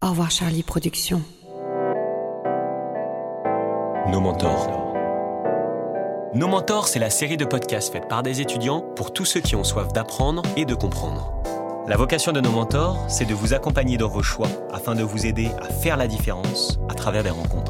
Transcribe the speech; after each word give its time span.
Au 0.00 0.10
revoir 0.10 0.30
Charlie 0.30 0.62
Productions. 0.62 1.22
Nos 4.08 4.20
mentors. 4.20 4.94
Nos 6.34 6.46
mentors, 6.46 6.86
c'est 6.86 7.00
la 7.00 7.10
série 7.10 7.36
de 7.36 7.44
podcasts 7.44 7.92
faite 7.92 8.06
par 8.06 8.22
des 8.22 8.40
étudiants 8.40 8.80
pour 8.80 9.12
tous 9.12 9.24
ceux 9.24 9.40
qui 9.40 9.56
ont 9.56 9.64
soif 9.64 9.92
d'apprendre 9.92 10.42
et 10.56 10.64
de 10.64 10.76
comprendre. 10.76 11.32
La 11.88 11.96
vocation 11.96 12.30
de 12.30 12.40
nos 12.40 12.52
mentors, 12.52 13.06
c'est 13.08 13.24
de 13.24 13.34
vous 13.34 13.54
accompagner 13.54 13.96
dans 13.96 14.06
vos 14.06 14.22
choix 14.22 14.46
afin 14.72 14.94
de 14.94 15.02
vous 15.02 15.26
aider 15.26 15.48
à 15.60 15.68
faire 15.68 15.96
la 15.96 16.06
différence 16.06 16.78
à 16.88 16.94
travers 16.94 17.24
des 17.24 17.30
rencontres. 17.30 17.67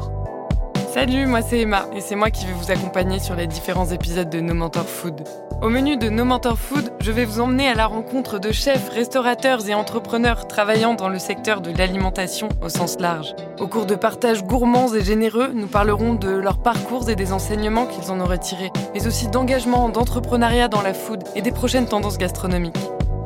Salut, 0.99 1.27
moi 1.27 1.41
c'est 1.41 1.61
Emma 1.61 1.85
et 1.95 2.01
c'est 2.01 2.17
moi 2.17 2.29
qui 2.29 2.45
vais 2.45 2.51
vous 2.51 2.71
accompagner 2.71 3.19
sur 3.19 3.33
les 3.33 3.47
différents 3.47 3.89
épisodes 3.89 4.29
de 4.29 4.41
No 4.41 4.53
Mentor 4.53 4.83
Food. 4.83 5.23
Au 5.61 5.69
menu 5.69 5.95
de 5.95 6.09
No 6.09 6.25
Mentor 6.25 6.59
Food, 6.59 6.91
je 6.99 7.13
vais 7.13 7.23
vous 7.23 7.39
emmener 7.39 7.69
à 7.69 7.73
la 7.73 7.85
rencontre 7.85 8.37
de 8.37 8.51
chefs, 8.51 8.89
restaurateurs 8.89 9.65
et 9.69 9.73
entrepreneurs 9.73 10.45
travaillant 10.45 10.95
dans 10.95 11.07
le 11.07 11.17
secteur 11.17 11.61
de 11.61 11.71
l'alimentation 11.71 12.49
au 12.61 12.67
sens 12.67 12.99
large. 12.99 13.33
Au 13.61 13.67
cours 13.67 13.85
de 13.85 13.95
partages 13.95 14.43
gourmands 14.43 14.93
et 14.93 15.01
généreux, 15.01 15.51
nous 15.53 15.67
parlerons 15.67 16.15
de 16.15 16.31
leurs 16.31 16.61
parcours 16.61 17.09
et 17.09 17.15
des 17.15 17.31
enseignements 17.31 17.85
qu'ils 17.85 18.11
en 18.11 18.19
ont 18.19 18.25
retirés, 18.25 18.71
mais 18.93 19.07
aussi 19.07 19.29
d'engagement, 19.29 19.87
d'entrepreneuriat 19.87 20.67
dans 20.67 20.81
la 20.81 20.93
food 20.93 21.23
et 21.33 21.41
des 21.41 21.53
prochaines 21.53 21.87
tendances 21.87 22.17
gastronomiques. 22.17 22.75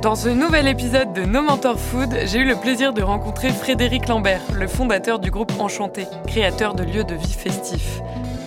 Dans 0.04 0.16
ce 0.16 0.28
nouvel 0.28 0.68
épisode 0.68 1.14
de 1.14 1.24
No 1.24 1.42
Mentor 1.42 1.80
Food, 1.80 2.14
j'ai 2.26 2.40
eu 2.40 2.46
le 2.46 2.58
plaisir 2.58 2.92
de 2.92 3.02
rencontrer 3.02 3.52
Frédéric 3.52 4.10
Lambert, 4.10 4.42
le 4.54 4.68
fondateur 4.68 5.18
du 5.18 5.32
groupe 5.32 5.54
Enchanté, 5.60 6.08
créateur 6.28 6.76
de 6.76 6.84
lieux 6.84 7.06
de 7.06 7.16
vie 7.16 7.32
festifs. 7.32 8.02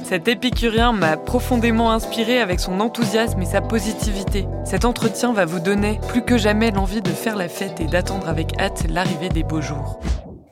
Cet 0.04 0.28
épicurien 0.28 0.92
m'a 0.92 1.16
profondément 1.16 1.92
inspiré 1.92 2.40
avec 2.40 2.60
son 2.60 2.78
enthousiasme 2.80 3.40
et 3.40 3.46
sa 3.46 3.62
positivité. 3.62 4.46
Cet 4.66 4.84
entretien 4.84 5.32
va 5.32 5.46
vous 5.46 5.58
donner 5.58 5.98
plus 6.08 6.20
que 6.20 6.36
jamais 6.36 6.72
l'envie 6.72 7.00
de 7.00 7.08
faire 7.08 7.36
la 7.36 7.48
fête 7.48 7.80
et 7.80 7.86
d'attendre 7.86 8.28
avec 8.28 8.60
hâte 8.60 8.84
l'arrivée 8.90 9.30
des 9.30 9.42
beaux 9.42 9.62
jours. 9.62 9.98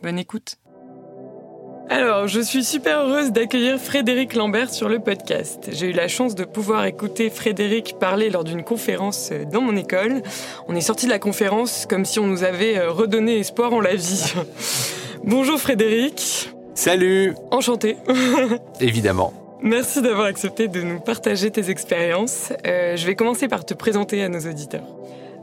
Bonne 0.02 0.18
écoute. 0.18 0.56
Alors, 1.90 2.28
je 2.28 2.40
suis 2.40 2.64
super 2.64 3.00
heureuse 3.00 3.30
d'accueillir 3.30 3.78
Frédéric 3.78 4.34
Lambert 4.34 4.72
sur 4.72 4.88
le 4.88 5.00
podcast. 5.00 5.68
J'ai 5.70 5.90
eu 5.90 5.92
la 5.92 6.08
chance 6.08 6.34
de 6.34 6.44
pouvoir 6.44 6.86
écouter 6.86 7.28
Frédéric 7.28 7.96
parler 8.00 8.30
lors 8.30 8.42
d'une 8.42 8.64
conférence 8.64 9.30
euh, 9.32 9.44
dans 9.44 9.60
mon 9.60 9.76
école. 9.76 10.22
On 10.66 10.74
est 10.74 10.80
sorti 10.80 11.04
de 11.04 11.10
la 11.10 11.18
conférence 11.18 11.86
comme 11.88 12.06
si 12.06 12.18
on 12.18 12.26
nous 12.26 12.42
avait 12.42 12.78
euh, 12.78 12.90
redonné 12.90 13.38
espoir 13.38 13.74
en 13.74 13.80
la 13.80 13.94
vie. 13.96 14.32
Bonjour 15.24 15.60
Frédéric. 15.60 16.50
Salut 16.74 17.34
Enchanté. 17.50 17.96
Évidemment. 18.80 19.34
Merci 19.60 20.00
d'avoir 20.00 20.26
accepté 20.26 20.68
de 20.68 20.80
nous 20.80 21.00
partager 21.00 21.50
tes 21.50 21.70
expériences. 21.70 22.52
Euh, 22.66 22.96
je 22.96 23.06
vais 23.06 23.14
commencer 23.14 23.46
par 23.46 23.64
te 23.64 23.74
présenter 23.74 24.22
à 24.22 24.28
nos 24.30 24.40
auditeurs. 24.40 24.84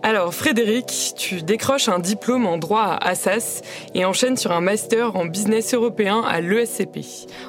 Alors 0.04 0.34
Frédéric, 0.34 1.14
tu 1.16 1.44
décroches 1.44 1.88
un 1.88 2.00
diplôme 2.00 2.48
en 2.48 2.58
droit 2.58 2.82
à 2.82 3.10
Assas 3.10 3.62
et 3.94 4.04
enchaînes 4.04 4.36
sur 4.36 4.52
un 4.52 4.60
master 4.60 5.16
en 5.16 5.26
business 5.26 5.76
européen 5.76 6.24
à 6.28 6.42
l'ESCP. 6.42 7.02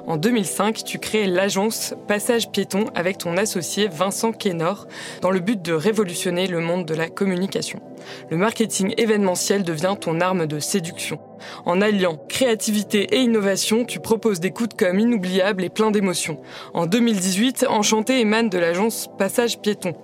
En 0.07 0.19
2005, 0.19 0.85
tu 0.85 0.99
crées 0.99 1.27
l'agence 1.27 1.95
Passage 2.07 2.51
Piéton 2.51 2.85
avec 2.95 3.17
ton 3.17 3.39
associé 3.39 3.89
Vincent 3.89 4.33
Kénor 4.33 4.87
dans 5.23 5.31
le 5.31 5.41
but 5.41 5.63
de 5.63 5.73
révolutionner 5.73 6.47
le 6.47 6.61
monde 6.61 6.85
de 6.85 6.95
la 6.95 7.09
communication. 7.09 7.81
Le 8.29 8.37
marketing 8.37 8.93
événementiel 8.99 9.63
devient 9.63 9.97
ton 9.99 10.21
arme 10.21 10.47
de 10.47 10.59
séduction. 10.59 11.19
En 11.65 11.81
alliant 11.81 12.19
créativité 12.29 13.15
et 13.15 13.21
innovation, 13.21 13.85
tu 13.85 14.01
proposes 14.01 14.41
des 14.41 14.51
coups 14.51 14.71
de 14.71 14.75
com' 14.75 14.99
inoubliables 14.99 15.65
et 15.65 15.69
pleins 15.69 15.91
d'émotions. 15.91 16.41
En 16.75 16.87
2018, 16.87 17.67
Enchanté 17.69 18.21
émane 18.21 18.49
de 18.49 18.59
l'agence 18.59 19.09
Passage 19.19 19.61
Piéton. 19.61 19.95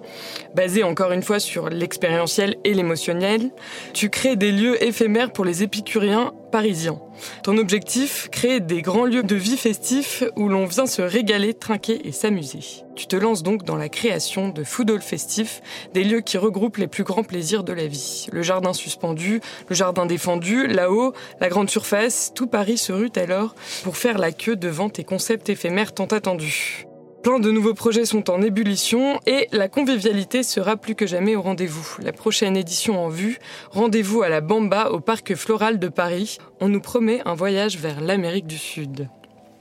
Basée 0.54 0.82
encore 0.82 1.12
une 1.12 1.22
fois 1.22 1.40
sur 1.40 1.68
l'expérientiel 1.68 2.56
et 2.64 2.74
l'émotionnel, 2.74 3.50
tu 3.92 4.10
crées 4.10 4.36
des 4.36 4.52
lieux 4.52 4.82
éphémères 4.82 5.32
pour 5.32 5.44
les 5.44 5.62
épicuriens 5.62 6.32
parisiens. 6.50 7.00
Ton 7.42 7.58
objectif, 7.58 8.28
créer 8.30 8.60
des 8.60 8.82
grands 8.82 9.04
lieux 9.04 9.22
de 9.22 9.34
vie 9.34 9.56
festifs 9.56 10.24
où 10.36 10.48
l'on 10.48 10.66
vient 10.66 10.86
se 10.86 11.02
régaler, 11.02 11.54
trinquer 11.54 12.06
et 12.06 12.12
s'amuser. 12.12 12.84
Tu 12.94 13.06
te 13.06 13.16
lances 13.16 13.42
donc 13.42 13.64
dans 13.64 13.76
la 13.76 13.88
création 13.88 14.48
de 14.48 14.64
Food 14.64 14.90
Hall 14.90 15.02
Festif, 15.02 15.60
des 15.94 16.04
lieux 16.04 16.20
qui 16.20 16.38
regroupent 16.38 16.78
les 16.78 16.88
plus 16.88 17.04
grands 17.04 17.22
plaisirs 17.22 17.64
de 17.64 17.72
la 17.72 17.86
vie. 17.86 18.26
Le 18.32 18.42
jardin 18.42 18.72
suspendu, 18.72 19.40
le 19.68 19.74
jardin 19.74 20.06
défendu, 20.06 20.66
là-haut, 20.66 21.12
la 21.40 21.48
grande 21.48 21.70
surface, 21.70 22.32
tout 22.34 22.46
Paris 22.46 22.78
se 22.78 22.92
rue 22.92 23.10
alors 23.16 23.54
pour 23.84 23.96
faire 23.96 24.18
la 24.18 24.32
queue 24.32 24.56
devant 24.56 24.88
tes 24.88 25.04
concepts 25.04 25.48
éphémères 25.48 25.94
tant 25.94 26.06
attendus. 26.06 26.87
Plein 27.22 27.40
de 27.40 27.50
nouveaux 27.50 27.74
projets 27.74 28.04
sont 28.04 28.30
en 28.30 28.40
ébullition 28.42 29.18
et 29.26 29.48
la 29.50 29.68
convivialité 29.68 30.44
sera 30.44 30.76
plus 30.76 30.94
que 30.94 31.06
jamais 31.06 31.34
au 31.34 31.42
rendez-vous. 31.42 31.96
La 32.00 32.12
prochaine 32.12 32.56
édition 32.56 33.04
en 33.04 33.08
vue, 33.08 33.38
rendez-vous 33.72 34.22
à 34.22 34.28
la 34.28 34.40
Bamba 34.40 34.90
au 34.90 35.00
Parc 35.00 35.34
Floral 35.34 35.80
de 35.80 35.88
Paris. 35.88 36.38
On 36.60 36.68
nous 36.68 36.80
promet 36.80 37.20
un 37.24 37.34
voyage 37.34 37.76
vers 37.76 38.00
l'Amérique 38.00 38.46
du 38.46 38.56
Sud. 38.56 39.08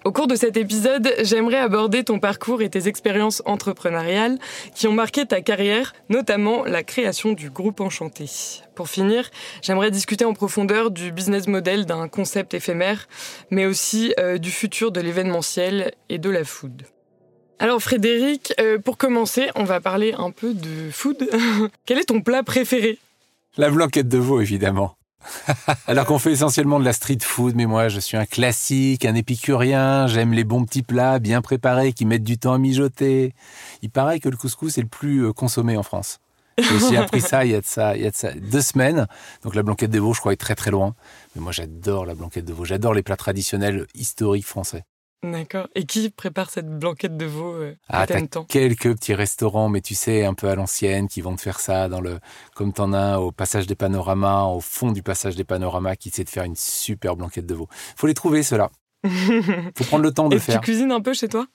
Au 0.06 0.12
cours 0.12 0.28
de 0.28 0.36
cet 0.36 0.56
épisode, 0.56 1.12
j'aimerais 1.24 1.58
aborder 1.58 2.04
ton 2.04 2.20
parcours 2.20 2.62
et 2.62 2.70
tes 2.70 2.88
expériences 2.88 3.42
entrepreneuriales 3.46 4.38
qui 4.74 4.88
ont 4.88 4.94
marqué 4.94 5.26
ta 5.26 5.42
carrière, 5.42 5.94
notamment 6.10 6.64
la 6.64 6.84
création 6.84 7.34
du 7.34 7.50
groupe 7.50 7.82
Enchanté. 7.82 8.30
Pour 8.76 8.88
finir, 8.88 9.30
j'aimerais 9.62 9.92
discuter 9.92 10.24
en 10.24 10.34
profondeur 10.34 10.92
du 10.92 11.12
business 11.12 11.48
model 11.48 11.86
d'un 11.86 12.08
concept 12.08 12.54
éphémère, 12.54 13.10
mais 13.50 13.66
aussi 13.66 14.14
euh, 14.20 14.38
du 14.38 14.52
futur 14.52 14.92
de 14.92 15.02
l'événementiel 15.02 15.92
et 16.08 16.20
de 16.20 16.30
la 16.30 16.46
food. 16.46 16.84
Alors 17.60 17.82
Frédéric, 17.82 18.54
euh, 18.60 18.78
pour 18.78 18.98
commencer, 18.98 19.50
on 19.56 19.64
va 19.64 19.80
parler 19.80 20.14
un 20.18 20.30
peu 20.30 20.54
de 20.54 20.92
food. 20.92 21.28
Quel 21.86 21.98
est 21.98 22.06
ton 22.06 22.22
plat 22.22 22.44
préféré? 22.44 23.00
La 23.58 23.72
blanquette 23.72 24.08
de 24.08 24.20
veau, 24.20 24.42
évidemment. 24.42 24.96
Alors 25.88 26.06
qu'on 26.06 26.20
fait 26.20 26.32
essentiellement 26.32 26.80
de 26.80 26.86
la 26.86 26.94
street 26.94 27.18
food, 27.22 27.56
mais 27.56 27.66
moi 27.66 27.90
je 27.90 28.00
suis 28.00 28.16
un 28.16 28.26
classique, 28.26 29.06
un 29.06 29.16
épicurien, 29.16 30.06
j'aime 30.06 30.34
les 30.34 30.44
bons 30.44 30.64
petits 30.66 30.84
plats 30.84 31.18
bien 31.18 31.42
préparés 31.42 31.94
qui 31.94 32.06
mettent 32.06 32.24
du 32.24 32.38
temps 32.38 32.54
à 32.54 32.60
mijoter. 32.60 33.34
Il 33.82 33.90
paraît 33.90 34.20
que 34.20 34.30
le 34.30 34.38
couscous 34.38 34.78
est 34.78 34.82
le 34.82 34.88
plus 34.88 35.26
euh, 35.26 35.34
consommé 35.34 35.76
en 35.78 35.84
France. 35.84 36.20
J'ai 36.60 36.76
aussi 36.76 36.98
appris 36.98 37.22
ça 37.22 37.46
il 37.46 37.52
y 37.52 37.56
a 37.56 37.62
ça, 37.64 37.96
il 37.96 38.04
y 38.04 38.08
a 38.08 38.34
deux 38.36 38.62
semaines. 38.62 39.08
Donc 39.44 39.56
la 39.56 39.64
blanquette 39.64 39.92
de 39.92 40.00
veau, 40.00 40.14
je 40.14 40.20
crois, 40.20 40.34
est 40.34 40.38
très 40.38 40.56
très 40.56 40.72
loin. 40.72 40.94
Mais 41.36 41.42
moi 41.42 41.52
j'adore 41.52 42.06
la 42.06 42.14
blanquette 42.14 42.46
de 42.46 42.54
veau, 42.54 42.66
j'adore 42.66 42.94
les 42.94 43.04
plats 43.04 43.18
traditionnels 43.18 43.88
historiques 43.96 44.46
français. 44.46 44.84
D'accord. 45.24 45.68
Et 45.74 45.86
qui 45.86 46.10
prépare 46.12 46.50
cette 46.52 46.68
blanquette 46.70 47.18
de 47.18 47.26
veau 47.26 47.54
euh, 47.56 47.76
Ah, 47.90 48.06
t'as 48.06 48.22
quelques 48.48 48.94
petits 48.96 49.16
restaurants, 49.16 49.68
mais 49.68 49.82
tu 49.82 49.96
sais, 49.96 50.24
un 50.26 50.36
peu 50.36 50.48
à 50.48 50.56
l'ancienne, 50.56 51.08
qui 51.08 51.22
vont 51.22 51.36
te 51.36 51.42
faire 51.42 51.60
ça 51.60 51.90
dans 51.90 52.02
le, 52.02 52.20
comme 52.56 52.72
t'en 52.72 52.94
as 52.94 53.18
au 53.18 53.32
passage 53.32 53.66
des 53.66 53.76
panoramas, 53.76 54.44
au 54.46 54.60
fond 54.60 54.92
du 54.92 55.02
passage 55.02 55.36
des 55.36 55.44
panoramas, 55.44 55.96
qui 55.96 56.10
essaient 56.10 56.24
de 56.24 56.30
faire 56.30 56.44
une 56.44 56.56
super 56.56 57.16
blanquette 57.16 57.48
de 57.48 57.56
veau. 57.56 57.68
Faut 57.96 58.06
les 58.08 58.14
trouver, 58.14 58.44
ceux-là. 58.44 58.70
Faut 59.76 59.84
prendre 59.86 60.04
le 60.04 60.12
temps 60.14 60.30
de 60.30 60.36
que 60.36 60.42
faire. 60.42 60.56
tu 60.62 60.66
cuisines 60.66 60.92
un 60.92 61.02
peu 61.02 61.14
chez 61.14 61.28
toi? 61.28 61.48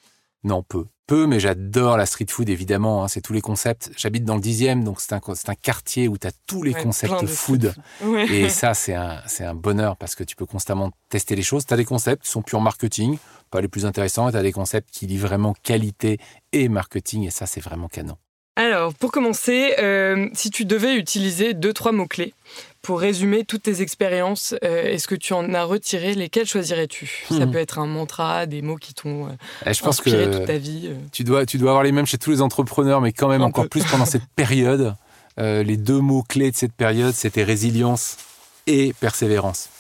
Non, 0.45 0.65
peu. 0.65 0.87
Peu, 1.07 1.27
mais 1.29 1.39
j'adore 1.39 1.97
la 1.97 2.07
street 2.07 2.27
food, 2.31 2.49
évidemment. 2.49 3.05
hein, 3.05 3.09
c'est 3.09 3.21
tous 3.21 3.33
les 3.33 3.41
concepts. 3.41 3.91
J'habite 3.97 4.25
dans 4.25 4.35
le 4.35 4.41
dixième, 4.41 4.83
donc 4.83 5.01
c'est 5.01 5.13
un, 5.13 5.21
c'est 5.35 5.49
un 5.51 5.55
quartier 5.55 6.09
où 6.09 6.19
tu 6.19 6.27
as 6.27 6.33
tous 6.49 6.65
les 6.65 6.73
Ouais, 6.75 6.83
concepts 6.83 7.21
de 7.21 7.27
food. 7.29 7.75
Ouais. 8.03 8.27
Et 8.29 8.49
ça, 8.49 8.75
c'est 8.75 8.95
un, 8.95 9.21
c'est 9.27 9.45
un 9.45 9.55
bonheur 9.55 9.97
parce 9.97 10.17
que 10.17 10.25
tu 10.25 10.35
peux 10.35 10.47
constamment 10.47 10.91
tester 11.11 11.37
les 11.37 11.43
choses. 11.43 11.65
Tu 11.65 11.73
as 11.75 11.77
des 11.77 11.85
concepts 11.85 12.25
qui 12.25 12.31
sont 12.31 12.43
pure 12.43 12.61
marketing, 12.61 13.19
pas 13.53 13.61
les 13.61 13.69
plus 13.69 13.87
intéressants, 13.87 14.29
et 14.29 14.33
tu 14.33 14.39
as 14.39 14.43
des 14.43 14.51
concepts 14.53 14.89
qui 14.91 15.07
lient 15.07 15.19
vraiment 15.19 15.55
qualité 15.63 16.19
et 16.53 16.69
marketing, 16.69 17.27
et 17.27 17.31
ça, 17.31 17.47
c'est 17.47 17.61
vraiment 17.61 17.87
canon. 17.89 18.17
Alors, 18.57 18.93
pour 18.93 19.13
commencer, 19.13 19.75
euh, 19.79 20.29
si 20.35 20.51
tu 20.51 20.67
devais 20.67 20.95
utiliser 20.97 21.55
deux, 21.55 21.73
trois 21.73 21.91
mots-clés 21.93 22.35
pour 22.83 23.01
résumer 23.01 23.45
toutes 23.45 23.63
tes 23.63 23.81
expériences, 23.81 24.55
euh, 24.63 24.85
est-ce 24.93 25.09
que 25.09 25.15
tu 25.15 25.33
en 25.33 25.55
as 25.55 25.65
retiré? 25.65 26.15
Lesquels 26.15 26.47
choisirais-tu? 26.47 27.25
Ça 27.31 27.47
Mhm. 27.47 27.53
peut 27.53 27.59
être 27.59 27.79
un 27.79 27.87
mantra, 27.87 28.45
des 28.45 28.61
mots 28.61 28.77
qui 28.77 28.93
t'ont 28.93 29.27
euh, 29.29 29.31
Et 29.65 29.73
je 29.73 29.81
pense 29.83 30.01
inspiré 30.01 30.31
toute 30.31 30.43
que 30.43 30.47
ta 30.47 30.59
vie. 30.59 30.89
euh. 30.91 30.97
tu 31.13 31.25
dois, 31.25 31.47
tu 31.47 31.57
dois 31.57 31.71
avoir 31.71 31.83
les 31.83 31.93
mêmes 31.93 32.05
chez 32.05 32.19
tous 32.19 32.31
les 32.31 32.43
entrepreneurs, 32.43 33.01
mais 33.01 33.13
quand 33.13 33.29
même 33.29 33.41
Un 33.43 33.47
encore 33.47 33.65
peu. 33.65 33.71
plus 33.71 33.85
pendant 33.85 34.05
cette 34.07 34.27
période. 34.37 34.95
Les 35.39 35.79
deux 35.79 36.01
mots 36.01 36.23
clés 36.23 36.51
de 36.51 36.57
cette 36.57 36.75
période, 36.75 37.15
c'était 37.15 37.43
résilience 37.45 38.19
et 38.67 38.93
persévérance. 39.01 39.71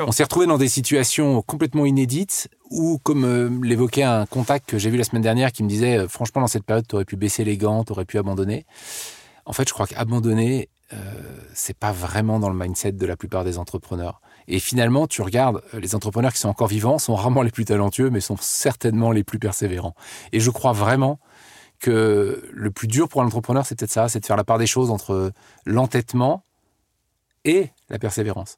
On 0.00 0.12
s'est 0.12 0.24
retrouvé 0.24 0.46
dans 0.46 0.58
des 0.58 0.68
situations 0.68 1.42
complètement 1.42 1.86
inédites 1.86 2.48
où, 2.70 2.98
comme 3.02 3.24
euh, 3.24 3.50
l'évoquait 3.62 4.02
un 4.02 4.26
contact 4.26 4.68
que 4.68 4.78
j'ai 4.78 4.90
vu 4.90 4.96
la 4.96 5.04
semaine 5.04 5.22
dernière 5.22 5.52
qui 5.52 5.62
me 5.62 5.68
disait, 5.68 5.98
euh, 5.98 6.08
franchement, 6.08 6.40
dans 6.40 6.48
cette 6.48 6.64
période, 6.64 6.86
tu 6.86 6.96
aurais 6.96 7.04
pu 7.04 7.16
baisser 7.16 7.44
les 7.44 7.56
gants, 7.56 7.84
tu 7.84 7.92
aurais 7.92 8.04
pu 8.04 8.18
abandonner. 8.18 8.66
En 9.46 9.52
fait, 9.52 9.66
je 9.68 9.72
crois 9.72 9.86
qu'abandonner, 9.86 10.68
euh, 10.92 10.96
c'est 11.52 11.76
pas 11.76 11.92
vraiment 11.92 12.38
dans 12.38 12.48
le 12.48 12.56
mindset 12.56 12.92
de 12.92 13.06
la 13.06 13.16
plupart 13.16 13.44
des 13.44 13.58
entrepreneurs. 13.58 14.20
Et 14.46 14.58
finalement, 14.58 15.06
tu 15.06 15.20
regardes, 15.20 15.62
euh, 15.74 15.80
les 15.80 15.94
entrepreneurs 15.94 16.32
qui 16.32 16.38
sont 16.38 16.48
encore 16.48 16.68
vivants 16.68 16.98
sont 16.98 17.14
rarement 17.14 17.42
les 17.42 17.50
plus 17.50 17.66
talentueux, 17.66 18.08
mais 18.08 18.20
sont 18.20 18.38
certainement 18.40 19.12
les 19.12 19.22
plus 19.22 19.38
persévérants. 19.38 19.94
Et 20.32 20.40
je 20.40 20.50
crois 20.50 20.72
vraiment 20.72 21.18
que 21.78 22.42
le 22.52 22.70
plus 22.70 22.88
dur 22.88 23.08
pour 23.08 23.22
un 23.22 23.26
entrepreneur, 23.26 23.66
c'est 23.66 23.78
peut-être 23.78 23.90
ça, 23.90 24.08
c'est 24.08 24.20
de 24.20 24.26
faire 24.26 24.36
la 24.36 24.44
part 24.44 24.58
des 24.58 24.66
choses 24.66 24.90
entre 24.90 25.32
l'entêtement 25.66 26.42
et 27.44 27.68
la 27.90 27.98
persévérance. 27.98 28.56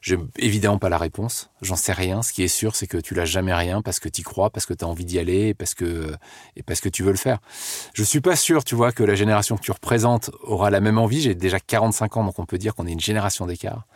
Je 0.00 0.14
n'ai 0.14 0.22
évidemment 0.38 0.78
pas 0.78 0.88
la 0.88 0.96
réponse, 0.96 1.50
j'en 1.60 1.76
sais 1.76 1.92
rien. 1.92 2.22
Ce 2.22 2.32
qui 2.32 2.42
est 2.42 2.48
sûr, 2.48 2.74
c'est 2.74 2.86
que 2.86 2.96
tu 2.96 3.14
lâches 3.14 3.30
jamais 3.30 3.52
rien 3.52 3.82
parce 3.82 4.00
que 4.00 4.08
tu 4.08 4.22
crois, 4.22 4.48
parce 4.48 4.64
que 4.64 4.72
tu 4.72 4.84
as 4.84 4.88
envie 4.88 5.04
d'y 5.04 5.18
aller 5.18 5.48
et 5.48 5.54
parce, 5.54 5.74
que, 5.74 6.14
et 6.56 6.62
parce 6.62 6.80
que 6.80 6.88
tu 6.88 7.02
veux 7.02 7.10
le 7.10 7.18
faire. 7.18 7.38
Je 7.92 8.02
suis 8.02 8.22
pas 8.22 8.34
sûr, 8.34 8.64
tu 8.64 8.74
vois, 8.74 8.92
que 8.92 9.02
la 9.02 9.14
génération 9.14 9.56
que 9.56 9.62
tu 9.62 9.72
représentes 9.72 10.30
aura 10.42 10.70
la 10.70 10.80
même 10.80 10.96
envie. 10.96 11.20
J'ai 11.20 11.34
déjà 11.34 11.60
45 11.60 12.16
ans, 12.16 12.24
donc 12.24 12.38
on 12.38 12.46
peut 12.46 12.58
dire 12.58 12.74
qu'on 12.74 12.86
est 12.86 12.92
une 12.92 13.00
génération 13.00 13.46
d'écart. 13.46 13.86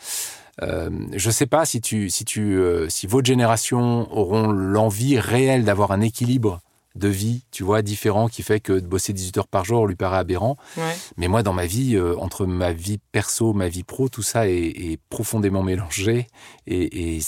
Euh, 0.62 0.90
je 1.14 1.30
sais 1.30 1.46
pas 1.46 1.64
si 1.64 1.80
tu, 1.80 2.10
si 2.10 2.24
tu, 2.24 2.58
euh, 2.58 2.88
si 2.88 3.06
votre 3.06 3.26
génération 3.26 4.12
auront 4.12 4.52
l'envie 4.52 5.18
réelle 5.18 5.64
d'avoir 5.64 5.90
un 5.90 6.00
équilibre 6.00 6.60
de 6.94 7.08
vie, 7.08 7.44
tu 7.50 7.64
vois, 7.64 7.82
différent, 7.82 8.28
qui 8.28 8.42
fait 8.42 8.60
que 8.60 8.72
de 8.72 8.86
bosser 8.86 9.12
18 9.12 9.38
heures 9.38 9.48
par 9.48 9.64
jour 9.64 9.86
lui 9.86 9.96
paraît 9.96 10.18
aberrant. 10.18 10.56
Ouais. 10.76 10.96
Mais 11.16 11.28
moi, 11.28 11.42
dans 11.42 11.52
ma 11.52 11.66
vie, 11.66 11.96
euh, 11.96 12.16
entre 12.18 12.46
ma 12.46 12.72
vie 12.72 12.98
perso, 13.12 13.52
ma 13.52 13.68
vie 13.68 13.82
pro, 13.82 14.08
tout 14.08 14.22
ça 14.22 14.48
est, 14.48 14.52
est 14.52 15.00
profondément 15.08 15.62
mélangé. 15.62 16.28
Et, 16.66 17.16
et 17.16 17.20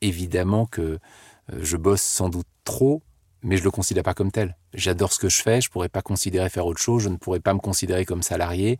évidemment 0.00 0.66
que 0.66 0.82
euh, 0.82 0.98
je 1.60 1.76
bosse 1.76 2.02
sans 2.02 2.28
doute 2.28 2.46
trop, 2.64 3.02
mais 3.42 3.56
je 3.56 3.64
le 3.64 3.70
considère 3.70 4.04
pas 4.04 4.14
comme 4.14 4.30
tel. 4.30 4.56
J'adore 4.74 5.12
ce 5.12 5.18
que 5.18 5.28
je 5.28 5.42
fais, 5.42 5.60
je 5.60 5.70
pourrais 5.70 5.88
pas 5.88 6.02
considérer 6.02 6.48
faire 6.48 6.66
autre 6.66 6.80
chose, 6.80 7.02
je 7.02 7.08
ne 7.08 7.16
pourrais 7.16 7.40
pas 7.40 7.54
me 7.54 7.60
considérer 7.60 8.04
comme 8.04 8.22
salarié. 8.22 8.78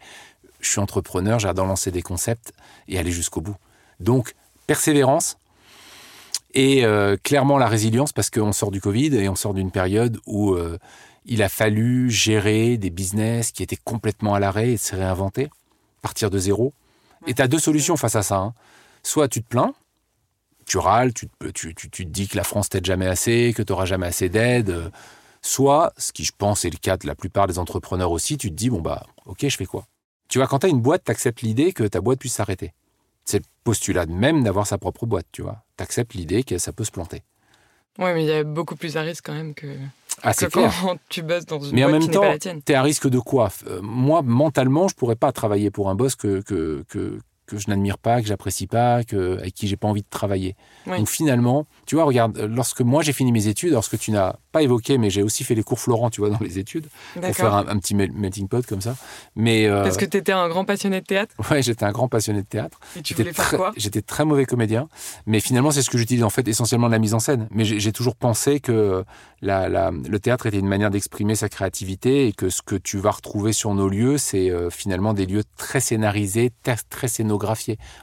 Je 0.61 0.69
suis 0.69 0.81
entrepreneur, 0.81 1.39
j'adore 1.39 1.67
lancer 1.67 1.91
des 1.91 2.03
concepts 2.03 2.53
et 2.89 2.99
aller 2.99 3.13
jusqu'au 3.13 3.41
bout. 3.41 3.57
Donc, 4.01 4.35
persévérance 4.67 5.39
et 6.59 6.85
euh, 6.85 7.17
clairement 7.23 7.57
la 7.57 7.69
résilience 7.69 8.13
parce 8.13 8.31
qu'on 8.31 8.51
sort 8.51 8.73
du 8.73 8.81
Covid 8.81 9.15
et 9.15 9.29
on 9.29 9.37
sort 9.37 9.55
d'une 9.55 9.71
période 9.71 10.19
où 10.27 10.55
euh, 10.55 10.77
il 11.25 11.41
a 11.45 11.49
fallu 11.49 12.11
gérer 12.11 12.77
des 12.79 12.91
business 12.91 13.53
qui 13.53 13.63
étaient 13.63 13.79
complètement 13.85 14.35
à 14.35 14.41
l'arrêt 14.41 14.71
et 14.73 14.77
se 14.77 14.97
réinventer, 14.97 15.51
partir 16.03 16.31
de 16.31 16.39
zéro. 16.39 16.73
Et 17.29 17.35
tu 17.35 17.43
as 17.43 17.47
deux 17.47 17.61
solutions 17.61 17.97
face 17.97 18.17
à 18.17 18.25
ça. 18.25 18.39
hein. 18.39 18.55
Soit 19.05 19.29
tu 19.29 19.41
te 19.41 19.49
plains, 19.49 19.73
tu 20.67 20.79
râles, 20.79 21.13
tu 21.15 21.29
te 21.29 22.03
dis 22.03 22.27
que 22.27 22.37
la 22.37 22.43
France 22.45 22.69
t'aide 22.71 22.87
jamais 22.87 23.07
assez, 23.07 23.55
que 23.57 23.63
tu 23.63 23.73
n'auras 23.73 23.87
jamais 23.87 24.09
assez 24.09 24.29
d'aide. 24.29 24.71
euh, 24.71 24.91
Soit, 25.43 25.93
ce 25.97 26.13
qui 26.13 26.25
je 26.25 26.33
pense 26.37 26.65
est 26.65 26.71
le 26.71 26.79
cas 26.79 26.97
de 26.97 27.07
la 27.07 27.15
plupart 27.15 27.47
des 27.47 27.61
entrepreneurs 27.61 28.11
aussi, 28.11 28.37
tu 28.37 28.51
te 28.51 28.57
dis, 28.57 28.69
bon 28.69 28.81
bah, 28.81 29.07
ok, 29.27 29.47
je 29.49 29.57
fais 29.57 29.67
quoi? 29.67 29.87
Tu 30.29 30.39
vois, 30.39 30.49
quand 30.49 30.59
tu 30.59 30.67
as 30.67 30.71
une 30.71 30.81
boîte, 30.81 31.05
tu 31.05 31.13
acceptes 31.13 31.43
l'idée 31.43 31.73
que 31.73 31.85
ta 31.85 32.01
boîte 32.01 32.19
puisse 32.19 32.35
s'arrêter. 32.35 32.73
C'est 33.31 33.41
le 33.41 33.45
postulat 33.63 34.07
même 34.07 34.43
d'avoir 34.43 34.67
sa 34.67 34.79
propre 34.79 35.05
boîte, 35.05 35.27
tu 35.33 35.43
vois. 35.43 35.63
Tu 35.77 35.83
acceptes 35.85 36.15
l'idée 36.15 36.45
que 36.45 36.57
ça 36.57 36.73
peut 36.73 36.85
se 36.85 36.91
planter. 36.91 37.23
Ouais, 37.99 38.15
mais 38.15 38.25
il 38.25 38.27
y 38.27 38.33
a 38.33 38.43
beaucoup 38.43 38.75
plus 38.75 38.97
à 38.97 39.03
risque 39.03 39.27
quand 39.27 39.35
même 39.35 39.53
que, 39.53 39.67
Ah, 40.23 40.31
que 40.33 40.37
c'est 40.39 40.51
clair. 40.51 40.73
quand 40.81 40.97
tu 41.11 41.21
bosses 41.21 41.45
dans 41.45 41.61
une 41.61 41.75
Mais 41.75 41.85
en 41.85 41.91
boîte 41.91 42.01
même 42.01 42.03
qui 42.05 42.09
n'est 42.09 42.15
pas 42.15 42.21
temps, 42.23 42.33
la 42.33 42.39
tienne. 42.39 42.63
tu 42.65 42.73
es 42.73 42.75
à 42.75 42.81
risque 42.81 43.07
de 43.07 43.19
quoi? 43.19 43.51
Euh, 43.67 43.81
Moi, 43.83 44.23
mentalement, 44.23 44.89
je 44.89 44.95
pourrais 44.95 45.15
pas 45.17 45.31
travailler 45.31 45.71
pour 45.71 45.91
un 45.91 45.95
boss 45.95 46.17
que, 46.17 46.41
que, 46.41 46.85
que, 46.89 47.19
que 47.49 47.59
je 47.59 47.69
n'admire 47.69 47.99
pas, 47.99 48.21
que 48.21 48.29
j'apprécie 48.29 48.67
pas, 48.67 49.03
que, 49.05 49.39
avec 49.39 49.55
qui 49.55 49.67
j'ai 49.69 49.77
pas 49.77 49.89
envie 49.89 50.03
de 50.03 50.07
travailler. 50.11 50.55
Oui. 50.87 50.99
Donc 50.99 51.09
finalement, 51.09 51.67
tu 51.87 51.95
vois, 51.95 52.05
regarde, 52.05 52.37
euh, 52.39 52.47
lorsque 52.47 52.81
moi 52.83 53.03
j'ai 53.03 53.13
fini 53.13 53.33
mes 53.33 53.47
études, 53.49 53.73
lorsque 53.73 53.99
tu 53.99 54.11
n'as 54.11 54.35
pas 54.53 54.63
évoqué, 54.63 54.99
mais 54.99 55.11
j'ai 55.11 55.23
aussi 55.23 55.45
fait 55.45 55.55
les 55.55 55.63
cours 55.63 55.81
Florent, 55.81 56.11
tu 56.11 56.21
vois, 56.21 56.31
dans 56.31 56.39
les 56.41 56.59
études, 56.59 56.87
pour 57.15 57.23
faire 57.35 57.55
un, 57.55 57.67
un 57.69 57.79
petit 57.79 57.95
mel- 57.95 58.13
melting 58.13 58.49
pot 58.49 58.65
comme 58.67 58.81
ça. 58.81 58.95
Mais 59.35 59.67
euh, 59.67 59.83
Parce 59.83 59.97
que 59.97 60.05
tu 60.05 60.17
étais 60.19 60.33
un 60.33 60.49
grand 60.49 60.65
passionné 60.65 61.01
de 61.01 61.07
théâtre? 61.07 61.35
Ouais, 61.51 61.63
j'étais 61.63 61.85
un 61.85 61.93
grand 61.93 62.09
passionné 62.09 62.43
de 62.43 62.47
théâtre. 62.47 62.79
et 62.97 63.03
tu 63.03 63.15
voulais 63.15 63.33
faire 63.33 63.45
très, 63.47 63.57
quoi? 63.57 63.73
j'étais 63.77 64.03
très 64.03 64.25
mauvais 64.25 64.45
comédien, 64.45 64.89
mais 65.27 65.41
finalement 65.41 65.71
c'est 65.71 65.83
ce 65.83 65.91
que 65.91 65.99
j'utilise 65.99 66.23
en 66.25 66.31
fait 66.31 66.47
essentiellement 66.49 66.87
de 66.89 66.93
la 66.93 66.99
mise 66.99 67.15
en 67.15 67.19
scène. 67.21 67.49
Mais 67.51 67.65
j'ai 67.65 67.93
toujours 67.93 68.15
pensé 68.17 68.61
que 68.61 69.05
la, 69.41 69.69
la- 69.69 69.91
le 69.91 70.19
théâtre 70.19 70.47
était 70.47 70.59
une 70.59 70.67
manière 70.69 70.91
d'exprimer 70.91 71.35
sa 71.35 71.49
créativité 71.49 72.27
et 72.27 72.33
que 72.33 72.49
ce 72.51 72.61
que 72.63 72.75
tu 72.77 72.99
vas 72.99 73.11
retrouver 73.13 73.53
sur 73.53 73.73
nos 73.75 73.89
lieux, 73.89 74.19
c'est 74.19 74.51
euh, 74.51 74.69
finalement 74.71 75.15
des 75.15 75.27
lieux 75.27 75.45
très 75.57 75.81
scénarisés, 75.81 76.51
très, 76.63 76.77
très 76.91 77.09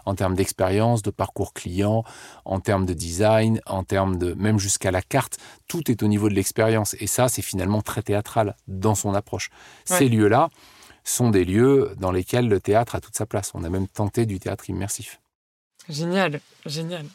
en 0.05 0.15
termes 0.15 0.35
d'expérience, 0.35 1.01
de 1.01 1.11
parcours 1.11 1.53
client, 1.53 2.03
en 2.45 2.59
termes 2.59 2.85
de 2.85 2.93
design, 2.93 3.61
en 3.65 3.83
termes 3.83 4.17
de 4.17 4.33
même 4.33 4.59
jusqu'à 4.59 4.91
la 4.91 5.01
carte. 5.01 5.37
Tout 5.67 5.89
est 5.91 6.03
au 6.03 6.07
niveau 6.07 6.29
de 6.29 6.33
l'expérience 6.33 6.95
et 6.99 7.07
ça 7.07 7.27
c'est 7.27 7.41
finalement 7.41 7.81
très 7.81 8.01
théâtral 8.01 8.55
dans 8.67 8.95
son 8.95 9.13
approche. 9.13 9.49
Ouais. 9.89 9.97
Ces 9.97 10.09
lieux-là 10.09 10.49
sont 11.03 11.29
des 11.29 11.45
lieux 11.45 11.95
dans 11.97 12.11
lesquels 12.11 12.47
le 12.47 12.59
théâtre 12.59 12.95
a 12.95 13.01
toute 13.01 13.15
sa 13.15 13.25
place. 13.25 13.51
On 13.53 13.63
a 13.63 13.69
même 13.69 13.87
tenté 13.87 14.25
du 14.25 14.39
théâtre 14.39 14.69
immersif. 14.69 15.19
Génial, 15.87 16.39
génial. 16.65 17.05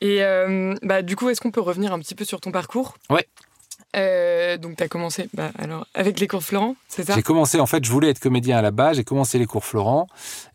Et 0.00 0.22
euh, 0.24 0.74
bah, 0.82 1.02
du 1.02 1.16
coup, 1.16 1.28
est-ce 1.28 1.40
qu'on 1.40 1.50
peut 1.50 1.60
revenir 1.60 1.92
un 1.92 1.98
petit 1.98 2.14
peu 2.14 2.24
sur 2.24 2.40
ton 2.40 2.50
parcours? 2.50 2.96
Ouais. 3.10 3.26
Euh, 3.94 4.58
donc, 4.58 4.76
tu 4.76 4.82
as 4.82 4.88
commencé 4.88 5.28
bah, 5.32 5.52
alors, 5.58 5.86
avec 5.94 6.20
les 6.20 6.26
cours 6.26 6.42
Florent, 6.42 6.76
c'est 6.88 7.04
ça? 7.04 7.14
J'ai 7.14 7.22
commencé, 7.22 7.60
en 7.60 7.66
fait, 7.66 7.84
je 7.84 7.90
voulais 7.90 8.10
être 8.10 8.20
comédien 8.20 8.58
à 8.58 8.62
la 8.62 8.70
base, 8.70 8.96
j'ai 8.96 9.04
commencé 9.04 9.38
les 9.38 9.46
cours 9.46 9.64
Florent. 9.64 10.06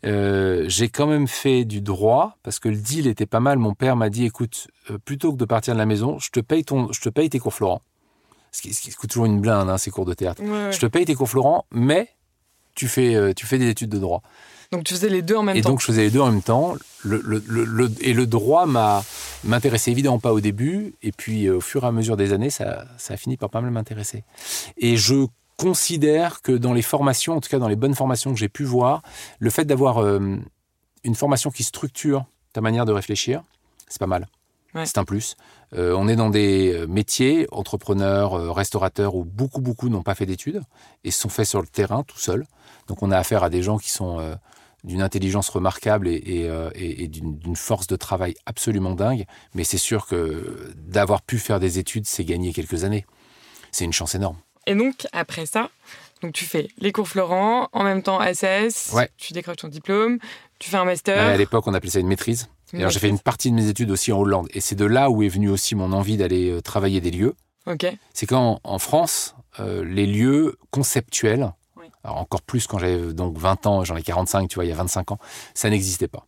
Euh, 0.06 0.64
j'ai 0.68 0.88
quand 0.88 1.06
même 1.06 1.26
fait 1.26 1.64
du 1.64 1.80
droit, 1.80 2.36
parce 2.42 2.58
que 2.58 2.68
le 2.68 2.76
deal 2.76 3.06
était 3.06 3.26
pas 3.26 3.40
mal. 3.40 3.58
Mon 3.58 3.74
père 3.74 3.96
m'a 3.96 4.10
dit, 4.10 4.26
écoute, 4.26 4.68
euh, 4.90 4.98
plutôt 4.98 5.32
que 5.32 5.38
de 5.38 5.44
partir 5.44 5.74
de 5.74 5.78
la 5.78 5.86
maison, 5.86 6.18
je 6.18 6.30
te 6.30 6.40
paye, 6.40 6.64
ton, 6.64 6.92
je 6.92 7.00
te 7.00 7.08
paye 7.08 7.30
tes 7.30 7.38
cours 7.38 7.54
Florent. 7.54 7.82
Ce 8.52 8.62
qui, 8.62 8.74
ce 8.74 8.82
qui 8.82 8.92
coûte 8.92 9.10
toujours 9.10 9.26
une 9.26 9.40
blinde, 9.40 9.70
hein, 9.70 9.78
ces 9.78 9.90
cours 9.90 10.04
de 10.04 10.14
théâtre. 10.14 10.42
Ouais, 10.42 10.50
ouais. 10.50 10.72
Je 10.72 10.78
te 10.78 10.86
paye 10.86 11.04
tes 11.04 11.14
cours 11.14 11.28
Florent, 11.28 11.64
mais 11.72 12.10
tu 12.74 12.86
fais, 12.86 13.34
tu 13.34 13.46
fais 13.46 13.58
des 13.58 13.68
études 13.68 13.90
de 13.90 13.98
droit. 13.98 14.22
Donc, 14.72 14.84
tu 14.84 14.94
faisais 14.94 15.08
les 15.10 15.22
deux 15.22 15.36
en 15.36 15.42
même 15.42 15.56
Et 15.56 15.60
temps. 15.62 15.68
donc, 15.70 15.80
je 15.80 15.86
faisais 15.86 16.02
les 16.02 16.10
deux 16.10 16.20
en 16.20 16.30
même 16.30 16.42
temps. 16.42 16.74
Le, 17.04 17.20
le- 17.24 17.44
le- 17.46 17.64
le- 17.64 17.90
et 18.00 18.14
le 18.14 18.26
droit 18.26 18.64
m'a 18.66 19.04
m'intéressait 19.44 19.90
évidemment 19.90 20.18
pas 20.18 20.32
au 20.32 20.40
début. 20.40 20.94
Et 21.02 21.12
puis, 21.12 21.46
euh, 21.46 21.56
au 21.56 21.60
fur 21.60 21.84
et 21.84 21.86
à 21.86 21.92
mesure 21.92 22.16
des 22.16 22.32
années, 22.32 22.48
ça, 22.50 22.86
ça 22.96 23.14
a 23.14 23.16
fini 23.16 23.36
par 23.36 23.50
pas 23.50 23.60
mal 23.60 23.70
m'intéresser. 23.70 24.24
Et 24.78 24.96
je 24.96 25.26
considère 25.58 26.42
que 26.42 26.52
dans 26.52 26.72
les 26.72 26.82
formations, 26.82 27.36
en 27.36 27.40
tout 27.40 27.48
cas 27.50 27.58
dans 27.58 27.68
les 27.68 27.76
bonnes 27.76 27.94
formations 27.94 28.32
que 28.32 28.38
j'ai 28.38 28.48
pu 28.48 28.64
voir, 28.64 29.02
le 29.38 29.50
fait 29.50 29.64
d'avoir 29.64 29.98
euh, 30.02 30.36
une 31.04 31.14
formation 31.14 31.50
qui 31.50 31.62
structure 31.64 32.24
ta 32.52 32.60
manière 32.60 32.86
de 32.86 32.92
réfléchir, 32.92 33.42
c'est 33.88 33.98
pas 34.00 34.06
mal. 34.06 34.26
Ouais. 34.74 34.86
C'est 34.86 34.96
un 34.98 35.04
plus. 35.04 35.36
Euh, 35.74 35.94
on 35.96 36.08
est 36.08 36.16
dans 36.16 36.30
des 36.30 36.86
métiers, 36.88 37.46
entrepreneurs, 37.52 38.34
euh, 38.34 38.50
restaurateurs, 38.50 39.14
où 39.14 39.24
beaucoup, 39.24 39.60
beaucoup 39.60 39.90
n'ont 39.90 40.02
pas 40.02 40.14
fait 40.14 40.24
d'études 40.26 40.62
et 41.04 41.10
se 41.10 41.20
sont 41.20 41.28
faits 41.28 41.46
sur 41.46 41.60
le 41.60 41.66
terrain 41.66 42.02
tout 42.04 42.18
seuls. 42.18 42.46
Donc 42.88 43.02
on 43.02 43.10
a 43.10 43.18
affaire 43.18 43.44
à 43.44 43.50
des 43.50 43.62
gens 43.62 43.76
qui 43.78 43.90
sont 43.90 44.18
d'une 44.84 45.02
intelligence 45.02 45.48
remarquable 45.48 46.08
et, 46.08 46.14
et, 46.24 46.48
euh, 46.48 46.70
et- 46.74 47.04
et 47.04 47.08
d'une 47.08 47.56
force 47.56 47.86
de 47.86 47.96
travail 47.96 48.34
absolument 48.46 48.94
dingue. 48.94 49.24
Mais 49.54 49.64
c'est 49.64 49.78
sûr 49.78 50.06
que 50.06 50.72
d'avoir 50.76 51.22
pu 51.22 51.38
faire 51.38 51.60
des 51.60 51.78
études, 51.78 52.06
c'est 52.06 52.24
gagner 52.24 52.52
quelques 52.52 52.84
années. 52.84 53.06
C'est 53.70 53.84
une 53.84 53.92
chance 53.92 54.14
énorme. 54.14 54.36
Et 54.66 54.74
donc, 54.74 55.06
après 55.12 55.46
ça, 55.46 55.70
donc 56.22 56.32
tu 56.32 56.44
fais 56.44 56.68
les 56.78 56.92
cours 56.92 57.08
Florent, 57.08 57.68
en 57.72 57.84
même 57.84 58.02
temps 58.02 58.20
SAS, 58.34 58.90
Ouais. 58.94 59.08
tu 59.16 59.32
décroches 59.32 59.56
ton 59.56 59.68
diplôme, 59.68 60.18
tu 60.58 60.70
fais 60.70 60.76
un 60.76 60.84
master. 60.84 61.16
Ouais, 61.16 61.32
à 61.32 61.36
l'époque, 61.36 61.66
on 61.66 61.74
appelait 61.74 61.90
ça 61.90 61.98
une 62.00 62.06
maîtrise. 62.08 62.48
Alors, 62.74 62.90
j'ai 62.90 63.00
fait 63.00 63.08
une 63.10 63.18
partie 63.18 63.50
de 63.50 63.54
mes 63.56 63.68
études 63.68 63.90
aussi 63.90 64.12
en 64.12 64.18
Hollande. 64.18 64.48
Et 64.54 64.60
c'est 64.62 64.74
de 64.76 64.86
là 64.86 65.10
où 65.10 65.22
est 65.22 65.28
venue 65.28 65.50
aussi 65.50 65.74
mon 65.74 65.92
envie 65.92 66.16
d'aller 66.16 66.50
euh, 66.50 66.60
travailler 66.62 67.00
des 67.02 67.10
lieux. 67.10 67.34
C'est 68.14 68.26
qu'en 68.26 68.60
en 68.64 68.78
France, 68.78 69.34
euh, 69.60 69.84
les 69.84 70.06
lieux 70.06 70.56
conceptuels. 70.70 71.52
Alors 72.04 72.18
encore 72.18 72.42
plus 72.42 72.66
quand 72.66 72.78
j'avais 72.78 73.12
donc 73.12 73.38
20 73.38 73.66
ans, 73.66 73.84
j'en 73.84 73.96
ai 73.96 74.02
45, 74.02 74.48
tu 74.48 74.56
vois, 74.56 74.64
il 74.64 74.68
y 74.68 74.72
a 74.72 74.76
25 74.76 75.12
ans, 75.12 75.18
ça 75.54 75.70
n'existait 75.70 76.08
pas. 76.08 76.26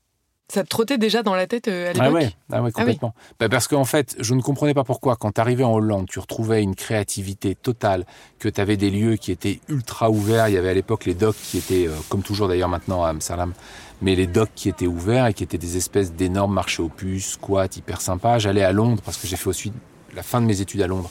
Ça 0.52 0.62
te 0.62 0.68
trottait 0.68 0.98
déjà 0.98 1.22
dans 1.22 1.34
la 1.34 1.46
tête 1.46 1.68
euh, 1.68 1.88
à 1.88 1.92
l'époque 1.94 2.06
Ah 2.06 2.12
ouais, 2.12 2.32
ah 2.52 2.62
ouais, 2.62 2.70
complètement. 2.70 3.14
Bah, 3.40 3.48
parce 3.48 3.66
qu'en 3.66 3.86
fait, 3.86 4.14
je 4.20 4.34
ne 4.34 4.42
comprenais 4.42 4.74
pas 4.74 4.84
pourquoi, 4.84 5.16
quand 5.16 5.32
tu 5.32 5.40
arrivais 5.40 5.64
en 5.64 5.72
Hollande, 5.72 6.06
tu 6.06 6.18
retrouvais 6.18 6.62
une 6.62 6.74
créativité 6.74 7.54
totale, 7.54 8.04
que 8.38 8.50
tu 8.50 8.60
avais 8.60 8.76
des 8.76 8.90
lieux 8.90 9.16
qui 9.16 9.32
étaient 9.32 9.60
ultra 9.68 10.10
ouverts. 10.10 10.48
Il 10.48 10.54
y 10.54 10.58
avait 10.58 10.68
à 10.68 10.74
l'époque 10.74 11.06
les 11.06 11.14
docks 11.14 11.36
qui 11.36 11.56
étaient, 11.56 11.88
euh, 11.88 11.94
comme 12.10 12.22
toujours 12.22 12.48
d'ailleurs 12.48 12.68
maintenant 12.68 13.02
à 13.02 13.08
Amsterdam, 13.08 13.54
mais 14.02 14.14
les 14.14 14.26
docks 14.26 14.52
qui 14.54 14.68
étaient 14.68 14.86
ouverts 14.86 15.26
et 15.26 15.34
qui 15.34 15.42
étaient 15.42 15.58
des 15.58 15.78
espèces 15.78 16.12
d'énormes 16.12 16.52
marchés 16.52 16.82
aux 16.82 16.90
puces, 16.90 17.32
squats, 17.32 17.68
hyper 17.74 18.02
sympas. 18.02 18.38
J'allais 18.38 18.64
à 18.64 18.72
Londres 18.72 19.00
parce 19.02 19.16
que 19.16 19.26
j'ai 19.26 19.36
fait 19.36 19.48
aussi 19.48 19.72
la 20.14 20.22
fin 20.22 20.42
de 20.42 20.46
mes 20.46 20.60
études 20.60 20.82
à 20.82 20.86
Londres. 20.86 21.10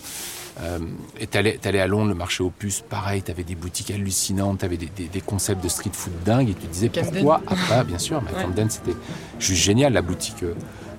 Euh, 0.61 0.79
et 1.19 1.27
t'allais, 1.27 1.57
t'allais 1.59 1.79
à 1.79 1.87
Londres, 1.87 2.09
le 2.09 2.13
marché 2.15 2.43
aux 2.43 2.51
puces, 2.51 2.81
pareil, 2.87 3.21
t'avais 3.23 3.43
des 3.43 3.55
boutiques 3.55 3.89
hallucinantes, 3.91 4.59
t'avais 4.59 4.77
des, 4.77 4.85
des, 4.87 5.07
des 5.07 5.21
concepts 5.21 5.63
de 5.63 5.69
street 5.69 5.89
food 5.93 6.13
dingues, 6.23 6.49
et 6.49 6.53
tu 6.53 6.67
te 6.67 6.71
disais 6.73 6.89
Camden. 6.89 7.11
pourquoi 7.11 7.41
Ah 7.47 7.55
bah 7.69 7.83
bien 7.83 7.97
sûr, 7.97 8.21
mais 8.21 8.35
Ouais. 8.37 8.43
Camden 8.43 8.69
c'était 8.69 8.95
juste 9.39 9.61
génial, 9.63 9.93
la 9.93 10.01
boutique 10.03 10.43
euh, 10.43 10.53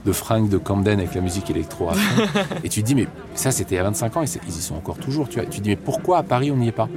de 0.04 0.12
fringues 0.12 0.48
de 0.48 0.58
Camden 0.58 0.98
avec 0.98 1.14
la 1.14 1.20
musique 1.20 1.48
électro 1.50 1.88
et 2.64 2.68
tu 2.68 2.82
te 2.82 2.86
dis 2.86 2.94
mais 2.94 3.06
ça 3.34 3.50
c'était 3.52 3.78
à 3.78 3.84
25 3.84 4.16
ans 4.16 4.22
et 4.22 4.26
c'est- 4.26 4.40
ils 4.46 4.56
y 4.56 4.60
sont 4.60 4.74
encore 4.74 4.98
toujours, 4.98 5.28
tu 5.28 5.38
vois. 5.38 5.48
Tu 5.48 5.58
te 5.58 5.62
dis 5.62 5.70
mais 5.70 5.76
pourquoi 5.76 6.18
à 6.18 6.22
Paris 6.24 6.50
on 6.50 6.56
n'y 6.56 6.68
est 6.68 6.72
pas? 6.72 6.88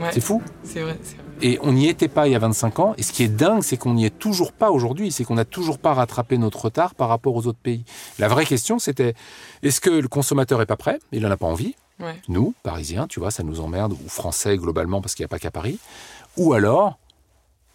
Ouais, 0.00 0.08
C'est 0.12 0.20
fou. 0.20 0.42
c'est 0.64 0.80
vrai, 0.80 0.96
c'est 1.02 1.14
vrai. 1.16 1.24
Et 1.42 1.58
on 1.62 1.72
n'y 1.72 1.88
était 1.88 2.08
pas 2.08 2.26
il 2.28 2.32
y 2.32 2.34
a 2.34 2.38
25 2.38 2.80
ans. 2.80 2.94
Et 2.98 3.02
ce 3.02 3.12
qui 3.12 3.22
est 3.22 3.28
dingue, 3.28 3.62
c'est 3.62 3.78
qu'on 3.78 3.94
n'y 3.94 4.04
est 4.04 4.18
toujours 4.18 4.52
pas 4.52 4.70
aujourd'hui. 4.70 5.10
C'est 5.10 5.24
qu'on 5.24 5.36
n'a 5.36 5.46
toujours 5.46 5.78
pas 5.78 5.94
rattrapé 5.94 6.36
notre 6.36 6.66
retard 6.66 6.94
par 6.94 7.08
rapport 7.08 7.34
aux 7.34 7.46
autres 7.46 7.58
pays. 7.62 7.84
La 8.18 8.28
vraie 8.28 8.44
question, 8.44 8.78
c'était 8.78 9.14
est-ce 9.62 9.80
que 9.80 9.88
le 9.88 10.06
consommateur 10.08 10.60
est 10.60 10.66
pas 10.66 10.76
prêt? 10.76 10.98
Il 11.12 11.22
n'en 11.22 11.30
a 11.30 11.38
pas 11.38 11.46
envie. 11.46 11.76
Ouais. 12.00 12.20
Nous, 12.28 12.54
Parisiens, 12.62 13.06
tu 13.06 13.20
vois, 13.20 13.30
ça 13.30 13.42
nous 13.42 13.60
emmerde, 13.60 13.92
ou 13.92 14.08
Français 14.08 14.56
globalement, 14.56 15.00
parce 15.00 15.14
qu'il 15.14 15.22
n'y 15.22 15.26
a 15.26 15.28
pas 15.28 15.38
qu'à 15.38 15.50
Paris. 15.50 15.78
Ou 16.36 16.52
alors, 16.54 16.98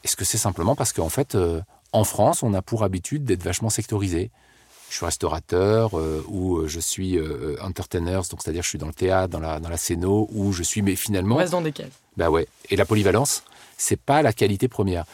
est-ce 0.03 0.15
que 0.15 0.25
c'est 0.25 0.37
simplement 0.37 0.75
parce 0.75 0.93
qu'en 0.93 1.09
fait, 1.09 1.35
euh, 1.35 1.61
en 1.91 2.03
France, 2.03 2.43
on 2.43 2.53
a 2.53 2.61
pour 2.61 2.83
habitude 2.83 3.23
d'être 3.25 3.43
vachement 3.43 3.69
sectorisé? 3.69 4.31
Je 4.89 4.97
suis 4.97 5.05
restaurateur 5.05 5.97
euh, 5.97 6.23
ou 6.27 6.57
euh, 6.57 6.67
je 6.67 6.79
suis 6.79 7.17
euh, 7.17 7.55
entertainer, 7.61 8.21
donc 8.29 8.41
c'est-à-dire 8.41 8.61
je 8.63 8.69
suis 8.69 8.77
dans 8.77 8.87
le 8.87 8.93
théâtre, 8.93 9.29
dans 9.29 9.39
la, 9.39 9.59
dans 9.59 9.69
la 9.69 9.77
scéno, 9.77 10.27
ou 10.31 10.51
je 10.53 10.63
suis, 10.63 10.81
mais 10.81 10.93
On 10.93 10.95
finalement, 10.95 11.35
reste 11.37 11.51
dans 11.53 11.61
des 11.61 11.71
cases. 11.71 11.87
bah 12.17 12.29
ouais. 12.29 12.47
Et 12.69 12.75
la 12.75 12.85
polyvalence, 12.85 13.43
c'est 13.77 13.99
pas 13.99 14.21
la 14.21 14.31
qualité 14.31 14.67
première. 14.67 15.05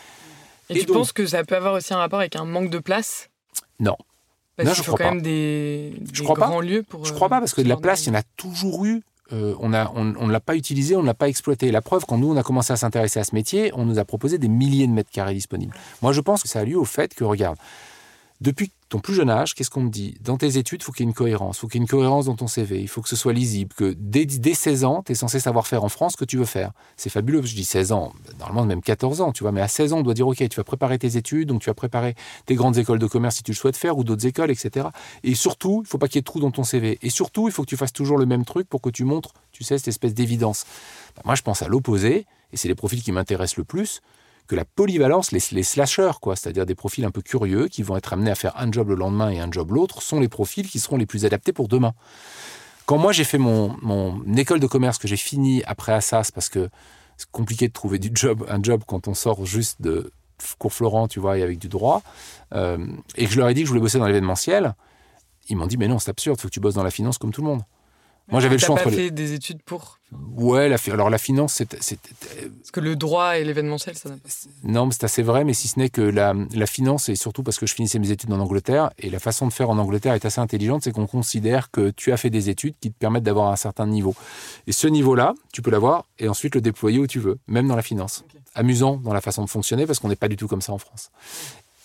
Et, 0.69 0.75
Et 0.77 0.79
tu 0.81 0.85
donc- 0.87 0.97
penses 0.97 1.11
que 1.13 1.25
ça 1.25 1.43
peut 1.45 1.55
avoir 1.55 1.73
aussi 1.73 1.93
un 1.93 1.97
rapport 1.97 2.19
avec 2.19 2.35
un 2.35 2.45
manque 2.45 2.69
de 2.69 2.79
place? 2.79 3.29
Non. 3.79 3.95
Parce 4.58 4.67
Non, 4.70 4.74
je 4.75 4.81
faut 4.84 4.91
crois 4.93 4.98
quand 4.98 5.03
pas. 5.10 5.13
même 5.15 5.22
des, 5.24 5.93
Je 6.13 6.24
crois 6.24 6.36
pas. 6.36 6.48
grands 6.48 6.62
lieux 6.62 6.84
pour. 6.84 7.05
Je 7.05 7.12
euh, 7.12 7.15
crois 7.15 7.29
pas 7.29 7.39
parce 7.39 7.53
que 7.53 7.62
de 7.62 7.70
la 7.70 7.77
place, 7.77 8.05
il 8.05 8.10
y 8.10 8.12
en 8.12 8.20
a 8.20 8.24
toujours 8.38 8.86
eu. 8.86 9.01
Euh, 9.34 9.55
on 9.62 9.74
a, 9.74 9.89
on, 9.96 10.13
on 10.20 10.27
ne 10.27 10.31
l'a 10.31 10.41
pas 10.41 10.55
utilisé, 10.58 10.96
on 10.98 11.01
ne 11.01 11.05
l'a 11.08 11.13
pas 11.13 11.29
exploité. 11.29 11.72
La 11.72 11.81
preuve, 11.81 12.05
quand 12.05 12.17
nous 12.17 12.29
on 12.31 12.36
a 12.36 12.43
commencé 12.43 12.74
à 12.74 12.75
s'intéresser 12.75 13.17
à 13.20 13.24
ce 13.24 13.34
métier, 13.34 13.72
on 13.75 13.86
nous 13.86 13.98
a 13.98 14.03
proposé 14.03 14.38
des 14.38 14.50
milliers 14.50 14.88
de 14.88 14.91
mètres 14.91 15.10
carrés 15.10 15.34
disponibles. 15.34 15.74
Moi, 16.01 16.12
je 16.12 16.20
pense 16.20 16.43
que 16.43 16.50
ça 16.50 16.60
a 16.60 16.65
lieu 16.65 16.77
au 16.77 16.84
fait 16.84 17.13
que, 17.15 17.24
regarde, 17.24 17.58
depuis 18.41 18.72
ton 18.91 19.00
plus 19.00 19.13
jeune 19.13 19.29
âge, 19.29 19.55
qu'est-ce 19.55 19.69
qu'on 19.69 19.83
me 19.83 19.89
dit? 19.89 20.15
Dans 20.19 20.36
tes 20.36 20.57
études, 20.57 20.81
il 20.81 20.83
faut 20.83 20.91
qu'il 20.91 21.05
y 21.05 21.07
ait 21.07 21.10
une 21.10 21.15
cohérence. 21.15 21.55
Il 21.57 21.60
faut 21.62 21.67
qu'il 21.67 21.79
y 21.79 21.81
ait 21.81 21.86
une 21.86 21.88
cohérence 21.88 22.25
dans 22.25 22.36
ton 22.36 22.48
CV. 22.48 22.81
Il 22.81 22.89
faut 22.89 23.01
que 23.01 23.07
ce 23.07 23.15
soit 23.15 23.31
lisible. 23.31 23.74
Que 23.74 23.95
dès, 23.98 24.25
dès 24.25 24.53
16 24.53 24.83
ans, 24.83 25.01
tu 25.01 25.13
es 25.13 25.15
censé 25.15 25.39
savoir 25.39 25.65
faire 25.65 25.86
en 25.86 25.89
France 25.89 26.12
ce 26.12 26.17
que 26.17 26.25
tu 26.25 26.36
veux 26.36 26.45
faire. 26.45 26.74
C'est 26.98 27.10
fabuleux. 27.10 27.41
Je 27.41 27.55
dis 27.55 27.63
16 27.63 27.93
ans, 27.93 28.12
normalement 28.38 28.65
même 28.65 28.81
14 28.81 29.21
ans, 29.21 29.31
tu 29.31 29.43
vois. 29.43 29.53
Mais 29.53 29.62
à 29.62 29.69
16 29.69 29.93
ans, 29.93 30.00
on 30.00 30.03
doit 30.03 30.13
dire, 30.13 30.27
OK, 30.27 30.36
tu 30.38 30.57
vas 30.57 30.65
préparer 30.65 31.00
tes 31.00 31.15
études, 31.15 31.48
donc 31.48 31.62
tu 31.62 31.69
vas 31.69 31.74
préparer 31.74 32.15
tes 32.45 32.55
grandes 32.55 32.77
écoles 32.77 33.00
de 33.00 33.07
commerce 33.07 33.38
si 33.38 33.43
tu 33.43 33.51
le 33.51 33.55
souhaites 33.55 33.77
faire, 33.77 33.98
ou 33.98 34.03
d'autres 34.03 34.27
écoles, 34.27 34.51
etc. 34.51 34.89
Et 35.24 35.36
surtout, 35.36 35.83
il 35.86 35.88
faut 35.88 35.98
pas 35.98 36.10
qu'il 36.10 36.17
y 36.17 36.19
ait 36.19 36.21
de 36.24 36.25
trous 36.25 36.41
dans 36.41 36.51
ton 36.51 36.65
CV. 36.65 37.00
Et 37.01 37.10
surtout, 37.10 37.48
il 37.48 37.53
faut 37.53 37.63
que 37.63 37.69
tu 37.69 37.77
fasses 37.77 37.93
toujours 37.93 38.17
le 38.17 38.25
même 38.25 38.43
truc 38.43 38.67
pour 38.67 38.81
que 38.81 38.89
tu 38.89 39.05
montres, 39.05 39.36
tu 39.53 39.63
sais, 39.63 39.77
cette 39.77 39.88
espèce 39.88 40.13
d'évidence. 40.13 40.65
Ben, 41.15 41.21
moi, 41.24 41.36
je 41.36 41.43
pense 41.43 41.62
à 41.62 41.69
l'opposé, 41.69 42.25
et 42.51 42.57
c'est 42.57 42.67
les 42.67 42.75
profils 42.75 43.01
qui 43.01 43.13
m'intéressent 43.13 43.55
le 43.55 43.63
plus 43.63 44.01
que 44.48 44.55
la 44.55 44.65
polyvalence, 44.65 45.31
les, 45.31 45.41
les 45.51 45.63
slashers, 45.63 46.19
quoi, 46.21 46.36
c'est-à-dire 46.36 46.65
des 46.65 46.75
profils 46.75 47.05
un 47.05 47.12
peu 47.12 47.21
curieux 47.21 47.67
qui 47.67 47.83
vont 47.83 47.98
être 47.98 48.13
amenés 48.13 48.31
à 48.31 48.36
faire 48.36 48.57
un 48.57 48.71
job 48.71 48.89
le 48.89 48.95
lendemain 48.95 49.29
et 49.29 49.39
un 49.39 49.51
job 49.51 49.71
l'autre, 49.71 50.01
sont 50.01 50.19
les 50.19 50.27
profils 50.27 50.67
qui 50.67 50.79
seront 50.79 50.98
les 50.98 51.05
plus 51.05 51.25
adaptés 51.25 51.53
pour 51.53 51.67
demain. 51.67 51.93
Quand 52.86 52.98
moi 52.98 53.12
j'ai 53.12 53.24
fait 53.24 53.38
mon, 53.38 53.75
mon 53.81 54.21
école 54.36 54.60
de 54.60 54.67
commerce 54.67 54.98
que 54.98 55.07
j'ai 55.07 55.17
fini 55.17 55.63
après 55.65 55.93
Assas, 55.93 56.31
parce 56.33 56.50
que 56.50 56.69
c'est 57.17 57.29
compliqué 57.31 57.67
de 57.67 57.74
trouver 57.74 58.00
du 58.00 58.12
job, 58.13 58.45
un 58.50 58.62
job 58.62 58.83
quand 58.86 59.07
on 59.07 59.13
sort 59.13 59.45
juste 59.45 59.81
de 59.81 60.12
cours 60.57 60.74
Florent, 60.74 61.07
tu 61.07 61.19
vois, 61.19 61.38
et 61.38 61.43
avec 61.43 61.60
du 61.60 61.69
droit, 61.69 62.01
euh, 62.53 62.86
et 63.15 63.25
que 63.25 63.31
je 63.31 63.38
leur 63.38 63.48
ai 63.48 63.53
dit 63.53 63.62
que 63.62 63.67
je 63.67 63.71
voulais 63.71 63.81
bosser 63.81 64.00
dans 64.00 64.07
l'événementiel, 64.07 64.74
ils 65.48 65.55
m'ont 65.55 65.67
dit 65.67 65.77
mais 65.77 65.88
non 65.88 66.00
c'est 66.00 66.10
absurde, 66.10 66.39
faut 66.39 66.48
que 66.48 66.53
tu 66.53 66.60
bosses 66.60 66.74
dans 66.74 66.83
la 66.83 66.91
finance 66.91 67.17
comme 67.17 67.31
tout 67.31 67.41
le 67.41 67.48
monde. 67.48 67.62
Moi, 68.31 68.41
j'avais 68.41 68.55
le 68.55 68.59
choix 68.59 68.75
entre 68.75 68.85
pas 68.85 68.91
fait 68.91 69.11
des 69.11 69.33
études 69.33 69.61
pour 69.61 70.00
Ouais, 70.35 70.67
la, 70.67 70.77
alors 70.91 71.09
la 71.09 71.17
finance, 71.17 71.53
c'est. 71.53 71.69
Parce 71.69 72.71
que 72.71 72.79
le 72.79 72.95
droit 72.95 73.38
et 73.38 73.43
l'événementiel, 73.45 73.95
ça. 73.95 74.09
Non, 74.63 74.85
mais 74.85 74.91
c'est 74.91 75.05
assez 75.05 75.23
vrai, 75.23 75.45
mais 75.45 75.53
si 75.53 75.67
ce 75.67 75.79
n'est 75.79 75.89
que 75.89 76.01
la, 76.01 76.33
la, 76.53 76.65
finance, 76.65 77.07
et 77.07 77.15
surtout 77.15 77.43
parce 77.43 77.57
que 77.57 77.65
je 77.65 77.73
finissais 77.73 77.97
mes 78.00 78.11
études 78.11 78.31
en 78.33 78.39
Angleterre, 78.39 78.91
et 79.00 79.09
la 79.09 79.19
façon 79.19 79.47
de 79.47 79.53
faire 79.53 79.69
en 79.69 79.77
Angleterre 79.77 80.13
est 80.13 80.25
assez 80.25 80.41
intelligente, 80.41 80.83
c'est 80.83 80.91
qu'on 80.91 81.07
considère 81.07 81.71
que 81.71 81.91
tu 81.91 82.11
as 82.11 82.17
fait 82.17 82.29
des 82.29 82.50
études 82.50 82.73
qui 82.81 82.91
te 82.91 82.97
permettent 82.97 83.23
d'avoir 83.23 83.51
un 83.51 83.55
certain 83.55 83.88
niveau. 83.88 84.13
Et 84.67 84.73
ce 84.73 84.88
niveau-là, 84.88 85.33
tu 85.53 85.61
peux 85.61 85.71
l'avoir 85.71 86.05
et 86.19 86.27
ensuite 86.27 86.55
le 86.55 86.61
déployer 86.61 87.00
où 87.00 87.07
tu 87.07 87.19
veux, 87.19 87.38
même 87.47 87.67
dans 87.67 87.75
la 87.75 87.83
finance. 87.83 88.25
Amusant 88.53 88.97
dans 88.97 89.13
la 89.13 89.21
façon 89.21 89.45
de 89.45 89.50
fonctionner, 89.50 89.85
parce 89.85 90.00
qu'on 90.00 90.09
n'est 90.09 90.15
pas 90.17 90.27
du 90.27 90.35
tout 90.35 90.47
comme 90.47 90.61
ça 90.61 90.73
en 90.73 90.77
France. 90.77 91.11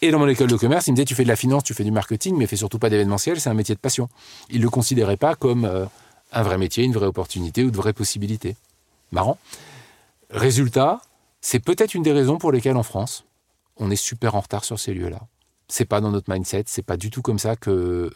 Et 0.03 0.11
dans 0.11 0.19
mon 0.19 0.29
école 0.29 0.49
de 0.49 0.57
commerce, 0.57 0.88
il 0.88 0.91
me 0.91 0.97
disait, 0.97 1.07
tu 1.07 1.15
fais 1.15 1.23
de 1.23 1.29
la 1.29 1.37
finance, 1.37 1.62
tu 1.62 1.75
fais 1.75 1.85
du 1.85 1.93
marketing, 1.93 2.37
mais 2.37 2.47
fais 2.47 2.57
surtout 2.57 2.79
pas 2.79 2.91
d'événementiel, 2.91 3.41
c'est 3.41 3.50
un 3.50 3.55
métier 3.55 3.75
de 3.75 3.81
passion. 3.81 4.09
Il 4.50 4.59
ne 4.59 4.62
le 4.65 4.71
considérait 4.71 5.17
pas 5.17 5.35
comme. 5.37 5.65
Euh, 5.65 5.87
un 6.33 6.42
vrai 6.42 6.59
métier, 6.59 6.85
une 6.85 6.92
vraie 6.92 7.06
opportunité 7.06 7.64
ou 7.64 7.71
de 7.71 7.76
vraies 7.76 7.92
possibilités. 7.92 8.56
Marrant. 9.12 9.38
Résultat, 10.30 11.00
c'est 11.40 11.61
peut-être 11.61 11.95
une 11.95 12.02
des 12.02 12.12
raisons 12.12 12.38
pour 12.38 12.52
lesquelles 12.52 12.76
en 12.76 12.83
France, 12.83 13.25
on 13.76 13.90
est 13.90 13.97
super 13.97 14.35
en 14.35 14.40
retard 14.40 14.64
sur 14.64 14.78
ces 14.78 14.92
lieux-là. 14.95 15.21
C'est 15.68 15.85
pas 15.85 16.00
dans 16.00 16.11
notre 16.11 16.33
mindset, 16.33 16.64
c'est 16.66 16.83
pas 16.83 16.97
du 16.97 17.11
tout 17.11 17.23
comme 17.23 17.38
ça 17.38 17.56
que 17.56 17.71
euh, 17.71 18.11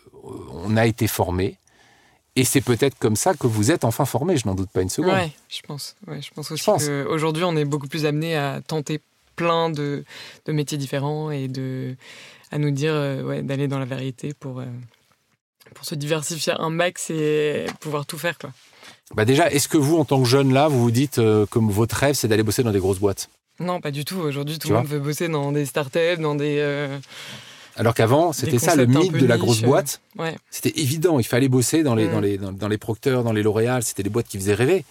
on 0.52 0.76
a 0.76 0.86
été 0.86 1.06
formé. 1.06 1.56
Et 2.36 2.44
c'est 2.44 2.60
peut-être 2.60 2.96
comme 2.98 3.16
ça 3.16 3.34
que 3.34 3.46
vous 3.46 3.70
êtes 3.70 3.84
enfin 3.84 4.04
formé, 4.04 4.36
je 4.36 4.46
n'en 4.46 4.54
doute 4.54 4.70
pas 4.70 4.82
une 4.82 4.88
seconde. 4.88 5.14
Oui, 5.14 5.32
je 5.48 5.60
pense. 5.62 5.96
Ouais, 6.06 6.22
je 6.22 6.30
pense 6.30 6.50
aussi 6.52 6.64
qu'aujourd'hui, 6.64 7.42
on 7.44 7.56
est 7.56 7.64
beaucoup 7.64 7.88
plus 7.88 8.06
amené 8.06 8.36
à 8.36 8.60
tenter 8.64 9.00
plein 9.34 9.70
de, 9.70 10.04
métiers 10.46 10.78
différents 10.78 11.30
et 11.30 11.48
de, 11.48 11.96
à 12.50 12.58
nous 12.58 12.70
dire 12.70 12.92
euh, 12.94 13.22
ouais, 13.22 13.42
d'aller 13.42 13.68
dans 13.68 13.78
la 13.78 13.84
vérité 13.84 14.32
pour, 14.34 14.60
euh, 14.60 14.66
pour 15.74 15.84
se 15.84 15.94
diversifier 15.94 16.52
un 16.58 16.70
max 16.70 17.10
et 17.10 17.66
pouvoir 17.80 18.06
tout 18.06 18.18
faire. 18.18 18.38
Quoi. 18.38 18.50
Bah 19.14 19.24
déjà, 19.24 19.50
est-ce 19.50 19.68
que 19.68 19.76
vous, 19.76 19.96
en 19.96 20.04
tant 20.04 20.22
que 20.22 20.28
jeune 20.28 20.52
là, 20.52 20.68
vous 20.68 20.80
vous 20.80 20.90
dites 20.90 21.18
euh, 21.18 21.44
comme 21.46 21.70
votre 21.70 21.96
rêve, 21.96 22.14
c'est 22.14 22.28
d'aller 22.28 22.42
bosser 22.42 22.62
dans 22.62 22.70
des 22.70 22.78
grosses 22.78 23.00
boîtes? 23.00 23.28
Non, 23.58 23.80
pas 23.80 23.90
du 23.90 24.04
tout. 24.04 24.18
Aujourd'hui, 24.18 24.58
tout 24.58 24.68
le 24.68 24.74
monde 24.74 24.86
veut 24.86 25.00
bosser 25.00 25.28
dans 25.28 25.52
des 25.52 25.66
startups, 25.66 26.18
dans 26.18 26.34
des. 26.34 26.56
Euh, 26.60 26.98
Alors 27.76 27.94
qu'avant, 27.94 28.32
c'était 28.32 28.58
ça 28.58 28.76
le 28.76 28.86
mythe 28.86 29.12
de 29.12 29.26
la 29.26 29.36
grosse 29.36 29.62
boîte. 29.62 30.00
Ouais. 30.18 30.36
C'était 30.50 30.80
évident, 30.80 31.18
il 31.18 31.24
fallait 31.24 31.48
bosser 31.48 31.82
dans 31.82 31.94
les, 31.94 32.08
dans 32.08 32.20
les, 32.20 32.38
dans, 32.38 32.68
les 32.68 32.78
Procteurs, 32.78 33.24
dans 33.24 33.32
les 33.32 33.42
L'Oréal, 33.42 33.82
c'était 33.82 34.02
des 34.02 34.10
boîtes 34.10 34.28
qui 34.28 34.38
faisaient 34.38 34.54
rêver. 34.54 34.84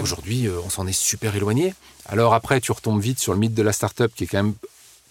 Aujourd'hui, 0.00 0.46
euh, 0.46 0.58
on 0.64 0.70
s'en 0.70 0.86
est 0.86 0.98
super 0.98 1.36
éloigné. 1.36 1.74
Alors 2.06 2.34
après, 2.34 2.60
tu 2.60 2.72
retombes 2.72 3.00
vite 3.00 3.18
sur 3.18 3.32
le 3.32 3.38
mythe 3.38 3.54
de 3.54 3.62
la 3.62 3.72
startup 3.72 4.12
qui 4.14 4.24
est 4.24 4.26
quand 4.26 4.42
même 4.42 4.54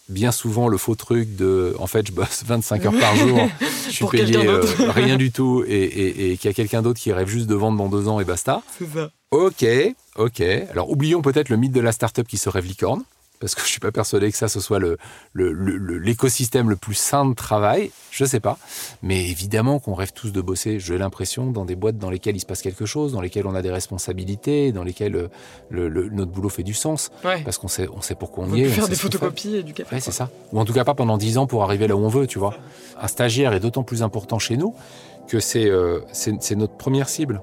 bien 0.09 0.31
souvent 0.31 0.67
le 0.67 0.77
faux 0.77 0.95
truc 0.95 1.35
de 1.35 1.75
en 1.79 1.87
fait 1.87 2.07
je 2.07 2.11
bosse 2.11 2.43
25 2.47 2.85
heures 2.85 2.99
par 2.99 3.15
jour, 3.15 3.39
je 3.87 3.91
suis 3.91 4.05
payé 4.05 4.37
euh, 4.37 4.63
rien 4.89 5.17
du 5.17 5.31
tout 5.31 5.63
et, 5.67 6.31
et, 6.31 6.37
qu'il 6.37 6.49
y 6.49 6.51
a 6.51 6.53
quelqu'un 6.53 6.81
d'autre 6.81 6.99
qui 6.99 7.11
rêve 7.11 7.27
juste 7.27 7.47
de 7.47 7.55
vendre 7.55 7.77
dans 7.77 7.89
deux 7.89 8.07
ans 8.07 8.19
et 8.19 8.25
basta. 8.25 8.61
C'est 8.77 8.87
ça. 8.93 9.11
Ok, 9.31 9.65
ok. 10.15 10.41
Alors 10.71 10.89
oublions 10.89 11.21
peut-être 11.21 11.49
le 11.49 11.57
mythe 11.57 11.73
de 11.73 11.81
la 11.81 11.91
start-up 11.91 12.27
qui 12.27 12.37
se 12.37 12.49
rêve 12.49 12.65
licorne 12.65 13.03
parce 13.39 13.55
que 13.55 13.61
je 13.61 13.67
suis 13.67 13.79
pas 13.79 13.91
persuadé 13.91 14.31
que 14.31 14.37
ça 14.37 14.47
ce 14.47 14.59
soit 14.59 14.79
le, 14.79 14.97
l'écosystème 15.35 16.69
le, 16.69 16.75
plus 16.75 16.95
sain 16.95 17.25
de 17.25 17.33
travail, 17.33 17.91
je 18.11 18.25
sais 18.25 18.39
pas. 18.39 18.57
Mais 19.03 19.29
évidemment 19.29 19.79
qu'on 19.79 19.93
rêve 19.93 20.11
tous 20.13 20.31
de 20.31 20.41
bosser, 20.41 20.79
j'ai 20.79 20.97
l'impression, 20.97 21.51
dans 21.51 21.65
des 21.65 21.75
boîtes 21.75 21.97
dans 21.97 22.09
lesquelles 22.09 22.35
il 22.35 22.39
se 22.39 22.45
passe 22.45 22.61
quelque 22.61 22.85
chose, 22.85 23.13
dans 23.13 23.21
lesquelles 23.21 23.47
on 23.47 23.55
a 23.55 23.61
des 23.61 23.71
responsabilités, 23.71 24.71
dans 24.71 24.83
lesquelles 24.83 25.15
euh, 25.15 25.27
le, 25.69 26.09
notre 26.09 26.31
boulot 26.31 26.49
fait 26.49 26.63
du 26.63 26.73
sens, 26.73 27.11
parce 27.21 27.57
qu'on 27.57 27.67
sait, 27.67 27.87
on 27.93 28.01
sait 28.01 28.15
pourquoi 28.15 28.45
on, 28.45 28.55
y 28.55 28.61
est. 28.61 28.69
faire 28.69 28.87
des 28.87 28.95
photocopies 28.95 29.57
et 29.57 29.63
du 29.63 29.73
café. 29.73 29.95
Ouais, 29.95 30.01
c'est 30.01 30.11
ça. 30.11 30.29
Ou 30.51 30.59
en 30.59 30.65
tout 30.65 30.73
cas 30.73 30.83
pas 30.83 30.95
pendant 30.95 31.17
dix 31.17 31.37
ans 31.37 31.47
pour 31.47 31.63
arriver 31.63 31.87
là 31.87 31.95
où 31.95 31.99
on 31.99 32.09
veut, 32.09 32.27
tu 32.27 32.39
vois. 32.39 32.55
Un 32.99 33.07
stagiaire 33.07 33.53
est 33.53 33.59
d'autant 33.59 33.83
plus 33.83 34.01
important 34.01 34.39
chez 34.39 34.57
nous 34.57 34.73
que 35.27 35.39
c'est, 35.39 35.69
euh, 35.69 35.99
c'est, 36.11 36.55
notre 36.55 36.75
première 36.75 37.09
cible. 37.09 37.41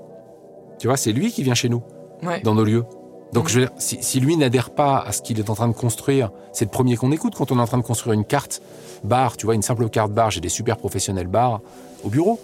Tu 0.78 0.88
vois, 0.88 0.96
c'est 0.96 1.12
lui 1.12 1.30
qui 1.30 1.42
vient 1.42 1.54
chez 1.54 1.68
nous, 1.68 1.82
dans 2.42 2.54
nos 2.54 2.64
lieux. 2.64 2.84
Donc, 3.34 3.48
je 3.48 3.62
si, 3.78 4.20
lui 4.20 4.36
n'adhère 4.36 4.70
pas 4.70 5.00
à 5.00 5.10
ce 5.10 5.20
qu'il 5.20 5.40
est 5.40 5.50
en 5.50 5.54
train 5.54 5.66
de 5.66 5.74
construire, 5.74 6.30
c'est 6.52 6.64
le 6.64 6.70
premier 6.70 6.96
qu'on 6.96 7.10
écoute 7.10 7.34
quand 7.34 7.50
on 7.50 7.58
est 7.58 7.60
en 7.60 7.66
train 7.66 7.78
de 7.78 7.82
construire 7.82 8.12
une 8.12 8.24
carte 8.24 8.62
bar, 9.02 9.36
tu 9.36 9.44
vois, 9.44 9.56
une 9.56 9.62
simple 9.62 9.88
carte 9.88 10.12
bar, 10.12 10.30
j'ai 10.30 10.40
des 10.40 10.48
super 10.48 10.76
professionnels 10.76 11.26
bar 11.26 11.60
au 12.04 12.10
bureau. 12.10 12.38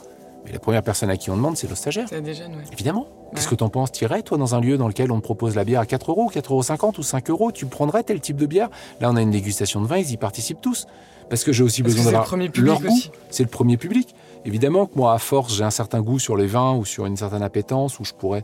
Mais 0.44 0.50
la 0.50 0.58
première 0.58 0.82
personne 0.82 1.08
à 1.08 1.16
qui 1.16 1.30
on 1.30 1.36
demande, 1.36 1.56
c'est 1.56 1.68
le 1.68 1.76
stagiaire. 1.76 2.06
C'est 2.08 2.20
des 2.20 2.34
jeunes, 2.34 2.56
Évidemment. 2.72 3.06
Qu'est-ce 3.32 3.46
que 3.46 3.54
t'en 3.54 3.68
penses 3.68 3.92
T'irais, 3.92 4.22
toi, 4.22 4.36
dans 4.36 4.56
un 4.56 4.60
lieu 4.60 4.78
dans 4.78 4.88
lequel 4.88 5.12
on 5.12 5.18
te 5.18 5.22
propose 5.22 5.54
la 5.54 5.62
bière 5.62 5.80
à 5.80 5.86
4 5.86 6.10
euros, 6.10 6.28
4,50 6.34 6.48
euros 6.80 6.92
ou 6.98 7.02
5 7.04 7.30
euros 7.30 7.52
Tu 7.52 7.66
prendrais 7.66 8.02
tel 8.02 8.20
type 8.20 8.36
de 8.36 8.46
bière? 8.46 8.68
Là, 9.00 9.10
on 9.12 9.16
a 9.16 9.22
une 9.22 9.30
dégustation 9.30 9.80
de 9.80 9.86
vin, 9.86 9.98
ils 9.98 10.10
y 10.10 10.16
participent 10.16 10.60
tous. 10.60 10.88
Parce 11.28 11.44
que 11.44 11.52
j'ai 11.52 11.62
aussi 11.62 11.84
besoin 11.84 12.06
d'avoir 12.06 12.36
leur 12.36 12.80
goût. 12.80 13.00
C'est 13.28 13.44
le 13.44 13.48
premier 13.48 13.76
public. 13.76 14.12
Évidemment 14.44 14.86
que 14.86 14.96
moi, 14.96 15.14
à 15.14 15.18
force, 15.18 15.54
j'ai 15.54 15.62
un 15.62 15.70
certain 15.70 16.00
goût 16.00 16.18
sur 16.18 16.36
les 16.36 16.48
vins 16.48 16.74
ou 16.74 16.84
sur 16.84 17.06
une 17.06 17.16
certaine 17.16 17.42
appétence 17.42 18.00
où 18.00 18.04
je 18.04 18.12
pourrais 18.12 18.42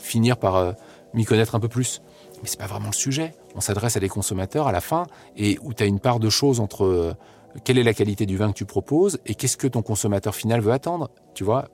finir 0.00 0.38
par 0.38 0.56
euh, 0.56 0.72
m'y 1.14 1.24
connaître 1.24 1.54
un 1.54 1.60
peu 1.60 1.68
plus. 1.68 2.02
Mais 2.42 2.48
c'est 2.48 2.58
pas 2.58 2.66
vraiment 2.66 2.88
le 2.88 2.94
sujet. 2.94 3.34
On 3.54 3.60
s'adresse 3.60 3.96
à 3.96 4.00
des 4.00 4.08
consommateurs 4.08 4.66
à 4.66 4.72
la 4.72 4.80
fin 4.80 5.06
et 5.36 5.58
où 5.62 5.74
tu 5.74 5.82
as 5.82 5.86
une 5.86 6.00
part 6.00 6.18
de 6.18 6.30
choses 6.30 6.60
entre 6.60 6.84
euh, 6.84 7.14
quelle 7.64 7.78
est 7.78 7.82
la 7.82 7.94
qualité 7.94 8.26
du 8.26 8.36
vin 8.36 8.48
que 8.48 8.56
tu 8.56 8.64
proposes 8.64 9.18
et 9.26 9.34
qu'est-ce 9.34 9.56
que 9.56 9.66
ton 9.66 9.82
consommateur 9.82 10.34
final 10.34 10.60
veut 10.60 10.72
attendre. 10.72 11.10
Tu 11.34 11.44
vois, 11.44 11.68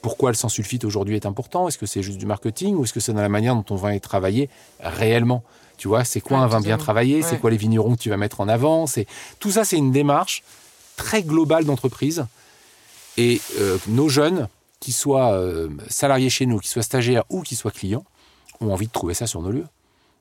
pourquoi 0.00 0.30
le 0.30 0.36
sans 0.36 0.48
sulfite 0.48 0.84
aujourd'hui 0.84 1.16
est 1.16 1.26
important? 1.26 1.68
Est-ce 1.68 1.78
que 1.78 1.86
c'est 1.86 2.02
juste 2.02 2.18
du 2.18 2.26
marketing 2.26 2.76
ou 2.76 2.84
est-ce 2.84 2.92
que 2.92 3.00
c'est 3.00 3.12
dans 3.12 3.22
la 3.22 3.28
manière 3.28 3.54
dont 3.54 3.62
ton 3.62 3.76
vin 3.76 3.90
est 3.90 4.00
travaillé 4.00 4.48
réellement? 4.80 5.42
Tu 5.76 5.88
vois, 5.88 6.04
c'est 6.04 6.20
quoi 6.20 6.38
un 6.38 6.46
vin 6.46 6.60
bien 6.60 6.78
travaillé? 6.78 7.22
C'est 7.22 7.38
quoi 7.38 7.50
les 7.50 7.56
vignerons 7.56 7.96
que 7.96 8.00
tu 8.00 8.10
vas 8.10 8.16
mettre 8.16 8.40
en 8.40 8.48
avant? 8.48 8.86
C'est 8.86 9.06
tout 9.40 9.50
ça, 9.50 9.64
c'est 9.64 9.76
une 9.76 9.90
démarche 9.90 10.44
très 10.96 11.22
globale 11.22 11.64
d'entreprise. 11.64 12.26
Et 13.16 13.40
euh, 13.58 13.78
nos 13.88 14.08
jeunes, 14.08 14.48
qui 14.84 14.92
soient 14.92 15.32
euh, 15.32 15.70
salariés 15.88 16.28
chez 16.28 16.44
nous, 16.44 16.58
qui 16.58 16.68
soient 16.68 16.82
stagiaires 16.82 17.24
ou 17.30 17.40
qui 17.40 17.56
soient 17.56 17.70
clients, 17.70 18.04
ont 18.60 18.72
envie 18.72 18.86
de 18.86 18.92
trouver 18.92 19.14
ça 19.14 19.26
sur 19.26 19.42
nos 19.42 19.50
lieux. 19.50 19.66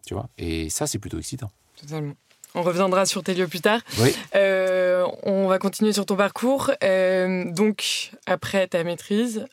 Tu 0.05 0.13
vois 0.13 0.27
Et 0.37 0.69
ça, 0.69 0.87
c'est 0.87 0.99
plutôt 0.99 1.19
excitant. 1.19 1.51
Totalement. 1.79 2.13
On 2.55 2.61
reviendra 2.61 3.05
sur 3.05 3.23
tes 3.23 3.33
lieux 3.33 3.47
plus 3.47 3.61
tard. 3.61 3.79
Oui. 3.99 4.15
Euh, 4.35 5.07
on 5.23 5.47
va 5.47 5.57
continuer 5.57 5.91
sur 5.91 6.05
ton 6.05 6.15
parcours. 6.15 6.69
Euh, 6.83 7.51
donc, 7.51 8.11
après 8.27 8.67
ta 8.67 8.83
maîtrise, 8.83 9.45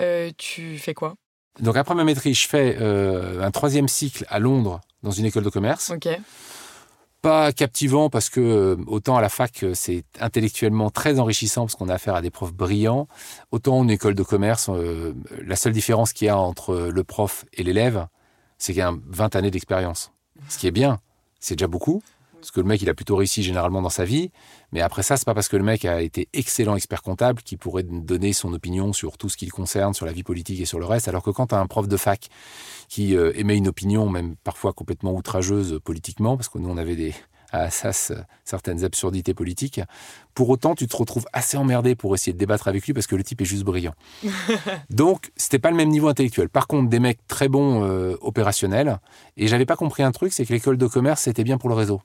euh, 0.00 0.30
tu 0.36 0.78
fais 0.78 0.94
quoi? 0.94 1.14
Donc, 1.60 1.76
après 1.76 1.94
ma 1.94 2.04
maîtrise, 2.04 2.38
je 2.38 2.48
fais 2.48 2.76
un 2.78 3.50
troisième 3.50 3.88
cycle 3.88 4.24
à 4.28 4.38
Londres 4.38 4.80
dans 5.02 5.10
une 5.10 5.26
école 5.26 5.44
de 5.44 5.50
commerce. 5.50 5.90
Ok. 5.90 6.08
Pas 7.22 7.52
captivant 7.52 8.08
parce 8.08 8.30
que 8.30 8.78
autant 8.86 9.18
à 9.18 9.20
la 9.20 9.28
fac 9.28 9.66
c'est 9.74 10.04
intellectuellement 10.20 10.88
très 10.88 11.20
enrichissant 11.20 11.66
parce 11.66 11.74
qu'on 11.74 11.90
a 11.90 11.94
affaire 11.94 12.14
à 12.14 12.22
des 12.22 12.30
profs 12.30 12.54
brillants, 12.54 13.08
autant 13.50 13.78
en 13.78 13.88
école 13.88 14.14
de 14.14 14.22
commerce, 14.22 14.70
la 15.44 15.56
seule 15.56 15.74
différence 15.74 16.14
qu'il 16.14 16.28
y 16.28 16.30
a 16.30 16.38
entre 16.38 16.88
le 16.90 17.04
prof 17.04 17.44
et 17.52 17.62
l'élève, 17.62 18.06
c'est 18.60 18.72
qu'il 18.72 18.80
y 18.80 18.82
a 18.82 18.94
20 19.08 19.34
années 19.34 19.50
d'expérience. 19.50 20.12
Ce 20.48 20.58
qui 20.58 20.68
est 20.68 20.72
bien, 20.72 21.00
c'est 21.40 21.56
déjà 21.56 21.66
beaucoup, 21.66 22.02
parce 22.40 22.50
que 22.50 22.60
le 22.60 22.66
mec, 22.66 22.80
il 22.80 22.88
a 22.88 22.94
plutôt 22.94 23.16
réussi 23.16 23.42
généralement 23.42 23.82
dans 23.82 23.90
sa 23.90 24.04
vie. 24.04 24.30
Mais 24.72 24.80
après 24.80 25.02
ça, 25.02 25.16
c'est 25.16 25.24
pas 25.24 25.34
parce 25.34 25.48
que 25.48 25.56
le 25.56 25.64
mec 25.64 25.84
a 25.84 26.00
été 26.00 26.28
excellent 26.32 26.76
expert 26.76 27.02
comptable 27.02 27.42
qu'il 27.42 27.58
pourrait 27.58 27.82
donner 27.82 28.32
son 28.32 28.52
opinion 28.52 28.92
sur 28.92 29.18
tout 29.18 29.28
ce 29.28 29.36
qui 29.36 29.46
le 29.46 29.50
concerne, 29.50 29.94
sur 29.94 30.06
la 30.06 30.12
vie 30.12 30.22
politique 30.22 30.60
et 30.60 30.64
sur 30.64 30.78
le 30.78 30.86
reste. 30.86 31.08
Alors 31.08 31.22
que 31.22 31.30
quand 31.30 31.48
tu 31.48 31.54
as 31.54 31.58
un 31.58 31.66
prof 31.66 31.88
de 31.88 31.96
fac 31.96 32.28
qui 32.88 33.16
euh, 33.16 33.32
émet 33.34 33.56
une 33.56 33.68
opinion, 33.68 34.08
même 34.08 34.36
parfois 34.36 34.72
complètement 34.72 35.12
outrageuse 35.14 35.80
politiquement, 35.84 36.36
parce 36.36 36.48
que 36.48 36.58
nous, 36.58 36.68
on 36.70 36.78
avait 36.78 36.96
des, 36.96 37.14
à 37.52 37.70
ça 37.70 37.92
certaines 38.44 38.84
absurdités 38.84 39.34
politiques. 39.34 39.80
Pour 40.34 40.48
autant, 40.48 40.74
tu 40.74 40.86
te 40.86 40.96
retrouves 40.96 41.26
assez 41.32 41.56
emmerdé 41.56 41.94
pour 41.94 42.14
essayer 42.14 42.32
de 42.32 42.38
débattre 42.38 42.68
avec 42.68 42.86
lui 42.86 42.92
parce 42.92 43.06
que 43.06 43.16
le 43.16 43.24
type 43.24 43.40
est 43.40 43.44
juste 43.44 43.64
brillant. 43.64 43.94
Donc, 44.90 45.30
c'était 45.36 45.58
pas 45.58 45.70
le 45.70 45.76
même 45.76 45.88
niveau 45.88 46.08
intellectuel. 46.08 46.48
Par 46.48 46.66
contre, 46.66 46.88
des 46.88 47.00
mecs 47.00 47.26
très 47.28 47.48
bons 47.48 47.84
euh, 47.84 48.16
opérationnels. 48.20 48.98
Et 49.36 49.48
j'avais 49.48 49.66
pas 49.66 49.76
compris 49.76 50.02
un 50.02 50.12
truc, 50.12 50.32
c'est 50.32 50.44
que 50.44 50.52
l'école 50.52 50.76
de 50.76 50.86
commerce, 50.86 51.22
c'était 51.22 51.44
bien 51.44 51.58
pour 51.58 51.68
le 51.68 51.74
réseau. 51.74 52.00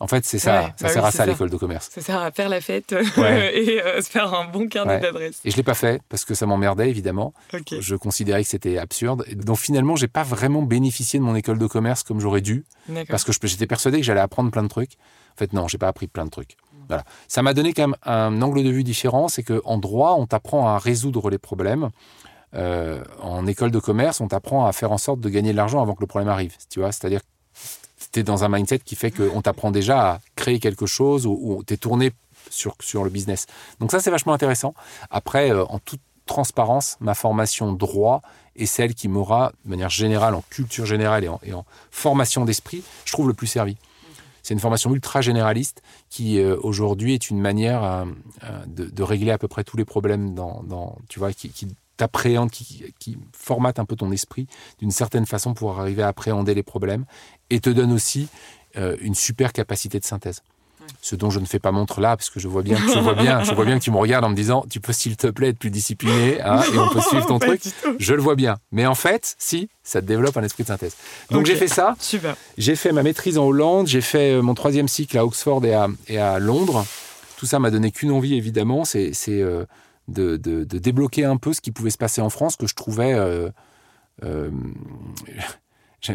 En 0.00 0.06
fait, 0.06 0.24
c'est 0.24 0.38
ça. 0.38 0.60
Ouais, 0.60 0.66
ça 0.76 0.86
bah 0.86 0.88
sert 0.92 1.02
oui, 1.02 1.08
à 1.08 1.10
ça, 1.10 1.26
l'école 1.26 1.50
de 1.50 1.56
commerce. 1.56 1.88
Ça 1.92 2.00
sert 2.00 2.20
à 2.22 2.30
faire 2.30 2.48
la 2.48 2.60
fête 2.60 2.94
Ouais. 3.16 3.52
et 3.64 3.82
euh, 3.82 4.00
se 4.00 4.08
faire 4.08 4.32
un 4.32 4.44
bon 4.44 4.68
carnet 4.68 4.94
Ouais. 4.94 5.00
d'adresses. 5.00 5.40
Et 5.44 5.50
je 5.50 5.56
l'ai 5.56 5.62
pas 5.64 5.74
fait 5.74 6.00
parce 6.08 6.24
que 6.24 6.34
ça 6.34 6.46
m'emmerdait 6.46 6.88
évidemment. 6.88 7.34
Ok. 7.52 7.74
Je 7.80 7.96
considérais 7.96 8.42
que 8.44 8.48
c'était 8.48 8.78
absurde. 8.78 9.24
Donc 9.34 9.58
finalement, 9.58 9.96
j'ai 9.96 10.06
pas 10.08 10.22
vraiment 10.22 10.62
bénéficié 10.62 11.18
de 11.18 11.24
mon 11.24 11.34
école 11.34 11.58
de 11.58 11.66
commerce 11.66 12.04
comme 12.04 12.20
j'aurais 12.20 12.40
dû 12.42 12.64
parce 13.08 13.24
que 13.24 13.32
je- 13.32 13.38
j'étais 13.42 13.66
persuadé 13.66 13.98
que 13.98 14.04
j'allais 14.04 14.20
apprendre 14.20 14.50
plein 14.52 14.62
de 14.62 14.68
trucs. 14.68 14.92
En 15.34 15.38
fait, 15.38 15.52
non, 15.52 15.66
j'ai 15.68 15.78
pas 15.78 15.88
appris 15.88 16.06
plein 16.06 16.24
de 16.26 16.30
trucs. 16.30 16.56
Voilà. 16.88 17.02
Ça 17.26 17.42
m'a 17.42 17.52
donné 17.52 17.72
quand 17.72 17.82
même 17.88 17.96
un 18.04 18.40
angle 18.40 18.62
de 18.62 18.70
vue 18.70 18.84
différent. 18.84 19.28
C'est 19.28 19.42
que 19.42 19.60
en 19.64 19.78
droit, 19.78 20.14
on 20.18 20.26
t'apprend 20.26 20.68
à 20.68 20.78
résoudre 20.78 21.28
les 21.28 21.38
problèmes. 21.38 21.90
Euh, 22.54 23.02
en 23.20 23.46
école 23.46 23.70
de 23.70 23.78
commerce, 23.78 24.20
on 24.22 24.28
t'apprend 24.28 24.64
à 24.66 24.72
faire 24.72 24.90
en 24.90 24.96
sorte 24.98 25.20
de 25.20 25.28
gagner 25.28 25.52
de 25.52 25.56
l'argent 25.56 25.82
avant 25.82 25.94
que 25.94 26.00
le 26.00 26.06
problème 26.06 26.30
arrive. 26.30 26.54
Tu 26.70 26.80
vois, 26.80 26.92
c'est-à-dire 26.92 27.20
es 28.16 28.22
dans 28.22 28.44
un 28.44 28.48
mindset 28.48 28.80
qui 28.80 28.96
fait 28.96 29.10
qu'on 29.10 29.42
t'apprend 29.42 29.70
déjà 29.70 30.12
à 30.12 30.20
créer 30.36 30.58
quelque 30.58 30.86
chose 30.86 31.26
ou, 31.26 31.38
ou 31.40 31.64
tu 31.64 31.74
es 31.74 31.76
tourné 31.76 32.12
sur, 32.50 32.74
sur 32.80 33.04
le 33.04 33.10
business. 33.10 33.46
Donc 33.80 33.90
ça, 33.90 34.00
c'est 34.00 34.10
vachement 34.10 34.32
intéressant. 34.32 34.74
Après, 35.10 35.50
euh, 35.52 35.64
en 35.66 35.78
toute 35.78 36.00
transparence, 36.26 36.96
ma 37.00 37.14
formation 37.14 37.72
droit 37.72 38.22
est 38.56 38.66
celle 38.66 38.94
qui 38.94 39.08
m'aura, 39.08 39.52
de 39.64 39.70
manière 39.70 39.90
générale, 39.90 40.34
en 40.34 40.42
culture 40.50 40.86
générale 40.86 41.24
et 41.42 41.52
en, 41.52 41.64
formation 41.90 42.44
d'esprit, 42.44 42.82
je 43.04 43.12
trouve 43.12 43.28
le 43.28 43.34
plus 43.34 43.46
servi. 43.46 43.76
C'est 44.42 44.54
une 44.54 44.60
formation 44.60 44.94
ultra 44.94 45.20
généraliste 45.20 45.82
qui 46.08 46.38
euh, 46.38 46.56
aujourd'hui 46.62 47.14
est 47.14 47.30
une 47.30 47.40
manière 47.40 47.82
euh, 47.84 48.04
de, 48.66 49.02
régler 49.02 49.30
à 49.30 49.38
peu 49.38 49.48
près 49.48 49.64
tous 49.64 49.76
les 49.76 49.84
problèmes 49.84 50.34
dans, 50.34 50.62
dans- 50.62 50.96
tu 51.08 51.18
vois, 51.18 51.32
qui 51.32 51.50
t'appréhende, 51.98 52.50
qui, 52.50 52.84
qui 52.98 53.18
formate 53.32 53.78
un 53.78 53.84
peu 53.84 53.96
ton 53.96 54.10
esprit 54.10 54.46
d'une 54.78 54.90
certaine 54.90 55.26
façon 55.26 55.52
pour 55.52 55.78
arriver 55.78 56.02
à 56.02 56.08
appréhender 56.08 56.54
les 56.54 56.62
problèmes 56.62 57.04
et 57.50 57.60
te 57.60 57.68
donne 57.68 57.92
aussi 57.92 58.28
euh, 58.76 58.96
une 59.02 59.14
super 59.14 59.52
capacité 59.52 60.00
de 60.00 60.04
synthèse. 60.04 60.42
Ce 61.02 61.16
dont 61.16 61.28
je 61.28 61.38
ne 61.38 61.44
fais 61.44 61.58
pas 61.58 61.70
montre 61.70 62.00
là, 62.00 62.16
parce 62.16 62.30
que 62.30 62.40
je 62.40 62.48
vois 62.48 62.62
bien, 62.62 62.78
je 62.78 62.98
vois 62.98 63.14
bien, 63.14 63.44
je 63.44 63.52
vois 63.52 63.66
bien 63.66 63.78
que 63.78 63.84
tu 63.84 63.90
me 63.90 63.98
regardes 63.98 64.24
en 64.24 64.30
me 64.30 64.34
disant, 64.34 64.64
tu 64.70 64.80
peux 64.80 64.94
s'il 64.94 65.18
te 65.18 65.26
plaît 65.26 65.48
être 65.48 65.58
plus 65.58 65.70
discipliné, 65.70 66.40
hein, 66.40 66.62
et 66.72 66.78
on 66.78 66.88
peut 66.88 67.02
suivre 67.02 67.26
ton 67.26 67.38
truc. 67.38 67.60
Je 67.98 68.14
le 68.14 68.22
vois 68.22 68.36
bien. 68.36 68.56
Mais 68.72 68.86
en 68.86 68.94
fait, 68.94 69.36
si, 69.38 69.68
ça 69.82 70.00
te 70.00 70.06
développe 70.06 70.38
un 70.38 70.42
esprit 70.42 70.62
de 70.62 70.68
synthèse. 70.68 70.96
Donc 71.30 71.44
j'ai 71.44 71.56
fait 71.56 71.68
ça. 71.68 71.94
Super. 72.00 72.36
J'ai 72.56 72.74
fait 72.74 72.92
ma 72.92 73.02
maîtrise 73.02 73.36
en 73.36 73.44
Hollande, 73.44 73.86
j'ai 73.86 74.00
fait 74.00 74.32
euh, 74.32 74.40
mon 74.40 74.54
troisième 74.54 74.88
cycle 74.88 75.18
à 75.18 75.26
Oxford 75.26 75.62
et 75.66 75.74
à, 75.74 75.88
et 76.06 76.18
à 76.18 76.38
Londres. 76.38 76.86
Tout 77.36 77.46
ça 77.46 77.58
m'a 77.58 77.70
donné 77.70 77.90
qu'une 77.90 78.10
envie, 78.10 78.34
évidemment, 78.34 78.86
c'est 78.86 79.12
c'est, 79.12 79.42
euh, 79.42 79.66
de, 80.08 80.64
débloquer 80.64 81.24
un 81.24 81.36
peu 81.36 81.52
ce 81.52 81.60
qui 81.60 81.70
pouvait 81.70 81.90
se 81.90 81.98
passer 81.98 82.20
en 82.20 82.30
France, 82.30 82.56
que 82.56 82.66
je 82.66 82.74
trouvais... 82.74 83.14
euh, 83.14 83.50
euh, 84.24 84.50
je, 86.00 86.12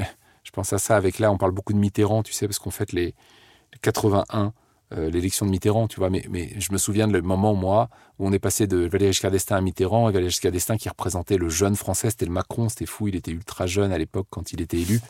pense 0.52 0.74
à 0.74 0.78
ça 0.78 0.96
avec 0.96 1.20
là, 1.20 1.32
on 1.32 1.38
parle 1.38 1.52
beaucoup 1.52 1.74
de 1.74 1.80
Mitterrand, 1.80 2.24
tu 2.24 2.34
sais, 2.34 2.48
parce 2.48 2.60
qu'on 2.60 2.72
fête 2.72 2.92
les, 2.92 3.06
les 3.06 3.80
81, 3.82 4.54
euh, 4.96 5.10
l'élection 5.10 5.48
de 5.48 5.52
Mitterrand, 5.52 5.88
tu 5.88 6.00
vois, 6.00 6.12
mais, 6.12 6.24
je 6.60 6.72
me 6.72 6.78
souviens 6.78 7.08
de 7.08 7.14
le 7.14 7.22
moment, 7.22 7.56
moi, 7.56 7.90
où 8.20 8.28
on 8.28 8.32
est 8.32 8.40
passé 8.40 8.68
de 8.68 8.78
Valéry 8.86 9.14
Giscard 9.14 9.32
d'Estaing 9.32 9.58
à 9.58 9.62
Mitterrand, 9.62 10.10
et 10.10 10.12
Valéry 10.12 10.30
Giscard 10.30 10.52
d'Estaing 10.52 10.78
qui 10.78 10.90
représentait 10.90 11.38
le 11.38 11.50
jeune 11.50 11.76
français, 11.76 12.12
c'était 12.12 12.26
le 12.26 12.32
Macron, 12.32 12.70
c'était 12.70 12.86
fou, 12.86 13.08
il 13.08 13.16
était 13.16 13.32
ultra 13.32 13.66
jeune 13.66 13.92
à 13.92 13.98
l'époque 13.98 14.28
quand 14.30 14.54
il 14.54 14.62
était 14.62 14.78
élu. 14.78 15.02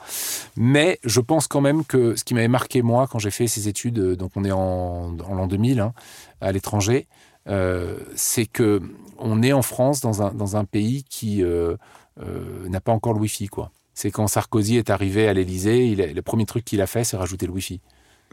Mais 0.56 1.00
je 1.04 1.20
pense 1.20 1.48
quand 1.48 1.60
même 1.60 1.84
que 1.84 2.16
ce 2.16 2.24
qui 2.24 2.34
m'avait 2.34 2.48
marqué, 2.48 2.82
moi, 2.82 3.08
quand 3.08 3.20
j'ai 3.20 3.32
fait 3.32 3.48
ces 3.48 3.68
études, 3.68 4.00
donc 4.00 4.32
on 4.36 4.46
est 4.46 4.54
en, 4.54 5.18
en 5.20 5.36
l'an 5.36 5.48
2000, 5.48 5.82
hein, 5.82 5.94
à 6.40 6.54
l'étranger, 6.54 7.08
euh, 7.48 7.98
c'est 8.16 8.46
que 8.46 8.82
on 9.18 9.42
est 9.42 9.54
en 9.54 9.62
France 9.62 10.02
dans 10.02 10.22
un, 10.22 10.34
dans 10.34 10.56
un 10.56 10.66
pays 10.66 11.04
qui 11.04 11.44
euh, 11.44 11.76
euh, 12.22 12.68
n'a 12.70 12.82
pas 12.82 12.92
encore 12.92 13.14
le 13.14 13.20
Wi-Fi, 13.20 13.48
quoi. 13.48 13.72
C'est 13.94 14.12
quand 14.12 14.28
Sarkozy 14.28 14.78
est 14.78 14.90
arrivé 14.90 15.28
à 15.28 15.34
l'Élysée, 15.34 15.96
le 15.96 16.22
premier 16.22 16.46
truc 16.46 16.66
qu'il 16.66 16.82
a 16.82 16.88
fait, 16.88 17.04
c'est 17.04 17.16
rajouter 17.16 17.46
le 17.46 17.52
Wi-Fi. 17.54 17.80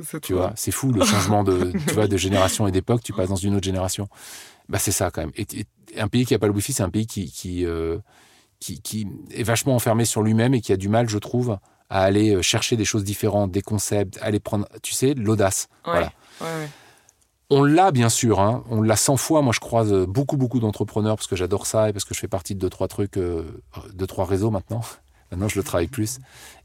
C'est 0.03 0.21
Tu 0.21 0.33
vois, 0.33 0.53
c'est 0.57 0.71
fou 0.71 0.91
le 0.93 1.05
changement 1.05 1.45
de, 1.45 1.73
tu 1.87 1.95
vois, 1.95 2.07
de 2.07 2.17
génération 2.17 2.67
et 2.67 2.73
d'époque. 2.73 3.03
Tu 3.03 3.13
passes 3.13 3.29
dans 3.29 3.37
une 3.37 3.55
autre 3.55 3.65
génération. 3.65 4.09
Bah 4.69 4.79
c'est 4.79 4.93
ça 4.93 5.11
quand 5.11 5.21
même. 5.21 5.33
Et, 5.37 5.47
et 5.55 6.01
un 6.01 6.09
pays 6.09 6.25
qui 6.25 6.35
a 6.35 6.39
pas 6.39 6.47
le 6.47 6.53
Wi-Fi, 6.55 6.73
c'est 6.73 6.83
un 6.83 6.91
pays 6.91 7.07
qui 7.07 7.31
qui, 7.31 7.67
qui 8.59 8.81
qui 8.81 9.07
est 9.33 9.43
vachement 9.43 9.75
enfermé 9.75 10.05
sur 10.05 10.23
lui-même 10.23 10.55
et 10.55 10.61
qui 10.61 10.73
a 10.73 10.77
du 10.77 10.89
mal, 10.89 11.09
je 11.09 11.19
trouve, 11.19 11.59
à 11.91 12.03
aller 12.03 12.43
chercher 12.43 12.77
des 12.77 12.87
choses 12.87 13.05
différentes, 13.05 13.51
des 13.51 13.63
concepts, 13.63 14.19
aller 14.23 14.41
prendre, 14.41 14.67
tu 14.83 14.95
sais, 14.95 15.13
l'audace. 15.15 15.69
Ouais. 15.85 15.93
Voilà. 15.93 16.13
Ouais, 16.41 16.47
ouais. 16.47 16.69
On 17.53 17.65
l'a 17.65 17.91
bien 17.91 18.09
sûr, 18.09 18.39
hein. 18.41 18.63
on 18.71 18.81
l'a 18.81 18.95
100 18.97 19.17
fois. 19.17 19.43
Moi, 19.43 19.53
je 19.53 19.59
croise 19.61 19.93
beaucoup, 20.07 20.37
beaucoup 20.37 20.61
d'entrepreneurs 20.61 21.17
parce 21.17 21.27
que 21.27 21.35
j'adore 21.35 21.67
ça 21.67 21.89
et 21.89 21.93
parce 21.93 22.05
que 22.05 22.15
je 22.15 22.21
fais 22.21 22.29
partie 22.29 22.55
de 22.55 22.61
deux, 22.61 22.71
trois 22.71 22.87
trucs, 22.87 23.17
euh, 23.17 23.61
deux, 23.93 24.07
trois 24.07 24.25
réseaux 24.25 24.51
maintenant. 24.51 24.81
Maintenant, 25.33 25.49
je 25.49 25.59
le 25.59 25.63
travaille 25.65 25.87
plus. 25.89 26.19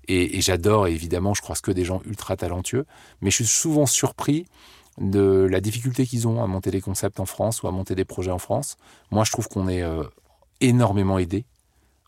Et, 0.07 0.37
et 0.37 0.41
j'adore, 0.41 0.87
évidemment, 0.87 1.33
je 1.35 1.41
croise 1.41 1.61
que 1.61 1.71
des 1.71 1.85
gens 1.85 2.01
ultra 2.05 2.35
talentueux. 2.35 2.85
Mais 3.21 3.29
je 3.29 3.35
suis 3.35 3.45
souvent 3.45 3.85
surpris 3.85 4.47
de 4.99 5.47
la 5.51 5.59
difficulté 5.59 6.05
qu'ils 6.07 6.27
ont 6.27 6.41
à 6.43 6.47
monter 6.47 6.71
des 6.71 6.81
concepts 6.81 7.19
en 7.19 7.25
France 7.25 7.61
ou 7.61 7.67
à 7.67 7.71
monter 7.71 7.93
des 7.95 8.05
projets 8.05 8.31
en 8.31 8.39
France. 8.39 8.77
Moi, 9.11 9.23
je 9.23 9.31
trouve 9.31 9.47
qu'on 9.47 9.67
est 9.67 9.83
euh, 9.83 10.03
énormément 10.61 11.19
aidé. 11.19 11.45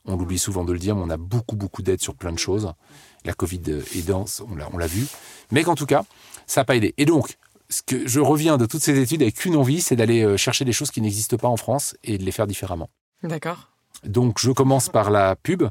On 0.05 0.15
l'oublie 0.15 0.39
souvent 0.39 0.63
de 0.63 0.71
le 0.71 0.79
dire, 0.79 0.95
mais 0.95 1.03
on 1.05 1.09
a 1.09 1.17
beaucoup, 1.17 1.55
beaucoup 1.55 1.81
d'aide 1.81 2.01
sur 2.01 2.15
plein 2.15 2.31
de 2.31 2.39
choses. 2.39 2.73
La 3.25 3.33
Covid 3.33 3.61
on 4.47 4.55
l'a- 4.55 4.69
on 4.71 4.77
l'a 4.77 4.87
vu. 4.87 5.05
Mais 5.51 5.63
qu'en 5.63 5.75
tout 5.75 5.85
cas, 5.85 6.05
ça 6.47 6.61
n'a 6.61 6.65
pas 6.65 6.75
aidé. 6.75 6.93
Et 6.97 7.05
donc, 7.05 7.37
ce 7.69 7.81
que 7.81 8.07
je 8.07 8.19
reviens 8.19 8.57
de 8.57 8.65
toutes 8.65 8.81
ces 8.81 8.99
études 8.99 9.21
avec 9.21 9.43
une 9.45 9.55
envie, 9.55 9.81
c'est 9.81 9.95
d'aller 9.95 10.23
euh, 10.23 10.37
chercher 10.37 10.65
des 10.65 10.71
choses 10.71 10.91
qui 10.91 11.01
n'existent 11.01 11.37
pas 11.37 11.47
en 11.47 11.57
France 11.57 11.95
et 12.03 12.17
de 12.17 12.23
les 12.23 12.31
faire 12.31 12.47
différemment. 12.47 12.89
D'accord. 13.23 13.71
Donc, 14.05 14.39
je 14.39 14.51
commence 14.51 14.89
par 14.89 15.09
la 15.09 15.35
pub. 15.35 15.63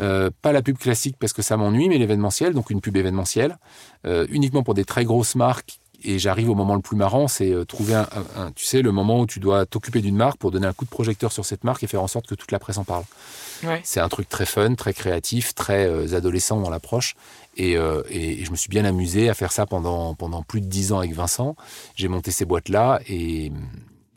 Euh, 0.00 0.30
pas 0.42 0.52
la 0.52 0.62
pub 0.62 0.78
classique 0.78 1.16
parce 1.18 1.32
que 1.32 1.42
ça 1.42 1.56
m'ennuie, 1.56 1.88
mais 1.88 1.98
l'événementiel, 1.98 2.52
donc 2.52 2.70
une 2.70 2.80
pub 2.80 2.96
événementielle, 2.96 3.58
euh, 4.06 4.26
uniquement 4.30 4.62
pour 4.62 4.74
des 4.74 4.84
très 4.84 5.04
grosses 5.04 5.34
marques. 5.34 5.80
Et 6.04 6.18
j'arrive 6.20 6.48
au 6.50 6.54
moment 6.54 6.76
le 6.76 6.80
plus 6.80 6.96
marrant, 6.96 7.26
c'est 7.26 7.50
euh, 7.52 7.64
trouver 7.64 7.94
un, 7.94 8.08
un- 8.36 8.40
un- 8.42 8.52
tu 8.52 8.64
sais, 8.64 8.82
le 8.82 8.92
moment 8.92 9.18
où 9.20 9.26
tu 9.26 9.40
dois 9.40 9.66
t'occuper 9.66 10.00
d'une 10.00 10.14
marque 10.16 10.38
pour 10.38 10.52
donner 10.52 10.66
un 10.68 10.72
coup 10.72 10.84
de 10.84 10.90
projecteur 10.90 11.32
sur 11.32 11.44
cette 11.44 11.64
marque 11.64 11.82
et 11.82 11.88
faire 11.88 12.02
en 12.02 12.06
sorte 12.06 12.26
que 12.28 12.36
toute 12.36 12.52
la 12.52 12.60
presse 12.60 12.78
en 12.78 12.84
parle. 12.84 13.02
Ouais. 13.64 13.80
C'est 13.82 13.98
un 13.98 14.08
truc 14.08 14.28
très 14.28 14.46
fun, 14.46 14.74
très 14.76 14.94
créatif, 14.94 15.54
très 15.56 15.86
euh, 15.88 16.14
adolescent 16.16 16.60
dans 16.60 16.70
l'approche. 16.70 17.16
Et, 17.56 17.76
euh, 17.76 18.02
et 18.10 18.44
je 18.44 18.50
me 18.52 18.56
suis 18.56 18.68
bien 18.68 18.84
amusé 18.84 19.28
à 19.28 19.34
faire 19.34 19.50
ça 19.50 19.66
pendant, 19.66 20.14
pendant 20.14 20.42
plus 20.42 20.60
de 20.60 20.66
dix 20.66 20.92
ans 20.92 20.98
avec 20.98 21.12
Vincent. 21.12 21.56
J'ai 21.96 22.06
monté 22.06 22.30
ces 22.30 22.44
boîtes-là 22.44 23.00
et 23.08 23.50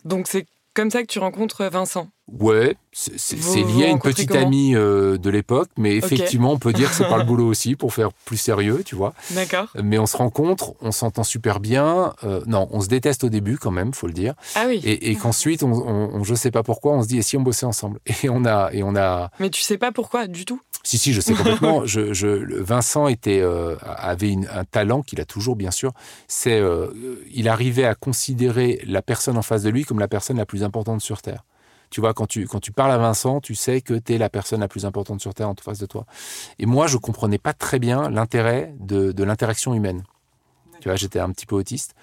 Donc 0.05 0.27
c'est 0.27 0.45
comme 0.75 0.91
ça 0.91 1.01
que 1.01 1.07
tu 1.07 1.17
rencontres 1.17 1.65
Vincent? 1.65 2.09
Ouais, 2.39 2.75
c'est 2.93 3.35
lié 3.63 3.85
à 3.85 3.87
une 3.89 3.99
petite 3.99 4.33
amie 4.35 4.75
euh, 4.75 5.17
de 5.17 5.29
l'époque, 5.29 5.69
mais 5.77 5.95
effectivement, 5.95 6.51
on 6.51 6.57
peut 6.59 6.73
dire 6.73 6.89
que 6.89 6.95
c'est 6.95 7.07
par 7.07 7.17
le 7.17 7.23
boulot 7.25 7.47
aussi 7.47 7.75
pour 7.75 7.93
faire 7.93 8.11
plus 8.25 8.37
sérieux, 8.37 8.83
tu 8.85 8.95
vois. 8.95 9.13
D'accord. 9.31 9.67
Mais 9.81 9.97
on 9.97 10.05
se 10.05 10.17
rencontre, 10.17 10.73
on 10.81 10.91
s'entend 10.91 11.23
super 11.23 11.59
bien. 11.59 12.13
Euh, 12.23 12.41
non, 12.47 12.67
on 12.71 12.81
se 12.81 12.87
déteste 12.87 13.23
au 13.23 13.29
début 13.29 13.57
quand 13.57 13.71
même, 13.71 13.93
faut 13.93 14.07
le 14.07 14.13
dire. 14.13 14.33
Ah 14.55 14.65
oui. 14.67 14.81
Et, 14.83 15.11
et 15.11 15.15
qu'ensuite, 15.15 15.63
on, 15.63 15.71
on, 15.71 16.15
on- 16.15 16.23
je 16.23 16.35
sais 16.35 16.51
pas 16.51 16.63
pourquoi, 16.63 16.93
on 16.93 17.01
se 17.03 17.07
dit 17.07 17.17
et 17.17 17.21
si 17.21 17.37
on 17.37 17.41
bossait 17.41 17.65
ensemble? 17.65 17.99
Et 18.23 18.29
on 18.29 18.45
a, 18.45 18.69
et 18.73 18.83
on 18.83 18.95
a, 18.95 19.31
Mais 19.39 19.49
tu 19.49 19.61
sais 19.61 19.77
pas 19.77 19.91
pourquoi 19.91 20.27
du 20.27 20.45
tout? 20.45 20.61
Si, 20.83 20.97
si, 20.97 21.13
je 21.13 21.21
sais 21.21 21.33
complètement. 21.33 21.85
je, 21.85 22.13
je, 22.13 22.27
le- 22.27 22.61
Vincent 22.61 23.07
était, 23.07 23.39
euh, 23.41 23.75
avait 23.83 24.29
une- 24.31 24.47
un 24.53 24.63
talent 24.65 25.01
qu'il 25.01 25.19
a 25.21 25.25
toujours, 25.25 25.55
bien 25.55 25.71
sûr. 25.71 25.91
C'est, 26.27 26.61
il 27.33 27.47
arrivait 27.47 27.85
à 27.85 27.95
considérer 27.95 28.81
la 28.85 29.01
personne 29.01 29.37
en 29.37 29.41
face 29.41 29.63
de 29.63 29.69
lui 29.69 29.83
comme 29.85 29.99
la 29.99 30.07
personne 30.07 30.37
la 30.37 30.45
plus 30.45 30.63
importante 30.63 31.01
sur 31.01 31.21
Terre. 31.21 31.43
Tu 31.91 32.01
vois, 32.01 32.13
quand 32.13 32.25
tu, 32.25 32.47
quand 32.47 32.59
tu 32.59 32.71
parles 32.71 32.91
à 32.91 32.97
Vincent, 32.97 33.41
tu 33.41 33.53
sais 33.53 33.81
que 33.81 33.93
tu 33.93 34.13
es 34.13 34.17
la 34.17 34.29
personne 34.29 34.61
la 34.61 34.67
plus 34.67 34.85
importante 34.85 35.21
sur 35.21 35.33
Terre 35.33 35.49
en 35.49 35.55
face 35.61 35.77
de 35.77 35.85
toi. 35.85 36.05
Et 36.57 36.65
moi, 36.65 36.87
je 36.87 36.97
comprenais 36.97 37.37
pas 37.37 37.53
très 37.53 37.79
bien 37.79 38.09
l'intérêt 38.09 38.73
de, 38.79 39.11
de 39.11 39.23
l'interaction 39.23 39.73
humaine. 39.73 40.03
Tu 40.79 40.87
vois, 40.87 40.95
j'étais 40.95 41.19
un 41.19 41.29
petit 41.31 41.45
peu 41.45 41.55
autiste. 41.55 41.93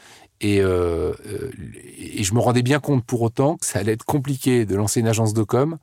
Et, 0.40 0.60
euh, 0.60 1.14
euh, 1.26 1.50
et 1.98 2.22
je 2.22 2.34
me 2.34 2.38
rendais 2.38 2.62
bien 2.62 2.78
compte 2.78 3.04
pour 3.04 3.22
autant 3.22 3.56
que 3.56 3.66
ça 3.66 3.80
allait 3.80 3.92
être 3.92 4.04
compliqué 4.04 4.66
de 4.66 4.76
lancer 4.76 5.00
une 5.00 5.08
agence 5.08 5.34
de 5.34 5.42
com 5.42 5.78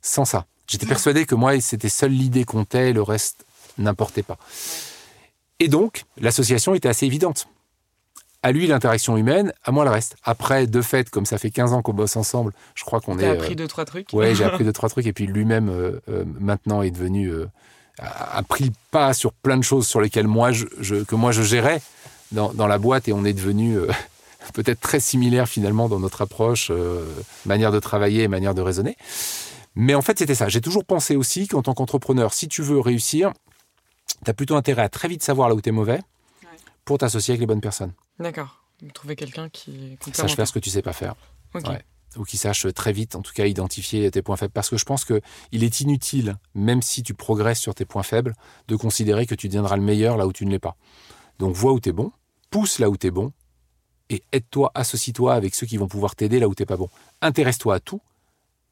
sans 0.00 0.24
ça. 0.24 0.46
J'étais 0.68 0.86
persuadé 0.86 1.26
que 1.26 1.34
moi, 1.34 1.58
c'était 1.60 1.88
seule 1.88 2.12
l'idée 2.12 2.44
comptait, 2.44 2.92
le 2.92 3.02
reste 3.02 3.46
n'importait 3.78 4.22
pas. 4.22 4.38
Et 5.58 5.68
donc, 5.68 6.04
l'association 6.18 6.74
était 6.74 6.88
assez 6.88 7.06
évidente. 7.06 7.48
À 8.46 8.52
lui, 8.52 8.68
l'interaction 8.68 9.16
humaine, 9.16 9.52
à 9.64 9.72
moi, 9.72 9.84
le 9.84 9.90
reste. 9.90 10.14
Après, 10.22 10.68
de 10.68 10.80
fait, 10.80 11.10
comme 11.10 11.26
ça 11.26 11.36
fait 11.36 11.50
15 11.50 11.72
ans 11.72 11.82
qu'on 11.82 11.92
bosse 11.94 12.14
ensemble, 12.16 12.52
je 12.76 12.84
crois 12.84 13.00
qu'on 13.00 13.18
est... 13.18 13.22
T'as 13.22 13.30
euh, 13.30 13.32
appris 13.34 13.56
deux 13.56 13.66
trois 13.66 13.84
trucs. 13.84 14.12
Ouais, 14.12 14.36
j'ai 14.36 14.44
appris 14.48 14.62
deux, 14.62 14.72
trois 14.72 14.88
trucs. 14.88 15.04
Et 15.06 15.12
puis 15.12 15.26
lui-même, 15.26 15.68
euh, 15.68 16.00
euh, 16.08 16.24
maintenant, 16.38 16.82
est 16.82 16.92
devenu. 16.92 17.26
euh, 17.28 17.46
a 17.98 18.40
pris 18.44 18.70
pas 18.92 19.14
sur 19.14 19.32
plein 19.32 19.56
de 19.56 19.64
choses 19.64 19.88
sur 19.88 20.00
lesquelles 20.00 20.28
moi, 20.28 20.52
je, 20.52 20.66
je- 20.78 21.02
que 21.02 21.16
moi, 21.16 21.32
je 21.32 21.42
gérais 21.42 21.82
dans, 22.30 22.52
dans 22.52 22.68
la 22.68 22.78
boîte. 22.78 23.08
Et 23.08 23.12
on 23.12 23.24
est 23.24 23.32
devenu 23.32 23.74
euh, 23.78 23.88
peut-être 24.54 24.78
très 24.78 25.00
similaire 25.00 25.48
finalement 25.48 25.88
dans 25.88 25.98
notre 25.98 26.22
approche, 26.22 26.68
euh, 26.70 27.04
manière 27.46 27.72
de 27.72 27.80
travailler 27.80 28.22
et 28.22 28.28
manière 28.28 28.54
de 28.54 28.62
raisonner. 28.62 28.96
Mais 29.74 29.96
en 29.96 30.02
fait, 30.02 30.20
c'était 30.20 30.36
ça. 30.36 30.48
J'ai 30.48 30.60
toujours 30.60 30.84
pensé 30.84 31.16
aussi 31.16 31.48
qu'en 31.48 31.62
tant 31.62 31.74
qu'entrepreneur, 31.74 32.32
si 32.32 32.46
tu 32.46 32.62
veux 32.62 32.78
réussir, 32.78 33.32
tu 34.24 34.30
as 34.30 34.34
plutôt 34.34 34.54
intérêt 34.54 34.82
à 34.82 34.88
très 34.88 35.08
vite 35.08 35.24
savoir 35.24 35.48
là 35.48 35.56
où 35.56 35.60
tu 35.60 35.68
es 35.68 35.72
mauvais 35.72 35.98
pour 36.84 36.98
t'associer 36.98 37.32
avec 37.32 37.40
les 37.40 37.46
bonnes 37.46 37.60
personnes. 37.60 37.90
D'accord. 38.18 38.62
Trouver 38.94 39.16
quelqu'un 39.16 39.48
qui 39.48 39.96
Sache 40.12 40.34
faire 40.36 40.46
ce 40.46 40.52
que 40.52 40.58
tu 40.58 40.70
sais 40.70 40.82
pas 40.82 40.92
faire. 40.92 41.14
Ouais. 41.54 41.82
ou 42.16 42.24
qui 42.24 42.36
sache 42.36 42.66
très 42.74 42.92
vite, 42.92 43.14
en 43.14 43.22
tout 43.22 43.32
cas, 43.32 43.46
identifier 43.46 44.10
tes 44.10 44.20
points 44.20 44.36
faibles. 44.36 44.52
Parce 44.52 44.68
que 44.68 44.76
je 44.76 44.84
pense 44.84 45.04
que 45.04 45.20
il 45.52 45.64
est 45.64 45.80
inutile, 45.80 46.36
même 46.54 46.82
si 46.82 47.02
tu 47.02 47.14
progresses 47.14 47.60
sur 47.60 47.74
tes 47.74 47.86
points 47.86 48.02
faibles, 48.02 48.34
de 48.68 48.76
considérer 48.76 49.26
que 49.26 49.34
tu 49.34 49.48
deviendras 49.48 49.76
le 49.76 49.82
meilleur 49.82 50.16
là 50.16 50.26
où 50.26 50.32
tu 50.32 50.44
ne 50.44 50.50
l'es 50.50 50.58
pas. 50.58 50.76
Donc, 51.38 51.54
vois 51.54 51.72
où 51.72 51.80
tu 51.80 51.88
es 51.88 51.92
bon. 51.92 52.12
pousse 52.50 52.78
là 52.78 52.90
où 52.90 52.96
tu 52.96 53.06
es 53.06 53.10
bon 53.10 53.32
et 54.08 54.22
aide-toi, 54.32 54.70
associe-toi 54.74 55.34
avec 55.34 55.54
ceux 55.54 55.66
qui 55.66 55.78
vont 55.78 55.88
pouvoir 55.88 56.14
t'aider 56.14 56.38
là 56.38 56.48
où 56.48 56.54
t'es 56.54 56.66
pas 56.66 56.76
bon. 56.76 56.88
Intéresse-toi 57.22 57.74
à 57.74 57.80
tout 57.80 58.00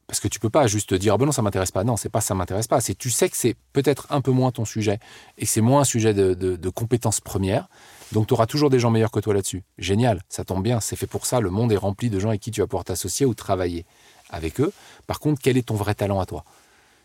parce 0.07 0.21
que 0.21 0.29
tu 0.29 0.39
peux 0.39 0.51
pas 0.51 0.67
juste 0.67 0.93
dire, 0.93 1.17
ben 1.17 1.27
non, 1.27 1.33
ça 1.33 1.43
m'intéresse 1.43 1.71
pas. 1.71 1.83
Non, 1.83 1.97
c'est 1.97 2.09
pas 2.11 2.21
ça 2.21 2.35
m'intéresse 2.35 2.67
pas. 2.67 2.81
C'est 2.81 2.95
tu 2.95 3.11
sais 3.11 3.29
que 3.31 3.37
c'est 3.37 3.57
peut-être 3.73 4.07
un 4.11 4.21
peu 4.21 4.33
moins 4.33 4.51
ton 4.51 4.65
sujet 4.65 4.99
et 5.39 5.47
que 5.47 5.51
c'est 5.51 5.63
moins 5.63 5.81
un 5.81 5.85
sujet 5.85 6.13
de, 6.13 6.35
de, 6.35 6.69
compétences 6.69 7.21
premières. 7.21 7.69
Donc 8.13 8.27
tu 8.27 8.35
auras 8.35 8.47
toujours 8.47 8.69
des 8.69 8.79
gens 8.79 8.91
meilleurs 8.91 9.11
que 9.11 9.21
toi 9.21 9.33
là-dessus. 9.33 9.65
Génial, 9.79 10.21
ça 10.29 10.45
tombe 10.45 10.63
bien, 10.63 10.81
c'est 10.81 10.97
fait 10.97 11.07
pour 11.07 11.25
ça. 11.25 11.41
Le 11.41 11.51
monde 11.51 11.73
est 11.73 11.77
rempli 11.77 12.11
de 12.11 12.19
gens 12.19 12.29
avec 12.29 12.43
qui 12.43 12.51
tu 12.51 12.61
vas 12.61 12.67
pouvoir 12.67 12.85
t'associer 12.85 13.25
ou 13.25 13.35
travailler 13.35 13.87
avec 14.29 14.61
eux. 14.61 14.73
Par 15.07 15.21
contre, 15.21 15.41
quel 15.43 15.57
est 15.57 15.69
ton 15.69 15.75
vrai 15.75 15.95
talent 15.95 16.21
à 16.21 16.27
toi? 16.27 16.45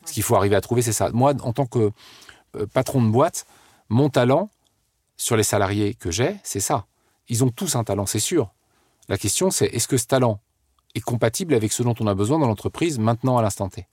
Ce 0.05 0.11
qu'il 0.11 0.23
faut 0.23 0.35
arriver 0.35 0.55
à 0.55 0.61
trouver, 0.61 0.81
c'est 0.81 0.93
ça. 0.93 1.09
Moi, 1.11 1.33
en 1.41 1.53
tant 1.53 1.65
que 1.65 1.91
euh, 2.55 2.65
patron 2.73 3.01
de 3.01 3.09
boîte, 3.09 3.45
mon 3.87 4.09
talent 4.09 4.49
sur 5.15 5.37
les 5.37 5.43
salariés 5.43 5.93
que 5.93 6.11
j'ai, 6.11 6.37
c'est 6.43 6.59
ça. 6.59 6.85
Ils 7.29 7.43
ont 7.43 7.49
tous 7.49 7.75
un 7.75 7.83
talent, 7.83 8.05
c'est 8.05 8.19
sûr. 8.19 8.51
La 9.07 9.17
question, 9.17 9.51
c'est 9.51 9.67
est-ce 9.67 9.87
que 9.87 9.97
ce 9.97 10.05
talent, 10.05 10.39
est 10.95 11.01
compatible 11.01 11.53
avec 11.53 11.71
ce 11.71 11.83
dont 11.83 11.95
on 11.99 12.07
a 12.07 12.15
besoin 12.15 12.39
dans 12.39 12.47
l'entreprise 12.47 12.99
maintenant 12.99 13.37
à 13.37 13.41
l'instant 13.41 13.69
T 13.69 13.87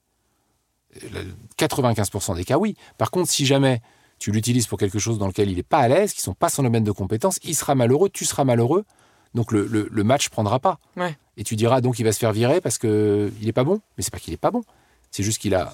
95% 1.58 2.36
des 2.36 2.44
cas, 2.44 2.56
oui. 2.56 2.74
Par 2.96 3.10
contre, 3.10 3.30
si 3.30 3.44
jamais 3.44 3.82
tu 4.18 4.32
l'utilises 4.32 4.66
pour 4.66 4.78
quelque 4.78 4.98
chose 4.98 5.18
dans 5.18 5.26
lequel 5.26 5.50
il 5.50 5.56
n'est 5.56 5.62
pas 5.62 5.78
à 5.78 5.88
l'aise, 5.88 6.12
qui 6.12 6.20
ne 6.20 6.24
sont 6.24 6.34
pas 6.34 6.48
son 6.48 6.62
domaine 6.62 6.84
de 6.84 6.92
compétence, 6.92 7.38
il 7.42 7.54
sera 7.54 7.74
malheureux, 7.74 8.08
tu 8.08 8.24
seras 8.24 8.44
malheureux, 8.44 8.84
donc 9.34 9.52
le, 9.52 9.66
le, 9.66 10.04
match 10.04 10.30
prendra 10.30 10.58
pas. 10.58 10.78
Et 11.36 11.44
tu 11.44 11.56
diras 11.56 11.82
donc 11.82 11.98
il 11.98 12.04
va 12.04 12.12
se 12.12 12.18
faire 12.18 12.32
virer 12.32 12.62
parce 12.62 12.78
qu'il 12.78 13.32
n'est 13.42 13.52
pas 13.52 13.64
bon. 13.64 13.80
Mais 13.96 14.02
c'est 14.02 14.10
pas 14.10 14.18
qu'il 14.18 14.32
n'est 14.32 14.38
pas 14.38 14.50
bon. 14.50 14.62
C'est 15.10 15.22
juste 15.22 15.38
qu'il 15.38 15.54
a. 15.54 15.72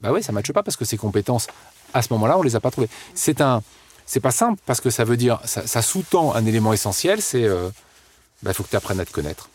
Bah 0.00 0.12
oui, 0.12 0.22
ça 0.22 0.32
ne 0.32 0.34
matche 0.34 0.52
pas 0.52 0.62
parce 0.62 0.76
que 0.76 0.84
ses 0.84 0.96
compétences, 0.96 1.46
à 1.94 2.02
ce 2.02 2.12
moment-là, 2.12 2.38
on 2.38 2.42
les 2.42 2.56
a 2.56 2.60
pas 2.60 2.70
trouvées. 2.70 2.88
C'est 3.14 3.40
un. 3.40 3.62
C'est 4.04 4.20
pas 4.20 4.30
simple 4.30 4.60
parce 4.66 4.80
que 4.80 4.90
ça 4.90 5.04
veut 5.04 5.16
dire. 5.16 5.40
Ça, 5.44 5.82
sous-tend 5.82 6.34
un 6.34 6.44
élément 6.44 6.72
essentiel, 6.72 7.22
c'est. 7.22 7.44
Euh, 7.44 7.70
bah, 8.42 8.50
il 8.50 8.54
faut 8.54 8.62
que 8.62 8.70
tu 8.70 8.76
apprennes 8.76 9.00
à 9.00 9.04
te 9.04 9.12
connaître. 9.12 9.48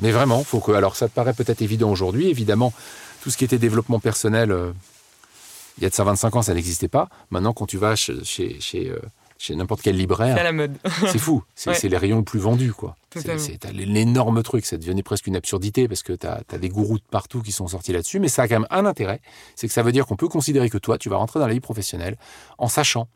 Mais 0.00 0.12
vraiment, 0.12 0.42
faut 0.44 0.60
que. 0.60 0.72
Alors, 0.72 0.96
ça 0.96 1.08
te 1.08 1.14
paraît 1.14 1.34
peut-être 1.34 1.62
évident 1.62 1.90
aujourd'hui. 1.90 2.28
Évidemment, 2.28 2.72
tout 3.22 3.30
ce 3.30 3.36
qui 3.36 3.44
était 3.44 3.58
développement 3.58 4.00
personnel, 4.00 4.52
euh, 4.52 4.72
il 5.78 5.82
y 5.82 5.86
a 5.86 5.90
de 5.90 5.94
ça 5.94 6.04
25 6.04 6.36
ans, 6.36 6.42
ça 6.42 6.54
n'existait 6.54 6.88
pas. 6.88 7.08
Maintenant, 7.30 7.52
quand 7.52 7.66
tu 7.66 7.78
vas 7.78 7.96
chez, 7.96 8.22
chez, 8.24 8.60
chez, 8.60 8.90
euh, 8.90 9.54
n'importe 9.54 9.82
quel 9.82 9.96
libraire. 9.96 10.36
C'est 10.36 10.44
la 10.44 10.52
mode. 10.52 10.76
c'est 11.12 11.18
fou. 11.18 11.42
C'est 11.54 11.88
les 11.88 11.96
rayons 11.96 12.18
les 12.18 12.24
plus 12.24 12.38
vendus, 12.38 12.72
quoi. 12.72 12.96
C'est 13.14 13.64
l'énorme 13.72 14.42
truc. 14.42 14.66
Ça 14.66 14.76
devenait 14.76 15.02
presque 15.02 15.26
une 15.26 15.36
absurdité 15.36 15.88
parce 15.88 16.02
que 16.02 16.12
tu 16.12 16.26
as, 16.26 16.42
as, 16.52 16.58
des 16.58 16.68
gourous 16.68 16.98
de 16.98 17.04
partout 17.10 17.42
qui 17.42 17.52
sont 17.52 17.66
sortis 17.66 17.92
là-dessus. 17.92 18.20
Mais 18.20 18.28
ça 18.28 18.42
a 18.42 18.48
quand 18.48 18.60
même 18.60 18.68
un 18.70 18.86
intérêt. 18.86 19.20
C'est 19.56 19.66
que 19.66 19.72
ça 19.72 19.82
veut 19.82 19.92
dire 19.92 20.06
qu'on 20.06 20.16
peut 20.16 20.28
considérer 20.28 20.70
que 20.70 20.78
toi, 20.78 20.98
tu 20.98 21.08
vas 21.08 21.16
rentrer 21.16 21.40
dans 21.40 21.46
la 21.46 21.54
vie 21.54 21.60
professionnelle 21.60 22.16
en 22.58 22.68
sachant 22.68 23.08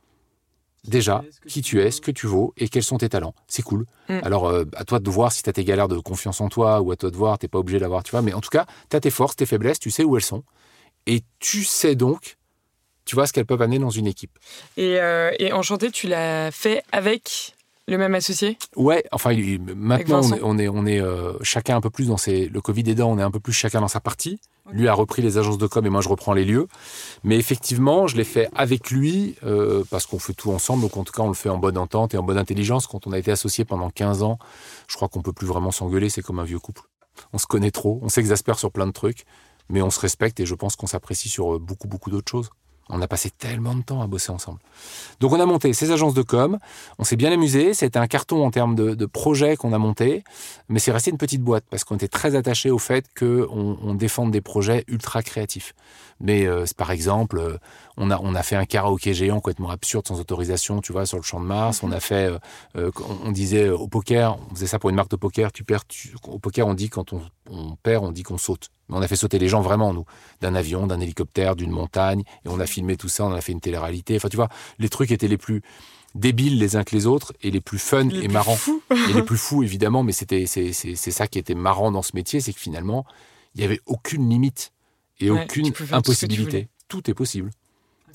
déjà 0.84 1.22
qui 1.46 1.62
tu 1.62 1.80
es, 1.80 1.90
ce 1.90 2.00
que 2.00 2.10
tu 2.10 2.26
vaux 2.26 2.52
et 2.56 2.68
quels 2.68 2.82
sont 2.82 2.98
tes 2.98 3.08
talents. 3.08 3.34
C'est 3.46 3.62
cool. 3.62 3.86
Mm. 4.08 4.18
Alors, 4.22 4.46
euh, 4.46 4.64
à 4.74 4.84
toi 4.84 4.98
de 4.98 5.10
voir 5.10 5.32
si 5.32 5.42
tu 5.42 5.50
as 5.50 5.52
tes 5.52 5.64
galères 5.64 5.88
de 5.88 5.98
confiance 5.98 6.40
en 6.40 6.48
toi 6.48 6.80
ou 6.80 6.90
à 6.90 6.96
toi 6.96 7.10
de 7.10 7.16
voir, 7.16 7.38
tu 7.38 7.48
pas 7.48 7.58
obligé 7.58 7.78
d'avoir, 7.78 8.02
tu 8.02 8.10
vois. 8.10 8.22
Mais 8.22 8.32
en 8.32 8.40
tout 8.40 8.50
cas, 8.50 8.66
tu 8.90 8.96
as 8.96 9.00
tes 9.00 9.10
forces, 9.10 9.36
tes 9.36 9.46
faiblesses, 9.46 9.78
tu 9.78 9.90
sais 9.90 10.04
où 10.04 10.16
elles 10.16 10.22
sont. 10.22 10.42
Et 11.06 11.22
tu 11.38 11.64
sais 11.64 11.94
donc, 11.94 12.36
tu 13.04 13.14
vois 13.14 13.26
ce 13.26 13.32
qu'elles 13.32 13.46
peuvent 13.46 13.62
amener 13.62 13.78
dans 13.78 13.90
une 13.90 14.06
équipe. 14.06 14.38
Et, 14.76 15.00
euh, 15.00 15.32
et 15.38 15.52
Enchanté, 15.52 15.90
tu 15.90 16.08
l'as 16.08 16.50
fait 16.50 16.82
avec 16.92 17.54
le 17.88 17.98
même 17.98 18.14
associé? 18.14 18.58
Ouais, 18.76 19.04
enfin, 19.12 19.34
maintenant, 19.74 20.20
on 20.42 20.58
est, 20.58 20.68
on 20.68 20.86
est, 20.86 21.00
euh, 21.00 21.32
chacun 21.42 21.76
un 21.76 21.80
peu 21.80 21.90
plus 21.90 22.08
dans 22.08 22.16
ses. 22.16 22.46
Le 22.48 22.60
Covid 22.60 22.88
aidant, 22.88 23.10
on 23.10 23.18
est 23.18 23.22
un 23.22 23.30
peu 23.30 23.40
plus 23.40 23.52
chacun 23.52 23.80
dans 23.80 23.88
sa 23.88 24.00
partie. 24.00 24.40
Lui 24.70 24.86
a 24.86 24.94
repris 24.94 25.20
les 25.22 25.38
agences 25.38 25.58
de 25.58 25.66
com 25.66 25.84
et 25.84 25.90
moi, 25.90 26.00
je 26.00 26.08
reprends 26.08 26.32
les 26.32 26.44
lieux. 26.44 26.68
Mais 27.24 27.36
effectivement, 27.36 28.06
je 28.06 28.16
l'ai 28.16 28.24
fait 28.24 28.48
avec 28.54 28.90
lui 28.90 29.34
euh, 29.42 29.82
parce 29.90 30.06
qu'on 30.06 30.20
fait 30.20 30.34
tout 30.34 30.52
ensemble. 30.52 30.82
Donc, 30.82 30.96
en 30.96 31.02
tout 31.02 31.12
cas, 31.12 31.22
on 31.22 31.28
le 31.28 31.34
fait 31.34 31.48
en 31.48 31.58
bonne 31.58 31.76
entente 31.76 32.14
et 32.14 32.18
en 32.18 32.22
bonne 32.22 32.38
intelligence. 32.38 32.86
Quand 32.86 33.06
on 33.06 33.12
a 33.12 33.18
été 33.18 33.32
associé 33.32 33.64
pendant 33.64 33.90
15 33.90 34.22
ans, 34.22 34.38
je 34.86 34.94
crois 34.94 35.08
qu'on 35.08 35.20
peut 35.20 35.32
plus 35.32 35.48
vraiment 35.48 35.72
s'engueuler. 35.72 36.08
C'est 36.08 36.22
comme 36.22 36.38
un 36.38 36.44
vieux 36.44 36.60
couple. 36.60 36.82
On 37.32 37.38
se 37.38 37.46
connaît 37.46 37.70
trop, 37.70 37.98
on 38.02 38.08
s'exaspère 38.08 38.58
sur 38.58 38.70
plein 38.70 38.86
de 38.86 38.92
trucs, 38.92 39.24
mais 39.68 39.82
on 39.82 39.90
se 39.90 40.00
respecte 40.00 40.40
et 40.40 40.46
je 40.46 40.54
pense 40.54 40.76
qu'on 40.76 40.86
s'apprécie 40.86 41.28
sur 41.28 41.54
euh, 41.54 41.58
beaucoup, 41.58 41.88
beaucoup 41.88 42.10
d'autres 42.10 42.30
choses. 42.30 42.50
On 42.88 43.00
a 43.00 43.08
passé 43.08 43.30
tellement 43.30 43.74
de 43.74 43.82
temps 43.82 44.02
à 44.02 44.06
bosser 44.06 44.30
ensemble. 44.30 44.58
Donc 45.20 45.32
on 45.32 45.40
a 45.40 45.46
monté 45.46 45.72
ces 45.72 45.90
agences 45.92 46.14
de 46.14 46.22
com, 46.22 46.58
on 46.98 47.04
s'est 47.04 47.16
bien 47.16 47.32
amusé, 47.32 47.74
c'était 47.74 47.98
un 47.98 48.06
carton 48.06 48.44
en 48.44 48.50
termes 48.50 48.74
de, 48.74 49.06
projets 49.06 49.56
qu'on 49.56 49.72
a 49.72 49.78
monté, 49.78 50.24
mais 50.68 50.78
c'est 50.78 50.92
resté 50.92 51.10
une 51.10 51.18
petite 51.18 51.42
boîte 51.42 51.64
parce 51.70 51.84
qu'on 51.84 51.96
était 51.96 52.08
très 52.08 52.34
attaché 52.34 52.70
au 52.70 52.78
fait 52.78 53.06
qu'on 53.18 53.78
on 53.82 53.94
défende 53.94 54.30
des 54.30 54.40
projets 54.40 54.84
ultra 54.88 55.22
créatifs. 55.22 55.74
Mais 56.20 56.46
euh, 56.46 56.64
par 56.76 56.90
exemple, 56.90 57.38
euh, 57.38 57.58
on 57.96 58.10
a, 58.10 58.18
on 58.20 58.34
a 58.34 58.42
fait 58.42 58.56
un 58.56 58.64
karaoké 58.64 59.14
géant 59.14 59.36
complètement 59.36 59.70
absurde 59.70 60.06
sans 60.06 60.20
autorisation, 60.20 60.80
tu 60.80 60.92
vois, 60.92 61.06
sur 61.06 61.18
le 61.18 61.22
champ 61.22 61.40
de 61.40 61.46
Mars. 61.46 61.82
On 61.82 61.92
a 61.92 62.00
fait, 62.00 62.32
euh, 62.76 62.90
on 63.24 63.32
disait 63.32 63.68
au 63.68 63.88
poker, 63.88 64.38
on 64.50 64.54
faisait 64.54 64.66
ça 64.66 64.78
pour 64.78 64.90
une 64.90 64.96
marque 64.96 65.10
de 65.10 65.16
poker, 65.16 65.52
tu 65.52 65.64
perds, 65.64 65.84
au 66.26 66.38
poker 66.38 66.66
on 66.66 66.74
dit 66.74 66.88
quand 66.88 67.12
on, 67.12 67.22
on 67.50 67.76
perd, 67.76 68.04
on 68.04 68.12
dit 68.12 68.22
qu'on 68.22 68.38
saute. 68.38 68.70
Mais 68.88 68.96
on 68.96 69.02
a 69.02 69.08
fait 69.08 69.16
sauter 69.16 69.38
les 69.38 69.48
gens 69.48 69.60
vraiment, 69.60 69.92
nous, 69.92 70.04
d'un 70.40 70.54
avion, 70.54 70.86
d'un 70.86 71.00
hélicoptère, 71.00 71.56
d'une 71.56 71.70
montagne, 71.70 72.22
et 72.44 72.48
on 72.48 72.60
a 72.60 72.66
filmé 72.66 72.96
tout 72.96 73.08
ça, 73.08 73.24
on 73.24 73.32
a 73.32 73.40
fait 73.40 73.52
une 73.52 73.60
télé-réalité. 73.60 74.16
Enfin, 74.16 74.28
tu 74.28 74.36
vois, 74.36 74.48
les 74.78 74.88
trucs 74.88 75.10
étaient 75.10 75.28
les 75.28 75.38
plus 75.38 75.62
débiles 76.14 76.58
les 76.58 76.76
uns 76.76 76.84
que 76.84 76.94
les 76.94 77.06
autres 77.06 77.32
et 77.42 77.50
les 77.50 77.60
plus 77.60 77.78
fun 77.78 78.08
et 78.08 78.28
marrants. 78.28 78.58
et 78.90 79.12
les 79.12 79.22
plus 79.24 79.38
fous, 79.38 79.62
évidemment, 79.62 80.02
mais 80.02 80.12
c'était 80.12 80.46
c'est 80.46 80.94
ça 80.94 81.26
qui 81.26 81.38
était 81.38 81.54
marrant 81.54 81.90
dans 81.90 82.02
ce 82.02 82.12
métier, 82.14 82.40
c'est 82.40 82.52
que 82.52 82.60
finalement, 82.60 83.04
il 83.54 83.58
n'y 83.58 83.64
avait 83.64 83.80
aucune 83.86 84.28
limite 84.28 84.72
et 85.20 85.30
aucune 85.30 85.72
impossibilité. 85.92 86.68
Tout, 86.88 87.08
est 87.08 87.14
possible. 87.14 87.50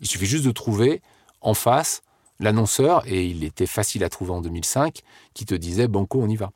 Il 0.02 0.08
suffit 0.08 0.26
juste 0.26 0.46
de 0.46 0.52
trouver 0.52 1.02
en 1.42 1.54
face 1.54 2.02
l'annonceur, 2.40 3.04
et 3.08 3.26
il 3.26 3.44
était 3.44 3.66
facile 3.66 4.04
à 4.04 4.10
trouver 4.10 4.32
en 4.32 4.42
2005, 4.42 5.02
qui 5.34 5.46
te 5.46 5.56
disait 5.56 5.88
Banco, 5.88 6.22
on 6.22 6.30
y 6.30 6.36
va. 6.36 6.52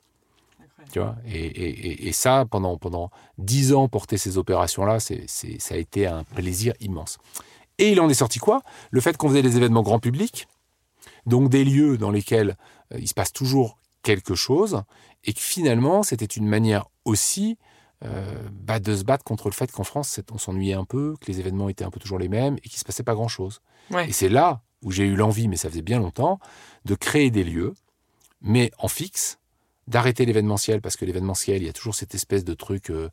Tu 0.92 1.00
vois 1.00 1.16
et, 1.26 2.12
ça, 2.12 2.46
pendant, 2.50 2.78
pendant 2.78 3.12
10 3.38 3.74
ans, 3.74 3.88
porter 3.88 4.18
ces 4.18 4.38
opérations-là, 4.38 5.00
c'est, 5.00 5.26
ça 5.28 5.76
a 5.76 5.78
été 5.78 6.06
un 6.06 6.24
plaisir 6.24 6.74
immense. 6.82 7.18
Et 7.78 7.92
il 7.92 8.02
en 8.02 8.10
est 8.10 8.16
sorti 8.16 8.40
quoi? 8.40 8.62
Le 8.92 9.02
fait 9.02 9.18
qu'on 9.18 9.30
faisait 9.30 9.42
des 9.42 9.58
événements 9.58 9.82
grand 9.82 10.00
public, 10.00 10.48
donc 11.26 11.50
des 11.50 11.64
lieux 11.64 11.98
dans 11.98 12.12
lesquels 12.12 12.58
euh, 12.94 13.00
il 13.00 13.08
se 13.08 13.14
passe 13.14 13.32
toujours 13.32 13.78
quelque 14.04 14.36
chose, 14.36 14.84
et 15.24 15.34
que 15.34 15.40
finalement, 15.40 16.04
c'était 16.04 16.26
une 16.26 16.48
manière 16.48 16.86
aussi 17.06 17.58
bah, 18.52 18.80
de 18.80 18.96
se 18.96 19.04
battre 19.04 19.24
contre 19.24 19.48
le 19.48 19.54
fait 19.54 19.72
qu'en 19.72 19.84
France, 19.84 20.20
on 20.32 20.38
s'ennuyait 20.38 20.74
un 20.74 20.86
peu, 20.86 21.16
que 21.22 21.28
les 21.28 21.40
événements 21.40 21.70
étaient 21.70 21.86
un 21.86 21.92
peu 21.92 22.00
toujours 22.00 22.20
les 22.20 22.30
mêmes 22.30 22.56
et 22.58 22.62
qu'il 22.62 22.76
ne 22.78 22.80
se 22.80 22.86
passait 22.86 23.04
pas 23.04 23.14
grand-chose. 23.14 23.62
Et 24.08 24.12
c'est 24.12 24.30
là 24.30 24.62
où 24.84 24.92
j'ai 24.92 25.06
eu 25.06 25.16
l'envie, 25.16 25.48
mais 25.48 25.58
ça 25.58 25.70
faisait 25.70 25.82
bien 25.82 26.00
longtemps, 26.00 26.40
de 26.86 26.96
créer 26.96 27.30
des 27.30 27.44
lieux, 27.44 27.74
mais 28.42 28.72
en 28.78 28.88
fixe, 28.88 29.40
d'arrêter 29.88 30.26
l'événementiel, 30.26 30.82
parce 30.82 30.96
que 30.96 31.06
l'événementiel, 31.06 31.62
il 31.62 31.66
y 31.66 31.70
a 31.70 31.74
toujours 31.74 31.96
cette 31.96 32.16
espèce 32.16 32.44
de 32.44 32.54
truc, 32.54 32.90
euh, 32.90 33.10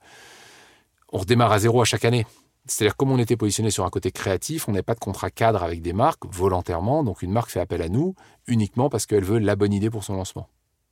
on 1.13 1.19
redémarre 1.19 1.53
à 1.53 1.59
zéro 1.59 1.81
à 1.83 1.85
chaque 1.85 2.05
année. 2.05 2.27
C'est-à-dire, 2.67 2.97
comme 2.97 3.11
on 3.11 3.19
était 3.19 3.37
positionné 3.37 3.71
sur 3.71 3.85
un 3.85 3.91
côté 3.91 4.11
créatif, 4.11 4.69
on 4.69 4.73
n'avait 4.73 4.83
pas 4.83 4.95
de 4.95 5.01
contrat 5.01 5.31
cadre 5.31 5.63
avec 5.63 5.81
des 5.81 5.95
marques 5.95 6.25
volontairement, 6.27 7.03
donc 7.03 7.23
une 7.23 7.33
marque 7.33 7.51
fait 7.51 7.61
appel 7.61 7.81
à 7.83 7.89
nous 7.89 8.15
uniquement 8.47 8.91
parce 8.91 9.07
qu'elle 9.07 9.25
veut 9.25 9.39
la 9.39 9.57
bonne 9.57 9.73
idée 9.73 9.91
pour 9.91 10.05
son 10.05 10.15
lancement. 10.15 10.49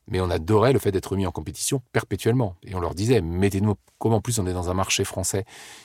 Mais 0.09 0.21
on 0.21 0.31
adorait 0.31 0.73
le 0.73 0.79
fait 0.79 0.93
d'être 0.93 1.17
mis 1.17 1.27
en 1.27 1.33
compétition 1.33 1.83
perpétuellement. 1.93 2.55
Et 2.63 2.75
on 2.75 2.81
leur 2.81 2.95
disait, 2.95 3.21
mettez-nous, 3.21 3.75
comme 3.99 4.13
en 4.13 4.21
plus 4.21 4.39
on 4.39 4.47
est 4.47 4.53
dans 4.53 4.71
un 4.71 4.75
marché 4.75 5.05
français 5.05 5.45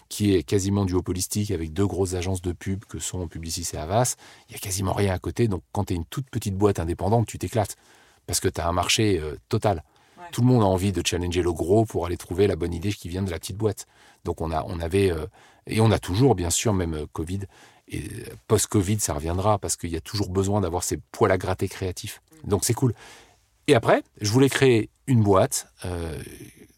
qui 0.09 0.35
est 0.35 0.43
quasiment 0.43 0.85
duopolistique 0.85 1.51
avec 1.51 1.73
deux 1.73 1.87
grosses 1.87 2.13
agences 2.13 2.41
de 2.41 2.51
pub 2.51 2.85
que 2.85 2.99
sont 2.99 3.27
Publicis 3.27 3.67
et 3.73 3.77
Avas, 3.77 4.15
il 4.49 4.53
y 4.53 4.55
a 4.55 4.59
quasiment 4.59 4.93
rien 4.93 5.13
à 5.13 5.19
côté. 5.19 5.47
Donc 5.47 5.63
quand 5.71 5.85
tu 5.85 5.93
es 5.93 5.95
une 5.95 6.05
toute 6.05 6.29
petite 6.29 6.55
boîte 6.55 6.79
indépendante, 6.79 7.27
tu 7.27 7.39
t'éclates. 7.39 7.77
Parce 8.27 8.39
que 8.39 8.47
tu 8.47 8.61
as 8.61 8.67
un 8.67 8.73
marché 8.73 9.19
euh, 9.19 9.35
total. 9.49 9.83
Tout 10.31 10.41
le 10.41 10.47
monde 10.47 10.61
a 10.61 10.65
envie 10.65 10.91
de 10.91 11.01
challenger 11.05 11.41
le 11.41 11.51
gros 11.51 11.83
pour 11.83 12.05
aller 12.05 12.15
trouver 12.15 12.47
la 12.47 12.55
bonne 12.55 12.73
idée 12.73 12.93
qui 12.93 13.09
vient 13.09 13.23
de 13.23 13.31
la 13.31 13.39
petite 13.39 13.57
boîte. 13.57 13.87
Donc 14.23 14.39
on, 14.39 14.51
a, 14.51 14.63
on 14.67 14.79
avait, 14.79 15.11
euh, 15.11 15.25
et 15.67 15.81
on 15.81 15.91
a 15.91 15.99
toujours, 15.99 16.35
bien 16.35 16.49
sûr, 16.49 16.73
même 16.73 16.93
euh, 16.93 17.05
Covid, 17.11 17.41
et 17.89 18.03
post-Covid, 18.47 18.99
ça 18.99 19.13
reviendra 19.13 19.59
parce 19.59 19.75
qu'il 19.75 19.89
y 19.89 19.97
a 19.97 20.01
toujours 20.01 20.29
besoin 20.29 20.61
d'avoir 20.61 20.83
ces 20.83 20.97
poils 21.11 21.31
à 21.31 21.37
gratter 21.37 21.67
créatifs. 21.67 22.21
Donc 22.45 22.63
c'est 22.63 22.73
cool. 22.73 22.93
Et 23.67 23.75
après, 23.75 24.03
je 24.19 24.31
voulais 24.31 24.49
créer 24.49 24.89
une 25.07 25.23
boîte 25.23 25.67
euh, 25.85 26.17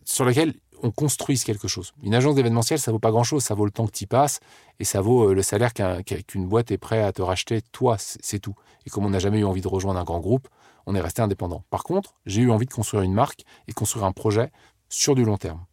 sur 0.05 0.25
laquelle 0.25 0.53
on 0.81 0.91
construise 0.91 1.43
quelque 1.43 1.67
chose. 1.67 1.93
Une 2.03 2.13
agence 2.13 2.35
d'événementiel, 2.35 2.77
ça 2.77 2.91
vaut 2.91 2.99
pas 2.99 3.11
grand-chose, 3.11 3.43
ça 3.43 3.55
vaut 3.55 3.65
le 3.65 3.71
temps 3.71 3.87
que 3.87 3.93
tu 3.93 4.05
passes 4.05 4.41
et 4.79 4.83
ça 4.83 4.99
vaut 4.99 5.29
euh, 5.29 5.33
le 5.33 5.41
salaire 5.41 5.73
qu'une 5.73 6.45
boîte 6.45 6.71
est 6.71 6.77
prête 6.77 7.05
à 7.05 7.13
te 7.13 7.21
racheter, 7.21 7.61
toi, 7.71 7.95
c'est 7.97 8.39
tout. 8.39 8.55
Et 8.85 8.89
comme 8.89 9.05
on 9.05 9.09
n'a 9.09 9.19
jamais 9.19 9.39
eu 9.39 9.45
envie 9.45 9.61
de 9.61 9.67
rejoindre 9.67 9.99
un 9.99 10.03
grand 10.03 10.19
groupe, 10.19 10.49
on 10.85 10.93
est 10.93 11.01
resté 11.01 11.21
indépendant. 11.21 11.63
Par 11.69 11.83
contre, 11.83 12.15
j'ai 12.25 12.41
eu 12.41 12.51
envie 12.51 12.65
de 12.65 12.73
construire 12.73 13.03
une 13.03 13.13
marque 13.13 13.43
et 13.69 13.71
construire 13.71 14.03
un 14.03 14.11
projet 14.11 14.51
sur 14.89 15.15
du 15.15 15.23
long 15.23 15.37
terme 15.37 15.65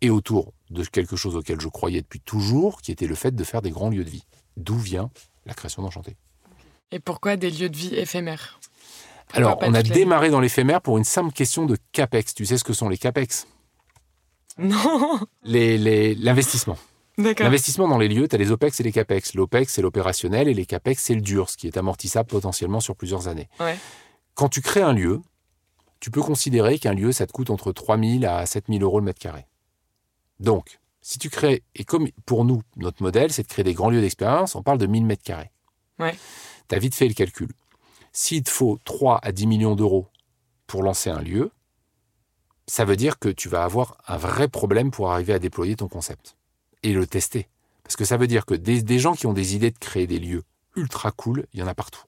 et 0.00 0.10
autour 0.10 0.54
de 0.70 0.84
quelque 0.84 1.16
chose 1.16 1.36
auquel 1.36 1.60
je 1.60 1.68
croyais 1.68 2.00
depuis 2.00 2.20
toujours, 2.20 2.80
qui 2.80 2.92
était 2.92 3.06
le 3.06 3.14
fait 3.14 3.34
de 3.34 3.44
faire 3.44 3.62
des 3.62 3.70
grands 3.70 3.90
lieux 3.90 4.04
de 4.04 4.10
vie. 4.10 4.24
D'où 4.56 4.78
vient 4.78 5.10
la 5.44 5.54
création 5.54 5.82
d'Enchanté. 5.82 6.16
Et 6.90 7.00
pourquoi 7.00 7.36
des 7.36 7.50
lieux 7.50 7.68
de 7.68 7.76
vie 7.76 7.94
éphémères? 7.94 8.60
Alors, 9.34 9.58
on 9.62 9.74
a 9.74 9.82
démarré 9.82 10.30
dans 10.30 10.40
l'éphémère 10.40 10.80
pour 10.80 10.98
une 10.98 11.04
simple 11.04 11.32
question 11.32 11.66
de 11.66 11.76
CAPEX. 11.92 12.34
Tu 12.34 12.46
sais 12.46 12.58
ce 12.58 12.64
que 12.64 12.72
sont 12.72 12.88
les 12.88 12.98
CAPEX? 12.98 13.46
Non 14.58 15.20
L'investissement. 15.42 16.76
Les, 17.16 17.34
L'investissement 17.34 17.88
dans 17.88 17.98
les 17.98 18.08
lieux, 18.08 18.28
tu 18.28 18.36
as 18.36 18.38
les 18.38 18.52
OPEX 18.52 18.80
et 18.80 18.82
les 18.84 18.92
CAPEX. 18.92 19.34
L'OPEX, 19.34 19.72
c'est 19.72 19.82
l'opérationnel 19.82 20.48
et 20.48 20.54
les 20.54 20.66
CAPEX, 20.66 21.02
c'est 21.02 21.14
le 21.14 21.20
dur, 21.20 21.50
ce 21.50 21.56
qui 21.56 21.66
est 21.66 21.76
amortissable 21.76 22.28
potentiellement 22.28 22.80
sur 22.80 22.96
plusieurs 22.96 23.28
années. 23.28 23.48
quand 24.34 24.48
tu 24.48 24.60
crées 24.60 24.82
un 24.82 24.92
lieu, 24.92 25.20
tu 26.00 26.10
peux 26.10 26.22
considérer 26.22 26.78
qu'un 26.78 26.94
lieu, 26.94 27.10
ça 27.10 27.26
te 27.26 27.32
coûte 27.32 27.50
entre 27.50 27.72
3 27.72 27.98
000 27.98 28.24
à 28.24 28.46
7 28.46 28.66
000 28.68 28.82
euros 28.82 29.00
le 29.00 29.04
mètre 29.04 29.18
carré. 29.18 29.46
Donc, 30.38 30.78
si 31.00 31.18
tu 31.18 31.28
crées, 31.28 31.64
et 31.74 31.84
comme 31.84 32.08
pour 32.24 32.44
nous, 32.44 32.62
notre 32.76 33.02
modèle, 33.02 33.32
c'est 33.32 33.42
de 33.42 33.48
créer 33.48 33.64
des 33.64 33.74
grands 33.74 33.90
lieux 33.90 34.00
d'expérience, 34.00 34.54
on 34.54 34.62
parle 34.62 34.78
de 34.78 34.86
1000 34.86 35.04
mètres 35.04 35.24
carrés. 35.24 35.50
Ouais. 35.98 36.14
Tu 36.68 36.74
as 36.74 36.78
vite 36.78 36.94
fait 36.94 37.08
le 37.08 37.14
calcul. 37.14 37.48
S'il 38.12 38.42
te 38.42 38.50
faut 38.50 38.78
3 38.84 39.20
à 39.22 39.32
10 39.32 39.46
millions 39.46 39.76
d'euros 39.76 40.06
pour 40.66 40.82
lancer 40.82 41.10
un 41.10 41.20
lieu, 41.20 41.50
ça 42.66 42.84
veut 42.84 42.96
dire 42.96 43.18
que 43.18 43.28
tu 43.28 43.48
vas 43.48 43.64
avoir 43.64 43.96
un 44.06 44.16
vrai 44.16 44.48
problème 44.48 44.90
pour 44.90 45.10
arriver 45.10 45.32
à 45.32 45.38
déployer 45.38 45.76
ton 45.76 45.88
concept 45.88 46.36
et 46.82 46.92
le 46.92 47.06
tester. 47.06 47.48
Parce 47.82 47.96
que 47.96 48.04
ça 48.04 48.16
veut 48.16 48.26
dire 48.26 48.44
que 48.44 48.54
des, 48.54 48.82
des 48.82 48.98
gens 48.98 49.14
qui 49.14 49.26
ont 49.26 49.32
des 49.32 49.54
idées 49.54 49.70
de 49.70 49.78
créer 49.78 50.06
des 50.06 50.18
lieux 50.18 50.44
ultra 50.76 51.10
cool, 51.10 51.46
il 51.52 51.60
y 51.60 51.62
en 51.62 51.66
a 51.66 51.74
partout. 51.74 52.02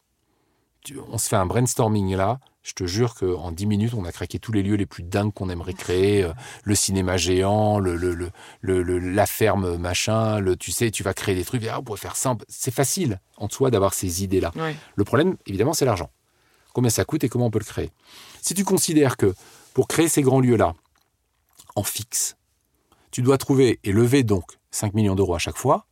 On 1.09 1.19
se 1.19 1.29
fait 1.29 1.37
un 1.37 1.47
brainstorming 1.47 2.15
là, 2.15 2.41
je 2.63 2.73
te 2.75 2.85
jure 2.87 3.15
qu'en 3.15 3.53
10 3.53 3.67
minutes, 3.67 3.95
on 3.95 4.05
a 4.05 4.13
craqué 4.13 4.39
tous 4.39 4.53
les 4.53 4.63
lieux 4.63 4.75
les 4.77 4.85
plus 4.87 5.03
dingues 5.03 5.33
qu'on 5.33 5.49
aimerait 5.49 5.73
créer. 5.75 6.23
euh, 6.25 6.33
Le 6.63 6.75
cinéma 6.75 7.17
géant, 7.17 7.79
le, 7.79 7.97
le, 7.97 8.13
le, 8.15 8.31
le- 8.61 8.83
le- 8.83 8.99
la 8.99 9.27
ferme 9.27 9.77
machin, 9.79 10.41
le, 10.41 10.57
tu 10.57 10.71
sais, 10.71 10.91
tu 10.91 11.03
vas 11.03 11.15
créer 11.15 11.35
des 11.35 11.45
trucs, 11.45 11.65
ah, 11.65 11.79
on 11.81 11.83
pourrait 11.83 11.99
faire 11.99 12.17
ça. 12.17 12.37
C'est 12.49 12.73
facile 12.75 13.19
en 13.39 13.49
soi 13.49 13.71
d'avoir 13.71 13.95
ces 13.95 14.23
idées-là. 14.25 14.53
Le 14.95 15.05
problème, 15.05 15.37
évidemment, 15.47 15.73
c'est 15.73 15.87
l'argent. 15.87 16.11
Combien 16.75 16.91
ça 16.91 17.05
coûte 17.05 17.25
et 17.25 17.29
comment 17.31 17.47
on 17.47 17.51
peut 17.51 17.59
le 17.59 17.65
créer. 17.65 17.91
Si 18.43 18.53
tu 18.55 18.65
considères 18.65 19.17
que 19.17 19.35
pour 19.75 19.89
créer 19.89 20.09
ces 20.09 20.23
grands 20.23 20.41
lieux-là, 20.41 20.75
en 21.77 21.83
fixe, 21.83 22.37
tu 23.11 23.23
dois 23.23 23.39
trouver 23.39 23.81
et 23.85 23.93
lever 23.93 24.23
donc 24.23 24.45
5 24.71 24.95
millions 24.95 25.15
d'euros 25.15 25.35
à 25.35 25.39
chaque 25.39 25.57
fois, 25.57 25.87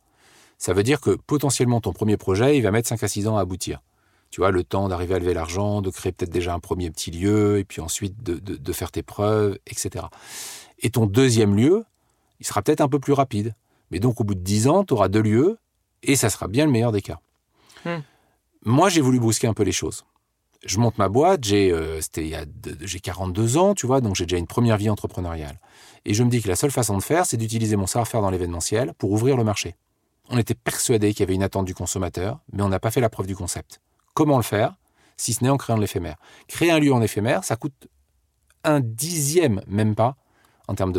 ça 0.57 0.73
veut 0.73 0.83
dire 0.83 1.01
que 1.01 1.11
potentiellement 1.11 1.81
ton 1.81 1.93
premier 1.93 2.15
projet, 2.17 2.57
il 2.57 2.61
va 2.61 2.71
mettre 2.71 2.87
5 2.89 3.01
à 3.03 3.07
6 3.07 3.27
ans 3.27 3.37
à 3.37 3.41
aboutir. 3.41 3.81
Tu 4.31 4.41
vois, 4.41 4.51
le 4.51 4.63
temps 4.63 4.87
d'arriver 4.89 5.15
à 5.15 5.19
lever 5.19 5.33
l'argent, 5.33 5.81
de 5.81 5.89
créer 5.89 6.11
peut-être 6.11 6.29
déjà 6.31 6.53
un 6.53 6.59
premier 6.59 6.91
petit 6.91 7.09
lieu, 7.11 7.57
et 7.57 7.63
puis 7.63 7.81
ensuite 7.81 8.21
de, 8.23 8.35
de- 8.35 8.55
de 8.57 8.73
faire 8.73 8.91
tes 8.91 9.01
preuves, 9.03 9.57
etc. 9.65 10.05
Et 10.79 10.89
ton 10.91 11.05
deuxième 11.07 11.55
lieu, 11.55 11.83
il 12.39 12.45
sera 12.45 12.61
peut-être 12.61 12.81
un 12.81 12.87
peu 12.87 12.99
plus 12.99 13.13
rapide. 13.13 13.55
Mais 13.91 13.99
donc 13.99 14.21
au 14.21 14.23
bout 14.23 14.35
de 14.35 14.39
10 14.41 14.67
ans, 14.67 14.83
tu 14.83 14.93
auras 14.93 15.07
deux 15.07 15.21
lieux, 15.21 15.57
et 16.03 16.15
ça 16.15 16.29
sera 16.29 16.47
bien 16.47 16.65
le 16.65 16.71
meilleur 16.71 16.91
des 16.91 17.01
cas. 17.01 17.19
Hmm. 17.85 17.99
Moi, 18.65 18.89
j'ai 18.89 19.01
voulu 19.01 19.19
brusquer 19.19 19.47
un 19.47 19.53
peu 19.53 19.63
les 19.63 19.71
choses. 19.71 20.05
Je 20.65 20.77
monte 20.77 20.97
ma 20.97 21.07
boîte, 21.09 21.43
j'ai 21.45 21.71
euh, 21.71 22.01
c'était 22.01 22.21
il 22.23 22.29
y 22.29 22.35
a 22.35 22.45
de- 22.45 22.77
j'ai 22.85 22.99
42 22.99 23.57
ans, 23.57 23.73
tu 23.73 23.87
vois, 23.87 24.01
donc 24.01 24.15
j'ai 24.15 24.25
déjà 24.25 24.37
une 24.37 24.47
première 24.47 24.77
vie 24.77 24.89
entrepreneuriale. 24.89 25.59
Et 26.05 26.13
je 26.13 26.23
me 26.23 26.29
dis 26.29 26.41
que 26.41 26.49
la 26.49 26.55
seule 26.57 26.71
façon 26.71 26.97
de 26.97 27.01
faire, 27.03 27.25
c'est 27.25 27.37
d'utiliser 27.37 27.77
mon 27.77 27.87
savoir-faire 27.87 28.21
dans 28.21 28.29
l'événementiel 28.29 28.93
pour 28.97 29.11
ouvrir 29.11 29.37
le 29.37 29.43
marché. 29.43 29.75
On 30.29 30.37
était 30.37 30.53
persuadé 30.55 31.11
qu'il 31.13 31.21
y 31.21 31.23
avait 31.23 31.33
une 31.35 31.43
attente 31.43 31.65
du 31.65 31.73
consommateur, 31.73 32.39
mais 32.51 32.61
on 32.61 32.69
n'a 32.69 32.79
pas 32.79 32.91
fait 32.91 33.01
la 33.01 33.09
preuve 33.09 33.25
du 33.27 33.35
concept. 33.35 33.79
Comment 34.19 34.35
le 34.35 34.43
faire 34.43 34.75
si 35.15 35.31
ce 35.33 35.45
n'est 35.45 35.49
en 35.49 35.55
créant 35.55 35.77
de 35.77 35.81
l'éphémère 35.81 36.17
Créer 36.49 36.71
un 36.71 36.79
lieu 36.79 36.91
en 36.91 37.01
éphémère, 37.01 37.45
ça 37.45 37.55
coûte 37.55 37.87
un 38.65 38.81
dixième, 38.81 39.61
même 39.65 39.95
pas, 39.95 40.17
en 40.67 40.75
termes 40.75 40.91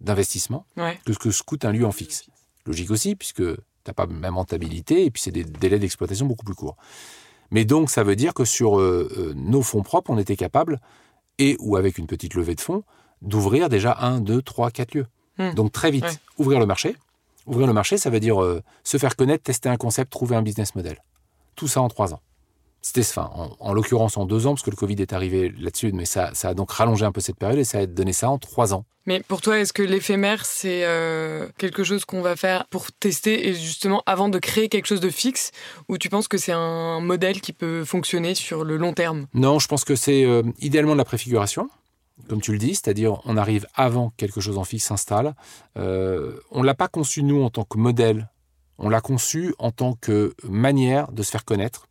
d'investissement, 0.00 0.64
Ouais. 0.76 0.96
que 1.04 1.12
ce 1.12 1.18
que 1.18 1.42
coûte 1.42 1.64
un 1.64 1.72
lieu 1.72 1.84
en 1.84 1.90
fixe. 1.90 2.26
Logique 2.64 2.92
aussi, 2.92 3.16
puisque 3.16 3.42
tu 3.42 3.60
n'as 3.88 3.94
pas 3.94 4.06
la 4.06 4.12
même 4.12 4.36
rentabilité, 4.36 5.04
et 5.04 5.10
puis 5.10 5.20
c'est 5.20 5.32
des 5.32 5.42
délais 5.42 5.80
d'exploitation 5.80 6.24
beaucoup 6.26 6.44
plus 6.44 6.54
courts. 6.54 6.76
Mais 7.50 7.64
donc, 7.64 7.90
ça 7.90 8.04
veut 8.04 8.14
dire 8.14 8.32
que 8.32 8.44
sur 8.44 8.78
euh, 8.78 9.10
euh, 9.18 9.32
nos 9.34 9.62
fonds 9.62 9.82
propres, 9.82 10.12
on 10.12 10.18
était 10.18 10.36
capable, 10.36 10.80
et 11.38 11.56
ou 11.58 11.74
avec 11.74 11.98
une 11.98 12.06
petite 12.06 12.34
levée 12.34 12.54
de 12.54 12.60
fonds, 12.60 12.84
d'ouvrir 13.22 13.70
déjà 13.70 13.96
un, 14.02 14.20
deux, 14.20 14.40
trois, 14.40 14.70
quatre 14.70 14.94
lieux. 14.94 15.08
Hmm. 15.36 15.52
Donc 15.54 15.72
très 15.72 15.90
vite, 15.90 16.04
Ouais. 16.04 16.16
ouvrir 16.38 16.60
le 16.60 16.66
marché. 16.66 16.94
Ouvrir 17.46 17.66
le 17.66 17.72
marché, 17.72 17.98
ça 17.98 18.08
veut 18.08 18.20
dire 18.20 18.40
euh, 18.40 18.62
se 18.84 18.98
faire 18.98 19.16
connaître, 19.16 19.42
tester 19.42 19.68
un 19.68 19.76
concept, 19.76 20.12
trouver 20.12 20.36
un 20.36 20.42
business 20.42 20.76
model. 20.76 21.02
Tout 21.56 21.66
ça 21.66 21.80
en 21.82 21.88
trois 21.88 22.14
ans. 22.14 22.20
C'était 22.82 23.00
enfin, 23.02 23.30
en, 23.34 23.56
en 23.60 23.72
l'occurrence 23.72 24.16
en 24.16 24.26
deux 24.26 24.46
ans, 24.46 24.54
parce 24.54 24.62
que 24.62 24.70
le 24.70 24.76
Covid 24.76 24.96
est 24.98 25.12
arrivé 25.12 25.54
là-dessus, 25.56 25.92
mais 25.92 26.04
ça, 26.04 26.30
ça 26.34 26.48
a 26.48 26.54
donc 26.54 26.72
rallongé 26.72 27.04
un 27.04 27.12
peu 27.12 27.20
cette 27.20 27.36
période 27.36 27.58
et 27.58 27.64
ça 27.64 27.78
a 27.78 27.86
donné 27.86 28.12
ça 28.12 28.28
en 28.28 28.38
trois 28.38 28.74
ans. 28.74 28.84
Mais 29.06 29.20
pour 29.20 29.40
toi, 29.40 29.58
est-ce 29.58 29.72
que 29.72 29.82
l'éphémère, 29.82 30.44
c'est 30.44 30.84
euh, 30.84 31.48
quelque 31.58 31.82
chose 31.82 32.04
qu'on 32.04 32.22
va 32.22 32.36
faire 32.36 32.66
pour 32.66 32.92
tester 32.92 33.48
et 33.48 33.54
justement 33.54 34.02
avant 34.06 34.28
de 34.28 34.38
créer 34.38 34.68
quelque 34.68 34.86
chose 34.86 35.00
de 35.00 35.10
fixe 35.10 35.50
Ou 35.88 35.98
tu 35.98 36.08
penses 36.08 36.28
que 36.28 36.38
c'est 36.38 36.52
un 36.52 37.00
modèle 37.00 37.40
qui 37.40 37.52
peut 37.52 37.84
fonctionner 37.84 38.34
sur 38.34 38.64
le 38.64 38.76
long 38.76 38.92
terme? 38.92 39.26
Non, 39.34 39.58
je 39.58 39.66
pense 39.66 39.84
que 39.84 39.96
c'est 39.96 40.24
euh, 40.24 40.42
idéalement 40.60 40.92
de 40.92 40.98
la 40.98 41.04
préfiguration, 41.04 41.68
comme 42.28 42.40
tu 42.40 42.52
le 42.52 42.58
dis, 42.58 42.74
c'est-à-dire 42.74 43.20
on 43.24 43.36
arrive 43.36 43.66
avant 43.74 44.10
que 44.10 44.16
quelque 44.18 44.40
chose 44.40 44.58
en 44.58 44.64
fixe 44.64 44.84
s'installe. 44.84 45.34
Euh, 45.78 46.34
on 46.52 46.62
l'a 46.62 46.74
pas 46.74 46.88
conçu 46.88 47.24
nous 47.24 47.42
en 47.42 47.50
tant 47.50 47.64
que 47.64 47.78
modèle, 47.78 48.28
on 48.78 48.88
l'a 48.88 49.00
conçu 49.00 49.54
en 49.58 49.72
tant 49.72 49.94
que 49.94 50.34
manière 50.48 51.10
de 51.10 51.22
se 51.24 51.30
faire 51.30 51.44
connaître. 51.44 51.86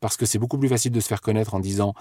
Parce 0.00 0.16
que 0.16 0.26
c'est 0.26 0.38
beaucoup 0.38 0.58
plus 0.58 0.68
facile 0.68 0.92
de 0.92 1.00
se 1.00 1.08
faire 1.08 1.20
connaître 1.20 1.54
en 1.54 1.60
disant 1.60 1.94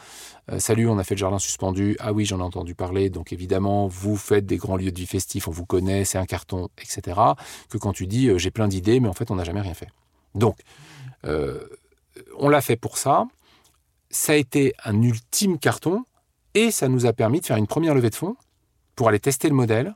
euh, 0.51 0.59
Salut, 0.59 0.87
on 0.87 0.97
a 0.97 1.03
fait 1.03 1.15
le 1.15 1.19
jardin 1.19 1.39
suspendu. 1.39 1.95
Ah 1.99 2.13
oui, 2.13 2.25
j'en 2.25 2.39
ai 2.39 2.43
entendu 2.43 2.75
parler. 2.75 3.09
Donc 3.09 3.33
évidemment, 3.33 3.87
vous 3.87 4.17
faites 4.17 4.45
des 4.45 4.57
grands 4.57 4.77
lieux 4.77 4.91
de 4.91 4.99
vie 4.99 5.07
festifs, 5.07 5.47
on 5.47 5.51
vous 5.51 5.65
connaît, 5.65 6.05
c'est 6.05 6.17
un 6.17 6.25
carton, 6.25 6.69
etc. 6.77 7.19
Que 7.69 7.77
quand 7.77 7.93
tu 7.93 8.07
dis 8.07 8.27
euh, 8.27 8.37
J'ai 8.37 8.51
plein 8.51 8.67
d'idées, 8.67 8.99
mais 8.99 9.07
en 9.07 9.13
fait, 9.13 9.31
on 9.31 9.35
n'a 9.35 9.43
jamais 9.43 9.61
rien 9.61 9.73
fait. 9.73 9.87
Donc, 10.33 10.57
euh, 11.25 11.59
on 12.37 12.49
l'a 12.49 12.61
fait 12.61 12.75
pour 12.75 12.97
ça. 12.97 13.25
Ça 14.09 14.33
a 14.33 14.35
été 14.35 14.73
un 14.83 15.01
ultime 15.01 15.57
carton 15.57 16.05
et 16.53 16.71
ça 16.71 16.87
nous 16.87 17.05
a 17.05 17.13
permis 17.13 17.41
de 17.41 17.45
faire 17.45 17.57
une 17.57 17.67
première 17.67 17.95
levée 17.95 18.09
de 18.09 18.15
fonds 18.15 18.35
pour 18.95 19.09
aller 19.09 19.19
tester 19.19 19.49
le 19.49 19.55
modèle 19.55 19.95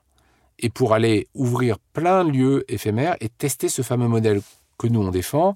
et 0.60 0.70
pour 0.70 0.94
aller 0.94 1.28
ouvrir 1.34 1.80
plein 1.94 2.26
de 2.26 2.32
lieux 2.32 2.66
éphémères 2.68 3.16
et 3.22 3.30
tester 3.30 3.70
ce 3.70 3.82
fameux 3.82 4.08
modèle 4.08 4.42
que 4.78 4.88
nous 4.88 5.02
on 5.02 5.12
défend 5.12 5.56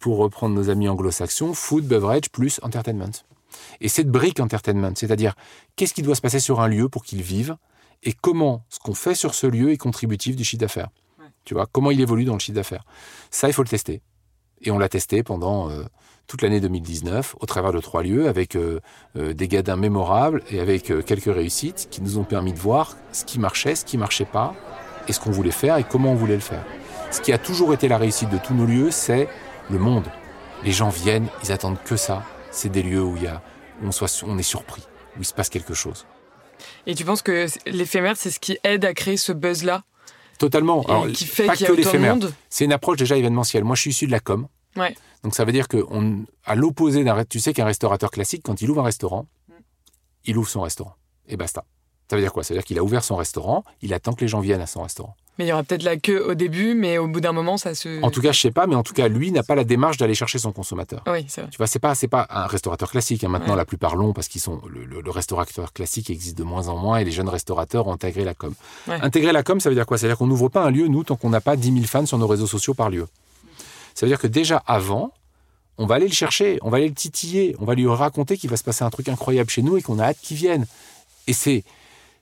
pour 0.00 0.18
reprendre 0.18 0.54
nos 0.54 0.70
amis 0.70 0.88
anglo-saxons, 0.88 1.54
food, 1.54 1.86
beverage 1.86 2.30
plus 2.30 2.60
entertainment. 2.62 3.12
Et 3.80 3.88
cette 3.88 4.10
brique 4.10 4.40
entertainment, 4.40 4.94
c'est-à-dire 4.94 5.34
qu'est-ce 5.76 5.94
qui 5.94 6.02
doit 6.02 6.14
se 6.14 6.20
passer 6.20 6.40
sur 6.40 6.60
un 6.60 6.68
lieu 6.68 6.88
pour 6.88 7.04
qu'il 7.04 7.22
vive 7.22 7.56
et 8.02 8.12
comment 8.12 8.64
ce 8.68 8.78
qu'on 8.78 8.94
fait 8.94 9.14
sur 9.14 9.34
ce 9.34 9.46
lieu 9.46 9.72
est 9.72 9.78
contributif 9.78 10.36
du 10.36 10.44
chiffre 10.44 10.60
d'affaires. 10.60 10.88
Tu 11.44 11.54
vois, 11.54 11.66
comment 11.70 11.90
il 11.90 12.00
évolue 12.00 12.24
dans 12.24 12.34
le 12.34 12.38
chiffre 12.38 12.56
d'affaires. 12.56 12.84
Ça, 13.30 13.48
il 13.48 13.52
faut 13.52 13.62
le 13.62 13.68
tester. 13.68 14.00
Et 14.62 14.70
on 14.70 14.78
l'a 14.78 14.88
testé 14.88 15.22
pendant 15.22 15.70
euh, 15.70 15.84
toute 16.26 16.42
l'année 16.42 16.60
2019 16.60 17.36
au 17.40 17.46
travers 17.46 17.72
de 17.72 17.80
trois 17.80 18.02
lieux 18.02 18.28
avec 18.28 18.56
euh, 18.56 18.80
euh, 19.16 19.34
des 19.34 19.46
gadins 19.46 19.76
mémorables 19.76 20.42
et 20.50 20.60
avec 20.60 20.92
quelques 21.04 21.34
réussites 21.34 21.88
qui 21.90 22.00
nous 22.00 22.18
ont 22.18 22.24
permis 22.24 22.52
de 22.52 22.58
voir 22.58 22.96
ce 23.12 23.24
qui 23.24 23.38
marchait, 23.38 23.74
ce 23.74 23.84
qui 23.84 23.98
marchait 23.98 24.24
pas 24.24 24.54
et 25.06 25.12
ce 25.12 25.20
qu'on 25.20 25.30
voulait 25.30 25.50
faire 25.50 25.76
et 25.76 25.84
comment 25.84 26.12
on 26.12 26.14
voulait 26.14 26.34
le 26.34 26.40
faire. 26.40 26.64
Ce 27.10 27.20
qui 27.20 27.32
a 27.32 27.38
toujours 27.38 27.74
été 27.74 27.88
la 27.88 27.98
réussite 27.98 28.30
de 28.30 28.38
tous 28.38 28.54
nos 28.54 28.64
lieux, 28.64 28.90
c'est 28.90 29.28
le 29.70 29.78
monde. 29.78 30.04
Les 30.62 30.72
gens 30.72 30.88
viennent, 30.88 31.28
ils 31.42 31.52
attendent 31.52 31.82
que 31.84 31.96
ça. 31.96 32.24
C'est 32.50 32.68
des 32.68 32.82
lieux 32.82 33.02
où, 33.02 33.16
y 33.16 33.26
a, 33.26 33.42
où 33.82 33.86
on, 33.86 33.92
soit, 33.92 34.22
on 34.26 34.38
est 34.38 34.42
surpris, 34.42 34.82
où 35.16 35.20
il 35.20 35.24
se 35.24 35.34
passe 35.34 35.48
quelque 35.48 35.74
chose. 35.74 36.06
Et 36.86 36.94
tu 36.94 37.04
penses 37.04 37.22
que 37.22 37.46
l'éphémère, 37.66 38.16
c'est 38.16 38.30
ce 38.30 38.40
qui 38.40 38.58
aide 38.62 38.84
à 38.84 38.94
créer 38.94 39.16
ce 39.16 39.32
buzz-là? 39.32 39.82
Totalement. 40.38 40.82
et 40.82 40.90
Alors, 40.90 41.06
qui 41.08 41.26
fait 41.26 41.46
pas 41.46 41.54
y 41.54 41.64
que 41.64 41.72
a 41.72 41.74
l'éphémère. 41.74 42.16
C'est 42.48 42.64
une 42.64 42.72
approche 42.72 42.98
déjà 42.98 43.16
événementielle. 43.16 43.64
Moi, 43.64 43.76
je 43.76 43.82
suis 43.82 43.90
issu 43.90 44.06
de 44.06 44.12
la 44.12 44.20
com. 44.20 44.48
Ouais. 44.76 44.94
Donc 45.22 45.34
ça 45.34 45.44
veut 45.44 45.52
dire 45.52 45.68
que 45.68 45.84
on, 45.88 46.24
à 46.44 46.54
l'opposé 46.54 47.04
d'un, 47.04 47.24
tu 47.24 47.40
sais 47.40 47.52
qu'un 47.52 47.64
restaurateur 47.64 48.10
classique, 48.10 48.42
quand 48.44 48.60
il 48.60 48.70
ouvre 48.70 48.82
un 48.82 48.84
restaurant, 48.84 49.26
il 50.24 50.36
ouvre 50.36 50.48
son 50.48 50.62
restaurant 50.62 50.96
et 51.28 51.36
basta. 51.36 51.64
Ça 52.10 52.16
veut 52.16 52.22
dire 52.22 52.32
quoi? 52.32 52.42
Ça 52.42 52.52
veut 52.52 52.58
dire 52.58 52.66
qu'il 52.66 52.78
a 52.78 52.82
ouvert 52.82 53.02
son 53.02 53.16
restaurant, 53.16 53.64
il 53.80 53.94
attend 53.94 54.12
que 54.12 54.20
les 54.20 54.28
gens 54.28 54.40
viennent 54.40 54.60
à 54.60 54.66
son 54.66 54.82
restaurant. 54.82 55.16
Mais 55.38 55.46
il 55.46 55.48
y 55.48 55.52
aura 55.52 55.64
peut-être 55.64 55.82
la 55.82 55.96
queue 55.96 56.24
au 56.30 56.34
début, 56.34 56.74
mais 56.74 56.96
au 56.98 57.08
bout 57.08 57.20
d'un 57.20 57.32
moment, 57.32 57.56
ça 57.56 57.74
se. 57.74 58.00
En 58.02 58.10
tout 58.12 58.20
cas, 58.22 58.30
je 58.30 58.40
sais 58.40 58.52
pas, 58.52 58.68
mais 58.68 58.76
en 58.76 58.84
tout 58.84 58.92
cas, 58.92 59.08
lui 59.08 59.32
n'a 59.32 59.42
pas 59.42 59.56
la 59.56 59.64
démarche 59.64 59.96
d'aller 59.96 60.14
chercher 60.14 60.38
son 60.38 60.52
consommateur. 60.52 61.02
Oui, 61.08 61.24
c'est 61.26 61.40
vrai. 61.40 61.50
Tu 61.50 61.56
vois, 61.56 61.66
c'est 61.66 61.80
pas, 61.80 61.96
c'est 61.96 62.06
pas 62.06 62.26
un 62.30 62.46
restaurateur 62.46 62.88
classique. 62.90 63.24
hein. 63.24 63.28
Maintenant, 63.28 63.54
Ouais. 63.54 63.56
la 63.58 63.64
plupart 63.64 63.96
l'ont 63.96 64.12
parce 64.12 64.28
qu'ils 64.28 64.40
sont 64.40 64.60
le, 64.68 64.84
le- 64.84 65.00
le 65.00 65.10
restaurateur 65.10 65.72
classique 65.72 66.08
existe 66.08 66.38
de 66.38 66.44
moins 66.44 66.68
en 66.68 66.76
moins 66.76 66.98
et 66.98 67.04
les 67.04 67.10
jeunes 67.10 67.28
restaurateurs 67.28 67.88
ont 67.88 67.92
intégré 67.92 68.22
la 68.24 68.34
com. 68.34 68.54
Ouais. 68.86 68.98
Intégrer 69.02 69.32
la 69.32 69.42
com, 69.42 69.58
ça 69.58 69.68
veut 69.70 69.74
dire 69.74 69.86
quoi? 69.86 69.98
Ça 69.98 70.06
veut 70.06 70.12
dire 70.12 70.18
qu'on 70.18 70.28
n'ouvre 70.28 70.48
pas 70.48 70.62
un 70.62 70.70
lieu 70.70 70.86
nous 70.86 71.02
tant 71.02 71.16
qu'on 71.16 71.30
n'a 71.30 71.40
pas 71.40 71.56
10 71.56 71.72
000 71.72 71.84
fans 71.86 72.06
sur 72.06 72.16
nos 72.18 72.28
réseaux 72.28 72.46
sociaux 72.46 72.74
par 72.74 72.88
lieu. 72.90 73.08
Ça 73.96 74.06
veut 74.06 74.10
dire 74.10 74.20
que 74.20 74.28
déjà 74.28 74.62
avant, 74.68 75.12
on 75.78 75.86
va 75.86 75.96
aller 75.96 76.06
le 76.06 76.14
chercher, 76.14 76.58
on 76.62 76.70
va 76.70 76.76
aller 76.76 76.88
le 76.88 76.94
titiller, 76.94 77.56
on 77.58 77.64
va 77.64 77.74
lui 77.74 77.88
raconter 77.88 78.36
qu'il 78.38 78.50
va 78.50 78.56
se 78.56 78.62
passer 78.62 78.84
un 78.84 78.90
truc 78.90 79.08
incroyable 79.08 79.50
chez 79.50 79.62
nous 79.62 79.76
et 79.76 79.82
qu'on 79.82 79.98
a 79.98 80.04
hâte 80.04 80.18
qu'il 80.22 80.36
vienne. 80.36 80.64
Et 81.26 81.32
c'est 81.32 81.64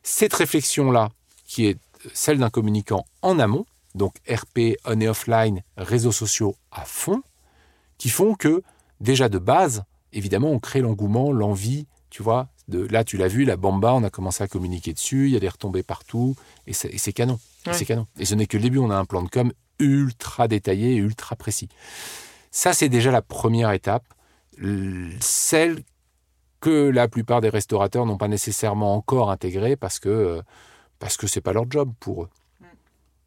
cette 0.02 0.32
réflexion-là 0.32 1.10
qui 1.46 1.66
est 1.66 1.76
celle 2.12 2.38
d'un 2.38 2.50
communicant 2.50 3.04
en 3.22 3.38
amont, 3.38 3.66
donc 3.94 4.14
RP, 4.28 4.76
on 4.84 5.00
et 5.00 5.08
offline, 5.08 5.62
réseaux 5.76 6.12
sociaux 6.12 6.56
à 6.70 6.84
fond, 6.84 7.22
qui 7.98 8.08
font 8.08 8.34
que 8.34 8.62
déjà 9.00 9.28
de 9.28 9.38
base, 9.38 9.84
évidemment, 10.12 10.50
on 10.50 10.58
crée 10.58 10.80
l'engouement, 10.80 11.32
l'envie, 11.32 11.86
tu 12.10 12.22
vois. 12.22 12.48
De, 12.68 12.86
là, 12.86 13.04
tu 13.04 13.16
l'as 13.16 13.28
vu, 13.28 13.44
la 13.44 13.56
Bamba, 13.56 13.92
on 13.92 14.04
a 14.04 14.10
commencé 14.10 14.42
à 14.42 14.48
communiquer 14.48 14.92
dessus, 14.92 15.26
il 15.26 15.32
y 15.32 15.36
a 15.36 15.40
des 15.40 15.48
retombées 15.48 15.82
partout, 15.82 16.36
et 16.66 16.72
c'est 16.72 16.88
et 16.88 17.12
canon. 17.12 17.38
Et 17.66 17.70
Ouais. 17.70 17.74
c'est 17.74 17.84
canon. 17.84 18.06
Et 18.18 18.24
ce 18.24 18.34
n'est 18.34 18.46
que 18.46 18.56
le 18.56 18.62
début, 18.62 18.78
on 18.78 18.90
a 18.90 18.96
un 18.96 19.04
plan 19.04 19.22
de 19.22 19.28
com 19.28 19.52
ultra 19.78 20.48
détaillé 20.48 20.92
et 20.92 20.96
ultra 20.96 21.36
précis. 21.36 21.68
Ça, 22.50 22.72
c'est 22.72 22.88
déjà 22.88 23.10
la 23.10 23.22
première 23.22 23.72
étape, 23.72 24.04
celle 25.20 25.82
que 26.60 26.88
la 26.88 27.08
plupart 27.08 27.40
des 27.40 27.48
restaurateurs 27.48 28.06
n'ont 28.06 28.18
pas 28.18 28.28
nécessairement 28.28 28.94
encore 28.94 29.30
intégrée 29.30 29.76
parce 29.76 29.98
que 29.98 30.08
euh, 30.08 30.42
parce 31.02 31.16
que 31.16 31.26
c'est 31.26 31.40
pas 31.40 31.52
leur 31.52 31.68
job 31.68 31.92
pour 31.98 32.22
eux. 32.22 32.28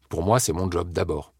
Pour 0.08 0.22
moi, 0.22 0.40
c'est 0.40 0.54
mon 0.54 0.70
job 0.70 0.92
d'abord. 0.92 1.34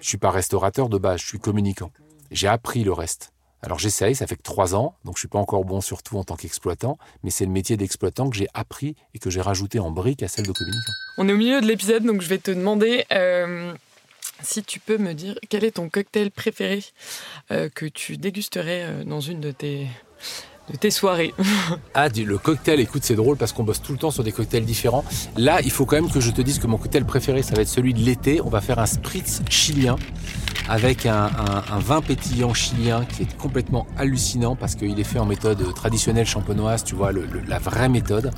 Je 0.00 0.06
suis 0.06 0.18
pas 0.18 0.30
restaurateur 0.30 0.88
de 0.88 0.98
base, 0.98 1.20
je 1.20 1.26
suis 1.26 1.40
communicant. 1.40 1.90
J'ai 2.30 2.46
appris 2.46 2.84
le 2.84 2.92
reste 2.92 3.32
Alors 3.60 3.80
j'essaye, 3.80 4.14
ça 4.14 4.28
fait 4.28 4.36
que 4.36 4.42
trois 4.42 4.76
ans, 4.76 4.94
donc 5.04 5.16
je 5.16 5.18
suis 5.18 5.28
pas 5.28 5.40
encore 5.40 5.64
bon 5.64 5.80
surtout 5.80 6.16
en 6.16 6.22
tant 6.22 6.36
qu'exploitant, 6.36 6.96
mais 7.24 7.30
c'est 7.30 7.44
le 7.44 7.50
métier 7.50 7.76
d'exploitant 7.76 8.30
que 8.30 8.36
j'ai 8.36 8.46
appris 8.54 8.94
et 9.14 9.18
que 9.18 9.30
j'ai 9.30 9.40
rajouté 9.40 9.80
en 9.80 9.90
brique 9.90 10.22
à 10.22 10.28
celle 10.28 10.46
de 10.46 10.52
communicant. 10.52 10.92
On 11.18 11.28
est 11.28 11.32
au 11.32 11.36
milieu 11.36 11.60
de 11.60 11.66
l'épisode, 11.66 12.04
donc 12.04 12.22
je 12.22 12.28
vais 12.28 12.38
te 12.38 12.52
demander 12.52 13.04
euh, 13.10 13.74
si 14.44 14.62
tu 14.62 14.78
peux 14.78 14.96
me 14.96 15.12
dire 15.12 15.36
quel 15.48 15.64
est 15.64 15.72
ton 15.72 15.88
cocktail 15.88 16.30
préféré 16.30 16.84
euh, 17.50 17.68
que 17.68 17.86
tu 17.86 18.16
dégusterais 18.16 18.84
euh, 18.84 19.02
dans 19.04 19.20
une 19.20 19.40
de 19.40 19.50
tes, 19.50 19.88
tes 20.78 20.90
soirées. 20.90 21.34
Ah, 21.94 22.08
le 22.08 22.38
cocktail, 22.38 22.80
écoute, 22.80 23.02
c'est 23.04 23.14
drôle 23.14 23.36
parce 23.36 23.52
qu'on 23.52 23.64
bosse 23.64 23.82
tout 23.82 23.92
le 23.92 23.98
temps 23.98 24.10
sur 24.10 24.22
des 24.22 24.32
cocktails 24.32 24.64
différents. 24.64 25.04
Là, 25.36 25.60
il 25.62 25.70
faut 25.70 25.86
quand 25.86 25.96
même 25.96 26.10
que 26.10 26.20
je 26.20 26.30
te 26.30 26.40
dise 26.40 26.58
que 26.58 26.66
mon 26.66 26.78
cocktail 26.78 27.04
préféré, 27.04 27.42
ça 27.42 27.54
va 27.54 27.62
être 27.62 27.68
celui 27.68 27.94
de 27.94 28.00
l'été. 28.00 28.40
On 28.42 28.48
va 28.48 28.60
faire 28.60 28.78
un 28.78 28.86
spritz 28.86 29.42
chilien 29.48 29.96
avec 30.68 31.04
un, 31.04 31.30
vin 31.80 32.00
pétillant 32.00 32.54
chilien 32.54 33.04
qui 33.04 33.22
est 33.22 33.36
complètement 33.36 33.86
hallucinant 33.98 34.54
parce 34.54 34.76
qu'il 34.76 34.98
est 34.98 35.04
fait 35.04 35.18
en 35.18 35.26
méthode 35.26 35.74
traditionnelle 35.74 36.26
champenoise, 36.26 36.84
tu 36.84 36.94
vois, 36.94 37.10
la 37.12 37.58
vraie 37.58 37.88
méthode. 37.88 38.30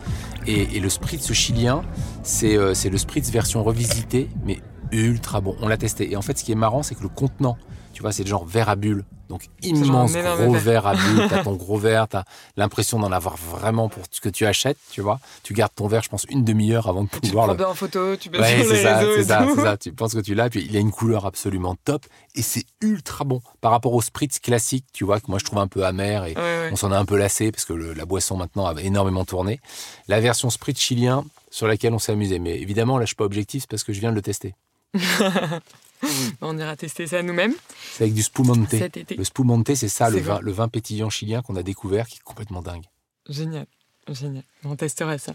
Et, 0.46 0.80
le 0.80 0.88
spritz 0.88 1.32
chilien, 1.32 1.82
c'est 2.22 2.56
euh, 2.56 2.74
c'est 2.74 2.90
le 2.90 2.98
spritz 2.98 3.30
version 3.30 3.62
revisitée, 3.62 4.28
mais 4.44 4.60
ultra 4.90 5.40
bon. 5.40 5.54
On 5.60 5.68
l'a 5.68 5.76
testé. 5.76 6.10
Et 6.10 6.16
en 6.16 6.22
fait, 6.22 6.38
ce 6.38 6.44
qui 6.44 6.52
est 6.52 6.56
marrant, 6.56 6.82
c'est 6.82 6.94
que 6.94 7.02
le 7.02 7.08
contenant, 7.08 7.56
tu 7.92 8.02
vois, 8.02 8.12
c'est 8.12 8.24
le 8.24 8.28
genre 8.28 8.44
verre 8.44 8.68
à 8.68 8.76
bulles. 8.76 9.04
Donc 9.32 9.46
immense 9.62 10.12
gros 10.12 10.52
verre. 10.52 10.86
à 10.86 10.94
bulles, 10.94 11.26
t'as 11.30 11.42
ton 11.42 11.54
gros 11.54 11.78
verre, 11.78 12.06
t'as 12.06 12.24
l'impression 12.58 12.98
d'en 12.98 13.10
avoir 13.12 13.38
vraiment 13.38 13.88
pour 13.88 14.02
ce 14.10 14.20
que 14.20 14.28
tu 14.28 14.44
achètes, 14.44 14.76
tu 14.90 15.00
vois. 15.00 15.20
Tu 15.42 15.54
gardes 15.54 15.72
ton 15.74 15.86
verre, 15.86 16.02
je 16.02 16.10
pense, 16.10 16.26
une 16.28 16.44
demi-heure 16.44 16.86
avant 16.86 17.04
de 17.04 17.08
tu 17.08 17.18
pouvoir 17.20 17.46
prends 17.46 17.54
le... 17.56 17.66
en 17.66 17.74
photo, 17.74 18.14
tu 18.16 18.28
mets 18.28 18.38
Ouais, 18.40 18.56
sur 18.58 18.66
c'est 18.66 18.72
les 18.74 18.82
ça, 18.82 19.00
c'est 19.00 19.24
ça, 19.24 19.42
tout. 19.44 19.54
c'est 19.56 19.62
ça. 19.62 19.76
Tu 19.78 19.92
penses 19.92 20.12
que 20.12 20.18
tu 20.20 20.34
l'as, 20.34 20.50
puis 20.50 20.66
il 20.68 20.76
a 20.76 20.80
une 20.80 20.90
couleur 20.92 21.24
absolument 21.24 21.76
top 21.86 22.04
et 22.34 22.42
c'est 22.42 22.66
ultra 22.82 23.24
bon 23.24 23.40
par 23.62 23.70
rapport 23.70 23.94
au 23.94 24.02
spritz 24.02 24.38
classique, 24.38 24.84
tu 24.92 25.04
vois, 25.04 25.18
que 25.18 25.26
moi 25.28 25.38
je 25.38 25.44
trouve 25.46 25.60
un 25.60 25.66
peu 25.66 25.84
amer 25.86 26.26
et 26.26 26.34
Ouais, 26.34 26.40
ouais. 26.42 26.68
on 26.72 26.76
s'en 26.76 26.92
a 26.92 26.98
un 26.98 27.06
peu 27.06 27.16
lassé 27.16 27.50
parce 27.52 27.64
que 27.64 27.72
le- 27.72 27.94
la 27.94 28.04
boisson 28.04 28.36
maintenant 28.36 28.66
a 28.66 28.78
énormément 28.82 29.24
tourné. 29.24 29.60
La 30.08 30.20
version 30.20 30.50
spritz 30.50 30.78
chilien 30.78 31.24
sur 31.50 31.66
laquelle 31.66 31.94
on 31.94 31.98
s'est 31.98 32.12
amusé, 32.12 32.38
mais 32.38 32.60
évidemment 32.60 32.98
là 32.98 33.04
je 33.04 33.08
suis 33.08 33.16
pas 33.16 33.24
objectif 33.24 33.66
parce 33.66 33.82
que 33.82 33.94
je 33.94 34.00
viens 34.00 34.10
de 34.10 34.16
le 34.16 34.22
tester. 34.22 34.54
On 36.40 36.58
ira 36.58 36.76
tester 36.76 37.06
ça 37.06 37.22
nous-mêmes 37.22 37.54
C'est 37.92 38.04
avec 38.04 38.14
du 38.14 38.22
cet 38.22 38.96
été. 38.96 39.14
Le 39.14 39.24
spumonte, 39.24 39.72
c'est 39.74 39.88
ça, 39.88 40.10
le 40.10 40.18
vin, 40.18 40.34
vrai. 40.34 40.42
le 40.42 40.52
vin 40.52 40.68
pétillant 40.68 41.10
chilien 41.10 41.42
qu'on 41.42 41.56
a 41.56 41.62
découvert 41.62 42.06
qui 42.06 42.16
est 42.16 42.22
complètement 42.24 42.60
dingue. 42.60 42.84
Génial, 43.28 43.66
génial. 44.08 44.42
On 44.64 44.74
testera 44.74 45.16
ça. 45.18 45.34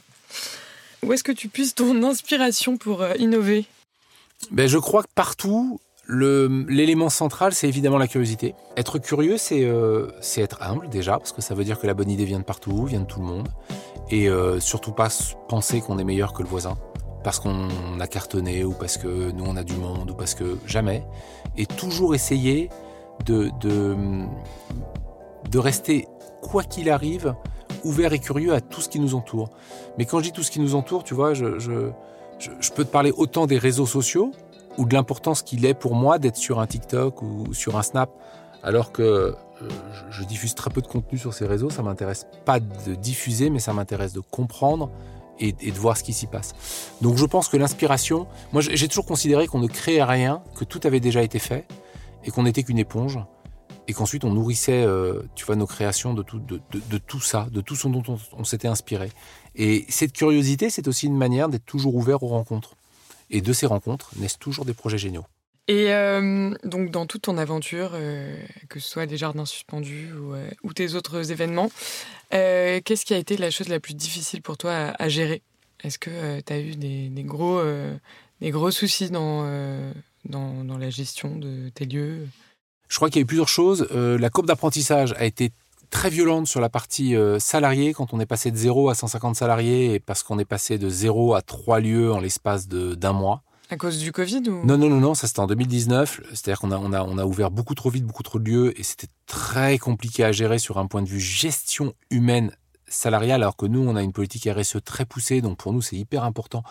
Où 1.04 1.14
est-ce 1.14 1.24
que 1.24 1.32
tu 1.32 1.48
puisses 1.48 1.76
ton 1.76 2.04
inspiration 2.10 2.78
pour 2.78 3.02
euh, 3.02 3.14
innover? 3.18 3.66
Ben, 4.52 4.68
je 4.68 4.78
crois 4.78 5.04
que 5.04 5.10
partout, 5.16 5.80
l'élément 6.10 7.10
central, 7.10 7.54
c'est 7.54 7.68
évidemment 7.68 7.98
la 7.98 8.08
curiosité. 8.08 8.56
Être 8.76 9.00
curieux, 9.00 9.38
c'est 9.38 9.64
euh, 9.64 10.10
c'est 10.22 10.42
être 10.42 10.62
humble 10.62 10.90
déjà, 10.90 11.18
parce 11.18 11.32
que 11.32 11.42
ça 11.42 11.56
veut 11.56 11.64
dire 11.64 11.80
que 11.80 11.88
la 11.88 11.94
bonne 11.94 12.10
idée 12.10 12.26
vient 12.26 12.40
de 12.40 12.46
partout, 12.46 12.86
vient 12.86 13.02
de 13.02 13.06
tout 13.06 13.20
le 13.20 13.26
monde. 13.26 13.50
Et 14.10 14.30
euh, 14.30 14.60
surtout 14.60 14.92
pas 14.92 15.10
penser 15.50 15.82
qu'on 15.82 15.98
est 15.98 16.04
meilleur 16.04 16.34
que 16.34 16.44
le 16.44 16.48
voisin, 16.48 16.78
parce 17.28 17.42
qu'on 17.42 18.00
a 18.00 18.08
cartonné, 18.08 18.64
ou 18.64 18.72
parce 18.72 18.96
que 18.96 19.32
nous 19.32 19.44
on 19.46 19.58
a 19.58 19.66
du 19.66 19.74
monde, 19.74 20.12
ou 20.12 20.14
parce 20.14 20.34
que 20.34 20.58
jamais. 20.66 21.04
Et 21.58 21.66
toujours 21.66 22.16
essayer 22.16 22.70
de, 23.26 23.52
de, 23.60 25.60
rester, 25.60 26.08
quoi 26.42 26.64
qu'il 26.64 26.90
arrive, 26.90 27.36
ouvert 27.84 28.14
et 28.14 28.20
curieux 28.20 28.54
à 28.54 28.62
tout 28.62 28.80
ce 28.80 28.88
qui 28.88 29.02
nous 29.02 29.14
entoure. 29.14 29.50
Mais 29.98 30.06
quand 30.06 30.20
je 30.20 30.24
dis 30.24 30.32
tout 30.32 30.42
ce 30.42 30.52
qui 30.52 30.62
nous 30.62 30.74
entoure, 30.74 31.04
tu 31.04 31.16
vois, 31.16 31.34
je, 31.34 31.60
je, 31.60 32.72
peux 32.74 32.86
te 32.86 32.90
parler 32.90 33.12
autant 33.12 33.46
des 33.46 33.58
réseaux 33.58 33.88
sociaux 33.88 34.32
ou 34.78 34.86
de 34.86 34.94
l'importance 34.94 35.42
qu'il 35.42 35.66
est 35.66 35.74
pour 35.74 35.96
moi 35.96 36.20
d'être 36.20 36.38
sur 36.38 36.62
un 36.62 36.66
TikTok 36.66 37.22
ou 37.22 37.54
sur 37.54 37.78
un 37.78 37.84
Snap, 37.84 38.10
alors 38.64 38.94
que 38.94 39.02
euh, 39.02 39.32
je, 39.62 40.22
je 40.22 40.24
diffuse 40.24 40.56
très 40.56 40.70
peu 40.70 40.82
de 40.82 40.88
contenu 40.88 41.18
sur 41.18 41.34
ces 41.34 41.46
réseaux. 41.46 41.72
Ça 41.72 41.84
m'intéresse 41.84 42.26
pas 42.46 42.62
de 42.62 42.96
diffuser, 42.96 43.50
mais 43.50 43.60
ça 43.60 43.74
m'intéresse 43.74 44.14
de 44.14 44.22
comprendre 44.22 44.90
et, 45.40 45.52
de 45.52 45.78
voir 45.78 45.98
ce 45.98 46.04
qui 46.04 46.14
s'y 46.14 46.28
passe. 46.28 46.54
Donc 47.02 47.18
je 47.18 47.26
pense 47.26 47.48
que 47.48 47.58
l'inspiration, 47.58 48.28
moi 48.54 48.62
j'ai 48.62 48.88
toujours 48.88 49.06
considéré 49.06 49.48
qu'on 49.48 49.60
ne 49.60 49.68
créait 49.68 50.04
rien, 50.04 50.42
que 50.56 50.64
tout 50.64 50.80
avait 50.84 51.00
déjà 51.00 51.24
été 51.24 51.40
fait 51.40 51.66
et 52.24 52.32
qu'on 52.32 52.44
n'était 52.44 52.64
qu'une 52.64 52.80
éponge. 52.80 53.20
Et 53.90 53.94
qu'ensuite 53.94 54.26
on 54.26 54.34
nourrissait, 54.34 54.84
euh, 54.84 55.22
tu 55.36 55.46
vois, 55.46 55.56
nos 55.56 55.66
créations 55.66 56.14
de 56.14 56.22
tout, 56.22 57.22
ça, 57.22 57.48
de 57.52 57.62
tout 57.62 57.78
ce 57.78 57.88
dont 57.88 58.04
on, 58.34 58.44
s'était 58.44 58.68
inspiré. 58.68 59.12
Et 59.56 59.86
cette 59.88 60.12
curiosité, 60.12 60.70
c'est 60.70 60.90
aussi 60.90 61.06
une 61.06 61.16
manière 61.16 61.48
d'être 61.48 61.66
toujours 61.66 61.96
ouvert 61.96 62.22
aux 62.22 62.28
rencontres. 62.28 62.76
Et 63.30 63.40
de 63.40 63.54
ces 63.54 63.66
rencontres 63.66 64.12
naissent 64.18 64.40
toujours 64.40 64.66
des 64.66 64.74
projets 64.74 64.98
géniaux. 64.98 65.26
Et 65.70 65.94
euh, 65.94 66.54
donc, 66.66 66.92
dans 66.92 67.06
toute 67.06 67.24
ton 67.24 67.38
aventure, 67.38 67.92
euh, 67.94 68.38
que 68.70 68.82
ce 68.82 68.90
soit 68.90 69.06
les 69.06 69.18
jardins 69.18 69.46
suspendus 69.46 70.12
ou, 70.14 70.34
ou 70.64 70.74
tes 70.74 70.94
autres 70.94 71.32
événements, 71.32 71.70
euh, 72.34 72.82
qu'est-ce 72.84 73.06
qui 73.06 73.14
a 73.14 73.18
été 73.18 73.38
la 73.38 73.52
chose 73.52 73.70
la 73.70 73.80
plus 73.80 73.94
difficile 73.94 74.42
pour 74.42 74.58
toi 74.58 74.94
à, 74.98 75.10
gérer? 75.10 75.42
Est-ce 75.84 76.00
que 76.00 76.42
tu 76.42 76.54
as 76.54 76.60
eu 76.60 76.76
des, 76.76 77.12
gros, 77.24 77.60
euh, 77.60 77.96
des 78.42 78.52
gros 78.52 78.72
soucis 78.72 79.10
dans, 79.10 79.44
euh, 79.46 79.92
dans, 80.26 80.64
dans 80.64 80.78
la 80.78 80.90
gestion 80.90 81.38
de 81.38 81.70
tes 81.70 81.86
lieux? 81.86 82.28
Je 82.88 82.96
crois 82.96 83.10
qu'il 83.10 83.18
y 83.18 83.22
a 83.22 83.24
eu 83.24 83.28
plusieurs 83.28 83.50
choses. 83.50 83.88
Euh, 83.92 84.18
la 84.18 84.30
courbe 84.30 84.48
d'apprentissage 84.48 85.14
a 85.18 85.26
été 85.26 85.52
très 85.90 86.10
violente 86.10 86.48
sur 86.48 86.62
la 86.62 86.70
partie 86.70 87.16
euh, 87.16 87.40
salariée, 87.40 87.94
quand 87.94 88.14
on 88.14 88.20
est 88.20 88.26
passé 88.26 88.52
de 88.52 88.58
0 88.58 88.90
à 88.90 88.96
150 88.96 89.36
salariés, 89.36 89.94
et 89.94 90.00
parce 90.00 90.24
qu'on 90.24 90.40
est 90.40 90.46
passé 90.46 90.78
de 90.78 90.90
0 90.90 91.34
à 91.34 91.42
3 91.42 91.80
lieux 91.80 92.12
en 92.12 92.20
l'espace 92.20 92.68
d'un 92.68 93.14
mois. 93.14 93.44
À 93.70 93.76
cause 93.76 94.00
du 94.00 94.12
Covid 94.12 94.44
ou... 94.48 94.66
Non, 94.66 94.78
non, 94.78 94.90
non, 94.90 95.00
non, 95.00 95.14
ça 95.14 95.28
c'était 95.28 95.42
en 95.42 95.48
2019. 95.48 96.22
C'est-à-dire 96.30 96.60
qu'on 96.60 96.72
a, 96.72 96.78
on 96.78 96.94
a, 96.94 97.04
on 97.04 97.18
a 97.18 97.26
ouvert 97.26 97.52
beaucoup 97.52 97.76
trop 97.76 97.90
vite, 97.90 98.06
beaucoup 98.06 98.24
trop 98.24 98.40
de 98.40 98.50
lieux, 98.50 98.80
et 98.80 98.84
c'était 98.84 99.10
très 99.26 99.78
compliqué 99.78 100.24
à 100.24 100.32
gérer 100.32 100.58
sur 100.58 100.78
un 100.78 100.88
point 100.88 101.02
de 101.02 101.10
vue 101.10 101.20
gestion 101.20 101.94
humaine 102.10 102.52
salariale, 102.88 103.44
alors 103.44 103.58
que 103.58 103.66
nous, 103.66 103.82
on 103.88 103.96
a 103.96 104.04
une 104.04 104.14
politique 104.14 104.48
RSE 104.50 104.78
très 104.84 105.06
poussée, 105.06 105.42
donc 105.42 105.58
pour 105.58 105.74
nous, 105.74 105.82
c'est 105.82 105.96
hyper 105.96 106.24
important 106.24 106.64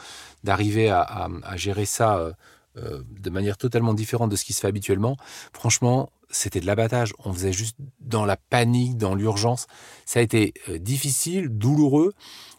d'arriver 0.45 0.91
à, 0.91 1.29
gérer 1.57 1.85
ça 1.85 2.17
euh, 2.19 2.33
euh, 2.77 3.03
de 3.21 3.31
manière 3.31 3.57
totalement 3.57 3.95
différente 3.95 4.31
de 4.31 4.37
ce 4.37 4.45
qui 4.45 4.53
se 4.53 4.61
fait 4.61 4.69
habituellement. 4.69 5.17
Franchement, 5.53 6.11
c'était 6.31 6.61
de 6.61 6.67
l'abattage. 6.67 7.13
On 7.25 7.33
faisait 7.33 7.53
juste 7.53 7.77
dans 8.01 8.25
la 8.25 8.37
panique, 8.37 8.97
dans 8.97 9.15
l'urgence. 9.15 9.67
Ça 10.05 10.21
a 10.21 10.23
été 10.23 10.55
euh, 10.69 10.79
difficile, 10.79 11.49
douloureux, 11.51 12.15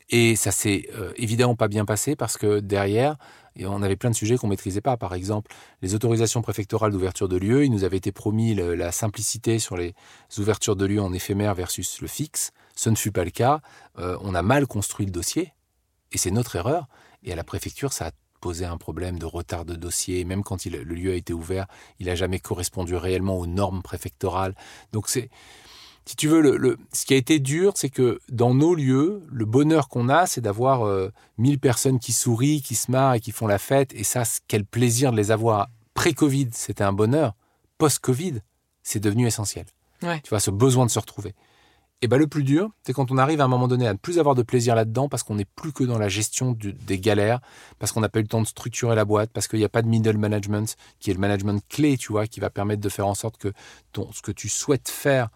et 0.09 0.37
ça 0.37 0.51
s'est 0.51 0.87
évidemment 1.17 1.57
pas 1.57 1.67
bien 1.67 1.83
passé 1.83 2.15
parce 2.15 2.37
que 2.37 2.61
derrière, 2.61 3.17
et 3.57 3.65
on 3.65 3.81
avait 3.81 3.95
plein 3.95 4.09
de 4.09 4.15
sujets 4.15 4.37
qu'on 4.37 4.47
maîtrisait 4.47 4.81
pas. 4.81 4.97
Par 4.97 5.13
exemple, 5.13 5.51
les 5.81 5.95
autorisations 5.95 6.41
préfectorales 6.41 6.91
d'ouverture 6.91 7.27
de 7.27 7.37
lieux. 7.37 7.65
Il 7.65 7.71
nous 7.71 7.83
avait 7.83 7.97
été 7.97 8.11
promis 8.11 8.55
la 8.55 8.91
simplicité 8.91 9.59
sur 9.59 9.75
les 9.75 9.95
ouvertures 10.37 10.75
de 10.75 10.85
lieux 10.85 11.01
en 11.01 11.11
éphémère 11.11 11.55
versus 11.55 12.01
le 12.01 12.07
fixe. 12.07 12.51
Ce 12.75 12.89
ne 12.89 12.95
fut 12.95 13.11
pas 13.11 13.25
le 13.25 13.31
cas. 13.31 13.61
Euh, 13.97 14.17
on 14.21 14.35
a 14.35 14.41
mal 14.41 14.67
construit 14.67 15.05
le 15.05 15.11
dossier 15.11 15.53
et 16.11 16.17
c'est 16.17 16.31
notre 16.31 16.55
erreur. 16.55 16.87
Et 17.23 17.33
à 17.33 17.35
la 17.35 17.43
préfecture, 17.43 17.93
ça 17.93 18.07
a 18.07 18.11
posé 18.39 18.65
un 18.65 18.77
problème 18.77 19.17
de 19.17 19.25
retard 19.25 19.65
de 19.65 19.75
dossier. 19.75 20.23
Même 20.23 20.43
quand 20.43 20.63
le 20.65 20.83
lieu 20.83 21.11
a 21.11 21.15
été 21.15 21.33
ouvert, 21.33 21.65
il 21.99 22.05
n'a 22.05 22.15
jamais 22.15 22.39
correspondu 22.39 22.95
réellement 22.95 23.37
aux 23.37 23.47
normes 23.47 23.81
préfectorales. 23.81 24.55
Donc 24.93 25.09
c'est, 25.09 25.29
si 26.07 26.15
tu 26.15 26.27
veux, 26.27 26.41
le, 26.41 26.57
le- 26.57 26.77
ce 26.93 27.05
qui 27.05 27.13
a 27.13 27.17
été 27.17 27.39
dur, 27.39 27.73
c'est 27.75 27.89
que 27.89 28.19
dans 28.29 28.53
nos 28.53 28.73
lieux, 28.73 29.21
le 29.29 29.45
bonheur 29.45 29.89
qu'on 29.89 30.09
a, 30.09 30.25
c'est 30.25 30.41
d'avoir 30.41 30.85
euh, 30.87 31.11
1000 31.37 31.59
personnes 31.59 31.99
qui 31.99 32.13
sourient, 32.13 32.61
qui 32.61 32.75
se 32.75 32.89
marrent 32.91 33.15
et 33.15 33.19
qui 33.19 33.31
font 33.31 33.47
la 33.47 33.57
fête. 33.59 33.93
Et 33.93 34.03
ça, 34.03 34.23
quel 34.47 34.63
plaisir 34.65 35.11
de 35.11 35.17
les 35.17 35.31
avoir. 35.31 35.67
Pré-Covid, 35.93 36.49
c'était 36.53 36.83
un 36.83 36.93
bonheur. 36.93 37.33
Post-Covid, 37.77 38.41
c'est 38.83 38.99
devenu 38.99 39.27
essentiel. 39.27 39.65
Ouais. 40.01 40.19
Tu 40.21 40.29
vois, 40.29 40.39
ce 40.39 40.51
besoin 40.51 40.85
de 40.85 40.91
se 40.91 40.99
retrouver. 40.99 41.33
Et 42.03 42.07
ben 42.07 42.17
le 42.17 42.27
plus 42.27 42.43
dur, 42.43 42.69
c'est 42.83 42.93
quand 42.93 43.09
on 43.11 43.17
arrive 43.17 43.41
à 43.41 43.45
un 43.45 43.47
moment 43.47 43.67
donné 43.67 43.87
à 43.87 43.93
ne 43.93 43.97
plus 43.97 44.19
avoir 44.19 44.35
de 44.35 44.43
plaisir 44.43 44.75
là-dedans 44.75 45.09
parce 45.09 45.23
qu'on 45.23 45.33
n'est 45.33 45.45
plus 45.55 45.73
que 45.73 45.83
dans 45.83 45.97
la 45.97 46.09
gestion 46.09 46.51
du- 46.51 46.73
des 46.73 46.99
galères, 46.99 47.39
parce 47.79 47.91
qu'on 47.91 48.01
n'a 48.01 48.09
pas 48.09 48.19
eu 48.19 48.21
le 48.21 48.27
temps 48.27 48.41
de 48.43 48.45
structurer 48.47 48.95
la 48.95 49.03
boîte, 49.03 49.31
parce 49.33 49.47
qu'il 49.47 49.57
n'y 49.57 49.65
a 49.65 49.69
pas 49.69 49.81
de 49.81 49.87
middle 49.87 50.15
management 50.17 50.75
qui 50.99 51.09
est 51.09 51.13
le 51.15 51.19
management 51.19 51.59
clé, 51.69 51.97
tu 51.97 52.11
vois, 52.11 52.27
qui 52.27 52.39
va 52.39 52.51
permettre 52.51 52.81
de 52.81 52.89
faire 52.89 53.07
en 53.07 53.15
sorte 53.15 53.37
que 53.37 53.51
ton, 53.93 54.11
ce 54.13 54.21
que 54.21 54.31
tu 54.31 54.47
souhaites 54.47 54.89
faire 54.89 55.29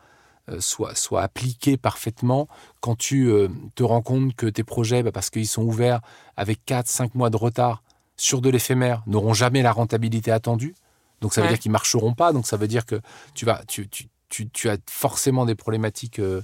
soit, 0.60 0.96
soit 0.96 1.22
appliqué 1.22 1.78
parfaitement 1.78 2.48
quand 2.80 2.98
tu 2.98 3.28
euh, 3.30 3.48
te 3.76 3.84
rends 3.84 4.02
compte 4.02 4.36
que 4.36 4.48
tes 4.48 4.64
projets, 4.64 5.04
bah, 5.04 5.12
parce 5.12 5.30
qu'ils 5.30 5.48
sont 5.48 5.64
ouverts 5.64 6.02
avec 6.38 6.60
4-5 6.68 7.12
mois 7.14 7.30
de 7.30 7.38
retard 7.38 7.84
sur 8.18 8.42
de 8.42 8.50
l'éphémère, 8.50 9.04
n'auront 9.08 9.34
jamais 9.34 9.62
la 9.62 9.72
rentabilité 9.72 10.32
attendue. 10.32 10.76
Donc 11.22 11.34
ça 11.34 11.42
veut 11.42 11.48
Ouais. 11.48 11.54
dire 11.54 11.60
qu'ils 11.60 11.72
marcheront 11.72 12.14
pas. 12.14 12.34
Donc 12.34 12.48
ça 12.48 12.58
veut 12.58 12.68
dire 12.68 12.86
que 12.86 13.00
tu 13.34 13.46
vas, 13.46 13.62
tu, 13.68 13.88
tu, 13.88 14.08
tu, 14.30 14.50
tu 14.50 14.70
as 14.70 14.78
forcément 14.90 15.46
des 15.46 15.56
problématiques 15.56 16.20
euh, 16.20 16.42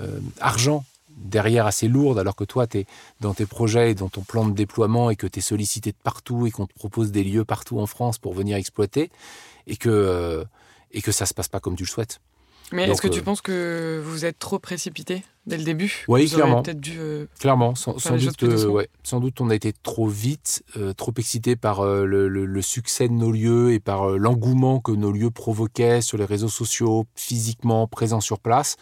euh, 0.00 0.20
argent 0.40 0.84
derrière 1.16 1.66
assez 1.66 1.86
lourdes, 1.86 2.18
alors 2.18 2.34
que 2.34 2.42
toi, 2.44 2.66
tu 2.66 2.78
es 2.78 2.86
dans 3.20 3.34
tes 3.34 3.46
projets 3.46 3.92
et 3.92 3.94
dans 3.94 4.08
ton 4.08 4.22
plan 4.22 4.46
de 4.46 4.52
déploiement 4.52 5.10
et 5.10 5.16
que 5.16 5.28
tu 5.28 5.38
es 5.38 5.42
sollicité 5.42 5.92
de 5.92 5.96
partout 6.02 6.46
et 6.46 6.50
qu'on 6.50 6.66
te 6.66 6.74
propose 6.74 7.12
des 7.12 7.22
lieux 7.22 7.44
partout 7.44 7.78
en 7.78 7.86
France 7.86 8.18
pour 8.18 8.34
venir 8.34 8.56
exploiter 8.56 9.10
et 9.68 9.76
que, 9.76 9.88
euh, 9.88 10.44
et 10.90 11.02
que 11.02 11.12
ça 11.12 11.24
se 11.26 11.32
passe 11.32 11.48
pas 11.48 11.60
comme 11.60 11.76
tu 11.76 11.84
le 11.84 11.88
souhaites. 11.88 12.20
Mais 12.74 12.88
est-ce 12.90 13.00
que 13.00 13.08
tu 13.08 13.20
euh, 13.20 13.22
penses 13.22 13.40
que 13.40 14.02
vous 14.04 14.24
êtes 14.24 14.38
trop 14.38 14.58
précipité 14.58 15.22
dès 15.46 15.56
le 15.58 15.64
début 15.64 16.04
Oui, 16.08 16.28
clairement. 16.28 16.62
peut-être 16.62 16.80
dû. 16.80 16.96
euh, 16.98 17.26
Clairement, 17.38 17.74
sans, 17.74 17.92
doute, 17.92 18.42
euh, 18.42 18.66
ouais, 18.68 18.88
sans 19.02 19.20
doute, 19.20 19.40
on 19.40 19.48
a 19.50 19.54
été 19.54 19.72
trop 19.72 20.08
vite, 20.08 20.62
euh, 20.76 20.92
trop 20.92 21.12
excité 21.16 21.54
par 21.54 21.84
le, 21.84 22.28
le- 22.28 22.46
le 22.46 22.62
succès 22.62 23.08
de 23.08 23.12
nos 23.12 23.30
lieux 23.30 23.72
et 23.72 23.78
par 23.80 24.08
l'engouement 24.10 24.80
que 24.80 24.90
nos 24.92 25.12
lieux 25.12 25.30
provoquaient 25.30 26.00
sur 26.00 26.18
les 26.18 26.24
réseaux 26.24 26.48
sociaux, 26.48 27.06
physiquement 27.14 27.86
présents 27.86 28.20
sur 28.20 28.38
place. 28.40 28.76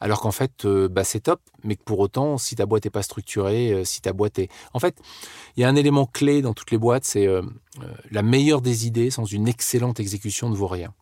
Alors 0.00 0.20
qu'en 0.20 0.32
fait, 0.32 0.66
bah, 0.66 1.02
c'est 1.04 1.20
top, 1.20 1.40
mais 1.64 1.76
que 1.76 1.82
pour 1.84 1.98
autant, 2.00 2.38
si 2.38 2.54
ta 2.56 2.66
boîte 2.66 2.84
n'est 2.84 2.90
pas 2.90 3.02
structurée, 3.02 3.82
si 3.84 4.00
ta 4.02 4.12
boîte 4.12 4.38
est... 4.38 4.48
En 4.72 4.78
fait, 4.80 4.96
il 5.56 5.60
y 5.62 5.64
a 5.64 5.68
un 5.68 5.76
élément 5.76 6.06
clé 6.06 6.42
dans 6.42 6.54
toutes 6.54 6.70
les 6.70 6.78
boîtes, 6.78 7.04
c'est 7.04 7.26
la 8.10 8.22
meilleure 8.22 8.60
des 8.60 8.86
idées 8.86 9.10
sans 9.10 9.24
une 9.24 9.48
excellente 9.48 9.98
exécution 10.00 10.48
ne 10.50 10.54
vaut 10.56 10.66
rien. 10.68 10.92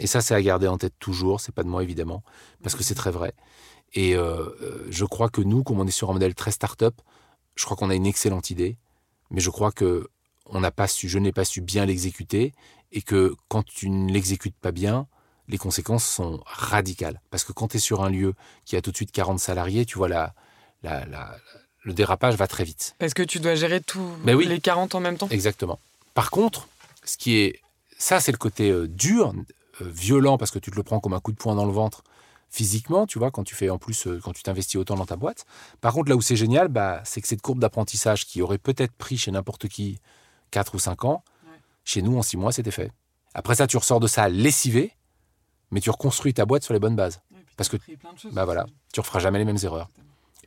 Et 0.00 0.06
ça, 0.06 0.20
c'est 0.20 0.34
à 0.34 0.42
garder 0.42 0.66
en 0.66 0.78
tête 0.78 0.94
toujours. 0.98 1.40
C'est 1.40 1.54
pas 1.54 1.62
de 1.62 1.68
moi 1.68 1.82
évidemment, 1.82 2.22
parce 2.62 2.74
que 2.74 2.82
c'est 2.82 2.94
très 2.94 3.10
vrai. 3.10 3.32
Et 3.92 4.14
euh, 4.16 4.48
euh, 4.62 4.86
je 4.90 5.04
crois 5.04 5.28
que 5.28 5.40
nous, 5.40 5.62
comme 5.62 5.78
on 5.80 5.86
est 5.86 5.90
sur 5.92 6.10
un 6.10 6.12
modèle 6.14 6.34
très 6.34 6.50
start-up, 6.52 6.94
je 7.56 7.64
crois 7.64 7.76
qu'on 7.76 7.90
a 7.90 7.94
une 7.94 8.06
excellente 8.06 8.50
idée, 8.50 8.76
mais 9.30 9.40
je 9.40 9.50
crois 9.50 9.72
que 9.72 10.08
on 10.46 10.60
n'a 10.60 10.70
pas 10.70 10.88
su, 10.88 11.08
je 11.08 11.18
n'ai 11.18 11.32
pas 11.32 11.44
su 11.44 11.60
bien 11.60 11.86
l'exécuter, 11.86 12.52
et 12.92 13.02
que 13.02 13.34
quand 13.48 13.64
tu 13.64 13.88
ne 13.90 14.10
l'exécutes 14.12 14.56
pas 14.56 14.72
bien, 14.72 15.06
les 15.48 15.58
conséquences 15.58 16.04
sont 16.04 16.40
radicales. 16.46 17.20
Parce 17.30 17.44
que 17.44 17.52
quand 17.52 17.68
tu 17.68 17.76
es 17.76 17.80
sur 17.80 18.02
un 18.02 18.10
lieu 18.10 18.34
qui 18.64 18.76
a 18.76 18.82
tout 18.82 18.90
de 18.90 18.96
suite 18.96 19.12
40 19.12 19.38
salariés, 19.38 19.84
tu 19.84 19.98
vois, 19.98 20.08
la, 20.08 20.34
la- 20.82 21.04
la- 21.06 21.36
le 21.82 21.92
dérapage 21.92 22.34
va 22.36 22.46
très 22.46 22.64
vite. 22.64 22.94
Parce 22.98 23.14
que 23.14 23.22
tu 23.22 23.40
dois 23.40 23.54
gérer 23.54 23.80
tous 23.80 24.06
oui. 24.26 24.46
les 24.46 24.60
40 24.60 24.94
en 24.94 25.00
même 25.00 25.16
temps 25.18 25.28
Exactement. 25.30 25.78
Par 26.14 26.30
contre, 26.30 26.68
ce 27.04 27.16
qui 27.16 27.38
est, 27.38 27.60
ça 27.98 28.20
c'est 28.20 28.32
le 28.32 28.38
côté 28.38 28.70
euh, 28.70 28.86
dur, 28.86 29.32
violent 29.84 30.38
parce 30.38 30.50
que 30.50 30.58
tu 30.58 30.70
te 30.70 30.76
le 30.76 30.82
prends 30.82 31.00
comme 31.00 31.12
un 31.14 31.20
coup 31.20 31.32
de 31.32 31.36
poing 31.36 31.54
dans 31.54 31.66
le 31.66 31.72
ventre 31.72 32.02
physiquement, 32.52 33.06
tu 33.06 33.18
vois, 33.20 33.30
quand 33.30 33.44
tu 33.44 33.54
fais 33.54 33.70
en 33.70 33.78
plus, 33.78 34.08
euh, 34.08 34.18
quand 34.22 34.32
tu 34.32 34.42
t'investis 34.42 34.74
autant 34.76 34.96
dans 34.96 35.06
ta 35.06 35.14
boîte. 35.14 35.44
Par 35.80 35.92
contre, 35.94 36.08
là 36.10 36.16
où 36.16 36.20
c'est 36.20 36.34
génial, 36.34 36.66
bah, 36.66 37.00
c'est 37.04 37.20
que 37.20 37.28
cette 37.28 37.42
courbe 37.42 37.60
d'apprentissage 37.60 38.26
qui 38.26 38.42
aurait 38.42 38.58
peut-être 38.58 38.92
pris 38.92 39.16
chez 39.16 39.30
n'importe 39.30 39.68
qui 39.68 40.00
4 40.50 40.74
ou 40.74 40.80
5 40.80 41.04
ans, 41.04 41.22
Ouais. 41.46 41.52
chez 41.84 42.02
nous 42.02 42.18
en 42.18 42.22
6 42.22 42.36
mois 42.36 42.50
c'était 42.50 42.72
fait. 42.72 42.90
Après 43.34 43.54
ça, 43.54 43.68
tu 43.68 43.76
ressors 43.76 44.00
de 44.00 44.08
ça 44.08 44.28
lessivé, 44.28 44.96
mais 45.70 45.80
tu 45.80 45.90
reconstruis 45.90 46.34
ta 46.34 46.44
boîte 46.44 46.64
sur 46.64 46.74
les 46.74 46.80
bonnes 46.80 46.96
bases. 46.96 47.20
Parce 47.56 47.68
que- 47.68 47.76
Bah 48.32 48.44
voilà, 48.44 48.66
tu 48.92 48.98
referas 48.98 49.20
jamais 49.20 49.38
les 49.38 49.44
mêmes 49.44 49.58
erreurs. 49.62 49.88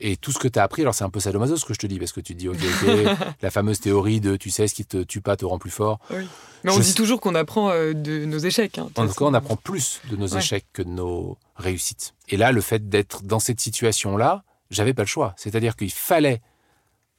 Et 0.05 0.17
tout 0.17 0.31
ce 0.33 0.37
que 0.37 0.49
tu 0.49 0.59
as 0.59 0.63
appris, 0.63 0.81
alors 0.81 0.93
c'est 0.93 1.05
un 1.05 1.09
peu 1.09 1.21
sadomaso 1.21 1.55
ce 1.55 1.63
que 1.65 1.73
je 1.73 1.79
te 1.79 1.87
dis, 1.87 1.97
parce 1.97 2.11
que 2.11 2.19
tu 2.19 2.33
te 2.33 2.39
dis, 2.39 2.49
ok, 2.49 2.57
ok, 2.57 3.17
la 3.41 3.49
fameuse 3.51 3.79
théorie 3.79 4.19
de 4.19 4.35
tu 4.35 4.49
sais, 4.51 4.67
ce 4.67 4.75
qui 4.75 4.85
te 4.85 5.01
tue 5.01 5.21
pas 5.21 5.37
te 5.37 5.45
rend 5.45 5.57
plus 5.59 5.71
fort. 5.71 5.99
Oui. 6.11 6.27
Mais 6.65 6.71
on 6.71 6.75
Je 6.75 6.81
dit 6.81 6.89
sais- 6.89 6.93
toujours 6.95 7.21
qu'on 7.21 7.35
apprend 7.35 7.69
euh, 7.71 7.93
de 7.93 8.25
nos 8.25 8.37
échecs. 8.37 8.77
hein, 8.77 8.89
En 8.97 9.07
tout 9.07 9.13
cas, 9.13 9.25
on 9.25 9.33
apprend 9.33 9.55
plus 9.55 10.01
de 10.11 10.17
nos 10.17 10.27
Ouais. 10.33 10.39
échecs 10.39 10.65
que 10.73 10.81
de 10.81 10.89
nos 10.89 11.37
réussites. 11.55 12.13
Et 12.27 12.35
là, 12.37 12.51
le 12.51 12.59
fait 12.61 12.89
d'être 12.89 13.23
dans 13.23 13.39
cette 13.39 13.61
situation-là, 13.61 14.43
j'avais 14.71 14.93
pas 14.93 15.03
le 15.03 15.07
choix. 15.07 15.33
C'est-à-dire 15.37 15.75
qu'il 15.77 15.91
fallait 15.91 16.41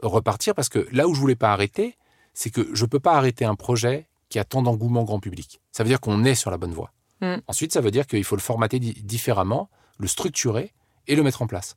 repartir 0.03 0.55
parce 0.55 0.69
que 0.69 0.87
là 0.93 1.09
où 1.09 1.15
je 1.15 1.21
voulais 1.21 1.37
pas 1.37 1.53
arrêter, 1.53 1.97
c'est 2.35 2.51
que 2.51 2.69
je 2.75 2.85
peux 2.85 3.01
pas 3.01 3.15
arrêter 3.15 3.45
un 3.45 3.55
projet 3.55 4.07
qui 4.29 4.39
a 4.39 4.45
tant 4.45 4.63
d'engouement 4.63 5.05
grand 5.05 5.21
public. 5.21 5.61
Ça 5.73 5.85
veut 5.85 5.89
dire 5.89 6.01
qu'on 6.01 6.25
est 6.25 6.35
sur 6.35 6.51
la 6.51 6.57
bonne 6.59 6.73
voie. 6.73 6.93
Mm. 7.21 7.37
Ensuite, 7.47 7.73
ça 7.73 7.81
veut 7.81 7.91
dire 7.91 8.07
qu'il 8.07 8.25
faut 8.25 8.37
le 8.37 8.41
formater 8.43 8.79
di- 8.81 8.95
différemment, 9.03 9.71
le 9.99 10.09
structurer 10.09 10.73
et 11.07 11.15
le 11.17 11.23
mettre 11.23 11.43
en 11.43 11.47
place. 11.47 11.77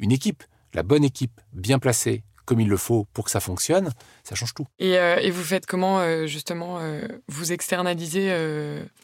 Une 0.00 0.12
équipe, 0.12 0.42
la 0.72 0.82
bonne 0.82 1.04
équipe, 1.04 1.40
bien 1.52 1.78
placée, 1.78 2.24
comme 2.50 2.58
il 2.58 2.68
le 2.68 2.76
faut 2.76 3.06
pour 3.12 3.26
que 3.26 3.30
ça 3.30 3.38
fonctionne, 3.38 3.92
ça 4.24 4.34
change 4.34 4.54
tout. 4.54 4.66
Et, 4.80 4.98
euh, 4.98 5.20
et 5.20 5.30
vous 5.30 5.44
faites 5.44 5.66
comment, 5.66 6.00
euh, 6.00 6.26
justement, 6.26 6.78
euh, 6.80 7.06
vous 7.28 7.52
externalisez 7.52 8.34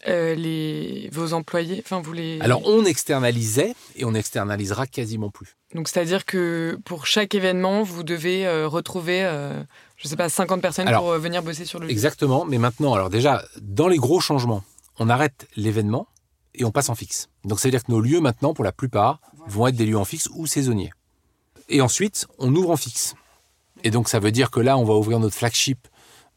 les, 0.06 1.08
vos 1.12 1.32
employés 1.32 1.80
Enfin, 1.84 2.00
vous 2.00 2.12
les... 2.12 2.40
Alors, 2.40 2.66
on 2.66 2.84
externalisait 2.84 3.74
et 3.94 4.04
on 4.04 4.14
externalisera 4.14 4.88
quasiment 4.88 5.30
plus. 5.30 5.54
Donc, 5.74 5.86
c'est-à-dire 5.86 6.24
que 6.24 6.76
pour 6.84 7.06
chaque 7.06 7.36
événement, 7.36 7.84
vous 7.84 8.02
devez 8.02 8.48
retrouver, 8.64 9.20
je 9.96 10.08
sais 10.08 10.16
pas, 10.16 10.28
50 10.28 10.60
personnes 10.60 10.88
Alors, 10.88 11.02
pour 11.02 11.12
venir 11.12 11.42
bosser 11.44 11.66
sur 11.66 11.78
le. 11.78 11.88
Exactement, 11.88 12.44
mais 12.46 12.58
maintenant, 12.58 12.94
alors 12.94 13.10
déjà, 13.10 13.44
dans 13.60 13.86
les 13.86 13.98
gros 13.98 14.18
changements, 14.18 14.64
on 14.98 15.08
arrête 15.08 15.46
l'événement 15.56 16.08
et 16.56 16.64
on 16.64 16.70
passe 16.70 16.88
en 16.88 16.94
fixe. 16.94 17.28
Donc, 17.44 17.60
c'est-à-dire 17.60 17.84
que 17.84 17.92
nos 17.92 18.00
lieux, 18.00 18.20
maintenant, 18.20 18.54
pour 18.54 18.64
la 18.64 18.72
plupart, 18.72 19.20
vont 19.46 19.66
être 19.66 19.76
des 19.76 19.86
lieux 19.86 19.98
en 19.98 20.04
fixe 20.04 20.28
ou 20.34 20.46
saisonniers. 20.46 20.92
Et 21.68 21.80
ensuite, 21.80 22.26
on 22.38 22.54
ouvre 22.54 22.70
en 22.70 22.76
fixe. 22.76 23.14
Et 23.84 23.90
donc, 23.90 24.08
ça 24.08 24.18
veut 24.18 24.32
dire 24.32 24.50
que 24.50 24.60
là, 24.60 24.78
on 24.78 24.84
va 24.84 24.94
ouvrir 24.94 25.20
notre 25.20 25.34
flagship. 25.34 25.86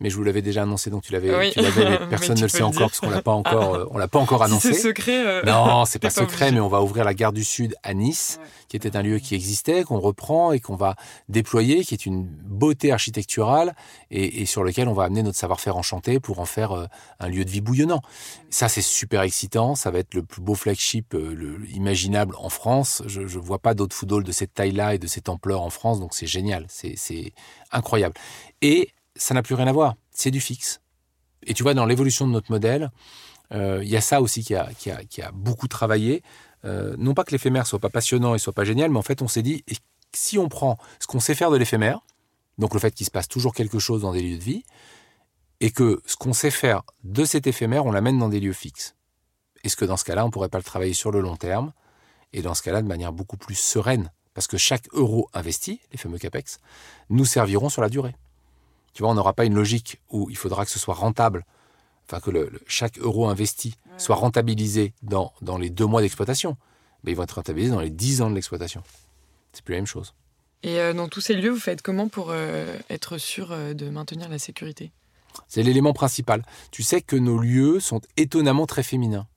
Mais 0.01 0.09
je 0.09 0.15
vous 0.15 0.23
l'avais 0.23 0.41
déjà 0.41 0.63
annoncé, 0.63 0.89
donc 0.89 1.03
tu 1.03 1.11
l'avais, 1.11 1.35
Oui. 1.35 1.51
personne 2.09 2.37
ne 2.37 2.43
le 2.43 2.47
sait 2.47 2.59
le 2.59 2.65
encore 2.65 2.87
parce 2.89 3.01
qu'on 3.01 3.09
l'a 3.09 3.21
pas 3.21 3.33
encore, 3.33 3.75
euh, 3.75 3.85
on 3.91 3.97
l'a 3.97 4.07
pas 4.07 4.19
encore 4.19 4.39
Si 4.45 4.51
annoncé. 4.51 4.73
c'est 4.73 4.79
secret. 4.81 5.25
euh, 5.27 5.43
Non, 5.43 5.83
c'est 5.85 5.99
pas 5.99 6.07
pas 6.07 6.13
secret, 6.13 6.45
obligé. 6.45 6.51
mais 6.51 6.59
on 6.61 6.69
va 6.69 6.81
ouvrir 6.81 7.03
la 7.03 7.13
gare 7.13 7.33
du 7.33 7.43
Sud 7.43 7.75
à 7.83 7.93
Nice, 7.93 8.39
Ouais. 8.41 8.47
qui 8.69 8.77
était 8.77 8.95
un 8.95 9.01
lieu 9.01 9.19
qui 9.19 9.35
existait, 9.35 9.83
qu'on 9.83 9.99
reprend 9.99 10.53
et 10.53 10.59
qu'on 10.61 10.75
va 10.77 10.95
déployer, 11.27 11.83
qui 11.83 11.93
est 11.93 12.05
une 12.05 12.23
beauté 12.25 12.91
architecturale 12.93 13.75
et, 14.09 14.41
et 14.41 14.45
sur 14.45 14.63
lequel 14.63 14.87
on 14.87 14.93
va 14.93 15.03
amener 15.03 15.21
notre 15.21 15.37
savoir-faire 15.37 15.75
enchanté 15.75 16.19
pour 16.21 16.39
en 16.39 16.45
faire 16.45 16.71
euh, 16.71 16.85
un 17.19 17.27
lieu 17.27 17.43
de 17.43 17.49
vie 17.49 17.61
bouillonnant. 17.61 18.01
Ça, 18.49 18.69
c'est 18.69 18.81
super 18.81 19.21
excitant. 19.23 19.75
Ça 19.75 19.91
va 19.91 19.99
être 19.99 20.13
le 20.13 20.23
plus 20.23 20.41
beau 20.41 20.55
flagship 20.55 21.13
euh, 21.13 21.33
le- 21.35 21.59
imaginable 21.71 22.35
en 22.37 22.49
France. 22.49 23.03
Je 23.05 23.19
ne 23.21 23.25
vois 23.27 23.59
pas 23.59 23.73
d'autres 23.73 23.95
football 23.95 24.23
de 24.23 24.31
cette 24.31 24.53
taille-là 24.53 24.95
et 24.95 24.97
de 24.97 25.07
cette 25.07 25.27
ampleur 25.27 25.61
en 25.61 25.69
France, 25.69 25.99
donc 25.99 26.13
c'est 26.13 26.25
génial. 26.27 26.65
C'est 26.69 27.33
incroyable. 27.71 28.15
Et 28.61 28.89
ça 29.19 29.33
n'a 29.33 29.43
plus 29.43 29.55
rien 29.55 29.67
à 29.67 29.71
voir. 29.71 29.95
C'est 30.11 30.31
du 30.31 30.41
fixe. 30.41 30.81
Et 31.43 31.53
tu 31.53 31.63
vois, 31.63 31.73
dans 31.73 31.85
l'évolution 31.85 32.27
de 32.27 32.31
notre 32.31 32.51
modèle, 32.51 32.91
euh, 33.53 33.81
il 33.83 33.89
y 33.89 33.97
a 33.97 34.01
ça 34.01 34.21
aussi 34.21 34.43
qui 34.43 34.55
a, 34.55 34.65
a, 34.65 35.03
qui 35.05 35.21
a 35.21 35.31
beaucoup 35.31 35.67
travaillé. 35.67 36.23
Euh, 36.65 36.95
non 36.97 37.13
pas 37.13 37.23
que 37.23 37.31
l'éphémère 37.31 37.67
soit 37.67 37.79
pas 37.79 37.89
passionnant 37.89 38.35
et 38.35 38.39
soit 38.39 38.53
pas 38.53 38.65
génial, 38.65 38.91
mais 38.91 38.99
en 38.99 39.03
fait, 39.03 39.21
on 39.21 39.27
s'est 39.27 39.41
dit, 39.41 39.63
si 40.13 40.37
on 40.37 40.49
prend 40.49 40.77
ce 40.99 41.07
qu'on 41.07 41.19
sait 41.19 41.35
faire 41.35 41.51
de 41.51 41.57
l'éphémère, 41.57 41.99
donc 42.57 42.73
le 42.73 42.79
fait 42.79 42.91
qu'il 42.91 43.05
se 43.05 43.11
passe 43.11 43.27
toujours 43.27 43.53
quelque 43.53 43.79
chose 43.79 44.01
dans 44.01 44.11
des 44.11 44.21
lieux 44.21 44.37
de 44.37 44.43
vie, 44.43 44.63
et 45.61 45.71
que 45.71 46.01
ce 46.05 46.15
qu'on 46.15 46.33
sait 46.33 46.51
faire 46.51 46.83
de 47.03 47.25
cet 47.25 47.47
éphémère, 47.47 47.85
on 47.85 47.91
l'amène 47.91 48.17
dans 48.17 48.29
des 48.29 48.39
lieux 48.39 48.53
fixes. 48.53 48.95
Est-ce 49.63 49.75
que 49.75 49.85
dans 49.85 49.97
ce 49.97 50.05
cas-là, 50.05 50.25
on 50.25 50.31
pourrait 50.31 50.49
pas 50.49 50.57
le 50.57 50.63
travailler 50.63 50.93
sur 50.93 51.11
le 51.11 51.21
long 51.21 51.35
terme, 51.35 51.73
et 52.33 52.41
dans 52.41 52.53
ce 52.53 52.61
cas-là, 52.61 52.81
de 52.81 52.87
manière 52.87 53.13
beaucoup 53.13 53.37
plus 53.37 53.55
sereine? 53.55 54.11
Parce 54.33 54.47
que 54.47 54.57
chaque 54.57 54.87
euro 54.93 55.29
investi, 55.33 55.81
les 55.91 55.97
fameux 55.97 56.17
CAPEX, 56.17 56.59
nous 57.09 57.25
serviront 57.25 57.69
sur 57.69 57.81
la 57.81 57.89
durée. 57.89 58.15
Tu 58.99 59.03
vois, 59.03 59.13
on 59.13 59.15
n'aura 59.15 59.31
pas 59.31 59.45
une 59.45 59.53
logique 59.55 60.01
où 60.09 60.29
il 60.29 60.35
faudra 60.35 60.65
que 60.65 60.71
ce 60.71 60.77
soit 60.77 60.93
rentable, 60.93 61.45
enfin 62.05 62.19
que 62.19 62.31
le- 62.31 62.49
le- 62.51 62.59
chaque 62.67 62.97
euro 62.97 63.29
investi 63.29 63.75
soit 63.97 64.17
rentabilisé 64.17 64.91
dans, 65.03 65.31
dans 65.41 65.57
les 65.57 65.69
deux 65.69 65.85
mois 65.85 66.01
d'exploitation. 66.01 66.57
Mais 67.05 67.13
ils 67.13 67.15
vont 67.15 67.23
être 67.23 67.35
rentabilisés 67.35 67.71
dans 67.71 67.79
les 67.79 67.91
dix 67.91 68.21
ans 68.21 68.29
de 68.29 68.35
l'exploitation. 68.35 68.83
C'est 69.53 69.63
plus 69.63 69.71
la 69.75 69.77
même 69.77 69.85
chose. 69.87 70.13
Et 70.63 70.81
euh, 70.81 70.91
dans 70.91 71.07
tous 71.07 71.21
ces 71.21 71.35
lieux, 71.35 71.49
vous 71.49 71.61
faites 71.61 71.81
comment 71.81 72.09
pour 72.09 72.31
euh, 72.31 72.77
être 72.89 73.17
sûr 73.17 73.53
euh, 73.53 73.73
de 73.73 73.89
maintenir 73.89 74.27
la 74.27 74.37
sécurité? 74.37 74.91
C'est 75.47 75.63
l'élément 75.63 75.93
principal. 75.93 76.43
Tu 76.71 76.83
sais 76.83 76.99
que 77.01 77.15
nos 77.15 77.37
lieux 77.37 77.79
sont 77.79 78.01
étonnamment 78.17 78.65
très 78.65 78.83
féminins. 78.83 79.27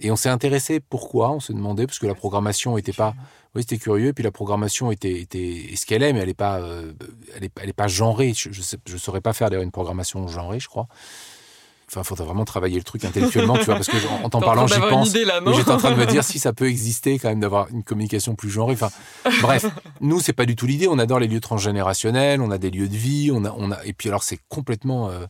Et 0.00 0.10
on 0.10 0.16
s'est 0.16 0.28
intéressé 0.28 0.80
pourquoi, 0.80 1.30
on 1.30 1.40
se 1.40 1.52
demandait, 1.52 1.86
parce 1.86 1.98
que 1.98 2.06
la 2.06 2.14
programmation 2.14 2.78
était 2.78 2.92
pas... 2.92 3.14
Oui, 3.54 3.62
c'était 3.62 3.78
curieux, 3.78 4.08
et 4.08 4.12
puis 4.12 4.22
la 4.22 4.30
programmation 4.30 4.92
était, 4.92 5.20
était 5.20 5.70
ce 5.74 5.86
qu'elle 5.86 6.02
est, 6.02 6.12
mais 6.12 6.20
elle 6.20 6.28
n'est 6.28 6.34
pas, 6.34 6.58
euh, 6.58 6.92
elle 7.34 7.44
est, 7.44 7.52
elle 7.62 7.68
est 7.70 7.72
pas 7.72 7.88
genrée. 7.88 8.34
Je 8.34 8.50
ne 8.50 8.98
saurais 8.98 9.22
pas 9.22 9.32
faire 9.32 9.48
d'ailleurs 9.48 9.64
une 9.64 9.70
programmation 9.70 10.28
genrée, 10.28 10.60
je 10.60 10.68
crois. 10.68 10.86
Enfin, 11.90 12.02
il 12.02 12.04
faudrait 12.04 12.26
vraiment 12.26 12.44
travailler 12.44 12.76
le 12.76 12.84
truc 12.84 13.06
intellectuellement, 13.06 13.56
tu 13.56 13.64
vois, 13.64 13.76
parce 13.76 13.86
que 13.88 13.96
en, 14.08 14.26
en 14.26 14.28
t'en 14.28 14.40
parlant, 14.40 14.66
j'y 14.66 14.78
pense. 14.78 15.10
J'étais 15.10 15.70
en 15.70 15.78
train 15.78 15.92
de 15.92 15.96
me 15.96 16.04
dire 16.04 16.22
si 16.22 16.38
ça 16.38 16.52
peut 16.52 16.68
exister 16.68 17.18
quand 17.18 17.30
même 17.30 17.40
d'avoir 17.40 17.68
une 17.70 17.82
communication 17.82 18.34
plus 18.34 18.50
genrée. 18.50 18.74
Enfin, 18.74 18.90
bref, 19.40 19.64
nous 20.02 20.20
c'est 20.20 20.34
pas 20.34 20.44
du 20.44 20.54
tout 20.54 20.66
l'idée. 20.66 20.86
On 20.86 20.98
adore 20.98 21.18
les 21.18 21.28
lieux 21.28 21.40
transgénérationnels, 21.40 22.42
on 22.42 22.50
a 22.50 22.58
des 22.58 22.70
lieux 22.70 22.88
de 22.88 22.96
vie, 22.96 23.30
on 23.32 23.46
a, 23.46 23.54
on 23.56 23.70
a, 23.70 23.82
et 23.86 23.94
puis 23.94 24.10
alors 24.10 24.22
c'est 24.22 24.38
complètement 24.50 25.08
euh, 25.08 25.24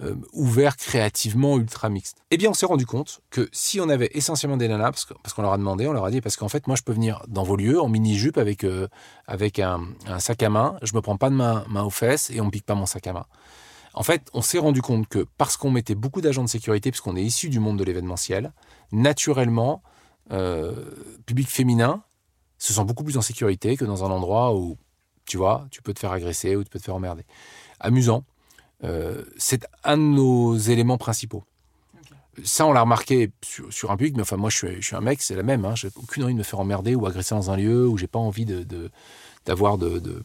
euh, 0.00 0.14
ouvert 0.32 0.76
créativement, 0.76 1.58
ultra 1.58 1.90
mixte. 1.90 2.16
Eh 2.30 2.38
bien, 2.38 2.50
on 2.50 2.54
s'est 2.54 2.66
rendu 2.66 2.86
compte 2.86 3.20
que 3.30 3.48
si 3.52 3.78
on 3.80 3.88
avait 3.90 4.10
essentiellement 4.14 4.56
des 4.56 4.66
nanas, 4.68 4.90
parce 5.22 5.34
qu'on 5.34 5.42
leur 5.42 5.52
a 5.52 5.58
demandé, 5.58 5.86
on 5.86 5.92
leur 5.92 6.06
a 6.06 6.10
dit, 6.10 6.20
parce 6.20 6.36
qu'en 6.36 6.48
fait, 6.48 6.66
moi 6.66 6.76
je 6.76 6.82
peux 6.82 6.92
venir 6.92 7.22
dans 7.28 7.42
vos 7.42 7.56
lieux 7.56 7.80
en 7.80 7.88
mini 7.88 8.16
jupe 8.16 8.38
avec 8.38 8.64
euh, 8.64 8.88
avec 9.26 9.58
un, 9.58 9.82
sac 10.18 10.42
à 10.42 10.48
main, 10.48 10.78
je 10.82 10.94
me 10.94 11.02
prends 11.02 11.18
pas 11.18 11.28
de 11.28 11.34
main, 11.34 11.64
main 11.68 11.82
aux 11.82 11.90
fesses 11.90 12.30
et 12.30 12.40
on 12.40 12.48
pique 12.48 12.64
pas 12.64 12.74
mon 12.74 12.86
sac 12.86 13.06
à 13.06 13.12
main. 13.12 13.26
En 13.94 14.02
fait, 14.02 14.30
on 14.32 14.40
s'est 14.40 14.58
rendu 14.58 14.80
compte 14.80 15.06
que 15.08 15.26
parce 15.36 15.58
qu'on 15.58 15.70
mettait 15.70 15.94
beaucoup 15.94 16.22
d'agents 16.22 16.44
de 16.44 16.48
sécurité, 16.48 16.90
puisqu'on 16.90 17.16
est 17.16 17.22
issu 17.22 17.50
du 17.50 17.60
monde 17.60 17.78
de 17.78 17.84
l'événementiel, 17.84 18.52
naturellement, 18.92 19.82
euh, 20.30 20.72
public 21.26 21.48
féminin 21.48 22.02
se 22.56 22.72
sent 22.72 22.84
beaucoup 22.84 23.04
plus 23.04 23.18
en 23.18 23.22
sécurité 23.22 23.76
que 23.76 23.84
dans 23.84 24.04
un 24.04 24.10
endroit 24.10 24.54
où, 24.54 24.78
tu 25.26 25.36
vois, 25.36 25.66
tu 25.70 25.82
peux 25.82 25.92
te 25.92 25.98
faire 25.98 26.12
agresser 26.12 26.56
ou 26.56 26.64
tu 26.64 26.70
peux 26.70 26.78
te 26.78 26.84
faire 26.84 26.94
emmerder. 26.94 27.24
Amusant. 27.80 28.24
Euh, 28.84 29.22
c'est 29.36 29.66
un 29.84 29.96
de 29.96 30.02
nos 30.02 30.56
éléments 30.56 30.98
principaux. 30.98 31.44
Ça, 32.44 32.66
on 32.66 32.72
l'a 32.72 32.80
remarqué 32.80 33.30
sur, 33.44 33.70
sur 33.72 33.90
un 33.90 33.96
public, 33.96 34.16
mais 34.16 34.22
enfin, 34.22 34.36
moi, 34.36 34.48
je 34.50 34.56
suis, 34.56 34.68
je 34.80 34.86
suis 34.86 34.96
un 34.96 35.00
mec, 35.02 35.20
c'est 35.20 35.34
la 35.34 35.42
même. 35.42 35.64
Hein, 35.64 35.74
j'ai 35.76 35.88
aucune 35.96 36.24
envie 36.24 36.32
de 36.32 36.38
me 36.38 36.42
faire 36.42 36.60
emmerder 36.60 36.94
ou 36.94 37.06
agresser 37.06 37.34
dans 37.34 37.50
un 37.50 37.56
lieu 37.56 37.86
où 37.86 37.98
j'ai 37.98 38.06
pas 38.06 38.18
envie 38.18 38.46
de, 38.46 38.62
de- 38.62 38.90
d'avoir 39.44 39.76
de, 39.78 39.98
de- 39.98 40.22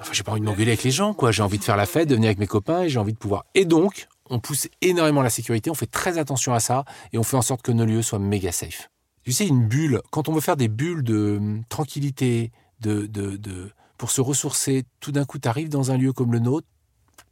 Enfin, 0.00 0.12
j'ai 0.12 0.22
pas 0.22 0.30
envie 0.32 0.40
de 0.40 0.46
m'engueuler 0.46 0.70
avec 0.70 0.84
les 0.84 0.92
gens, 0.92 1.12
quoi. 1.12 1.32
J'ai 1.32 1.42
envie 1.42 1.58
de 1.58 1.64
faire 1.64 1.76
la 1.76 1.84
fête, 1.84 2.08
de 2.08 2.14
venir 2.14 2.28
avec 2.28 2.38
mes 2.38 2.46
copains 2.46 2.82
et 2.82 2.88
j'ai 2.88 2.98
envie 3.00 3.12
de 3.12 3.18
pouvoir. 3.18 3.44
Et 3.56 3.64
donc, 3.64 4.06
on 4.30 4.38
pousse 4.38 4.68
énormément 4.80 5.22
la 5.22 5.30
sécurité, 5.30 5.70
on 5.70 5.74
fait 5.74 5.86
très 5.90 6.18
attention 6.18 6.54
à 6.54 6.60
ça 6.60 6.84
et 7.12 7.18
on 7.18 7.24
fait 7.24 7.36
en 7.36 7.42
sorte 7.42 7.62
que 7.62 7.72
nos 7.72 7.84
lieux 7.84 8.02
soient 8.02 8.20
méga 8.20 8.52
safe. 8.52 8.90
Tu 9.24 9.32
sais, 9.32 9.46
une 9.46 9.66
bulle, 9.66 10.00
quand 10.10 10.28
on 10.28 10.32
veut 10.32 10.40
faire 10.40 10.56
des 10.56 10.68
bulles 10.68 11.02
de 11.02 11.36
hum, 11.38 11.62
tranquillité, 11.68 12.52
de, 12.80 13.06
de, 13.06 13.36
de 13.36 13.70
pour 13.98 14.12
se 14.12 14.20
ressourcer, 14.20 14.84
tout 15.00 15.10
d'un 15.10 15.24
coup, 15.24 15.38
tu 15.40 15.48
arrives 15.48 15.68
dans 15.68 15.90
un 15.90 15.96
lieu 15.98 16.12
comme 16.12 16.32
le 16.32 16.38
nôtre, 16.38 16.66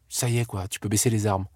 ça 0.09 0.29
y 0.29 0.39
est, 0.39 0.45
quoi, 0.45 0.69
tu 0.69 0.81
peux 0.81 0.89
baisser 0.89 1.11
les 1.11 1.27
armes. 1.27 1.47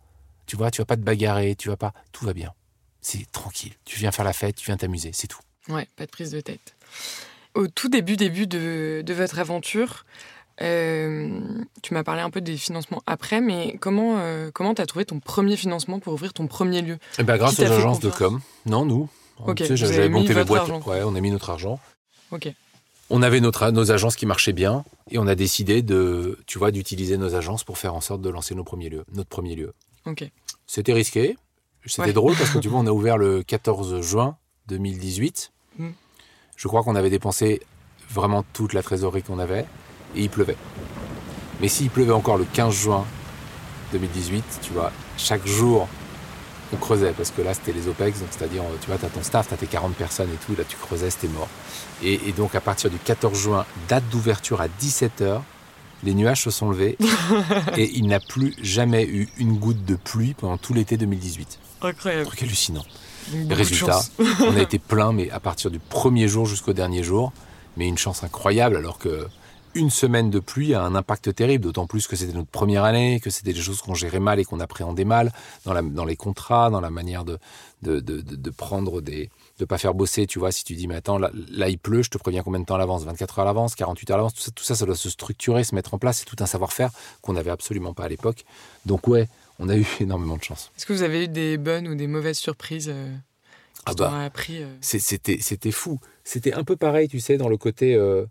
Tu 0.47 0.57
vois, 0.57 0.71
tu 0.71 0.81
vas 0.81 0.87
pas 0.87 0.97
te 0.97 1.03
bagarrer, 1.03 1.55
tu 1.55 1.69
vas 1.69 1.77
pas. 1.77 1.93
Tout 2.13 2.25
va 2.25 2.33
bien. 2.33 2.53
C'est 3.01 3.31
tranquille. 3.31 3.73
Tu 3.85 3.99
viens 3.99 4.11
faire 4.11 4.25
la 4.25 4.33
fête, 4.33 4.57
tu 4.57 4.67
viens 4.67 4.77
t'amuser, 4.77 5.11
c'est 5.13 5.27
tout. 5.29 5.41
Ouais, 5.69 5.87
pas 5.97 6.07
de 6.07 6.11
prise 6.11 6.31
de 6.33 6.41
tête. 6.41 6.75
Au 7.55 7.69
tout 7.69 7.89
début, 7.89 8.17
début 8.17 8.47
de, 8.47 9.03
de 9.05 9.15
votre 9.15 9.39
aventure, 9.39 10.05
euh, 10.63 11.41
tu 11.83 11.95
m'as 11.95 12.03
parlé 12.05 12.21
un 12.21 12.31
peu 12.31 12.41
des 12.41 12.57
financements 12.57 13.03
après, 13.07 13.41
mais 13.41 13.77
comment 13.81 14.19
euh, 14.19 14.51
comment 14.53 14.75
t'as 14.75 14.87
trouvé 14.87 15.05
ton 15.05 15.21
premier 15.21 15.57
financement 15.57 16.01
pour 16.01 16.13
ouvrir 16.13 16.33
ton 16.33 16.47
premier 16.47 16.83
lieu? 16.83 16.99
Eh 17.19 17.23
ben, 17.23 17.37
grâce 17.39 17.59
aux 17.59 17.65
agences 17.65 18.01
de 18.01 18.11
com. 18.11 18.41
Non, 18.67 18.85
nous. 18.85 19.09
Tu 19.57 19.65
sais, 19.65 19.77
j'avais 19.77 20.09
monté 20.09 20.35
votre 20.35 20.47
boîtes. 20.47 20.63
argent. 20.63 20.83
Ouais, 20.87 21.03
on 21.03 21.15
a 21.15 21.21
mis 21.21 21.31
notre 21.31 21.49
argent. 21.51 21.81
Ok. 22.31 22.53
On 23.11 23.23
avait 23.23 23.41
notre, 23.41 23.71
nos 23.71 23.91
agences 23.91 24.15
qui 24.17 24.25
marchaient 24.27 24.53
bien 24.53 24.85
et 25.11 25.19
on 25.19 25.27
a 25.27 25.35
décidé 25.35 25.83
de, 25.83 26.39
tu 26.47 26.59
vois, 26.59 26.71
d'utiliser 26.71 27.17
nos 27.19 27.35
agences 27.35 27.65
pour 27.65 27.77
faire 27.79 27.95
en 27.95 28.01
sorte 28.01 28.23
de 28.23 28.29
lancer 28.31 28.55
nos 28.55 28.65
premiers 28.65 28.89
lieux, 28.89 29.05
notre 29.13 29.29
premier 29.29 29.57
lieu. 29.57 29.73
Ok. 30.07 30.25
C'était 30.67 30.93
risqué. 30.93 31.37
C'était 31.87 32.03
Ouais. 32.03 32.13
drôle 32.13 32.37
parce 32.37 32.51
que 32.51 32.59
tu 32.61 32.69
vois, 32.69 32.79
on 32.81 32.87
a 32.87 32.91
ouvert 32.93 33.19
le 33.19 33.43
14 33.43 34.01
juin 34.01 34.37
2018. 34.69 35.51
Mm. 35.79 35.89
Je 36.57 36.69
crois 36.69 36.83
qu'on 36.85 36.95
avait 36.95 37.11
dépensé 37.11 37.61
vraiment 38.11 38.45
toute 38.53 38.73
la 38.75 38.83
trésorerie 38.83 39.23
qu'on 39.23 39.39
avait 39.39 39.67
et 40.15 40.23
il 40.23 40.31
pleuvait. 40.31 40.57
Mais 41.61 41.69
s'il 41.69 41.91
pleuvait 41.91 42.13
encore 42.13 42.39
le 42.39 42.45
15 42.45 42.73
juin 42.75 43.05
2018, 43.93 44.45
tu 44.63 44.73
vois, 44.73 44.93
chaque 45.17 45.47
jour, 45.47 45.89
on 46.73 46.77
creusait 46.77 47.13
parce 47.13 47.31
que 47.31 47.43
là, 47.43 47.55
c'était 47.55 47.73
les 47.73 47.89
OPEX, 47.89 48.21
donc 48.21 48.29
c'est-à-dire, 48.31 48.63
tu 48.81 48.87
vois, 48.87 48.99
tu 48.99 49.07
as 49.07 49.09
ton 49.09 49.23
staff, 49.23 49.49
tu 49.49 49.55
as 49.55 49.57
tes 49.57 49.67
40 49.67 49.95
personnes 49.95 50.31
et 50.33 50.47
tout, 50.47 50.55
là, 50.57 50.65
tu 50.69 50.77
creusais, 50.77 51.11
c'était 51.11 51.29
mort. 51.29 51.49
Et, 52.03 52.29
et 52.29 52.33
donc, 52.33 52.55
à 52.55 52.61
partir 52.61 52.91
du 52.91 52.99
14 52.99 53.39
juin, 53.39 53.67
date 53.89 54.05
d'ouverture 54.11 54.61
à 54.61 54.69
17h, 54.69 55.41
les 56.03 56.15
nuages 56.15 56.43
se 56.43 56.51
sont 56.51 56.71
levés 56.71 56.97
et 57.77 57.91
il 57.95 58.07
n'a 58.07 58.21
plus 58.21 58.55
jamais 58.63 59.05
eu 59.05 59.29
une 59.39 59.59
goutte 59.59 59.85
de 59.85 59.97
pluie 59.97 60.35
pendant 60.35 60.57
tout 60.57 60.75
l'été 60.75 60.97
2018. 60.97 61.59
Un 61.83 61.89
Incroyable. 61.89 62.27
truc 62.27 62.43
hallucinant. 62.43 62.85
Chance. 63.65 64.13
on 64.41 64.57
a 64.57 64.61
été 64.61 64.79
plein, 64.79 65.13
mais 65.13 65.31
à 65.31 65.41
partir 65.41 65.71
du 65.71 65.79
premier 65.79 66.27
jour 66.27 66.47
jusqu'au 66.47 66.73
dernier 66.73 67.03
jour, 67.03 67.33
mais 67.77 67.87
une 67.87 67.99
chance 67.99 68.25
incroyable, 68.25 68.77
alors 68.77 68.99
que 68.99 69.29
une 69.75 69.91
semaine 69.91 70.31
de 70.31 70.39
pluie 70.41 70.75
a 70.75 70.83
un 70.83 70.95
impact 70.95 71.35
terrible, 71.35 71.65
d'autant 71.65 71.87
plus 71.87 72.07
que 72.07 72.17
c'était 72.17 72.33
notre 72.33 72.49
première 72.51 72.85
année, 72.85 73.21
que 73.21 73.31
c'était 73.31 73.53
des 73.53 73.61
choses 73.61 73.81
qu'on 73.83 73.95
gérait 73.95 74.21
mal 74.21 74.41
et 74.41 74.45
qu'on 74.45 74.61
appréhendait 74.61 75.05
mal 75.05 75.33
dans, 75.65 75.73
la, 75.73 75.83
dans 75.83 76.05
les 76.05 76.17
contrats, 76.17 76.71
dans 76.71 76.81
la 76.81 76.91
manière 76.91 77.25
de, 77.25 77.39
de, 77.83 78.01
de, 78.01 78.21
de- 78.21 78.51
prendre 78.51 79.01
des... 79.01 79.31
de 79.59 79.65
pas 79.65 79.79
faire 79.79 79.95
bosser, 79.95 80.27
tu 80.27 80.39
vois, 80.39 80.51
si 80.53 80.65
tu 80.65 80.75
dis, 80.75 80.87
mais 80.89 80.97
attends, 80.97 81.19
là, 81.19 81.31
là, 81.51 81.69
il 81.69 81.79
pleut, 81.79 82.03
je 82.03 82.11
te 82.11 82.19
préviens 82.19 82.43
combien 82.43 82.61
de 82.61 82.65
temps 82.65 82.75
à 82.75 82.79
l'avance? 82.79 83.05
24 83.05 83.39
heures 83.39 83.43
à 83.45 83.47
l'avance, 83.47 83.75
48 83.75 84.11
heures 84.11 84.15
à 84.15 84.19
l'avance, 84.19 84.35
tout 84.35 84.41
ça, 84.43 84.51
tout 84.51 84.65
ça, 84.65 84.75
ça 84.75 84.87
doit 84.87 84.97
se 84.97 85.09
structurer, 85.11 85.63
se 85.65 85.75
mettre 85.75 85.95
en 85.95 85.99
place, 85.99 86.19
c'est 86.19 86.25
tout 86.25 86.37
un 86.41 86.47
savoir-faire 86.47 86.91
qu'on 87.23 87.33
n'avait 87.35 87.51
absolument 87.53 87.95
pas 87.95 88.05
à 88.05 88.09
l'époque. 88.09 88.45
Donc 88.87 89.07
ouais, 89.09 89.29
on 89.59 89.69
a 89.69 89.77
eu 89.77 89.87
énormément 90.01 90.37
de 90.37 90.43
chance. 90.43 90.71
Est-ce 90.77 90.87
que 90.87 90.93
vous 90.93 91.03
avez 91.03 91.25
eu 91.25 91.29
des 91.29 91.57
bonnes 91.59 91.87
ou 91.89 91.95
des 91.95 92.07
mauvaises 92.09 92.39
surprises 92.39 92.89
euh, 92.93 93.15
Ah 93.87 93.95
bah. 93.95 94.23
appris 94.25 94.63
euh, 94.63 94.67
c'était 94.81 95.71
fou. 95.71 96.01
C'était 96.25 96.53
un 96.55 96.65
peu 96.65 96.77
pareil, 96.77 97.09
tu 97.09 97.21
sais, 97.21 97.37
dans 97.39 97.49
le 97.49 97.57
côté. 97.57 97.95
euh, 97.95 98.27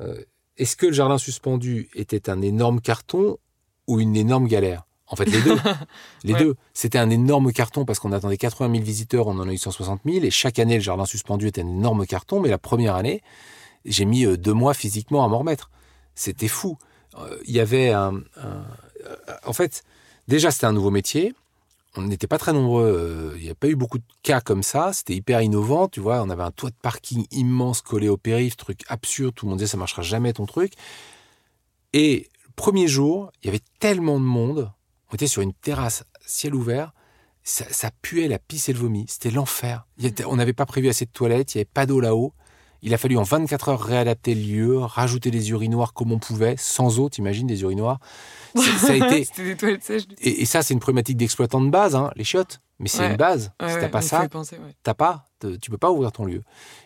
euh, 0.00 0.22
est-ce 0.56 0.76
que 0.76 0.86
le 0.86 0.92
jardin 0.92 1.18
suspendu 1.18 1.88
était 1.94 2.30
un 2.30 2.40
énorme 2.42 2.80
carton 2.80 3.38
ou 3.86 4.00
une 4.00 4.16
énorme 4.16 4.46
galère? 4.48 4.84
En 5.06 5.16
fait, 5.16 5.26
les 5.26 5.42
deux. 5.42 5.56
les 6.24 6.32
Ouais. 6.32 6.38
deux. 6.38 6.54
C'était 6.72 6.98
un 6.98 7.10
énorme 7.10 7.52
carton 7.52 7.84
parce 7.84 7.98
qu'on 7.98 8.12
attendait 8.12 8.36
80 8.38 8.72
000 8.72 8.82
visiteurs, 8.84 9.26
on 9.26 9.38
en 9.38 9.48
a 9.48 9.52
eu 9.52 9.58
160 9.58 10.00
000. 10.04 10.24
Et 10.24 10.30
chaque 10.30 10.58
année, 10.58 10.74
le 10.76 10.80
jardin 10.80 11.04
suspendu 11.04 11.46
était 11.48 11.60
un 11.62 11.66
énorme 11.68 12.06
carton. 12.06 12.40
Mais 12.40 12.48
la 12.48 12.58
première 12.58 12.94
année, 12.94 13.20
j'ai 13.84 14.06
mis 14.06 14.24
euh, 14.24 14.36
deux 14.38 14.54
mois 14.54 14.72
physiquement 14.74 15.22
à 15.24 15.28
m'en 15.28 15.38
remettre. 15.38 15.70
C'était 16.14 16.48
fou. 16.48 16.78
Euh, 17.18 17.36
Il 17.46 17.52
y 17.54 17.60
avait 17.60 17.90
un. 17.90 18.14
un- 18.36 18.64
euh, 19.06 19.14
en 19.44 19.52
fait, 19.52 19.84
déjà, 20.26 20.50
c'était 20.50 20.66
un 20.66 20.72
nouveau 20.72 20.90
métier 20.90 21.34
on 21.96 22.02
n'était 22.02 22.26
pas 22.26 22.38
très 22.38 22.52
nombreux. 22.52 22.84
euh, 22.84 23.36
Il 23.38 23.44
n'y 23.44 23.50
a 23.50 23.54
pas 23.54 23.68
eu 23.68 23.76
beaucoup 23.76 23.98
de 23.98 24.04
cas 24.22 24.40
comme 24.40 24.62
ça. 24.62 24.92
C'était 24.92 25.14
hyper 25.14 25.40
innovant. 25.42 25.88
Tu 25.88 26.00
vois, 26.00 26.22
on 26.22 26.30
avait 26.30 26.42
un 26.42 26.50
toit 26.50 26.70
de 26.70 26.76
parking 26.82 27.26
immense 27.30 27.82
collé 27.82 28.08
au 28.08 28.16
périph', 28.16 28.56
truc 28.56 28.80
absurde. 28.88 29.34
Tout 29.34 29.46
le 29.46 29.50
monde 29.50 29.58
disait 29.58 29.70
ça 29.70 29.76
marchera 29.76 30.02
jamais 30.02 30.32
ton 30.32 30.46
truc. 30.46 30.72
Et 31.92 32.28
le 32.46 32.52
premier 32.56 32.88
jour, 32.88 33.30
il 33.42 33.46
y 33.46 33.48
avait 33.48 33.62
tellement 33.78 34.18
de 34.18 34.24
monde. 34.24 34.72
On 35.10 35.14
était 35.14 35.26
sur 35.28 35.42
une 35.42 35.54
terrasse, 35.54 36.04
ciel 36.26 36.54
ouvert. 36.54 36.92
Ça, 37.44 37.64
ça 37.70 37.90
puait 38.02 38.26
la 38.26 38.38
pisse 38.38 38.68
et 38.68 38.72
le 38.72 38.78
vomi. 38.78 39.04
C'était 39.08 39.30
l'enfer. 39.30 39.86
On 40.26 40.36
n'avait 40.36 40.54
pas 40.54 40.66
prévu 40.66 40.88
assez 40.88 41.04
de 41.04 41.10
toilettes. 41.10 41.54
Il 41.54 41.58
n'y 41.58 41.60
avait 41.60 41.70
pas 41.72 41.86
d'eau 41.86 42.00
là-haut. 42.00 42.32
Il 42.86 42.92
a 42.94 42.98
fallu 42.98 43.16
en 43.16 43.22
24 43.22 43.68
heures 43.70 43.80
réadapter 43.80 44.34
le 44.34 44.42
lieu, 44.42 44.78
rajouter 44.78 45.30
des 45.30 45.50
urinoirs 45.50 45.92
comme 45.94 46.12
on 46.12 46.18
pouvait, 46.18 46.54
sans 46.58 46.98
eau, 47.00 47.08
t'imagines, 47.08 47.46
des 47.46 47.62
urinoirs. 47.62 47.98
Ça 48.54 48.92
a 48.92 48.94
été, 48.96 49.24
C'était 49.24 49.44
des 49.44 49.56
toilettes 49.56 49.82
sèches. 49.82 50.04
et, 50.20 50.42
et 50.42 50.44
ça, 50.44 50.62
c'est 50.62 50.74
une 50.74 50.80
problématique 50.80 51.16
d'exploitant 51.16 51.60
de 51.60 51.70
base, 51.70 51.96
hein, 51.96 52.12
les 52.14 52.24
chiottes. 52.24 52.60
Mais 52.78 52.88
c'est 52.88 53.00
Ouais. 53.00 53.10
une 53.10 53.16
base. 53.16 53.52
Ouais, 53.60 53.68
si 53.68 53.74
ouais, 53.76 53.80
t'as 53.80 53.88
pas 53.88 54.02
ça, 54.02 54.28
t'as 54.82 54.94
pas, 54.94 55.24
tu 55.60 55.70
peux 55.70 55.78
pas 55.78 55.90
ouvrir 55.90 56.12
ton 56.12 56.24
lieu. 56.24 56.42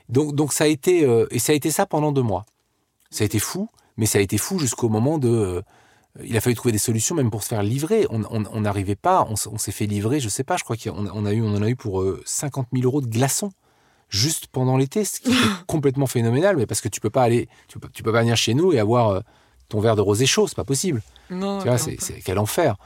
Donc, 0.08 0.34
donc 0.34 0.52
ça 0.52 0.64
a 0.64 0.66
été, 0.66 1.04
euh, 1.04 1.26
et 1.30 1.38
ça 1.38 1.52
a 1.52 1.54
été 1.54 1.70
ça 1.70 1.84
pendant 1.86 2.12
deux 2.12 2.22
mois. 2.22 2.44
Ça 3.10 3.24
a 3.24 3.26
été 3.26 3.38
fou, 3.38 3.68
mais 3.96 4.06
ça 4.06 4.18
a 4.18 4.20
été 4.22 4.38
fou 4.38 4.58
jusqu'au 4.58 4.88
moment 4.90 5.18
de. 5.18 5.28
euh, 5.28 5.62
il 6.22 6.36
a 6.36 6.40
fallu 6.40 6.54
trouver 6.56 6.72
des 6.72 6.78
solutions 6.78 7.14
même 7.14 7.30
pour 7.30 7.42
se 7.42 7.48
faire 7.48 7.62
livrer. 7.62 8.06
On 8.10 8.60
n'arrivait 8.60 8.96
pas, 8.96 9.26
on, 9.30 9.36
s'est 9.36 9.72
fait 9.72 9.86
livrer, 9.86 10.20
je 10.20 10.28
sais 10.28 10.44
pas, 10.44 10.56
je 10.56 10.64
crois 10.64 10.76
qu'on 10.76 11.06
a- 11.06 11.10
on 11.14 11.24
a 11.26 11.32
eu, 11.32 11.42
on 11.42 11.54
en 11.54 11.62
a 11.62 11.68
eu 11.68 11.76
pour 11.76 12.02
euh, 12.02 12.22
50 12.26 12.66
000 12.72 12.84
euros 12.84 13.00
de 13.00 13.06
glaçons 13.06 13.50
juste 14.08 14.46
pendant 14.48 14.76
l'été, 14.76 15.04
ce 15.04 15.20
qui 15.20 15.30
est 15.32 15.34
complètement 15.66 16.06
phénoménal, 16.06 16.56
mais 16.56 16.66
parce 16.66 16.80
que 16.80 16.88
tu 16.88 17.00
peux 17.00 17.10
pas 17.10 17.22
aller, 17.22 17.48
tu 17.68 17.78
peux, 17.78 17.88
tu 17.92 18.02
peux 18.02 18.12
pas 18.12 18.20
venir 18.20 18.36
chez 18.36 18.54
nous 18.54 18.72
et 18.72 18.78
avoir 18.78 19.08
euh, 19.10 19.20
ton 19.68 19.80
verre 19.80 19.96
de 19.96 20.00
rosé 20.00 20.24
chaud, 20.26 20.46
c'est 20.46 20.56
pas 20.56 20.64
possible. 20.64 21.02
Non, 21.30 21.58
Tu 21.60 21.68
vois, 21.68 21.76
c'est, 21.78 21.96
quel 22.24 22.38
enfer. 22.38 22.76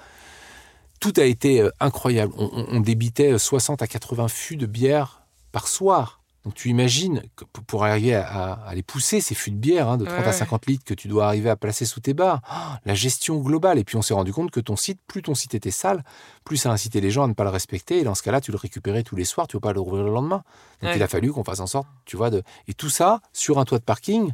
Tout 1.00 1.12
a 1.16 1.24
été 1.24 1.60
euh, 1.60 1.70
incroyable. 1.80 2.32
On, 2.36 2.50
on- 2.52 2.66
on 2.76 2.80
débitait 2.80 3.32
euh, 3.32 3.38
60 3.38 3.82
à 3.82 3.86
80 3.86 4.28
fûts 4.28 4.56
de 4.56 4.66
bière 4.66 5.22
par 5.52 5.68
soir. 5.68 6.21
Donc 6.44 6.54
tu 6.54 6.68
imagines 6.70 7.22
que 7.36 7.44
pour- 7.44 7.84
arriver 7.84 8.14
à, 8.16 8.26
à- 8.26 8.52
à 8.68 8.74
les 8.74 8.82
pousser, 8.82 9.20
ces 9.20 9.34
fûts 9.36 9.52
de 9.52 9.56
bière 9.56 9.88
hein, 9.88 9.96
de 9.96 10.04
30 10.04 10.18
Ouais, 10.18 10.24
à 10.24 10.26
ouais. 10.26 10.32
50 10.32 10.66
litres 10.66 10.84
que 10.84 10.94
tu 10.94 11.06
dois 11.06 11.26
arriver 11.26 11.48
à 11.50 11.54
placer 11.56 11.84
sous 11.84 12.00
tes 12.00 12.14
bars. 12.14 12.40
Ah, 12.48 12.80
la 12.84 12.94
gestion 12.94 13.38
globale. 13.38 13.78
Et 13.78 13.84
puis 13.84 13.96
on 13.96 14.02
s'est 14.02 14.14
rendu 14.14 14.32
compte 14.32 14.50
que 14.50 14.58
ton 14.60 14.74
site, 14.74 14.98
plus 15.06 15.22
ton 15.22 15.34
site 15.36 15.54
était 15.54 15.70
sale, 15.70 16.02
plus 16.44 16.56
ça 16.56 16.70
incitait 16.72 17.00
les 17.00 17.10
gens 17.12 17.22
à 17.22 17.28
ne 17.28 17.32
pas 17.34 17.44
le 17.44 17.50
respecter. 17.50 17.98
Et 18.00 18.02
dans 18.04 18.14
ce 18.16 18.22
cas-là, 18.24 18.40
tu 18.40 18.50
le 18.50 18.56
récupérais 18.58 19.04
tous 19.04 19.14
les 19.14 19.24
soirs, 19.24 19.46
tu 19.46 19.56
ne 19.56 19.60
vas 19.60 19.68
pas 19.68 19.72
le 19.72 19.80
rouvrir 19.80 20.02
le 20.04 20.10
lendemain. 20.12 20.42
Donc 20.80 20.90
Ouais. 20.90 20.96
il 20.96 21.02
a 21.02 21.08
fallu 21.08 21.32
qu'on 21.32 21.44
fasse 21.44 21.60
en 21.60 21.66
sorte, 21.68 21.86
tu 22.06 22.16
vois, 22.16 22.30
de... 22.30 22.42
Et 22.66 22.74
tout 22.74 22.90
ça 22.90 23.20
sur 23.32 23.58
un 23.60 23.64
toit 23.64 23.78
de 23.78 23.84
parking 23.84 24.32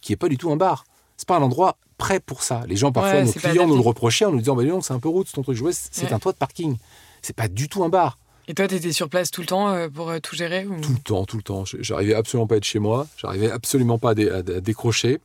qui 0.00 0.12
est 0.12 0.16
pas 0.16 0.28
du 0.28 0.38
tout 0.38 0.52
un 0.52 0.56
bar. 0.56 0.84
C'est 1.16 1.26
pas 1.26 1.36
un 1.38 1.42
endroit 1.42 1.76
prêt 1.96 2.20
pour 2.20 2.44
ça. 2.44 2.62
Les 2.68 2.76
gens, 2.76 2.92
parfois, 2.92 3.14
Ouais, 3.14 3.24
nos 3.24 3.32
clients 3.32 3.66
nous 3.66 3.74
le 3.74 3.80
reprochaient 3.80 4.24
en 4.26 4.30
nous 4.30 4.38
disant, 4.38 4.54
bah, 4.54 4.62
donc, 4.64 4.84
c'est 4.84 4.92
un 4.94 5.00
peu 5.00 5.08
route, 5.08 5.28
ton 5.32 5.42
truc. 5.42 5.56
Je 5.56 5.64
c'est 5.72 6.12
un 6.12 6.20
toit 6.20 6.30
de 6.30 6.36
parking. 6.38 6.76
C'est 7.22 7.34
pas 7.34 7.48
du 7.48 7.68
tout 7.68 7.82
un 7.82 7.88
bar. 7.88 8.16
Et 8.50 8.54
toi, 8.54 8.66
t'étais 8.66 8.92
sur 8.92 9.08
place 9.10 9.30
tout 9.30 9.42
le 9.42 9.46
temps 9.46 9.68
euh, 9.68 9.88
pour 9.90 10.08
euh, 10.08 10.18
tout 10.20 10.34
gérer 10.34 10.64
ou... 10.66 10.80
Tout 10.80 10.92
le 10.92 10.98
temps, 10.98 11.24
tout 11.26 11.36
le 11.36 11.42
temps. 11.42 11.64
J'arrivais 11.80 12.14
absolument 12.14 12.46
pas 12.46 12.54
à 12.54 12.58
être 12.58 12.64
chez 12.64 12.78
moi. 12.78 13.06
J'arrivais 13.18 13.50
absolument 13.50 13.98
pas 13.98 14.10
à, 14.10 14.14
dé- 14.14 14.30
à- 14.30 14.36
à 14.38 14.42
décrocher. 14.42 15.20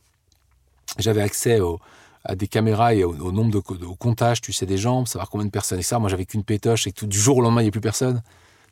J'avais 0.98 1.22
accès 1.22 1.58
au- 1.60 1.80
à 2.24 2.34
des 2.36 2.46
caméras 2.48 2.94
et 2.94 3.02
au, 3.02 3.14
au 3.16 3.32
nombre 3.32 3.50
de, 3.50 3.84
au 3.86 3.94
comptage, 3.94 4.42
tu 4.42 4.52
sais, 4.52 4.66
des 4.66 4.76
gens, 4.76 4.98
pour 4.98 5.08
savoir 5.08 5.30
combien 5.30 5.46
de 5.46 5.50
personnes. 5.50 5.78
Et 5.78 5.82
ça, 5.82 5.98
moi, 5.98 6.10
j'avais 6.10 6.26
qu'une 6.26 6.44
pétoche 6.44 6.86
et 6.86 6.92
que 6.92 7.00
tout, 7.00 7.06
du 7.06 7.18
jour 7.18 7.38
au 7.38 7.40
lendemain, 7.40 7.62
il 7.62 7.64
n'y 7.64 7.68
a 7.68 7.72
plus 7.72 7.80
personne. 7.80 8.22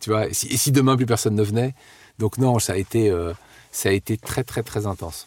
Tu 0.01 0.11
vois, 0.11 0.29
et 0.29 0.35
si, 0.35 0.49
et 0.49 0.57
si 0.59 0.71
demain, 0.71 0.97
plus 0.97 1.07
personne 1.07 1.35
ne 1.35 1.43
venait. 1.43 1.75
Donc, 2.19 2.37
non, 2.37 2.59
ça 2.59 2.75
a 2.75 2.77
été, 2.77 3.09
euh, 3.09 3.33
ça 3.71 3.89
a 3.89 3.93
été 3.93 4.19
très, 4.19 4.45
très, 4.45 4.63
très 4.63 4.87
intense. 4.87 5.27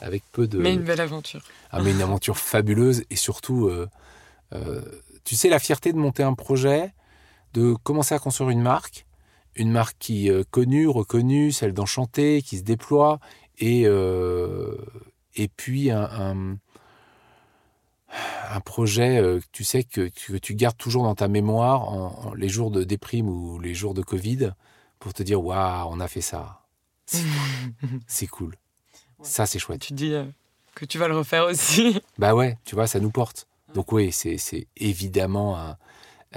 Avec 0.00 0.22
peu 0.32 0.48
de. 0.48 0.58
Mais 0.58 0.74
une 0.74 0.82
belle 0.82 1.00
aventure. 1.00 1.42
Ah, 1.70 1.80
mais 1.82 1.92
une 1.92 2.02
aventure 2.02 2.36
fabuleuse 2.36 3.04
et 3.10 3.16
surtout, 3.16 3.66
euh, 3.68 3.88
euh, 4.54 4.80
tu 5.24 5.36
sais, 5.36 5.48
la 5.48 5.58
fierté 5.60 5.92
de 5.92 5.98
monter 5.98 6.22
un 6.24 6.34
projet, 6.34 6.92
de 7.58 7.74
commencer 7.82 8.14
à 8.14 8.18
construire 8.18 8.50
une 8.50 8.62
marque, 8.62 9.06
une 9.56 9.70
marque 9.70 9.96
qui 9.98 10.28
est 10.28 10.48
connue, 10.50 10.86
reconnue, 10.88 11.50
celle 11.52 11.72
d'Enchanté, 11.72 12.42
qui 12.42 12.58
se 12.58 12.62
déploie, 12.62 13.18
et, 13.58 13.82
euh, 13.86 14.76
et 15.34 15.48
puis 15.48 15.90
un, 15.90 16.02
un, 16.04 16.56
un 18.50 18.60
projet, 18.60 19.18
euh, 19.18 19.40
tu 19.52 19.64
sais, 19.64 19.82
que, 19.84 20.08
que 20.08 20.36
tu 20.36 20.54
gardes 20.54 20.76
toujours 20.76 21.02
dans 21.02 21.14
ta 21.14 21.28
mémoire 21.28 21.88
en, 21.88 22.28
en 22.28 22.34
les 22.34 22.48
jours 22.48 22.70
de 22.70 22.84
déprime 22.84 23.28
ou 23.28 23.58
les 23.58 23.74
jours 23.74 23.94
de 23.94 24.02
Covid 24.02 24.52
pour 24.98 25.12
te 25.12 25.22
dire, 25.22 25.42
waouh, 25.42 25.88
on 25.90 26.00
a 26.00 26.08
fait 26.08 26.20
ça. 26.20 26.62
C'est 28.06 28.26
cool. 28.30 28.54
Ça, 29.22 29.46
c'est 29.46 29.58
chouette. 29.58 29.80
tu 29.80 29.92
dis 29.94 30.12
euh, 30.14 30.24
que 30.74 30.84
tu 30.84 30.98
vas 30.98 31.08
le 31.08 31.16
refaire 31.16 31.46
aussi. 31.46 32.00
Bah 32.18 32.34
ouais, 32.34 32.56
tu 32.64 32.74
vois, 32.76 32.86
ça 32.86 33.00
nous 33.00 33.10
porte. 33.10 33.48
Donc 33.74 33.92
oui, 33.92 34.12
c'est 34.12 34.38
évidemment 34.76 35.58
un- 35.58 35.76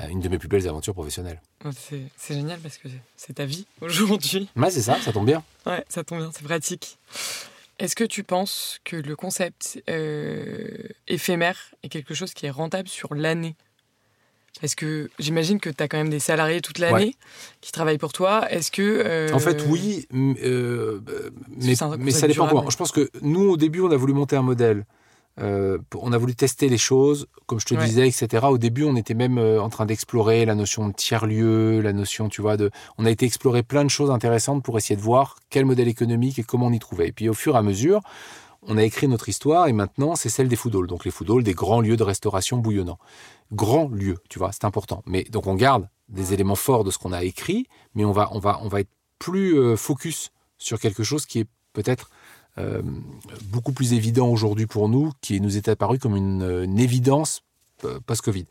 une 0.10 0.20
de 0.20 0.30
mes 0.30 0.38
plus 0.38 0.48
belles 0.48 0.68
aventures 0.68 0.94
professionnelles. 0.94 1.42
c'est 1.72 2.34
génial 2.34 2.60
parce 2.60 2.78
que 2.78 2.88
c'est 3.16 3.34
ta 3.34 3.46
vie 3.46 3.66
aujourd'hui. 3.82 4.50
Ouais, 4.56 4.72
c'est 4.72 4.82
ça, 4.82 5.00
ça 5.02 5.12
tombe 5.12 5.26
bien. 5.26 5.44
Ouais, 5.66 5.84
ça 5.90 6.04
tombe 6.04 6.20
bien, 6.20 6.32
c'est 6.34 6.44
pratique. 6.44 6.98
Est-ce 7.80 7.96
que 7.96 8.04
tu 8.04 8.24
penses 8.24 8.80
que 8.84 8.96
le 8.96 9.16
concept 9.16 9.82
euh, 9.90 10.88
éphémère 11.08 11.58
est 11.84 11.90
quelque 11.90 12.14
chose 12.14 12.34
qui 12.34 12.46
est 12.46 12.52
rentable 12.52 12.88
sur 12.88 13.16
l'année? 13.16 13.56
Est-ce 14.62 14.76
que 14.76 15.10
j'imagine 15.18 15.60
que 15.60 15.70
tu 15.70 15.82
as 15.82 15.88
quand 15.88 15.98
même 15.98 16.10
des 16.10 16.20
salariés 16.20 16.62
toute 16.62 16.78
l'année 16.78 17.16
qui 17.62 17.72
travaillent 17.72 17.98
pour 17.98 18.14
toi 18.14 18.52
Est-ce 18.52 18.70
que 18.70 18.82
euh, 18.84 19.34
En 19.34 19.40
fait, 19.40 19.66
oui, 19.68 20.08
euh, 20.14 21.00
mais, 21.58 21.74
ça 21.74 21.88
dépend 21.98 22.28
durable. 22.28 22.50
comment. 22.50 22.70
Je 22.70 22.78
pense 22.78 22.92
que 22.92 23.10
nous, 23.22 23.50
au 23.50 23.58
début, 23.58 23.82
on 23.82 23.90
a 23.90 23.96
voulu 23.96 24.14
monter 24.14 24.36
un 24.36 24.42
modèle. 24.44 24.86
Euh, 25.40 25.78
on 25.96 26.12
a 26.12 26.18
voulu 26.18 26.36
tester 26.36 26.68
les 26.70 26.78
choses, 26.78 27.28
comme 27.46 27.60
je 27.60 27.66
te 27.66 27.74
Ouais. 27.74 27.86
disais, 27.86 28.08
etc. 28.08 28.46
Au 28.50 28.58
début, 28.58 28.84
on 28.84 28.96
était 28.96 29.14
même 29.14 29.38
euh, 29.38 29.62
en 29.62 29.70
train 29.70 29.86
d'explorer 29.86 30.46
la 30.46 30.56
notion 30.56 30.88
de 30.90 30.94
tiers-lieu, 30.94 31.80
la 31.82 31.94
notion, 31.94 32.28
tu 32.30 32.42
vois, 32.42 32.58
de. 32.58 32.70
On 32.98 33.06
a 33.06 33.10
été 33.12 33.26
explorer 33.26 33.64
plein 33.64 33.84
de 33.86 33.90
choses 33.90 34.12
intéressantes 34.12 34.64
pour 34.64 34.78
essayer 34.78 34.96
de 34.98 35.02
voir 35.02 35.38
quel 35.50 35.66
modèle 35.66 35.88
économique 35.88 36.38
et 36.40 36.44
comment 36.44 36.68
on 36.68 36.72
y 36.74 36.80
trouvait. 36.80 37.08
Et 37.08 37.12
puis, 37.12 37.30
au 37.30 37.34
fur 37.34 37.56
et 37.56 37.58
à 37.58 37.62
mesure, 37.62 38.02
on 38.64 38.78
a 38.78 38.84
écrit 38.84 39.08
notre 39.08 39.30
histoire 39.30 39.68
et 39.68 39.74
maintenant, 39.74 40.16
c'est 40.16 40.30
celle 40.30 40.48
des 40.48 40.56
food 40.56 40.76
halls. 40.76 40.88
Donc, 40.88 41.06
les 41.06 41.12
food 41.12 41.30
halls, 41.32 41.44
des 41.44 41.54
grands 41.54 41.82
lieux 41.82 41.98
de 41.98 42.04
restauration 42.04 42.58
bouillonnants. 42.58 43.00
Grands 43.54 43.88
lieux, 43.90 44.18
tu 44.30 44.38
vois, 44.38 44.52
c'est 44.52 44.66
important. 44.66 45.02
Mais 45.08 45.24
donc, 45.24 45.48
on 45.48 45.56
garde 45.56 45.88
des 46.10 46.34
éléments 46.34 46.56
forts 46.56 46.84
de 46.84 46.92
ce 46.92 46.98
qu'on 46.98 47.14
a 47.14 47.24
écrit, 47.24 47.68
mais 47.96 48.06
on 48.06 48.12
va, 48.12 48.30
on 48.34 48.40
va, 48.40 48.60
on 48.62 48.68
va 48.68 48.82
être 48.82 48.92
plus 49.18 49.58
euh, 49.58 49.76
focus 49.78 50.32
sur 50.58 50.80
quelque 50.80 51.04
chose 51.04 51.26
qui 51.26 51.40
est 51.40 51.48
peut-être 51.74 52.10
euh, 52.58 52.82
beaucoup 53.46 53.72
plus 53.72 53.94
évident 53.94 54.28
aujourd'hui 54.28 54.66
pour 54.66 54.90
nous, 54.90 55.12
qui 55.22 55.40
nous 55.42 55.58
est 55.58 55.68
apparu 55.68 56.00
comme 56.00 56.16
une, 56.16 56.44
euh, 56.44 56.78
évidence 56.78 57.44
euh, 57.86 58.00
post-Covid. 58.06 58.46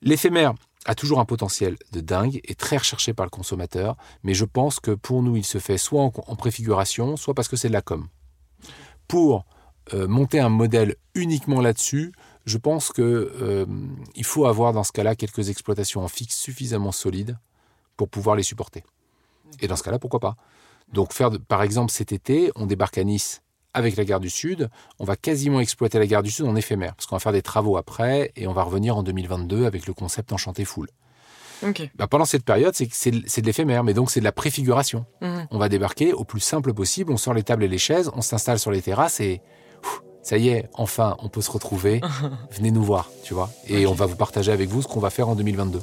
L'éphémère 0.00 0.54
a 0.84 0.94
toujours 0.94 1.20
un 1.20 1.24
potentiel 1.24 1.76
de 1.92 2.00
dingue 2.00 2.40
et 2.44 2.54
très 2.54 2.76
recherché 2.76 3.12
par 3.14 3.26
le 3.26 3.30
consommateur, 3.30 3.96
mais 4.24 4.34
je 4.34 4.44
pense 4.44 4.80
que 4.80 4.90
pour 4.90 5.22
nous, 5.22 5.36
il 5.36 5.44
se 5.44 5.58
fait 5.58 5.78
soit 5.78 6.02
en, 6.02 6.36
préfiguration, 6.36 7.16
soit 7.16 7.34
parce 7.34 7.48
que 7.48 7.56
c'est 7.56 7.68
de 7.68 7.72
la 7.72 7.82
com. 7.82 8.08
Pour 9.06 9.44
monter 10.08 10.38
un 10.40 10.48
modèle 10.48 10.94
uniquement 11.14 11.60
là-dessus, 11.60 12.12
je 12.44 12.58
pense 12.58 12.92
que 12.92 13.02
euh, 13.02 13.66
il 14.14 14.24
faut 14.24 14.46
avoir 14.46 14.72
dans 14.72 14.84
ce 14.84 14.92
cas-là 14.92 15.14
quelques 15.14 15.48
exploitations 15.48 16.02
en 16.02 16.08
fixe 16.08 16.36
suffisamment 16.36 16.92
solides 16.92 17.38
pour 17.96 18.08
pouvoir 18.08 18.36
les 18.36 18.42
supporter. 18.42 18.82
Et 19.60 19.68
dans 19.68 19.76
ce 19.76 19.82
cas-là, 19.82 19.98
pourquoi 19.98 20.20
pas? 20.20 20.36
Donc 20.92 21.12
faire, 21.12 21.30
par 21.48 21.62
exemple, 21.62 21.90
cet 21.90 22.12
été, 22.12 22.50
on 22.54 22.66
débarque 22.66 22.98
à 22.98 23.04
Nice 23.04 23.42
avec 23.74 23.96
la 23.96 24.04
gare 24.04 24.20
du 24.20 24.30
Sud, 24.30 24.68
on 24.98 25.04
va 25.04 25.16
quasiment 25.16 25.60
exploiter 25.60 25.98
la 25.98 26.06
gare 26.06 26.22
du 26.22 26.30
Sud 26.30 26.44
en 26.44 26.56
éphémère, 26.56 26.94
parce 26.94 27.06
qu'on 27.06 27.16
va 27.16 27.20
faire 27.20 27.32
des 27.32 27.42
travaux 27.42 27.76
après, 27.76 28.32
et 28.36 28.46
on 28.46 28.52
va 28.52 28.62
revenir 28.62 28.96
en 28.96 29.02
2022 29.02 29.64
avec 29.64 29.86
le 29.86 29.94
concept 29.94 30.32
Enchanté 30.32 30.64
Full. 30.64 30.88
Ok. 31.66 31.90
Bah, 31.94 32.06
pendant 32.06 32.24
cette 32.24 32.44
période, 32.44 32.74
c'est 32.74 33.10
de 33.10 33.46
l'éphémère, 33.46 33.84
mais 33.84 33.94
donc 33.94 34.10
c'est 34.10 34.20
de 34.20 34.24
la 34.24 34.32
préfiguration. 34.32 35.06
Mhm. 35.20 35.46
On 35.50 35.58
va 35.58 35.68
débarquer 35.68 36.12
au 36.12 36.24
plus 36.24 36.40
simple 36.40 36.74
possible, 36.74 37.12
on 37.12 37.16
sort 37.16 37.34
les 37.34 37.42
tables 37.42 37.64
et 37.64 37.68
les 37.68 37.78
chaises, 37.78 38.10
on 38.14 38.20
s'installe 38.20 38.58
sur 38.58 38.70
les 38.70 38.82
terrasses 38.82 39.20
et 39.20 39.40
ouf, 39.84 40.02
ça 40.22 40.36
y 40.36 40.48
est, 40.48 40.68
enfin, 40.74 41.16
on 41.20 41.28
peut 41.28 41.40
se 41.40 41.50
retrouver. 41.50 42.00
Venez 42.50 42.72
nous 42.72 42.82
voir, 42.82 43.10
tu 43.24 43.32
vois. 43.32 43.50
Et 43.68 43.86
on 43.86 43.94
va 43.94 44.06
vous 44.06 44.16
partager 44.16 44.52
avec 44.52 44.68
vous 44.68 44.82
ce 44.82 44.88
qu'on 44.88 45.00
va 45.00 45.10
faire 45.10 45.28
en 45.28 45.34
2022. 45.34 45.80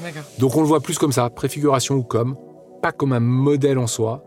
D'accord. 0.00 0.22
Donc 0.38 0.56
on 0.56 0.62
le 0.62 0.66
voit 0.66 0.80
plus 0.80 0.98
comme 0.98 1.12
ça, 1.12 1.28
préfiguration 1.28 1.96
ou 1.96 2.02
comme, 2.02 2.36
pas 2.82 2.92
comme 2.92 3.12
un 3.12 3.20
modèle 3.20 3.78
en 3.78 3.86
soi. 3.86 4.24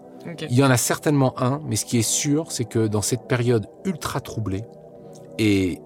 Il 0.49 0.55
y 0.55 0.63
en 0.63 0.69
a 0.69 0.78
certainement 0.78 1.34
un, 1.41 1.61
mais 1.65 1.76
ce 1.76 1.86
qui 1.86 1.97
est 1.97 2.01
sûr, 2.01 2.51
c'est 2.51 2.65
que 2.65 2.88
dans 2.88 3.01
cette 3.01 3.28
période 3.28 3.67
ultra 3.86 4.21
troublée, 4.21 4.63
et 5.38 5.82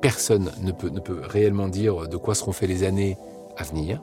personne 0.00 0.50
ne 0.62 0.72
peut, 0.72 0.88
ne 0.88 1.00
peut 1.00 1.20
réellement 1.22 1.68
dire 1.68 2.08
de 2.08 2.16
quoi 2.16 2.34
seront 2.34 2.52
faites 2.52 2.68
les 2.68 2.84
années 2.84 3.16
à 3.56 3.64
venir, 3.64 4.02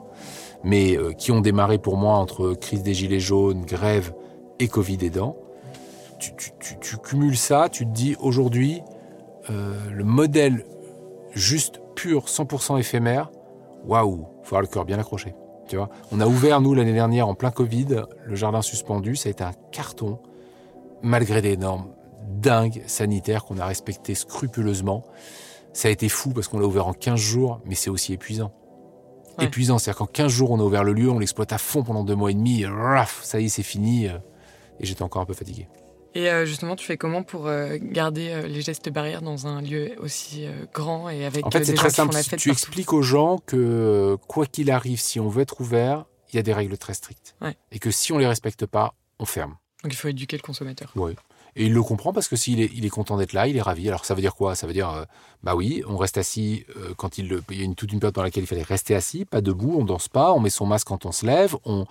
mais 0.64 0.96
euh, 0.96 1.12
qui 1.12 1.32
ont 1.32 1.40
démarré 1.40 1.78
pour 1.78 1.96
moi 1.96 2.16
entre 2.16 2.54
crise 2.54 2.82
des 2.82 2.94
gilets 2.94 3.20
jaunes, 3.20 3.64
grève 3.64 4.12
et 4.58 4.68
Covid 4.68 4.98
aidant, 5.02 5.36
tu, 6.18 6.34
tu, 6.36 6.50
tu, 6.58 6.78
tu 6.80 6.96
cumules 6.98 7.36
ça, 7.36 7.68
tu 7.70 7.86
te 7.86 7.90
dis 7.90 8.16
aujourd'hui, 8.20 8.82
euh, 9.50 9.74
le 9.92 10.04
modèle 10.04 10.64
juste 11.32 11.80
pur, 11.94 12.26
100% 12.26 12.78
éphémère, 12.78 13.30
waouh, 13.86 14.26
faut 14.42 14.56
avoir 14.56 14.62
le 14.62 14.66
cœur 14.66 14.84
bien 14.84 14.98
accroché. 14.98 15.34
Tu 15.68 15.76
vois, 15.76 15.90
on 16.10 16.20
a 16.20 16.26
ouvert 16.26 16.60
nous 16.60 16.74
l'année 16.74 16.92
dernière 16.94 17.28
en 17.28 17.34
plein 17.34 17.50
Covid 17.50 18.02
le 18.24 18.34
jardin 18.34 18.62
suspendu, 18.62 19.16
ça 19.16 19.28
a 19.28 19.30
été 19.30 19.44
un 19.44 19.52
carton 19.70 20.18
malgré 21.02 21.42
des 21.42 21.56
normes 21.56 21.88
dingues 22.26 22.82
sanitaires 22.86 23.44
qu'on 23.44 23.58
a 23.58 23.66
respectées 23.66 24.14
scrupuleusement. 24.14 25.04
Ça 25.72 25.88
a 25.88 25.90
été 25.90 26.08
fou 26.08 26.30
parce 26.30 26.48
qu'on 26.48 26.58
l'a 26.58 26.66
ouvert 26.66 26.86
en 26.88 26.92
15 26.92 27.18
jours, 27.20 27.60
mais 27.64 27.74
c'est 27.74 27.90
aussi 27.90 28.12
épuisant. 28.14 28.52
Ouais. 29.38 29.44
Épuisant, 29.44 29.78
c'est-à-dire 29.78 29.98
qu'en 29.98 30.06
15 30.06 30.32
jours, 30.32 30.50
on 30.50 30.58
a 30.58 30.62
ouvert 30.62 30.82
le 30.82 30.92
lieu, 30.92 31.10
on 31.10 31.18
l'exploite 31.18 31.52
à 31.52 31.58
fond 31.58 31.82
pendant 31.84 32.02
deux 32.02 32.16
mois 32.16 32.30
et 32.30 32.34
demi, 32.34 32.62
et 32.62 32.66
raf, 32.66 33.20
ça 33.22 33.38
y 33.38 33.44
est, 33.44 33.48
c'est 33.48 33.62
fini. 33.62 34.08
euh, 34.08 34.18
Et 34.80 34.86
j'étais 34.86 35.02
encore 35.02 35.22
un 35.22 35.26
peu 35.26 35.34
fatigué. 35.34 35.68
Et 36.18 36.28
euh, 36.28 36.44
justement, 36.46 36.74
tu 36.74 36.84
fais 36.84 36.96
comment 36.96 37.22
pour 37.22 37.46
euh, 37.46 37.76
garder 37.80 38.30
euh, 38.30 38.48
les 38.48 38.60
gestes 38.60 38.88
barrières 38.88 39.22
dans 39.22 39.46
un 39.46 39.62
lieu 39.62 39.92
aussi 40.00 40.48
grand 40.74 41.08
et 41.08 41.24
avec 41.24 41.46
En 41.46 41.50
fait, 41.52 41.64
c'est 41.64 41.70
des 41.72 41.78
très 41.78 41.90
gens 41.90 42.06
qui 42.06 42.10
font 42.10 42.16
la 42.16 42.22
fête 42.24 42.40
Tu 42.40 42.48
partout? 42.48 42.50
expliques 42.50 42.92
aux 42.92 43.02
gens 43.02 43.38
que 43.38 44.16
quoi 44.26 44.44
qu'il 44.46 44.72
arrive, 44.72 44.98
si 45.00 45.20
on 45.20 45.28
veut 45.28 45.42
être 45.42 45.60
ouvert, 45.60 46.06
il 46.32 46.36
y 46.36 46.38
a 46.40 46.42
des 46.42 46.52
règles 46.52 46.76
très 46.76 46.94
strictes. 46.94 47.36
Ouais. 47.40 47.56
Et 47.70 47.78
que 47.78 47.92
si 47.92 48.12
on 48.12 48.18
les 48.18 48.26
respecte 48.26 48.66
pas, 48.66 48.94
on 49.20 49.26
ferme. 49.26 49.56
Donc 49.84 49.92
il 49.92 49.96
faut 49.96 50.08
éduquer 50.08 50.36
le 50.36 50.42
consommateur. 50.42 50.90
Oui. 50.96 51.14
Et 51.60 51.66
il 51.66 51.72
le 51.74 51.82
comprend 51.82 52.12
parce 52.12 52.28
que 52.28 52.36
s'il 52.36 52.60
est, 52.60 52.70
il 52.72 52.86
est 52.86 52.88
content 52.88 53.16
d'être 53.16 53.32
là, 53.32 53.48
il 53.48 53.56
est 53.56 53.60
ravi. 53.62 53.88
Alors 53.88 54.04
ça 54.04 54.14
veut 54.14 54.20
dire 54.20 54.36
quoi? 54.36 54.54
Ça 54.54 54.68
veut 54.68 54.72
dire, 54.72 54.90
euh, 54.90 55.04
bah 55.42 55.56
oui, 55.56 55.82
on 55.88 55.96
reste 55.96 56.16
assis 56.16 56.64
euh, 56.76 56.94
quand 56.96 57.18
il, 57.18 57.28
le- 57.28 57.42
il 57.50 57.58
y 57.58 57.62
a 57.62 57.64
une, 57.64 57.74
toute 57.74 57.92
une 57.92 57.98
période 57.98 58.14
dans 58.14 58.22
laquelle 58.22 58.44
il 58.44 58.46
fallait 58.46 58.62
rester 58.62 58.94
assis, 58.94 59.24
pas 59.24 59.40
debout, 59.40 59.74
on 59.76 59.84
danse 59.84 60.06
pas, 60.08 60.32
on 60.32 60.38
met 60.38 60.50
son 60.50 60.66
masque 60.66 60.86
quand 60.86 61.04
on 61.04 61.10
se 61.10 61.26
lève, 61.26 61.56
on, 61.64 61.84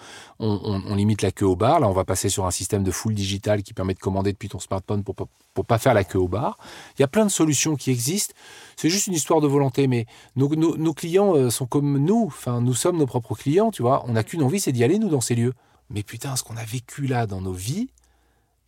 limite 0.95 1.21
la 1.21 1.31
queue 1.31 1.45
au 1.45 1.57
bar. 1.57 1.81
Là, 1.81 1.89
on 1.89 1.93
va 1.93 2.05
passer 2.05 2.29
sur 2.29 2.45
un 2.45 2.51
système 2.51 2.83
de 2.83 2.91
full 2.91 3.13
digital 3.13 3.61
qui 3.61 3.73
permet 3.73 3.93
de 3.93 3.99
commander 3.99 4.31
depuis 4.31 4.47
ton 4.49 4.59
smartphone 4.59 5.03
pour, 5.03 5.15
pas- 5.15 5.27
pour 5.53 5.65
pas 5.65 5.77
faire 5.79 5.93
la 5.93 6.05
queue 6.05 6.19
au 6.19 6.29
bar. 6.29 6.57
Il 6.97 7.01
y 7.01 7.03
a 7.03 7.07
plein 7.09 7.25
de 7.25 7.31
solutions 7.31 7.75
qui 7.75 7.91
existent. 7.91 8.33
C'est 8.77 8.89
juste 8.89 9.07
une 9.07 9.13
histoire 9.15 9.41
de 9.41 9.47
volonté, 9.47 9.87
mais 9.87 10.05
nos, 10.37 10.47
nos- 10.55 10.77
nos 10.77 10.93
clients 10.93 11.35
euh, 11.35 11.49
sont 11.49 11.65
comme 11.65 11.97
nous. 11.97 12.23
Enfin, 12.27 12.61
nous 12.61 12.73
sommes 12.73 12.97
nos 12.97 13.05
propres 13.05 13.35
clients, 13.35 13.71
tu 13.71 13.81
vois. 13.81 14.05
On 14.07 14.13
n'a 14.13 14.23
qu'une 14.23 14.43
envie, 14.43 14.61
c'est 14.61 14.71
d'y 14.71 14.83
aller, 14.85 14.97
nous, 14.97 15.09
dans 15.09 15.21
ces 15.21 15.35
lieux. 15.35 15.53
Mais 15.89 16.03
putain, 16.03 16.35
ce 16.37 16.43
qu'on 16.43 16.55
a 16.57 16.63
vécu 16.65 17.05
là 17.07 17.27
dans 17.27 17.41
nos 17.41 17.53
vies, 17.53 17.89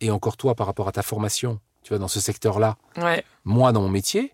et 0.00 0.10
encore 0.10 0.36
toi 0.36 0.54
par 0.54 0.66
rapport 0.66 0.88
à 0.88 0.92
ta 0.92 1.02
formation, 1.02 1.58
tu 1.82 1.90
vois, 1.90 1.98
dans 1.98 2.08
ce 2.08 2.20
secteur-là, 2.20 2.76
Ouais, 2.96 3.24
moi 3.44 3.72
dans 3.72 3.82
mon 3.82 3.88
métier, 3.90 4.32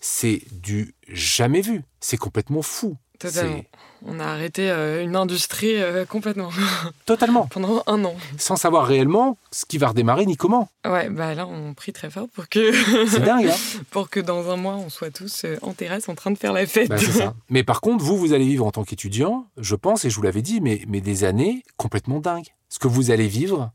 c'est 0.00 0.42
du 0.52 0.94
jamais 1.08 1.60
vu. 1.60 1.82
C'est 2.00 2.16
complètement 2.16 2.62
fou. 2.62 2.96
totalement. 3.18 3.62
On 4.06 4.20
a 4.20 4.24
arrêté 4.26 4.70
euh, 4.70 5.02
une 5.02 5.16
industrie 5.16 5.74
euh, 5.74 6.04
complètement 6.04 6.50
totalement, 7.04 7.48
pendant 7.48 7.82
un 7.88 8.04
an. 8.04 8.14
sans 8.38 8.54
savoir 8.54 8.86
réellement 8.86 9.36
ce 9.50 9.64
qui 9.64 9.76
va 9.76 9.88
redémarrer 9.88 10.24
ni 10.24 10.36
comment. 10.36 10.68
Ouais, 10.86 11.08
bah 11.10 11.34
là 11.34 11.44
on 11.48 11.74
prie 11.74 11.92
très 11.92 12.10
fort 12.10 12.28
pour 12.32 12.48
que 12.48 12.72
C'est 13.08 13.24
dingue, 13.24 13.48
hein 13.48 13.80
pour 13.90 14.08
que 14.08 14.20
dans 14.20 14.50
un 14.50 14.56
mois 14.56 14.76
on 14.76 14.88
soit 14.88 15.10
tous 15.10 15.42
euh, 15.44 15.56
en 15.62 15.72
terrasse 15.72 16.08
en 16.08 16.14
train 16.14 16.30
de 16.30 16.38
faire 16.38 16.52
la 16.52 16.64
fête. 16.64 16.90
Bah, 16.90 16.98
c'est 16.98 17.10
ça. 17.10 17.34
Mais 17.48 17.64
par 17.64 17.80
contre, 17.80 18.04
vous, 18.04 18.16
vous 18.16 18.32
allez 18.34 18.46
vivre 18.46 18.64
en 18.64 18.70
tant 18.70 18.84
qu'étudiant, 18.84 19.46
je 19.56 19.74
pense, 19.74 20.04
et 20.04 20.10
je 20.10 20.14
vous 20.14 20.22
l'avais 20.22 20.42
dit, 20.42 20.60
mais, 20.60 20.82
mais 20.86 21.00
des 21.00 21.24
années 21.24 21.64
complètement 21.76 22.20
dingues. 22.20 22.54
Ce 22.68 22.78
que 22.78 22.86
vous 22.86 23.10
allez 23.10 23.26
vivre. 23.26 23.72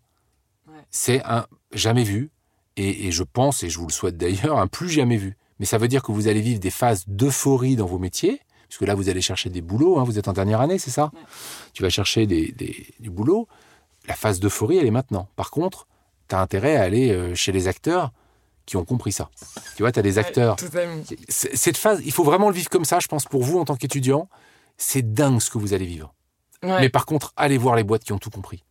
C'est 0.94 1.22
un 1.26 1.46
jamais 1.74 2.04
vu, 2.04 2.30
et, 2.78 3.08
et 3.08 3.12
je 3.12 3.24
pense, 3.24 3.64
et 3.64 3.70
je 3.70 3.78
vous 3.80 3.88
le 3.88 3.91
souhaite 3.91 4.16
d'ailleurs, 4.18 4.58
un 4.60 4.68
plus 4.68 4.88
jamais 4.89 5.18
vu. 5.18 5.36
Mais 5.60 5.66
ça 5.66 5.78
veut 5.78 5.88
dire 5.89 6.02
que 6.04 6.12
vous 6.12 6.28
allez 6.30 6.41
vivre 6.41 6.60
des 6.60 6.70
phases 6.72 7.04
d'euphorie 7.08 7.76
dans 7.76 7.86
vos 7.86 8.00
métiers, 8.00 8.39
puisque 8.70 8.84
là, 8.84 8.96
vous 8.96 9.10
allez 9.10 9.22
chercher 9.22 9.50
des 9.50 9.62
boulots, 9.62 10.00
hein, 10.00 10.04
vous 10.04 10.18
êtes 10.18 10.28
en 10.28 10.34
dernière 10.34 10.62
année, 10.62 10.80
c'est 10.80 10.89
ça? 10.91 11.12
Ouais. 11.14 11.20
Tu 11.74 11.84
vas 11.84 11.89
chercher 11.89 12.26
des, 12.26 12.52
des- 12.54 12.88
du 13.00 13.10
boulot. 13.10 13.48
La 14.08 14.16
phase 14.16 14.39
d'euphorie, 14.39 14.78
elle 14.78 14.86
est 14.88 14.91
maintenant. 14.91 15.28
Par 15.36 15.52
contre, 15.52 15.88
tu 16.30 16.36
as 16.36 16.39
intérêt 16.41 16.76
à 16.76 16.84
aller 16.84 17.12
euh, 17.12 17.36
chez 17.36 17.52
les 17.52 17.68
acteurs 17.68 18.12
qui 18.66 18.78
ont 18.78 18.86
compris 18.86 19.12
ça. 19.12 19.30
Tu 19.76 19.84
vois, 19.84 19.91
tu 19.91 20.00
as 20.00 20.02
des 20.04 20.18
acteurs 20.18 20.56
Cette 21.30 21.78
phase, 21.78 22.02
il 22.06 22.12
faut 22.12 22.24
vraiment 22.24 22.50
le 22.50 22.56
vivre 22.56 22.70
comme 22.70 22.86
ça, 22.86 23.00
je 23.00 23.08
pense, 23.08 23.26
pour 23.26 23.44
vous 23.44 23.60
en 23.60 23.66
tant 23.66 23.76
qu'étudiant. 23.76 24.30
C'est 24.78 25.14
dingue 25.14 25.39
ce 25.39 25.50
que 25.50 25.58
vous 25.58 25.74
allez 25.74 25.86
vivre. 25.86 26.14
Ouais, 26.64 26.80
Mais 26.82 26.89
par 26.89 27.06
contre, 27.06 27.32
allez 27.36 27.58
voir 27.58 27.76
les 27.76 27.84
boîtes 27.84 28.04
qui 28.04 28.12
ont 28.14 28.20
tout 28.20 28.30
compris. 28.30 28.64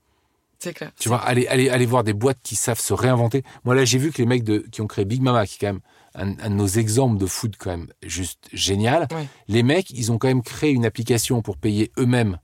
C'est 0.63 0.73
clair. 0.75 0.91
Tu 0.99 1.09
vois, 1.09 1.19
allez 1.23 1.87
voir 1.87 2.05
des 2.05 2.13
boîtes 2.13 2.39
qui 2.43 2.55
savent 2.57 2.81
se 2.81 2.93
réinventer. 2.95 3.43
Moi, 3.65 3.75
là, 3.75 3.85
j'ai 3.85 3.99
vu 3.99 4.13
que 4.13 4.19
les 4.19 4.27
mecs 4.27 4.45
de, 4.45 4.59
qui 4.71 4.81
ont 4.81 4.87
créé 4.87 5.05
Big 5.05 5.21
Mama, 5.23 5.47
qui 5.47 5.57
est 5.57 5.59
quand 5.67 5.73
même 5.73 5.81
un, 6.15 6.31
un 6.45 6.51
de 6.51 6.55
nos 6.55 6.67
exemples 6.67 7.19
de 7.19 7.27
food 7.27 7.57
quand 7.59 7.71
même 7.71 7.89
juste 8.03 8.49
génial, 8.53 9.09
Ouais. 9.13 9.27
les 9.49 9.63
mecs, 9.63 9.91
ils 9.91 10.13
ont 10.13 10.19
quand 10.19 10.29
même 10.29 10.43
créé 10.43 10.71
une 10.71 10.85
application 10.87 11.43
pour 11.43 11.57
payer 11.57 11.91
eux-mêmes 11.99 12.39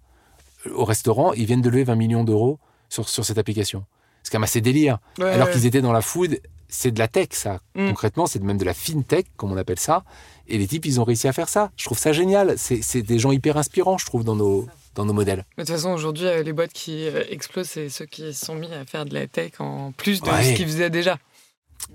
euh, 0.67 0.73
au 0.75 0.85
restaurant. 0.85 1.33
Ils 1.35 1.45
viennent 1.47 1.63
de 1.63 1.69
lever 1.71 1.85
20 1.85 1.95
millions 1.97 2.25
d'euros 2.25 2.59
sur, 2.89 3.09
sur 3.09 3.25
cette 3.25 3.39
application. 3.39 3.85
C'est 4.23 4.33
quand 4.33 4.39
même 4.39 4.45
assez 4.45 4.61
délire. 4.61 4.99
Ouais, 5.19 5.27
Alors 5.31 5.47
ouais. 5.49 5.53
qu'ils 5.53 5.67
étaient 5.67 5.81
dans 5.83 5.93
la 5.93 6.01
food, 6.03 6.41
c'est 6.69 6.91
de 6.91 6.99
la 6.99 7.09
tech, 7.09 7.29
ça. 7.33 7.61
Mm. 7.75 7.89
Concrètement, 7.89 8.27
c'est 8.27 8.43
même 8.43 8.59
de 8.59 8.65
la 8.65 8.75
fintech, 8.75 9.27
comme 9.37 9.53
on 9.53 9.57
appelle 9.57 9.79
ça. 9.79 10.05
Et 10.49 10.59
les 10.59 10.67
types, 10.67 10.87
ils 10.87 11.01
ont 11.01 11.05
réussi 11.05 11.29
à 11.29 11.33
faire 11.33 11.49
ça. 11.49 11.71
Je 11.77 11.85
trouve 11.85 11.99
ça 11.99 12.13
génial. 12.13 12.55
C'est 12.59 13.03
des 13.03 13.19
gens 13.19 13.31
hyper 13.33 13.57
inspirants, 13.59 13.97
je 13.99 14.07
trouve, 14.07 14.25
dans 14.25 14.35
nos, 14.37 14.67
dans 14.95 15.05
nos 15.05 15.13
modèles. 15.13 15.45
Mais 15.57 15.65
de 15.65 15.69
toute 15.69 15.77
façon, 15.77 15.91
aujourd'hui, 15.91 16.27
euh, 16.27 16.43
les 16.43 16.53
boîtes 16.53 16.73
qui 16.73 17.07
euh, 17.07 17.25
explosent, 17.31 17.69
c'est 17.69 17.89
ceux 17.89 18.07
qui 18.07 18.33
se 18.35 18.45
sont 18.47 18.55
mis 18.55 18.73
à 18.73 18.85
faire 18.85 19.05
de 19.05 19.15
la 19.15 19.27
tech 19.27 19.53
en 19.61 19.93
plus 19.93 20.21
de 20.21 20.29
Ouais. 20.29 20.43
ce 20.45 20.57
qu'ils 20.57 20.67
faisaient 20.67 20.91
déjà. 20.91 21.19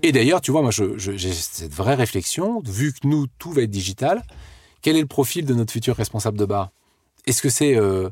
Et 0.02 0.12
d'ailleurs, 0.12 0.40
tu 0.40 0.50
vois, 0.50 0.62
moi, 0.62 0.70
j'ai 0.70 1.32
cette 1.32 1.72
vraie 1.74 1.94
réflexion. 1.94 2.60
Vu 2.64 2.92
que 2.92 3.06
nous, 3.06 3.26
tout 3.38 3.52
va 3.52 3.62
être 3.62 3.70
digital, 3.70 4.22
quel 4.82 4.96
est 4.96 5.00
le 5.00 5.06
profil 5.06 5.44
de 5.44 5.54
notre 5.54 5.72
futur 5.72 5.96
responsable 5.96 6.38
de 6.38 6.44
bar? 6.46 6.70
Est-ce 7.26 7.42
que 7.42 7.48
c'est. 7.50 7.76
euh, 7.76 8.08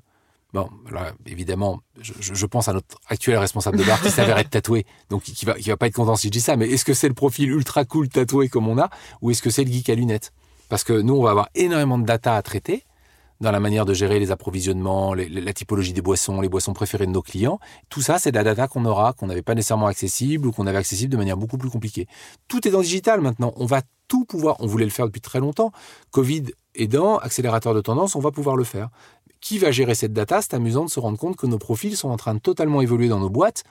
Bon, 0.55 0.69
là, 0.91 1.13
évidemment, 1.25 1.81
je, 2.03 2.45
pense 2.45 2.69
à 2.69 2.75
notre 2.75 2.99
actuel 3.09 3.39
responsable 3.39 3.79
de 3.79 3.85
bar 3.85 3.99
qui 4.03 4.11
s'avère 4.11 4.37
être 4.37 4.51
tatoué, 4.51 4.85
donc 5.09 5.23
qui, 5.23 5.33
qui 5.33 5.47
va, 5.47 5.55
qui 5.55 5.71
va 5.71 5.79
pas 5.79 5.87
être 5.87 5.95
content 5.95 6.15
si 6.15 6.27
je 6.27 6.33
dis 6.33 6.43
ça, 6.43 6.57
mais 6.57 6.69
est-ce 6.69 6.85
que 6.85 6.93
c'est 6.93 7.09
le 7.09 7.15
profil 7.15 7.49
ultra 7.51 7.87
cool 7.87 8.11
tatoué 8.11 8.51
comme 8.51 8.69
on 8.69 8.77
a, 8.77 8.91
ou 9.23 9.31
est-ce 9.31 9.41
que 9.41 9.49
c'est 9.49 9.65
le 9.65 9.73
geek 9.73 9.89
à 9.89 9.95
lunettes? 9.95 10.35
Parce 10.69 10.85
que 10.85 10.93
nous, 10.93 11.15
on 11.15 11.23
va 11.23 11.31
avoir 11.31 11.49
énormément 11.55 11.97
de 11.99 12.05
data 12.05 12.37
à 12.37 12.43
traiter 12.43 12.85
dans 13.43 13.51
la 13.51 13.61
manière 13.61 13.85
de 13.85 13.93
gérer 13.93 14.21
les 14.21 14.31
approvisionnements, 14.31 15.15
la 15.15 15.53
typologie 15.53 15.93
des 15.93 16.01
boissons, 16.01 16.41
les 16.41 16.49
boissons 16.49 16.73
préférées 16.73 17.07
de 17.07 17.11
nos 17.11 17.23
clients. 17.23 17.59
Tout 17.91 18.01
ça, 18.01 18.19
c'est 18.19 18.31
de 18.31 18.37
la 18.37 18.45
data 18.45 18.69
qu'on 18.69 18.85
aura, 18.85 19.13
qu'on 19.13 19.27
n'avait 19.27 19.43
pas 19.43 19.55
nécessairement 19.55 19.89
accessible 19.89 20.47
ou 20.47 20.53
qu'on 20.53 20.67
avait 20.67 20.79
accessible 20.79 21.13
de 21.13 21.17
manière 21.17 21.37
beaucoup 21.37 21.59
plus 21.59 21.69
compliquée. 21.69 22.07
Tout 22.47 22.67
est 22.67 22.71
dans 22.71 22.81
digital 22.81 23.21
maintenant. 23.21 23.53
On 23.57 23.67
va 23.67 23.83
tout 24.07 24.25
pouvoir. 24.25 24.57
On 24.61 24.67
voulait 24.67 24.85
le 24.85 24.93
faire 24.93 25.07
depuis 25.07 25.21
très 25.21 25.41
longtemps. 25.41 25.73
Covid 26.13 26.45
aidant, 26.77 27.19
accélérateur 27.19 27.75
de 27.75 27.81
tendance, 27.81 28.15
on 28.15 28.21
va 28.21 28.31
pouvoir 28.31 28.55
le 28.55 28.65
faire. 28.65 28.91
Qui 29.41 29.59
va 29.59 29.73
gérer 29.73 29.97
cette 29.97 30.13
data? 30.13 30.41
C'est 30.41 30.55
amusant 30.55 30.85
de 30.85 30.91
se 30.91 31.01
rendre 31.01 31.19
compte 31.19 31.37
que 31.37 31.47
nos 31.47 31.59
profils 31.59 31.97
sont 31.97 32.11
en 32.11 32.17
train 32.17 32.35
de 32.35 32.39
totalement 32.39 32.81
évoluer 32.81 33.09
dans 33.09 33.19
nos 33.19 33.31
boîtes 33.31 33.65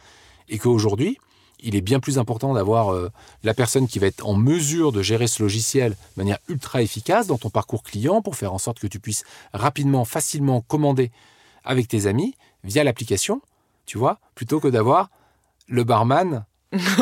et 0.50 0.58
qu'aujourd'hui, 0.58 1.18
il 1.62 1.76
est 1.76 1.82
bien 1.82 2.00
plus 2.00 2.18
important 2.18 2.54
d'avoir 2.54 2.94
euh, 2.94 3.10
la 3.44 3.54
personne 3.54 3.88
qui 3.88 4.00
va 4.00 4.08
être 4.08 4.26
en 4.26 4.34
mesure 4.34 4.92
de 4.92 5.02
gérer 5.02 5.28
ce 5.28 5.42
logiciel 5.42 5.92
de 5.92 6.22
manière 6.22 6.40
ultra 6.48 6.82
efficace 6.82 7.28
dans 7.28 7.38
ton 7.38 7.50
parcours 7.50 7.84
client 7.84 8.22
pour 8.22 8.36
faire 8.36 8.54
en 8.54 8.58
sorte 8.58 8.80
que 8.80 8.88
tu 8.88 9.00
puisses 9.00 9.24
rapidement, 9.54 10.06
facilement 10.06 10.62
commander 10.62 11.12
avec 11.64 11.88
tes 11.88 12.08
amis 12.08 12.36
via 12.64 12.84
l'application, 12.84 13.42
tu 13.86 13.98
vois, 13.98 14.20
plutôt 14.36 14.60
que 14.60 14.68
d'avoir 14.68 15.10
le 15.68 15.84
barman, 15.84 16.46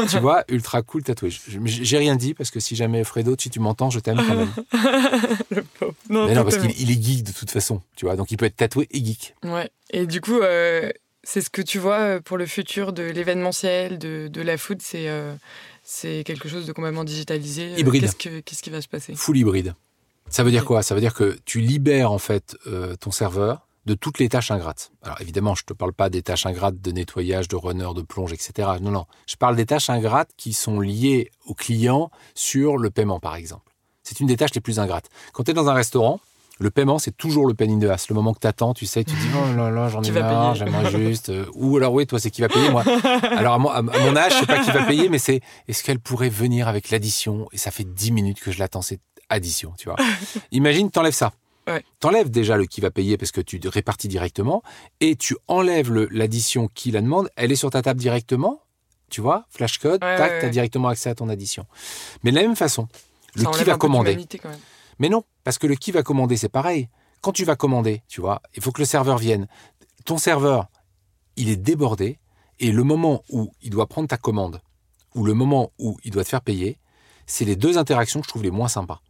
tu 0.10 0.18
vois, 0.22 0.44
ultra 0.50 0.82
cool 0.82 1.04
tatoué. 1.04 1.30
J'ai 1.66 1.98
rien 1.98 2.16
dit 2.16 2.34
parce 2.34 2.52
que 2.52 2.60
si 2.60 2.76
jamais 2.76 3.04
Fredo, 3.04 3.36
si 3.38 3.50
tu 3.50 3.60
m'entends, 3.60 3.90
je 3.90 4.00
t'aime 4.00 4.18
quand 4.18 4.36
même. 4.36 4.54
le 5.52 5.66
Non, 6.10 6.28
Mais 6.28 6.34
non, 6.34 6.44
parce 6.44 6.58
qu'il 6.58 6.92
est 6.92 7.02
geek 7.04 7.24
de 7.24 7.32
toute 7.32 7.52
façon, 7.52 7.82
tu 7.96 8.06
vois, 8.06 8.16
donc 8.16 8.32
il 8.32 8.38
peut 8.38 8.46
être 8.46 8.56
tatoué 8.56 8.88
et 8.92 9.04
geek. 9.04 9.36
Ouais. 9.44 9.70
Et 9.92 10.06
du 10.08 10.22
coup, 10.22 10.40
euh, 10.40 10.92
c'est 11.30 11.42
ce 11.42 11.52
que 11.52 11.62
tu 11.62 11.78
vois 11.78 12.00
euh, 12.00 12.20
pour 12.20 12.38
le 12.38 12.48
futur 12.48 12.92
de 12.92 13.04
l'événementiel, 13.04 14.00
de, 14.00 14.28
de, 14.28 14.42
la 14.42 14.58
food, 14.58 14.82
c'est 14.82 15.08
euh, 15.10 15.36
c'est 15.84 16.24
quelque 16.26 16.50
chose 16.50 16.66
de 16.66 16.72
complètement 16.72 17.04
digitalisé. 17.04 17.74
Euh, 17.74 17.78
hybride. 17.78 18.12
Qu'est-ce, 18.18 18.64
qui 18.64 18.70
va 18.72 18.82
se 18.82 18.88
passer? 18.88 19.14
Full 19.14 19.38
hybride. 19.38 19.76
Ça 20.30 20.44
veut 20.44 20.50
dire 20.50 20.66
quoi? 20.66 20.82
Ça 20.82 20.96
veut 20.96 21.02
dire 21.02 21.14
que 21.14 21.38
tu 21.46 21.60
libères 21.60 22.12
en 22.12 22.18
fait 22.18 22.58
ton 23.00 23.12
serveur 23.12 23.68
de 23.86 23.94
toutes 23.96 24.20
les 24.20 24.30
tâches 24.30 24.52
ingrates. 24.52 24.92
Alors 25.02 25.22
évidemment, 25.22 25.56
je 25.56 25.64
ne 25.64 25.68
te 25.68 25.74
parle 25.74 25.94
pas 25.94 26.10
des 26.10 26.22
tâches 26.22 26.46
ingrates 26.46 26.82
de 26.82 26.92
nettoyage, 26.92 27.48
de 27.48 27.56
runner, 27.56 27.90
de 27.96 28.02
plonge, 28.02 28.34
etc. 28.34 28.68
Non, 28.82 28.92
non. 28.92 29.06
Je 29.28 29.36
parle 29.36 29.56
des 29.56 29.66
tâches 29.66 29.90
ingrates 29.90 30.30
qui 30.38 30.54
sont 30.54 30.80
liées 30.80 31.32
au 31.46 31.54
client 31.54 32.12
sur 32.36 32.78
le 32.78 32.90
paiement, 32.90 33.20
par 33.20 33.36
exemple. 33.36 33.74
C'est 34.04 34.20
une 34.20 34.28
des 34.28 34.38
tâches 34.38 34.54
les 34.54 34.62
plus 34.62 34.80
ingrates. 34.80 35.10
Quand 35.34 35.44
tu 35.44 35.52
es 35.52 35.54
dans 35.54 35.70
un 35.70 35.74
restaurant, 35.74 36.20
le 36.60 36.70
paiement, 36.70 37.00
c'est 37.00 37.16
toujours 37.16 37.48
le 37.48 37.54
pain 37.54 37.70
in 37.70 37.80
the 37.80 37.90
ass. 37.90 38.10
Le 38.10 38.16
moment 38.16 38.34
que 38.34 38.40
tu 38.40 38.48
attends, 38.48 38.74
tu 38.74 38.86
sais, 38.86 39.04
tu 39.04 39.16
dis 39.16 39.28
oh 39.34 39.56
là 39.56 39.70
là, 39.72 39.88
j'en 39.88 40.02
ai 40.02 40.12
marre, 40.12 40.56
j'aimerais 40.56 40.92
juste. 41.08 41.30
Euh, 41.30 41.46
ou 41.56 41.78
alors 41.78 41.94
oui, 41.94 42.06
toi, 42.06 42.20
c'est 42.20 42.30
qui 42.30 42.42
va 42.42 42.50
payer 42.50 42.70
moi. 42.70 42.84
Alors 43.38 43.54
à 43.54 43.82
mon, 43.82 44.16
âge, 44.16 44.34
je 44.34 44.40
sais 44.40 44.46
pas 44.46 44.60
qui 44.60 44.72
va 44.72 44.84
payer, 44.84 45.08
mais 45.10 45.20
c'est 45.20 45.42
est-ce 45.68 45.84
qu'elle 45.84 46.00
pourrait 46.00 46.30
venir 46.30 46.68
avec 46.68 46.90
l'addition? 46.90 47.48
Et 47.54 47.58
ça 47.58 47.72
fait 47.72 47.86
10 47.86 48.12
minutes 48.12 48.42
que 48.42 48.52
je 48.52 48.60
l'attends 48.60 48.82
cette 48.82 49.02
addition, 49.30 49.74
tu 49.78 49.88
vois. 49.88 49.96
Imagine, 50.52 50.92
t'enlèves 50.92 51.14
ça. 51.14 51.32
Ouais. 51.68 51.84
T'enlèves 52.00 52.30
déjà 52.30 52.58
le 52.58 52.66
qui 52.66 52.82
va 52.82 52.92
payer 52.92 53.18
parce 53.18 53.32
que 53.32 53.42
tu 53.42 53.60
répartis 53.66 54.08
directement 54.08 54.64
et 55.00 55.16
tu 55.16 55.38
enlèves 55.48 55.94
l'addition 56.12 56.68
qui 56.74 56.92
la 56.92 57.02
demande. 57.02 57.30
Elle 57.36 57.52
est 57.52 57.56
sur 57.56 57.70
ta 57.70 57.82
table 57.82 58.00
directement, 58.00 58.62
tu 59.10 59.22
vois, 59.22 59.46
flash 59.50 59.78
code, 59.78 60.02
tac, 60.02 60.40
tu 60.40 60.46
as 60.46 60.50
directement 60.50 60.90
accès 60.90 61.10
à 61.10 61.16
ton 61.16 61.30
addition. 61.30 61.66
Mais 62.24 62.32
de 62.32 62.36
la 62.38 62.42
même 62.42 62.56
façon, 62.56 62.88
le 63.36 63.46
qui 63.46 63.64
va 63.64 63.78
commander. 63.78 64.18
Mais 65.00 65.10
non, 65.10 65.24
parce 65.44 65.58
que 65.58 65.68
le 65.68 65.76
qui 65.76 65.92
va 65.92 66.04
commander, 66.04 66.38
c'est 66.38 66.50
pareil. 66.50 66.90
Quand 67.22 67.32
tu 67.32 67.46
vas 67.46 67.56
commander, 67.56 68.04
tu 68.08 68.22
vois, 68.22 68.42
il 68.56 68.62
faut 68.62 68.72
que 68.72 68.82
le 68.82 68.86
serveur 68.86 69.18
vienne. 69.18 69.48
Ton 70.06 70.18
serveur, 70.18 70.68
il 71.36 71.50
est 71.50 71.56
débordé, 71.56 72.20
et 72.60 72.72
le 72.72 72.84
moment 72.84 73.24
où 73.30 73.52
il 73.62 73.70
doit 73.70 73.88
prendre 73.88 74.08
ta 74.08 74.18
commande, 74.18 74.62
ou 75.16 75.24
le 75.24 75.34
moment 75.34 75.72
où 75.80 75.98
il 76.04 76.12
doit 76.12 76.24
te 76.24 76.30
faire 76.30 76.42
payer, 76.42 76.78
c'est 77.26 77.46
les 77.46 77.56
deux 77.56 77.78
interactions 77.78 78.20
que 78.20 78.26
je 78.26 78.30
trouve 78.30 78.44
les 78.44 78.52
moins 78.52 78.68
sympas. 78.68 79.02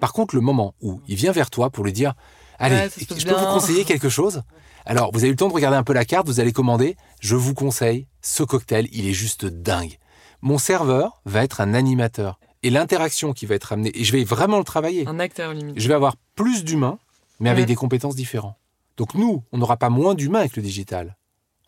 Par 0.00 0.12
contre, 0.12 0.34
le 0.34 0.40
moment 0.40 0.74
où 0.80 1.00
il 1.06 1.16
vient 1.16 1.32
vers 1.32 1.50
toi 1.50 1.70
pour 1.70 1.84
lui 1.84 1.92
dire 1.92 2.14
Allez, 2.58 2.88
je 2.96 3.26
peux 3.26 3.34
vous 3.34 3.46
conseiller 3.46 3.84
quelque 3.84 4.08
chose? 4.08 4.42
Alors, 4.84 5.12
vous 5.12 5.20
avez 5.20 5.28
eu 5.28 5.32
le 5.32 5.36
temps 5.36 5.48
de 5.48 5.52
regarder 5.52 5.76
un 5.76 5.82
peu 5.82 5.92
la 5.92 6.04
carte, 6.04 6.26
vous 6.26 6.40
allez 6.40 6.52
commander. 6.52 6.96
Je 7.20 7.36
vous 7.36 7.54
conseille 7.54 8.06
ce 8.20 8.42
cocktail, 8.42 8.88
il 8.92 9.06
est 9.06 9.12
juste 9.12 9.46
dingue. 9.46 9.98
Mon 10.42 10.58
serveur 10.58 11.20
va 11.24 11.44
être 11.44 11.60
un 11.60 11.74
animateur 11.74 12.38
et 12.62 12.70
l'interaction 12.70 13.32
qui 13.32 13.46
va 13.46 13.54
être 13.54 13.72
amenée, 13.72 13.90
et 13.94 14.04
je 14.04 14.12
vais 14.12 14.24
vraiment 14.24 14.58
le 14.58 14.64
travailler. 14.64 15.06
Un 15.08 15.18
acteur 15.18 15.52
limite. 15.52 15.78
Je 15.78 15.88
vais 15.88 15.94
avoir 15.94 16.16
plus 16.34 16.64
d'humains, 16.64 16.98
mais 17.40 17.50
avec 17.50 17.66
des 17.66 17.74
compétences 17.74 18.14
différentes. 18.14 18.56
Donc 18.96 19.14
nous, 19.14 19.42
on 19.52 19.58
n'aura 19.58 19.76
pas 19.76 19.88
moins 19.88 20.14
d'humains 20.14 20.40
avec 20.40 20.56
le 20.56 20.62
digital. 20.62 21.16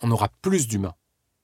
On 0.03 0.11
aura 0.11 0.29
plus 0.43 0.69
d'humains. 0.69 0.95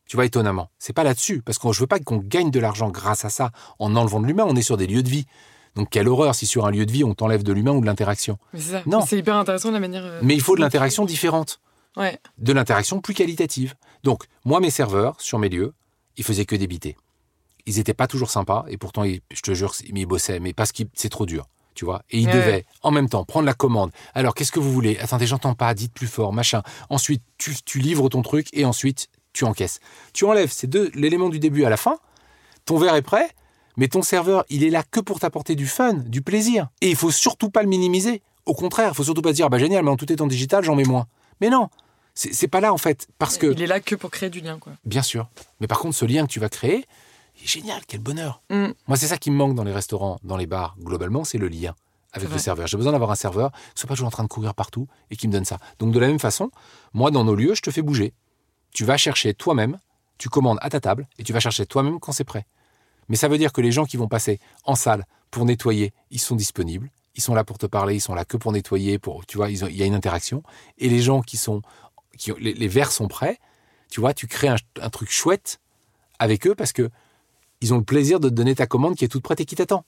Tu 0.06 0.16
vois, 0.16 0.26
étonnamment. 0.26 0.70
C'est 0.78 0.92
pas 0.92 1.04
là-dessus, 1.04 1.40
parce 1.40 1.58
que 1.58 1.72
je 1.72 1.80
veux 1.80 1.86
pas 1.86 2.00
qu'on 2.00 2.18
gagne 2.18 2.50
de 2.50 2.60
l'argent 2.60 2.90
grâce 2.90 3.24
à 3.24 3.30
ça 3.30 3.52
en 3.78 3.94
enlevant 3.96 4.20
de 4.20 4.26
l'humain. 4.26 4.44
On 4.46 4.56
est 4.56 4.62
sur 4.62 4.76
des 4.76 4.86
lieux 4.86 5.02
de 5.02 5.08
vie. 5.08 5.26
Donc 5.76 5.88
quelle 5.90 6.08
horreur 6.08 6.34
si 6.34 6.46
sur 6.46 6.66
un 6.66 6.70
lieu 6.70 6.84
de 6.84 6.92
vie 6.92 7.04
on 7.04 7.14
t'enlève 7.14 7.42
de 7.42 7.52
l'humain 7.52 7.72
ou 7.72 7.80
de 7.80 7.86
l'interaction. 7.86 8.38
Non. 8.86 9.02
C'est 9.06 9.18
hyper 9.18 9.36
intéressant 9.36 9.70
la 9.70 9.80
manière. 9.80 10.04
Euh, 10.04 10.20
mais 10.22 10.34
il 10.34 10.40
faut 10.40 10.56
de 10.56 10.60
l'interaction 10.60 11.04
différente. 11.04 11.60
Ouais. 11.96 12.18
De 12.38 12.52
l'interaction 12.52 13.00
plus 13.00 13.14
qualitative. 13.14 13.74
Donc 14.02 14.24
moi 14.44 14.60
mes 14.60 14.70
serveurs 14.70 15.20
sur 15.20 15.38
mes 15.38 15.48
lieux, 15.48 15.74
ils 16.16 16.24
faisaient 16.24 16.44
que 16.44 16.56
débiter 16.56 16.96
ils 17.70 17.76
n'étaient 17.76 17.94
pas 17.94 18.08
toujours 18.08 18.30
sympas, 18.30 18.64
et 18.68 18.76
pourtant, 18.76 19.04
je 19.04 19.40
te 19.40 19.54
jure, 19.54 19.72
ils 19.86 20.06
bossaient, 20.06 20.40
mais 20.40 20.52
parce 20.52 20.72
que 20.72 20.82
c'est 20.94 21.08
trop 21.08 21.26
dur. 21.26 21.46
Tu 21.74 21.84
vois, 21.84 22.02
et 22.10 22.18
ils 22.18 22.26
devaient 22.26 22.66
en 22.82 22.90
même 22.90 23.08
temps 23.08 23.24
prendre 23.24 23.46
la 23.46 23.54
commande. 23.54 23.92
Alors, 24.12 24.34
qu'est-ce 24.34 24.50
que 24.50 24.58
vous 24.58 24.72
voulez? 24.72 24.98
Attendez, 24.98 25.26
j'entends 25.26 25.54
pas, 25.54 25.72
dites 25.72 25.94
plus 25.94 26.08
fort, 26.08 26.32
machin. 26.32 26.62
Ensuite, 26.90 27.22
tu, 27.38 27.78
livres 27.78 28.08
ton 28.08 28.22
truc 28.22 28.48
et 28.52 28.64
ensuite, 28.64 29.08
tu 29.32 29.44
encaisses. 29.44 29.78
Tu 30.12 30.24
enlèves 30.24 30.50
ces 30.50 30.66
deux, 30.66 30.90
l'élément 30.94 31.28
du 31.28 31.38
début 31.38 31.64
à 31.64 31.70
la 31.70 31.76
fin, 31.76 31.98
ton 32.66 32.76
verre 32.76 32.96
est 32.96 33.02
prêt, 33.02 33.30
mais 33.76 33.86
ton 33.86 34.02
serveur, 34.02 34.44
il 34.50 34.64
est 34.64 34.68
là 34.68 34.82
que 34.82 34.98
pour 35.00 35.20
t'apporter 35.20 35.54
du 35.54 35.66
fun, 35.66 35.94
du 35.94 36.22
plaisir. 36.22 36.68
Et 36.80 36.90
il 36.90 36.96
faut 36.96 37.12
surtout 37.12 37.50
pas 37.50 37.62
le 37.62 37.68
minimiser. 37.68 38.20
Au 38.46 38.54
contraire, 38.54 38.90
il 38.92 38.96
faut 38.96 39.04
surtout 39.04 39.22
pas 39.22 39.30
se 39.30 39.36
dire, 39.36 39.48
bah 39.48 39.58
génial, 39.58 39.84
maintenant 39.84 39.96
tout 39.96 40.12
est 40.12 40.20
en 40.20 40.26
digital, 40.26 40.64
j'en 40.64 40.74
mets 40.74 40.84
moins. 40.84 41.06
Mais 41.40 41.50
non, 41.50 41.68
c'est 42.14 42.48
pas 42.48 42.60
là 42.60 42.74
en 42.74 42.78
fait, 42.78 43.06
parce 43.18 43.38
que... 43.38 43.46
Il 43.46 43.62
est 43.62 43.66
là 43.66 43.80
que 43.80 43.94
pour 43.94 44.10
créer 44.10 44.28
du 44.28 44.40
lien, 44.40 44.58
quoi. 44.58 44.72
Bien 44.84 45.02
sûr. 45.02 45.28
Mais 45.60 45.68
par 45.68 45.78
contre, 45.78 45.96
ce 45.96 46.04
lien 46.04 46.26
que 46.26 46.32
tu 46.32 46.40
vas 46.40 46.48
créer, 46.48 46.84
génial, 47.46 47.82
quel 47.86 48.00
bonheur. 48.00 48.42
Mm. 48.50 48.68
Moi, 48.88 48.96
c'est 48.96 49.06
ça 49.06 49.18
qui 49.18 49.30
me 49.30 49.36
manque 49.36 49.54
dans 49.54 49.64
les 49.64 49.72
restaurants, 49.72 50.18
dans 50.22 50.36
les 50.36 50.46
bars, 50.46 50.76
globalement, 50.78 51.24
c'est 51.24 51.38
le 51.38 51.48
lien 51.48 51.74
avec 52.12 52.30
le 52.30 52.38
serveur. 52.38 52.66
J'ai 52.66 52.76
besoin 52.76 52.92
d'avoir 52.92 53.10
un 53.10 53.16
serveur 53.16 53.52
qui 53.52 53.80
soit 53.80 53.88
pas 53.88 53.94
toujours 53.94 54.08
en 54.08 54.10
train 54.10 54.24
de 54.24 54.28
courir 54.28 54.54
partout 54.54 54.88
et 55.10 55.16
qui 55.16 55.28
me 55.28 55.32
donne 55.32 55.44
ça. 55.44 55.58
Donc, 55.78 55.92
de 55.92 55.98
la 55.98 56.08
même 56.08 56.18
façon, 56.18 56.50
moi, 56.92 57.10
dans 57.10 57.24
nos 57.24 57.34
lieux, 57.34 57.54
je 57.54 57.62
te 57.62 57.70
fais 57.70 57.82
bouger. 57.82 58.12
Tu 58.72 58.84
vas 58.84 58.96
chercher 58.96 59.34
toi-même, 59.34 59.78
tu 60.18 60.28
commandes 60.28 60.58
à 60.60 60.70
ta 60.70 60.80
table 60.80 61.08
et 61.18 61.24
tu 61.24 61.32
vas 61.32 61.40
chercher 61.40 61.66
toi-même 61.66 62.00
quand 62.00 62.12
c'est 62.12 62.24
prêt. 62.24 62.46
Mais 63.08 63.16
ça 63.16 63.28
veut 63.28 63.38
dire 63.38 63.52
que 63.52 63.60
les 63.60 63.72
gens 63.72 63.84
qui 63.84 63.96
vont 63.96 64.08
passer 64.08 64.40
en 64.64 64.74
salle 64.74 65.06
pour 65.30 65.44
nettoyer, 65.44 65.92
ils 66.10 66.20
sont 66.20 66.36
disponibles. 66.36 66.90
Ils 67.16 67.22
sont 67.22 67.34
là 67.34 67.44
pour 67.44 67.58
te 67.58 67.66
parler, 67.66 67.96
ils 67.96 68.00
sont 68.00 68.14
là 68.14 68.24
que 68.24 68.36
pour 68.36 68.52
nettoyer, 68.52 68.98
pour, 68.98 69.26
tu 69.26 69.36
vois, 69.36 69.50
il 69.50 69.76
y 69.76 69.82
a 69.82 69.86
une 69.86 69.94
interaction. 69.94 70.42
Et 70.78 70.88
les 70.88 71.00
gens 71.00 71.20
qui 71.20 71.36
sont, 71.36 71.62
qui, 72.16 72.32
les, 72.38 72.68
verres 72.68 72.92
sont 72.92 73.08
prêts, 73.08 73.38
tu 73.90 74.00
vois, 74.00 74.14
tu 74.14 74.28
crées 74.28 74.48
un, 74.48 74.56
un 74.80 74.90
truc 74.90 75.10
chouette 75.10 75.60
avec 76.20 76.46
eux 76.46 76.54
parce 76.54 76.72
que 76.72 76.88
ils 77.60 77.74
ont 77.74 77.78
le 77.78 77.84
plaisir 77.84 78.20
de 78.20 78.28
te 78.28 78.34
donner 78.34 78.54
ta 78.54 78.66
commande 78.66 78.96
qui 78.96 79.04
est 79.04 79.08
toute 79.08 79.22
prête 79.22 79.40
et 79.40 79.44
qui 79.44 79.56
t'attend. 79.56 79.84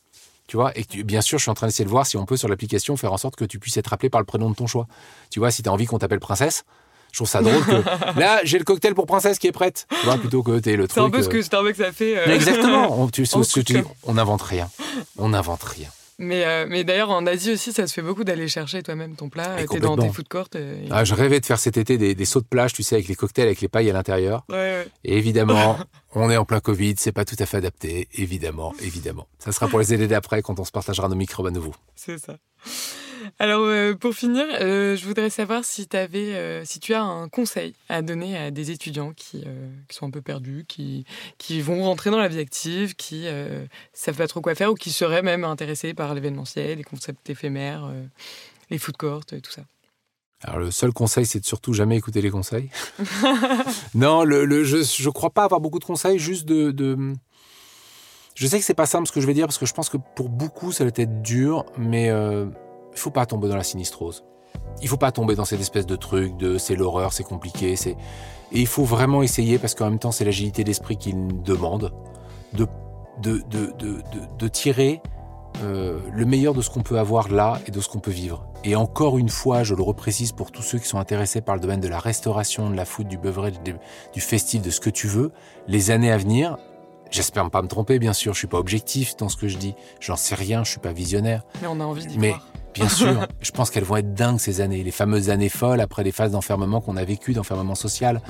Tu 0.48 0.56
vois, 0.56 0.72
et 0.76 0.84
bien 1.04 1.20
sûr, 1.20 1.38
je 1.38 1.44
suis 1.44 1.50
en 1.50 1.54
train 1.54 1.66
d'essayer 1.66 1.84
de 1.84 1.90
voir 1.90 2.06
si 2.06 2.16
on 2.16 2.26
peut 2.26 2.36
sur 2.36 2.48
l'application 2.48 2.96
faire 2.96 3.12
en 3.12 3.16
sorte 3.16 3.36
que 3.36 3.44
tu 3.44 3.58
puisses 3.58 3.76
être 3.76 3.92
appelé 3.92 4.10
par 4.10 4.20
le 4.20 4.26
prénom 4.26 4.50
de 4.50 4.54
ton 4.54 4.66
choix. 4.66 4.86
Tu 5.30 5.38
vois, 5.38 5.50
si 5.50 5.62
tu 5.62 5.68
as 5.68 5.72
envie 5.72 5.86
qu'on 5.86 5.98
t'appelle 5.98 6.20
princesse, 6.20 6.64
je 7.12 7.18
trouve 7.18 7.28
ça 7.28 7.42
drôle 7.42 7.64
que 7.64 8.18
là, 8.18 8.40
j'ai 8.44 8.58
le 8.58 8.64
cocktail 8.64 8.94
pour 8.94 9.06
princesse 9.06 9.38
qui 9.38 9.46
est 9.46 9.52
prête. 9.52 9.86
Tu 10.00 10.04
vois, 10.04 10.18
plutôt 10.18 10.42
que 10.42 10.58
t'es 10.58 10.76
le 10.76 10.88
truc. 10.88 10.94
C'est 10.94 11.06
un 11.06 11.10
peu 11.10 11.22
ce 11.22 11.28
que 11.28 11.42
Starbucks 11.42 11.80
a 11.80 11.92
fait. 11.92 12.18
Euh, 12.18 12.34
exactement. 12.34 13.00
On, 13.00 13.08
tu, 13.08 13.22
que 13.24 13.84
on 14.04 14.14
rien. 14.42 14.68
On 15.16 15.28
n'invente 15.28 15.62
rien. 15.62 15.88
Mais, 16.22 16.44
euh, 16.44 16.66
mais 16.68 16.84
d'ailleurs, 16.84 17.10
en 17.10 17.26
Asie 17.26 17.50
aussi, 17.50 17.72
ça 17.72 17.84
se 17.88 17.92
fait 17.92 18.00
beaucoup 18.00 18.22
d'aller 18.22 18.46
chercher 18.46 18.80
toi-même 18.84 19.16
ton 19.16 19.28
plat. 19.28 19.56
T'es 19.68 19.80
dans 19.80 19.96
tes 19.96 20.08
food 20.08 20.28
courts. 20.28 20.48
Euh, 20.54 20.86
ah, 20.92 21.04
je 21.04 21.14
rêvais 21.14 21.40
de 21.40 21.46
faire 21.46 21.58
cet 21.58 21.76
été 21.76 21.98
des, 21.98 22.24
sauts 22.24 22.40
de 22.40 22.46
plage, 22.46 22.72
tu 22.72 22.84
sais, 22.84 22.94
avec 22.94 23.08
les 23.08 23.16
cocktails, 23.16 23.46
avec 23.46 23.60
les 23.60 23.66
pailles 23.66 23.90
à 23.90 23.92
l'intérieur. 23.92 24.46
Et 25.04 25.18
évidemment, 25.18 25.78
on 26.14 26.30
est 26.30 26.36
en 26.36 26.44
plein 26.44 26.60
Covid, 26.60 26.94
c'est 26.96 27.10
pas 27.10 27.24
tout 27.24 27.34
à 27.40 27.44
fait 27.44 27.56
adapté. 27.56 28.08
Évidemment, 28.14 28.72
évidemment. 28.80 29.26
Ça 29.40 29.50
sera 29.50 29.66
pour 29.66 29.80
les 29.80 29.92
aider 29.92 30.06
d'après 30.06 30.42
quand 30.42 30.60
on 30.60 30.64
se 30.64 30.70
partagera 30.70 31.08
nos 31.08 31.16
microbes 31.16 31.48
à 31.48 31.50
nouveau. 31.50 31.74
C'est 31.96 32.18
ça. 32.18 32.36
Alors, 33.38 33.62
euh, 33.64 33.94
pour 33.94 34.14
finir, 34.14 34.44
euh, 34.60 34.96
je 34.96 35.06
voudrais 35.06 35.30
savoir 35.30 35.64
si, 35.64 35.88
avais, 35.92 36.34
euh, 36.34 36.64
si 36.64 36.80
tu 36.80 36.94
as 36.94 37.02
un 37.02 37.28
conseil 37.28 37.74
à 37.88 38.02
donner 38.02 38.36
à 38.36 38.50
des 38.50 38.70
étudiants 38.70 39.12
qui, 39.12 39.44
qui 39.88 39.96
sont 39.96 40.06
un 40.06 40.10
peu 40.10 40.22
perdus, 40.22 40.64
qui, 40.66 41.04
qui 41.38 41.60
vont 41.60 41.82
rentrer 41.82 42.10
dans 42.10 42.18
la 42.18 42.28
vie 42.28 42.38
active, 42.38 42.94
qui 42.94 43.24
ne 43.24 43.66
savent 43.92 44.16
pas 44.16 44.28
trop 44.28 44.40
quoi 44.40 44.54
faire 44.54 44.72
ou 44.72 44.74
qui 44.74 44.90
seraient 44.90 45.22
même 45.22 45.44
intéressés 45.44 45.94
par 45.94 46.14
l'événementiel, 46.14 46.78
les 46.78 46.84
concepts 46.84 47.28
éphémères, 47.30 47.90
les 48.70 48.78
food 48.78 48.96
courts, 48.96 49.24
tout 49.24 49.50
ça. 49.50 49.62
Alors 50.44 50.58
le 50.58 50.70
seul 50.70 50.92
conseil, 50.92 51.24
c'est 51.24 51.40
de 51.40 51.44
surtout 51.44 51.72
jamais 51.72 51.96
écouter 51.96 52.20
les 52.20 52.30
conseils. 52.30 52.68
non, 53.94 54.24
le, 54.24 54.64
je 54.64 54.76
ne 54.78 55.10
crois 55.10 55.30
pas 55.30 55.44
avoir 55.44 55.60
beaucoup 55.60 55.78
de 55.78 55.84
conseils, 55.84 56.18
juste 56.18 56.46
de... 56.46 56.70
de... 56.70 57.14
Je 58.34 58.46
sais 58.46 58.58
que 58.58 58.64
c'est 58.64 58.74
pas 58.74 58.86
simple 58.86 59.06
ce 59.06 59.12
que 59.12 59.20
je 59.20 59.26
vais 59.26 59.34
dire 59.34 59.46
parce 59.46 59.58
que 59.58 59.66
je 59.66 59.74
pense 59.74 59.90
que 59.90 59.98
pour 60.16 60.30
beaucoup 60.30 60.72
ça 60.72 60.84
va 60.84 60.90
être 60.96 61.22
dur, 61.22 61.66
mais 61.76 62.10
il 62.92 62.98
faut 62.98 63.10
pas 63.10 63.26
tomber 63.26 63.48
dans 63.48 63.56
la 63.56 63.62
sinistrose. 63.62 64.24
Il 64.80 64.88
faut 64.88 64.96
pas 64.96 65.12
tomber 65.12 65.34
dans 65.34 65.44
cette 65.44 65.60
espèce 65.60 65.86
de 65.86 65.96
truc 65.96 66.36
de 66.36 66.58
c'est 66.58 66.76
l'horreur, 66.76 67.12
c'est 67.12 67.24
compliqué, 67.24 67.76
c'est 67.76 67.96
et 68.54 68.60
il 68.60 68.66
faut 68.66 68.84
vraiment 68.84 69.22
essayer 69.22 69.58
parce 69.58 69.74
qu'en 69.74 69.88
même 69.88 69.98
temps 69.98 70.12
c'est 70.12 70.24
l'agilité 70.24 70.62
d'esprit 70.62 70.96
qu'il 70.96 71.42
demande 71.42 71.92
de 72.52 72.66
de, 73.20 73.42
de, 73.50 73.72
de, 73.78 74.02
de 74.38 74.48
tirer 74.48 75.00
euh, 75.62 76.00
le 76.12 76.24
meilleur 76.24 76.54
de 76.54 76.62
ce 76.62 76.70
qu'on 76.70 76.82
peut 76.82 76.98
avoir 76.98 77.28
là 77.28 77.60
et 77.66 77.70
de 77.70 77.80
ce 77.80 77.88
qu'on 77.88 78.00
peut 78.00 78.10
vivre. 78.10 78.46
Et 78.64 78.74
encore 78.74 79.18
une 79.18 79.28
fois, 79.28 79.62
je 79.62 79.74
le 79.74 79.82
reprécise 79.82 80.32
pour 80.32 80.50
tous 80.50 80.62
ceux 80.62 80.78
qui 80.78 80.86
sont 80.86 80.98
intéressés 80.98 81.40
par 81.40 81.54
le 81.54 81.60
domaine 81.60 81.80
de 81.80 81.88
la 81.88 81.98
restauration, 81.98 82.70
de 82.70 82.74
la 82.74 82.84
food, 82.84 83.06
du 83.08 83.18
beverage, 83.18 83.54
du 84.12 84.20
festif, 84.20 84.62
de 84.62 84.70
ce 84.70 84.80
que 84.80 84.90
tu 84.90 85.08
veux, 85.08 85.30
les 85.68 85.90
années 85.90 86.10
à 86.10 86.16
venir, 86.16 86.56
j'espère 87.12 87.44
ne 87.44 87.50
pas 87.50 87.62
me 87.62 87.68
tromper, 87.68 87.98
bien 87.98 88.12
sûr, 88.12 88.32
je 88.32 88.38
suis 88.38 88.48
pas 88.48 88.58
objectif 88.58 89.16
dans 89.16 89.28
ce 89.28 89.36
que 89.36 89.46
je 89.46 89.58
dis, 89.58 89.74
j'en 90.00 90.16
sais 90.16 90.34
rien, 90.34 90.64
je 90.64 90.70
suis 90.70 90.80
pas 90.80 90.92
visionnaire. 90.92 91.42
Mais 91.60 91.68
on 91.68 91.78
a 91.78 91.84
envie 91.84 92.06
d'y 92.06 92.18
Mais 92.18 92.34
bien 92.74 92.88
sûr, 92.88 93.26
je 93.40 93.50
pense 93.52 93.70
qu'elles 93.70 93.84
vont 93.84 93.96
être 93.96 94.14
dingues 94.14 94.40
ces 94.40 94.60
années, 94.60 94.82
les 94.82 94.90
fameuses 94.90 95.30
années 95.30 95.48
folles 95.48 95.80
après 95.80 96.02
les 96.02 96.12
phases 96.12 96.32
d'enfermement 96.32 96.80
qu'on 96.80 96.96
a 96.96 97.04
vécues, 97.04 97.34
d'enfermement 97.34 97.74
social. 97.74 98.20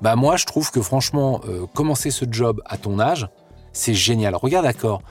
Bah 0.00 0.16
moi, 0.16 0.36
je 0.36 0.46
trouve 0.46 0.70
que 0.70 0.80
franchement, 0.80 1.40
euh, 1.46 1.66
commencer 1.74 2.10
ce 2.10 2.24
job 2.28 2.60
à 2.66 2.78
ton 2.78 2.98
âge, 2.98 3.28
c'est 3.72 3.94
génial. 3.94 4.34
Regarde 4.34 4.66
Accor, 4.66 5.02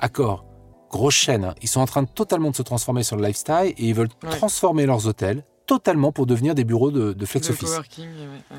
Accor, 0.00 0.44
grosse 0.90 1.14
chaîne, 1.14 1.44
hein. 1.44 1.54
ils 1.62 1.68
sont 1.68 1.80
en 1.80 1.86
train 1.86 2.02
de 2.02 2.08
totalement 2.08 2.50
de 2.50 2.56
se 2.56 2.62
transformer 2.62 3.02
sur 3.02 3.16
le 3.16 3.24
lifestyle 3.24 3.74
et 3.76 3.84
ils 3.84 3.94
veulent 3.94 4.08
transformer 4.30 4.86
leurs 4.86 5.06
hôtels 5.06 5.44
totalement 5.70 6.10
pour 6.10 6.26
devenir 6.26 6.56
des 6.56 6.64
bureaux 6.64 6.90
de, 6.90 7.26
flex 7.26 7.48
office. 7.48 7.78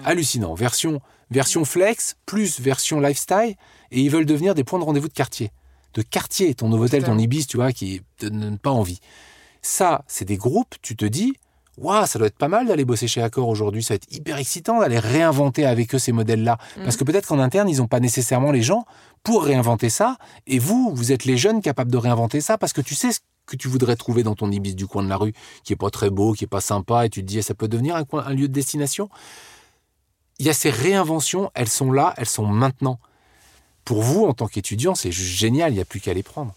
Hallucinant. 0.05 0.53
Version, 0.53 1.01
version 1.29 1.65
flex 1.65 2.15
plus 2.25 2.61
version 2.61 3.01
lifestyle 3.01 3.55
et 3.91 3.99
ils 3.99 4.09
veulent 4.09 4.25
devenir 4.25 4.55
des 4.55 4.63
points 4.63 4.79
de 4.79 4.85
rendez-vous 4.85 5.09
de 5.09 5.13
quartier. 5.13 5.51
De 5.93 6.03
quartier, 6.03 6.55
ton 6.55 6.71
hôtel, 6.71 7.03
ton 7.03 7.17
Ibis, 7.17 7.47
tu 7.47 7.57
vois, 7.57 7.73
qui 7.73 8.01
te 8.17 8.27
donne 8.27 8.57
pas 8.57 8.69
envie. 8.69 9.01
Ça, 9.61 10.05
c'est 10.07 10.23
des 10.23 10.37
groupes, 10.37 10.75
tu 10.81 10.95
te 10.95 11.03
dis, 11.03 11.33
waouh, 11.77 12.05
ça 12.05 12.17
doit 12.17 12.29
être 12.29 12.37
pas 12.37 12.47
mal 12.47 12.65
d'aller 12.65 12.85
bosser 12.85 13.09
chez 13.09 13.21
Accor 13.21 13.49
aujourd'hui, 13.49 13.83
ça 13.83 13.93
va 13.93 13.95
être 13.95 14.09
hyper 14.09 14.37
excitant 14.37 14.79
d'aller 14.79 14.97
réinventer 14.97 15.65
avec 15.65 15.93
eux 15.93 15.99
ces 15.99 16.13
modèles-là. 16.13 16.59
Mm. 16.77 16.83
Parce 16.83 16.95
que 16.95 17.03
peut-être 17.03 17.27
qu'en 17.27 17.39
interne, 17.39 17.67
ils 17.67 17.79
n'ont 17.79 17.87
pas 17.87 17.99
nécessairement 17.99 18.53
les 18.53 18.61
gens 18.61 18.85
pour 19.21 19.43
réinventer 19.43 19.89
ça, 19.89 20.15
et 20.47 20.59
vous, 20.59 20.93
vous 20.95 21.11
êtes 21.11 21.25
les 21.25 21.35
jeunes 21.35 21.61
capables 21.61 21.91
de 21.91 21.97
réinventer 21.97 22.39
ça, 22.39 22.57
parce 22.57 22.71
que 22.71 22.79
tu 22.79 22.95
sais 22.95 23.11
ce 23.11 23.19
que 23.45 23.55
tu 23.55 23.67
voudrais 23.67 23.95
trouver 23.95 24.23
dans 24.23 24.35
ton 24.35 24.51
Ibis 24.51 24.75
du 24.75 24.87
coin 24.87 25.03
de 25.03 25.09
la 25.09 25.17
rue, 25.17 25.33
qui 25.63 25.73
est 25.73 25.77
pas 25.77 25.89
très 25.89 26.09
beau, 26.09 26.33
qui 26.33 26.45
est 26.45 26.47
pas 26.47 26.61
sympa, 26.61 27.05
et 27.05 27.09
tu 27.09 27.21
te 27.21 27.27
dis, 27.27 27.41
ça 27.43 27.53
peut 27.53 27.67
devenir 27.67 27.95
un, 27.95 28.05
un 28.13 28.33
lieu 28.33 28.47
de 28.47 28.53
destination? 28.53 29.09
Il 30.39 30.45
y 30.45 30.49
a 30.49 30.53
ces 30.53 30.69
réinventions, 30.69 31.51
elles 31.53 31.69
sont 31.69 31.91
là, 31.91 32.13
elles 32.17 32.25
sont 32.25 32.45
maintenant. 32.45 32.99
Pour 33.85 34.01
vous, 34.01 34.25
en 34.25 34.33
tant 34.33 34.47
qu'étudiant, 34.47 34.95
c'est 34.95 35.11
juste 35.11 35.37
génial, 35.37 35.71
il 35.71 35.75
n'y 35.75 35.81
a 35.81 35.85
plus 35.85 35.99
qu'à 35.99 36.13
les 36.13 36.23
prendre. 36.23 36.53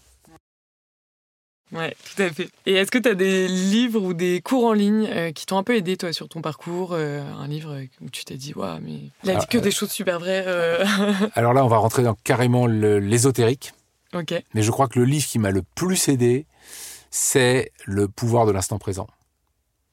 Ouais, 1.71 1.95
tout 2.03 2.21
à 2.21 2.29
fait. 2.29 2.49
Et 2.65 2.73
est-ce 2.73 2.91
que 2.91 2.99
tu 2.99 3.09
as 3.09 3.15
des 3.15 3.47
livres 3.47 4.01
ou 4.01 4.13
des 4.13 4.39
cours 4.41 4.65
en 4.65 4.73
ligne 4.73 5.07
euh, 5.11 5.31
qui 5.31 5.45
t'ont 5.45 5.57
un 5.57 5.63
peu 5.63 5.75
aidé, 5.75 5.97
toi, 5.97 6.13
sur 6.13 6.29
ton 6.29 6.41
parcours 6.41 6.91
euh, 6.93 7.23
Un 7.33 7.47
livre 7.47 7.81
où 8.01 8.09
tu 8.09 8.23
t'es 8.23 8.35
dit, 8.35 8.53
waouh, 8.55 8.79
mais 8.81 9.09
il 9.23 9.31
a 9.31 9.35
dit 9.35 9.47
que 9.47 9.57
euh, 9.57 9.61
des 9.61 9.71
choses 9.71 9.91
super 9.91 10.19
vraies. 10.19 10.45
Alors 11.35 11.53
là, 11.53 11.65
on 11.65 11.67
va 11.67 11.77
rentrer 11.77 12.03
dans 12.03 12.15
carrément 12.23 12.67
l'ésotérique. 12.67 13.73
Ok. 14.13 14.33
Mais 14.53 14.61
je 14.61 14.71
crois 14.71 14.87
que 14.87 14.99
le 14.99 15.05
livre 15.05 15.25
qui 15.25 15.39
m'a 15.39 15.51
le 15.51 15.63
plus 15.75 16.07
aidé, 16.07 16.45
c'est 17.15 17.71
Le 17.85 18.09
pouvoir 18.09 18.45
de 18.45 18.51
l'instant 18.51 18.77
présent. 18.77 19.07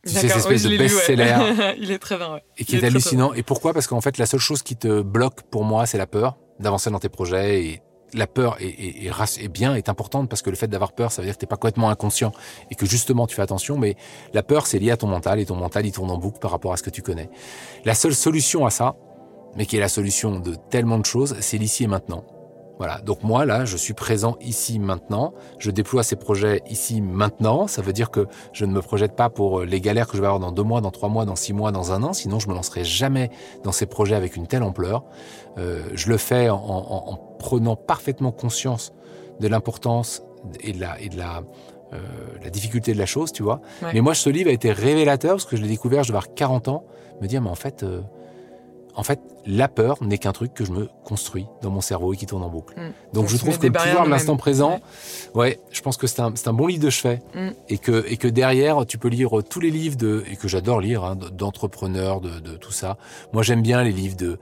C'est 0.02 0.26
cette 0.26 0.38
espèce 0.38 0.64
de 0.64 0.76
best-seller. 0.76 1.76
il 1.78 1.92
est 1.92 2.00
très 2.00 2.16
bien, 2.16 2.34
ouais. 2.34 2.42
Et 2.58 2.64
qui 2.64 2.74
est, 2.74 2.82
hallucinant. 2.82 3.32
Et 3.32 3.44
pourquoi? 3.44 3.72
Parce 3.72 3.86
qu'en 3.86 4.00
fait, 4.00 4.18
la 4.18 4.26
seule 4.26 4.40
chose 4.40 4.62
qui 4.62 4.74
te 4.74 5.02
bloque 5.02 5.42
pour 5.42 5.62
moi, 5.62 5.86
c'est 5.86 5.98
la 5.98 6.08
peur 6.08 6.36
d'avancer 6.58 6.90
dans 6.90 6.98
tes 6.98 7.08
projets 7.08 7.64
et 7.64 7.82
la 8.12 8.26
peur 8.26 8.56
est, 8.58 9.48
bien, 9.48 9.76
est 9.76 9.88
importante 9.88 10.28
parce 10.28 10.42
que 10.42 10.50
le 10.50 10.56
fait 10.56 10.66
d'avoir 10.66 10.92
peur, 10.94 11.12
ça 11.12 11.22
veut 11.22 11.26
dire 11.26 11.34
que 11.34 11.38
tu 11.38 11.44
n'es 11.44 11.48
pas 11.48 11.56
complètement 11.56 11.90
inconscient 11.90 12.32
et 12.72 12.74
que 12.74 12.86
justement 12.86 13.28
tu 13.28 13.36
fais 13.36 13.42
attention, 13.42 13.78
mais 13.78 13.94
la 14.34 14.42
peur, 14.42 14.66
c'est 14.66 14.80
lié 14.80 14.90
à 14.90 14.96
ton 14.96 15.06
mental 15.06 15.38
et 15.38 15.46
ton 15.46 15.56
mental, 15.56 15.86
il 15.86 15.92
tourne 15.92 16.10
en 16.10 16.18
boucle 16.18 16.40
par 16.40 16.50
rapport 16.50 16.72
à 16.72 16.76
ce 16.76 16.82
que 16.82 16.90
tu 16.90 17.02
connais. 17.02 17.30
La 17.84 17.94
seule 17.94 18.16
solution 18.16 18.66
à 18.66 18.70
ça, 18.70 18.96
mais 19.56 19.64
qui 19.64 19.76
est 19.76 19.80
la 19.80 19.88
solution 19.88 20.40
de 20.40 20.56
tellement 20.70 20.98
de 20.98 21.06
choses, 21.06 21.36
c'est 21.40 21.56
l'ici 21.56 21.84
et 21.84 21.86
maintenant. 21.86 22.24
Voilà. 22.82 23.00
Donc 23.00 23.22
moi, 23.22 23.44
là, 23.46 23.64
je 23.64 23.76
suis 23.76 23.94
présent 23.94 24.36
ici 24.40 24.80
maintenant. 24.80 25.34
Je 25.60 25.70
déploie 25.70 26.02
ces 26.02 26.16
projets 26.16 26.62
ici 26.68 27.00
maintenant. 27.00 27.68
Ça 27.68 27.80
veut 27.80 27.92
dire 27.92 28.10
que 28.10 28.26
je 28.52 28.64
ne 28.64 28.72
me 28.72 28.82
projette 28.82 29.14
pas 29.14 29.30
pour 29.30 29.60
les 29.60 29.80
galères 29.80 30.08
que 30.08 30.16
je 30.16 30.20
vais 30.20 30.26
avoir 30.26 30.40
dans 30.40 30.50
deux 30.50 30.64
mois, 30.64 30.80
dans 30.80 30.90
trois 30.90 31.08
mois, 31.08 31.24
dans 31.24 31.36
six 31.36 31.52
mois, 31.52 31.70
dans 31.70 31.92
un 31.92 32.02
an. 32.02 32.12
Sinon, 32.12 32.40
je 32.40 32.48
me 32.48 32.54
lancerai 32.54 32.82
jamais 32.82 33.30
dans 33.62 33.70
ces 33.70 33.86
projets 33.86 34.16
avec 34.16 34.34
une 34.34 34.48
telle 34.48 34.64
ampleur. 34.64 35.04
Euh, 35.58 35.84
je 35.94 36.08
le 36.08 36.16
fais 36.16 36.50
en, 36.50 37.20
prenant 37.38 37.76
parfaitement 37.76 38.32
conscience 38.32 38.92
de 39.38 39.46
l'importance 39.46 40.24
et 40.58 40.72
de 40.72 40.80
la, 40.80 41.00
et 41.00 41.08
de 41.08 41.16
la, 41.16 41.44
euh, 41.92 42.00
la 42.42 42.50
difficulté 42.50 42.94
de 42.94 42.98
la 42.98 43.06
chose, 43.06 43.30
tu 43.30 43.44
vois. 43.44 43.60
Mais 43.94 44.00
moi, 44.00 44.14
ce 44.16 44.28
livre 44.28 44.50
a 44.50 44.52
été 44.52 44.72
révélateur 44.72 45.34
parce 45.34 45.44
que 45.44 45.56
je 45.56 45.62
l'ai 45.62 45.68
découvert, 45.68 46.02
je 46.02 46.10
vais 46.10 46.18
avoir 46.18 46.34
40 46.34 46.66
ans, 46.66 46.84
me 47.20 47.28
dire, 47.28 47.40
mais 47.42 47.50
en 47.50 47.54
fait, 47.54 47.84
euh, 47.84 48.00
en 48.94 49.02
fait, 49.02 49.20
la 49.46 49.68
peur 49.68 50.02
n'est 50.02 50.18
qu'un 50.18 50.32
truc 50.32 50.54
que 50.54 50.64
je 50.64 50.72
me 50.72 50.88
construis 51.04 51.46
dans 51.62 51.70
mon 51.70 51.80
cerveau 51.80 52.12
et 52.12 52.16
qui 52.16 52.26
tourne 52.26 52.42
en 52.42 52.48
boucle. 52.48 52.74
Mm. 52.78 53.14
Donc, 53.14 53.28
je 53.28 53.36
trouve 53.36 53.58
que 53.58 53.66
le 53.66 53.72
pouvoir 53.72 54.04
de 54.04 54.10
l'instant 54.10 54.36
présent, 54.36 54.80
ouais. 55.34 55.60
je 55.70 55.80
pense 55.80 55.96
que 55.96 56.06
c'est 56.06 56.20
un, 56.20 56.32
un, 56.44 56.52
bon 56.52 56.66
livre 56.66 56.84
de 56.84 56.90
chevet 56.90 57.22
mm. 57.34 57.48
et, 57.68 57.78
que, 57.78 58.04
et 58.06 58.16
que 58.16 58.28
derrière, 58.28 58.84
tu 58.86 58.98
peux 58.98 59.08
lire 59.08 59.30
tous 59.48 59.60
les 59.60 59.70
livres 59.70 59.96
de, 59.96 60.24
et 60.30 60.36
que 60.36 60.48
j'adore 60.48 60.80
lire, 60.80 61.04
hein, 61.04 61.16
d'entrepreneurs, 61.16 62.20
de, 62.20 62.40
de, 62.40 62.56
tout 62.56 62.72
ça. 62.72 62.98
Moi, 63.32 63.42
j'aime 63.42 63.62
bien 63.62 63.82
les 63.82 63.92
livres 63.92 64.16
de, 64.16 64.38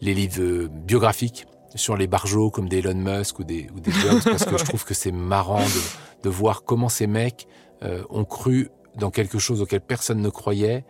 les 0.00 0.14
livres 0.14 0.40
euh, 0.40 0.68
biographiques 0.68 1.46
sur 1.74 1.96
les 1.96 2.06
barjots 2.06 2.50
comme 2.50 2.68
des 2.68 2.78
Elon 2.78 2.94
Musk 2.94 3.38
ou 3.38 3.44
des, 3.44 3.68
ou 3.74 3.80
des 3.80 3.90
Jobs 3.90 4.22
parce 4.24 4.44
que 4.44 4.58
je 4.58 4.64
trouve 4.64 4.84
que 4.84 4.94
c'est 4.94 5.12
marrant 5.12 5.60
de, 5.60 6.24
de, 6.24 6.28
voir 6.28 6.62
comment 6.64 6.88
ces 6.88 7.06
mecs 7.06 7.48
euh, 7.82 8.02
ont 8.10 8.24
cru 8.24 8.70
dans 8.96 9.10
quelque 9.10 9.38
chose 9.38 9.60
auquel 9.60 9.80
personne 9.80 10.20
ne 10.20 10.28
croyait 10.28 10.84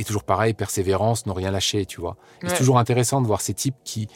et 0.00 0.04
toujours 0.04 0.24
pareil, 0.24 0.54
persévérance, 0.54 1.26
ne 1.26 1.32
rien 1.32 1.50
lâcher, 1.50 1.84
tu 1.84 2.00
vois. 2.00 2.16
C'est 2.46 2.56
toujours 2.56 2.78
intéressant 2.78 3.20
de 3.20 3.26
voir 3.26 3.42
ces 3.42 3.52
types 3.52 3.76
qui, 3.84 4.08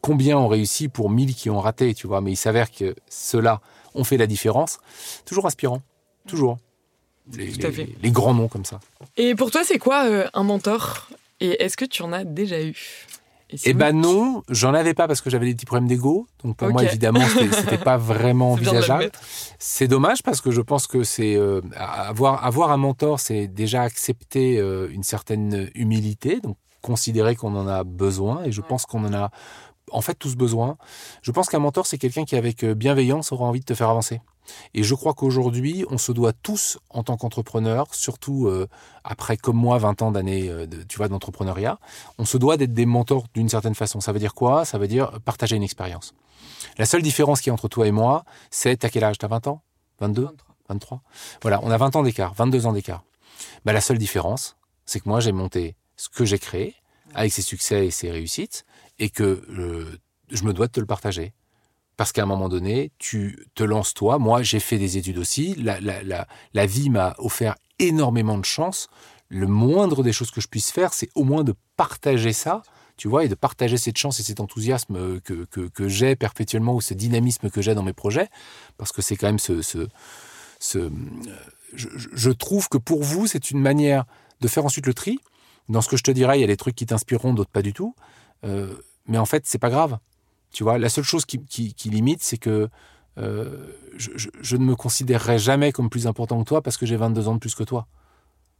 combien 0.00 0.36
ont 0.36 0.48
réussi 0.48 0.88
pour 0.88 1.08
mille 1.08 1.34
qui 1.36 1.50
ont 1.50 1.60
raté, 1.60 1.94
tu 1.94 2.08
vois. 2.08 2.20
Mais 2.20 2.32
il 2.32 2.36
s'avère 2.36 2.72
que 2.72 2.96
ceux-là 3.08 3.60
ont 3.94 4.02
fait 4.02 4.16
la 4.16 4.26
différence. 4.26 4.78
Toujours 5.24 5.46
inspirant, 5.46 5.82
toujours. 6.26 6.58
Les, 7.32 7.52
les, 8.02 8.10
grands 8.10 8.34
noms 8.34 8.48
comme 8.48 8.64
ça. 8.64 8.80
Et 9.16 9.36
pour 9.36 9.52
toi, 9.52 9.62
c'est 9.62 9.78
quoi 9.78 10.04
euh, 10.06 10.26
un 10.34 10.42
mentor? 10.42 11.08
Et 11.38 11.62
est-ce 11.62 11.76
que 11.76 11.84
tu 11.84 12.02
en 12.02 12.12
as 12.12 12.24
déjà 12.24 12.60
eu? 12.60 13.06
Eh 13.64 13.74
ben 13.74 13.92
non, 13.92 14.42
j'en 14.48 14.74
avais 14.74 14.94
pas 14.94 15.06
parce 15.06 15.20
que 15.20 15.30
j'avais 15.30 15.46
des 15.46 15.54
petits 15.54 15.66
problèmes 15.66 15.88
d'ego. 15.88 16.26
Donc 16.44 16.56
pour 16.56 16.68
moi, 16.70 16.84
évidemment, 16.84 17.20
c'était 17.52 17.78
pas 17.78 17.96
vraiment 17.96 18.52
envisageable. 18.52 19.10
C'est 19.58 19.88
dommage 19.88 20.22
parce 20.22 20.40
que 20.40 20.50
je 20.50 20.60
pense 20.60 20.86
que 20.86 21.02
c'est 21.04 21.36
euh, 21.36 21.60
avoir 21.76 22.44
avoir 22.44 22.70
un 22.70 22.76
mentor, 22.76 23.20
c'est 23.20 23.46
déjà 23.46 23.82
accepter 23.82 24.58
euh, 24.58 24.88
une 24.90 25.02
certaine 25.02 25.70
humilité, 25.74 26.40
donc 26.40 26.56
considérer 26.82 27.36
qu'on 27.36 27.54
en 27.56 27.68
a 27.68 27.84
besoin. 27.84 28.42
Et 28.44 28.52
je 28.52 28.60
pense 28.60 28.86
qu'on 28.86 29.04
en 29.04 29.14
a 29.14 29.30
en 29.90 30.00
fait 30.00 30.14
tous 30.14 30.36
besoin. 30.36 30.76
Je 31.22 31.32
pense 31.32 31.48
qu'un 31.48 31.58
mentor, 31.58 31.86
c'est 31.86 31.98
quelqu'un 31.98 32.24
qui 32.24 32.36
avec 32.36 32.64
euh, 32.64 32.74
bienveillance 32.74 33.32
aura 33.32 33.44
envie 33.46 33.60
de 33.60 33.64
te 33.64 33.74
faire 33.74 33.88
avancer. 33.88 34.20
Et 34.74 34.82
je 34.82 34.94
crois 34.94 35.14
qu'aujourd'hui, 35.14 35.84
on 35.90 35.98
se 35.98 36.12
doit 36.12 36.32
tous, 36.32 36.78
en 36.88 37.02
tant 37.04 37.16
qu'entrepreneurs, 37.16 37.94
surtout 37.94 38.46
euh, 38.46 38.66
après 39.04 39.36
comme 39.36 39.56
moi 39.56 39.78
20 39.78 40.02
ans 40.02 40.10
d'années, 40.10 40.48
euh, 40.48 40.66
tu 40.88 40.96
vois, 40.96 41.08
d'entrepreneuriat, 41.08 41.78
on 42.18 42.24
se 42.24 42.36
doit 42.36 42.56
d'être 42.56 42.72
des 42.72 42.86
mentors 42.86 43.26
d'une 43.34 43.48
certaine 43.48 43.74
façon. 43.74 44.00
Ça 44.00 44.12
veut 44.12 44.18
dire 44.18 44.34
quoi? 44.34 44.64
Ça 44.64 44.78
veut 44.78 44.88
dire 44.88 45.20
partager 45.24 45.56
une 45.56 45.62
expérience. 45.62 46.14
La 46.78 46.86
seule 46.86 47.02
différence 47.02 47.40
qui 47.40 47.48
est 47.48 47.52
entre 47.52 47.68
toi 47.68 47.86
et 47.86 47.92
moi, 47.92 48.24
c'est 48.50 48.76
t'as 48.76 48.88
quel 48.88 49.04
âge? 49.04 49.18
T'as 49.18 49.28
20 49.28 49.46
ans? 49.46 49.62
22 50.00 50.28
23. 50.68 51.02
Voilà, 51.42 51.60
on 51.62 51.70
a 51.70 51.76
20 51.76 51.96
ans 51.96 52.02
d'écart, 52.02 52.32
22 52.34 52.66
ans 52.66 52.72
d'écart. 52.72 53.02
Bah, 53.64 53.72
la 53.72 53.80
seule 53.80 53.98
différence, 53.98 54.56
c'est 54.86 55.00
que 55.00 55.08
moi, 55.08 55.20
j'ai 55.20 55.32
monté 55.32 55.76
ce 55.96 56.08
que 56.08 56.24
j'ai 56.24 56.38
créé, 56.38 56.74
avec 57.14 57.32
ses 57.32 57.42
succès 57.42 57.86
et 57.86 57.90
ses 57.90 58.10
réussites, 58.10 58.64
et 59.00 59.10
que 59.10 59.42
euh, 59.50 59.98
je 60.30 60.44
me 60.44 60.52
dois 60.52 60.68
de 60.68 60.72
te 60.72 60.80
le 60.80 60.86
partager 60.86 61.32
parce 61.96 62.12
qu'à 62.12 62.22
un 62.22 62.26
moment 62.26 62.48
donné, 62.48 62.92
tu 62.98 63.46
te 63.54 63.62
lances 63.62 63.92
toi. 63.92 64.18
Moi, 64.18 64.42
j'ai 64.42 64.60
fait 64.60 64.78
des 64.78 64.96
études 64.96 65.18
aussi. 65.18 65.54
La, 65.56 65.80
la, 65.80 66.02
la, 66.02 66.26
la 66.54 66.64
vie 66.64 66.88
m'a 66.88 67.14
offert 67.18 67.56
énormément 67.78 68.38
de 68.38 68.44
chance. 68.44 68.88
Le 69.28 69.46
moindre 69.46 70.02
des 70.02 70.12
choses 70.12 70.30
que 70.30 70.40
je 70.40 70.48
puisse 70.48 70.70
faire, 70.70 70.94
c'est 70.94 71.10
au 71.14 71.24
moins 71.24 71.44
de 71.44 71.54
partager 71.76 72.32
ça, 72.32 72.62
tu 72.96 73.06
vois, 73.06 73.24
et 73.24 73.28
de 73.28 73.34
partager 73.34 73.76
cette 73.76 73.98
chance 73.98 74.18
et 74.18 74.22
cet 74.22 74.40
enthousiasme 74.40 75.20
que, 75.20 75.44
que, 75.44 75.68
que 75.68 75.88
j'ai 75.88 76.16
perpétuellement 76.16 76.74
ou 76.74 76.80
ce 76.80 76.94
dynamisme 76.94 77.50
que 77.50 77.60
j'ai 77.60 77.74
dans 77.74 77.82
mes 77.82 77.92
projets, 77.92 78.28
parce 78.78 78.92
que 78.92 79.02
c'est 79.02 79.16
quand 79.16 79.26
même 79.26 79.38
ce... 79.38 79.60
ce, 79.60 79.86
ce 80.58 80.90
je, 81.74 82.30
trouve 82.30 82.68
que 82.68 82.78
pour 82.78 83.02
vous, 83.02 83.26
c'est 83.26 83.50
une 83.50 83.60
manière 83.60 84.04
de 84.40 84.48
faire 84.48 84.64
ensuite 84.64 84.86
le 84.86 84.94
tri. 84.94 85.18
Dans 85.68 85.82
ce 85.82 85.88
que 85.88 85.96
je 85.96 86.02
te 86.02 86.10
dirais, 86.10 86.38
il 86.38 86.40
y 86.40 86.44
a 86.44 86.48
des 86.48 86.56
trucs 86.56 86.74
qui 86.74 86.86
t'inspireront, 86.86 87.34
d'autres 87.34 87.50
pas 87.50 87.62
du 87.62 87.72
tout. 87.72 87.94
Euh, 88.44 88.74
mais 89.10 89.18
en 89.18 89.26
fait, 89.26 89.42
c'est 89.44 89.58
pas 89.58 89.70
grave. 89.70 89.98
Tu 90.52 90.64
vois, 90.64 90.78
la 90.78 90.88
seule 90.88 91.04
chose 91.04 91.26
qui, 91.26 91.74
limite, 91.84 92.22
c'est 92.22 92.38
que 92.38 92.68
euh, 93.18 93.66
je, 93.96 94.56
ne 94.56 94.64
me 94.64 94.76
considérerai 94.76 95.38
jamais 95.38 95.72
comme 95.72 95.90
plus 95.90 96.06
important 96.06 96.42
que 96.42 96.48
toi 96.48 96.62
parce 96.62 96.76
que 96.76 96.86
j'ai 96.86 96.96
22 96.96 97.28
ans 97.28 97.34
de 97.34 97.40
plus 97.40 97.54
que 97.54 97.64
toi. 97.64 97.86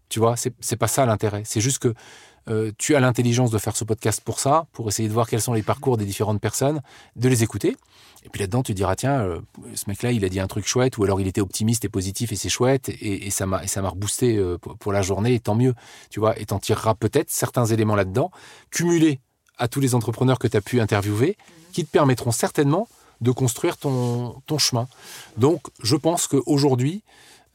Tu 0.09 0.19
vois, 0.19 0.35
c'est 0.37 0.77
pas 0.77 0.89
ça 0.89 1.07
l'intérêt. 1.07 1.43
C'est 1.45 1.61
juste 1.61 1.79
que 1.79 1.95
euh, 2.49 2.73
tu 2.79 2.97
as 2.97 3.01
l'intelligence 3.01 3.53
de 3.53 3.59
faire 3.59 3.77
ce 3.77 3.85
podcast 3.85 4.23
pour 4.25 4.41
ça, 4.41 4.67
pour 4.73 4.89
essayer 4.89 5.09
de 5.09 5.15
voir 5.15 5.29
quels 5.29 5.41
sont 5.41 5.53
les 5.53 5.63
parcours 5.63 5.97
des 5.97 6.05
différentes 6.05 6.41
personnes, 6.41 6.81
de 7.15 7.29
les 7.29 7.45
écouter. 7.45 7.77
Et 8.25 8.29
puis 8.29 8.41
là-dedans, 8.41 8.65
tu 8.65 8.75
diras, 8.75 8.97
tiens, 8.97 9.21
euh, 9.21 9.41
ce 9.75 9.85
mec-là, 9.87 10.11
il 10.11 10.25
a 10.25 10.29
dit 10.29 10.41
un 10.41 10.49
truc 10.49 10.67
chouette, 10.67 10.99
ou 10.99 11.05
alors 11.05 11.21
il 11.21 11.29
était 11.29 11.41
optimiste 11.41 11.85
et 11.85 11.89
positif 11.89 12.33
et 12.33 12.37
c'est 12.37 12.49
chouette, 12.49 12.89
et, 12.89 13.27
et 13.27 13.31
ça 13.31 13.47
m'a 13.47 13.61
reboosté 13.61 14.43
pour, 14.61 14.77
pour, 14.79 14.93
la 14.93 15.03
journée, 15.03 15.35
et 15.35 15.41
tant 15.41 15.55
mieux. 15.55 15.75
Tu 16.11 16.19
vois, 16.19 16.37
et 16.41 16.47
t'en 16.47 16.59
tireras 16.59 16.97
peut-être 16.97 17.31
certains 17.31 17.67
éléments 17.67 17.95
là-dedans, 17.95 18.33
cumulés 18.73 19.21
à 19.61 19.69
tous 19.69 19.79
les 19.79 19.95
entrepreneurs 19.95 20.39
que 20.39 20.49
tu 20.49 20.57
as 20.57 20.61
pu 20.61 20.81
interviewer, 20.81 21.37
qui 21.73 21.85
te 21.85 21.91
permettront 21.91 22.33
certainement 22.33 22.89
de 23.21 23.31
construire 23.31 23.77
ton, 23.77 24.41
ton 24.47 24.59
chemin. 24.59 24.89
Donc, 25.37 25.63
je 25.83 25.95
pense 25.95 26.27
qu'aujourd'hui, 26.27 27.03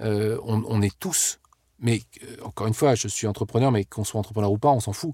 euh, 0.01 0.37
on, 0.43 0.63
on, 0.67 0.81
est 0.81 0.97
tous, 0.99 1.39
mais 1.79 2.03
euh, 2.23 2.37
encore 2.43 2.67
une 2.67 2.75
fois, 2.75 2.93
je 2.95 3.07
suis 3.07 3.25
entrepreneur, 3.25 3.71
mais 3.71 3.83
qu'on 3.83 4.03
soit 4.03 4.19
entrepreneur 4.19 4.51
ou 4.51 4.59
pas, 4.59 4.69
on 4.69 4.79
s'en 4.79 4.93
fout. 4.93 5.13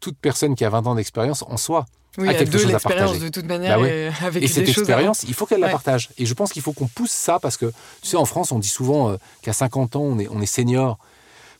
toute 0.00 0.18
personne 0.18 0.54
qui 0.54 0.64
a 0.64 0.70
20 0.70 0.86
ans 0.86 0.94
d'expérience 0.94 1.42
en 1.42 1.56
soi 1.56 1.86
oui, 2.18 2.28
a 2.28 2.34
quelque 2.34 2.58
chose 2.58 2.72
à 2.74 2.78
partager. 2.78 3.18
de 3.18 3.28
toute 3.28 3.46
manière. 3.46 3.80
Bah 3.80 3.86
euh, 3.86 4.10
avec 4.20 4.42
et 4.44 4.46
cette 4.46 4.68
expérience, 4.68 5.24
il 5.24 5.34
faut 5.34 5.46
qu'elle 5.46 5.60
la 5.60 5.70
partage. 5.70 6.10
Et 6.18 6.26
je 6.26 6.34
pense 6.34 6.52
qu'il 6.52 6.62
faut 6.62 6.72
qu'on 6.72 6.86
pousse 6.86 7.10
ça 7.10 7.40
parce 7.40 7.56
que, 7.56 7.66
tu 8.02 8.08
sais, 8.08 8.16
en 8.16 8.24
France, 8.24 8.52
on 8.52 8.60
dit 8.60 8.68
souvent 8.68 9.16
qu'à 9.42 9.52
50 9.52 9.96
ans, 9.96 10.02
on 10.02 10.18
est, 10.18 10.28
on 10.30 10.40
est 10.40 10.46
senior. 10.46 10.98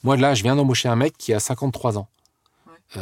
Moi, 0.05 0.17
là, 0.17 0.35
je 0.35 0.43
viens 0.43 0.55
d'embaucher 0.55 0.89
un 0.89 0.95
mec 0.95 1.17
qui 1.19 1.33
a 1.33 1.41
53 1.41 1.99
ans. 1.99 2.09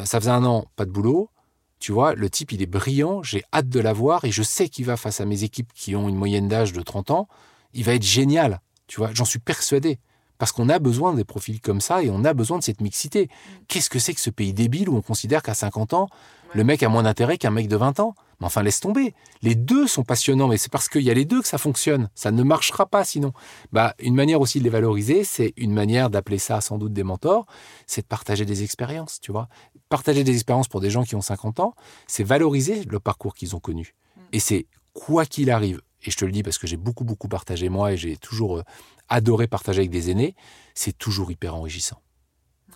Ça 0.04 0.20
faisait 0.20 0.30
un 0.30 0.44
an, 0.44 0.66
pas 0.76 0.84
de 0.84 0.90
boulot. 0.90 1.30
Tu 1.78 1.90
vois, 1.90 2.14
le 2.14 2.30
type, 2.30 2.52
il 2.52 2.62
est 2.62 2.66
brillant, 2.66 3.22
j'ai 3.22 3.42
hâte 3.52 3.68
de 3.68 3.80
l'avoir 3.80 4.24
et 4.24 4.30
je 4.30 4.42
sais 4.42 4.68
qu'il 4.68 4.84
va 4.84 4.96
face 4.96 5.20
à 5.20 5.24
mes 5.24 5.42
équipes 5.42 5.72
qui 5.74 5.96
ont 5.96 6.08
une 6.08 6.16
moyenne 6.16 6.46
d'âge 6.46 6.72
de 6.72 6.80
30 6.80 7.10
ans, 7.10 7.28
il 7.74 7.84
va 7.84 7.94
être 7.94 8.04
génial. 8.04 8.60
Tu 8.86 9.00
vois, 9.00 9.10
j'en 9.12 9.24
suis 9.24 9.40
persuadé. 9.40 9.98
Parce 10.38 10.50
qu'on 10.50 10.68
a 10.68 10.78
besoin 10.78 11.14
des 11.14 11.24
profils 11.24 11.60
comme 11.60 11.80
ça 11.80 12.02
et 12.02 12.10
on 12.10 12.24
a 12.24 12.34
besoin 12.34 12.58
de 12.58 12.64
cette 12.64 12.80
mixité. 12.80 13.26
Mm. 13.26 13.64
Qu'est-ce 13.68 13.90
que 13.90 13.98
c'est 13.98 14.12
que 14.12 14.20
ce 14.20 14.30
pays 14.30 14.52
débile 14.52 14.88
où 14.88 14.96
on 14.96 15.02
considère 15.02 15.42
qu'à 15.42 15.54
50 15.54 15.94
ans, 15.94 16.08
le 16.52 16.64
mec 16.64 16.82
a 16.82 16.88
moins 16.88 17.04
d'intérêt 17.04 17.38
qu'un 17.38 17.50
mec 17.50 17.68
de 17.68 17.76
20 17.76 18.00
ans? 18.00 18.14
Mais 18.42 18.46
enfin, 18.46 18.64
laisse 18.64 18.80
tomber. 18.80 19.14
Les 19.42 19.54
deux 19.54 19.86
sont 19.86 20.02
passionnants, 20.02 20.48
mais 20.48 20.58
c'est 20.58 20.70
parce 20.70 20.88
qu'il 20.88 21.02
y 21.02 21.12
a 21.12 21.14
les 21.14 21.24
deux 21.24 21.40
que 21.40 21.46
ça 21.46 21.58
fonctionne. 21.58 22.10
Ça 22.16 22.32
ne 22.32 22.42
marchera 22.42 22.86
pas 22.86 23.04
sinon. 23.04 23.32
Bah, 23.70 23.94
une 24.00 24.16
manière 24.16 24.40
aussi 24.40 24.58
de 24.58 24.64
les 24.64 24.70
valoriser, 24.70 25.22
c'est 25.22 25.52
une 25.56 25.72
manière 25.72 26.10
d'appeler 26.10 26.38
ça 26.38 26.60
sans 26.60 26.76
doute 26.76 26.92
des 26.92 27.04
mentors, 27.04 27.46
c'est 27.86 28.02
de 28.02 28.06
partager 28.08 28.44
des 28.44 28.64
expériences, 28.64 29.20
tu 29.20 29.30
vois. 29.30 29.48
Partager 29.88 30.24
des 30.24 30.32
expériences 30.32 30.66
pour 30.66 30.80
des 30.80 30.90
gens 30.90 31.04
qui 31.04 31.14
ont 31.14 31.20
50 31.20 31.60
ans, 31.60 31.76
c'est 32.08 32.24
valoriser 32.24 32.82
le 32.82 32.98
parcours 32.98 33.34
qu'ils 33.34 33.54
ont 33.54 33.60
connu. 33.60 33.94
Mm. 34.16 34.20
Et 34.32 34.40
c'est 34.40 34.66
quoi 34.92 35.24
qu'il 35.24 35.48
arrive, 35.48 35.80
et 36.02 36.10
je 36.10 36.16
te 36.16 36.24
le 36.24 36.32
dis 36.32 36.42
parce 36.42 36.58
que 36.58 36.66
j'ai 36.66 36.76
beaucoup, 36.76 37.04
beaucoup 37.04 37.28
partagé 37.28 37.68
moi 37.68 37.92
et 37.92 37.96
j'ai 37.96 38.16
toujours 38.16 38.58
euh, 38.58 38.62
adoré 39.08 39.46
partager 39.46 39.78
avec 39.78 39.90
des 39.90 40.10
aînés, 40.10 40.34
c'est 40.74 40.98
toujours 40.98 41.30
hyper 41.30 41.54
enrichissant. 41.54 42.02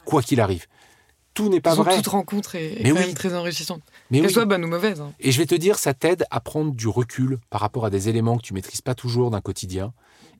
Quoi 0.04 0.22
qu'il 0.22 0.40
arrive. 0.40 0.66
Tout 1.36 1.48
n'est 1.48 1.60
pas 1.60 1.74
vrai. 1.74 1.96
Toute 1.96 2.08
rencontre 2.08 2.56
est, 2.56 2.82
quand 2.82 2.94
même 2.94 3.14
très 3.14 3.34
enrichissante. 3.34 3.82
Qu'elle 4.10 4.30
soit 4.30 4.44
bonne 4.44 4.64
ou 4.64 4.68
mauvaise. 4.68 5.00
Hein. 5.00 5.12
Et 5.20 5.30
je 5.30 5.38
vais 5.38 5.46
te 5.46 5.54
dire, 5.54 5.78
ça 5.78 5.94
t'aide 5.94 6.24
à 6.30 6.40
prendre 6.40 6.72
du 6.72 6.88
recul 6.88 7.38
par 7.50 7.60
rapport 7.60 7.84
à 7.84 7.90
des 7.90 8.08
éléments 8.08 8.36
que 8.36 8.42
tu 8.42 8.54
maîtrises 8.54 8.80
pas 8.80 8.94
toujours 8.94 9.30
d'un 9.30 9.40
quotidien 9.40 9.92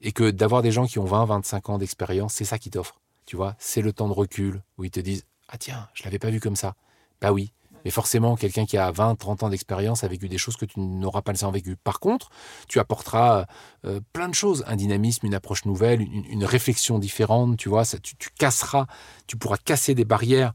et 0.02 0.12
que 0.12 0.30
d'avoir 0.30 0.62
des 0.62 0.72
gens 0.72 0.86
qui 0.86 0.98
ont 0.98 1.04
20, 1.04 1.26
25 1.26 1.68
ans 1.70 1.78
d'expérience, 1.78 2.34
c'est 2.34 2.44
ça 2.44 2.58
qui 2.58 2.70
t'offre. 2.70 3.00
Tu 3.26 3.36
vois, 3.36 3.54
c'est 3.58 3.82
le 3.82 3.92
temps 3.92 4.08
de 4.08 4.14
recul 4.14 4.62
où 4.78 4.84
ils 4.84 4.90
te 4.90 5.00
disent 5.00 5.26
Ah 5.48 5.58
tiens, 5.58 5.86
je 5.94 6.02
l'avais 6.04 6.18
pas 6.18 6.30
vu 6.30 6.40
comme 6.40 6.56
ça. 6.56 6.74
Bah 7.20 7.32
oui, 7.32 7.52
mais 7.86 7.92
forcément, 7.92 8.34
quelqu'un 8.34 8.66
qui 8.66 8.76
a 8.78 8.90
20, 8.90 9.14
30 9.14 9.44
ans 9.44 9.48
d'expérience 9.48 10.02
a 10.02 10.08
vécu 10.08 10.28
des 10.28 10.38
choses 10.38 10.56
que 10.56 10.64
tu 10.64 10.80
n'auras 10.80 11.22
pas 11.22 11.30
nécessairement 11.30 11.52
vécues. 11.52 11.76
Par 11.76 12.00
contre, 12.00 12.30
tu 12.66 12.80
apporteras 12.80 13.46
euh, 13.84 14.00
plein 14.12 14.28
de 14.28 14.34
choses, 14.34 14.64
un 14.66 14.74
dynamisme, 14.74 15.24
une 15.24 15.34
approche 15.34 15.64
nouvelle, 15.66 16.00
une, 16.00 16.44
réflexion 16.44 16.98
différente, 16.98 17.56
tu 17.58 17.68
vois, 17.68 17.84
ça, 17.84 17.98
tu, 18.00 18.16
casseras, 18.36 18.86
tu 19.28 19.36
pourras 19.36 19.56
casser 19.56 19.94
des 19.94 20.04
barrières, 20.04 20.52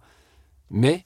mais, 0.71 1.03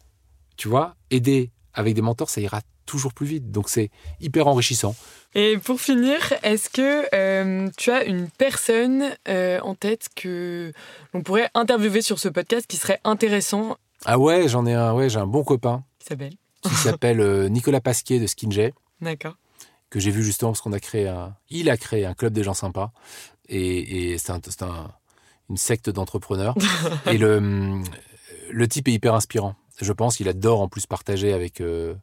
tu 0.57 0.68
vois, 0.68 0.95
aider 1.11 1.51
avec 1.74 1.93
des 1.93 2.01
mentors, 2.01 2.30
ça 2.30 2.39
ira 2.39 2.61
toujours 2.86 3.13
plus 3.13 3.26
vite. 3.26 3.51
Donc 3.51 3.70
c'est 3.70 3.89
hyper 4.22 4.47
enrichissant. 4.47 4.95
Et 5.34 5.57
pour 5.57 5.82
finir, 5.82 6.18
est-ce 6.43 6.70
que 6.70 7.05
euh, 7.13 7.70
tu 7.78 7.91
as 7.91 8.05
une 8.05 8.30
personne 8.30 9.11
euh, 9.28 9.59
en 9.61 9.76
tête 9.76 10.07
que 10.16 10.72
l'on 11.13 11.22
pourrait 11.22 11.49
interviewer 11.53 12.01
sur 12.01 12.20
ce 12.20 12.30
podcast 12.30 12.66
qui 12.68 12.78
serait 12.78 13.01
intéressant? 13.03 13.78
Ah 14.05 14.18
ouais, 14.18 14.47
j'en 14.47 14.66
ai 14.66 14.74
un, 14.74 14.93
ouais, 14.93 15.09
j'ai 15.09 15.20
un 15.20 15.28
bon 15.28 15.43
copain 15.43 15.84
qui 15.99 16.07
s'appelle? 16.07 17.20
euh, 17.20 17.49
Nicolas 17.49 17.82
Pasquier 17.82 18.20
de 18.20 18.28
Skinjay. 18.28 18.74
D'accord. 19.01 19.36
Que 19.89 19.99
j'ai 19.99 20.11
vu 20.11 20.24
justement 20.24 20.51
parce 20.51 20.61
qu'on 20.61 20.74
a 20.74 20.80
créé 20.80 21.07
un. 21.07 21.36
Il 21.49 21.70
a 21.70 21.78
créé 21.78 22.05
un 22.05 22.13
club 22.13 22.34
des 22.34 22.43
gens 22.43 22.53
sympas. 22.53 22.91
Et, 23.47 24.18
c'est 24.18 24.32
une 25.49 25.57
secte 25.57 25.89
d'entrepreneurs. 25.89 26.55
et 27.05 27.18
le, 27.18 27.82
le 28.51 28.67
type 28.67 28.87
est 28.87 28.93
hyper 28.93 29.13
inspirant. 29.13 29.55
Je 29.81 29.91
pense 29.91 30.17
qu'il 30.17 30.29
adore 30.29 30.61
en 30.61 30.67
plus 30.67 30.85
partager 30.85 31.33
avec, 31.33 31.61
euh, 31.61 31.93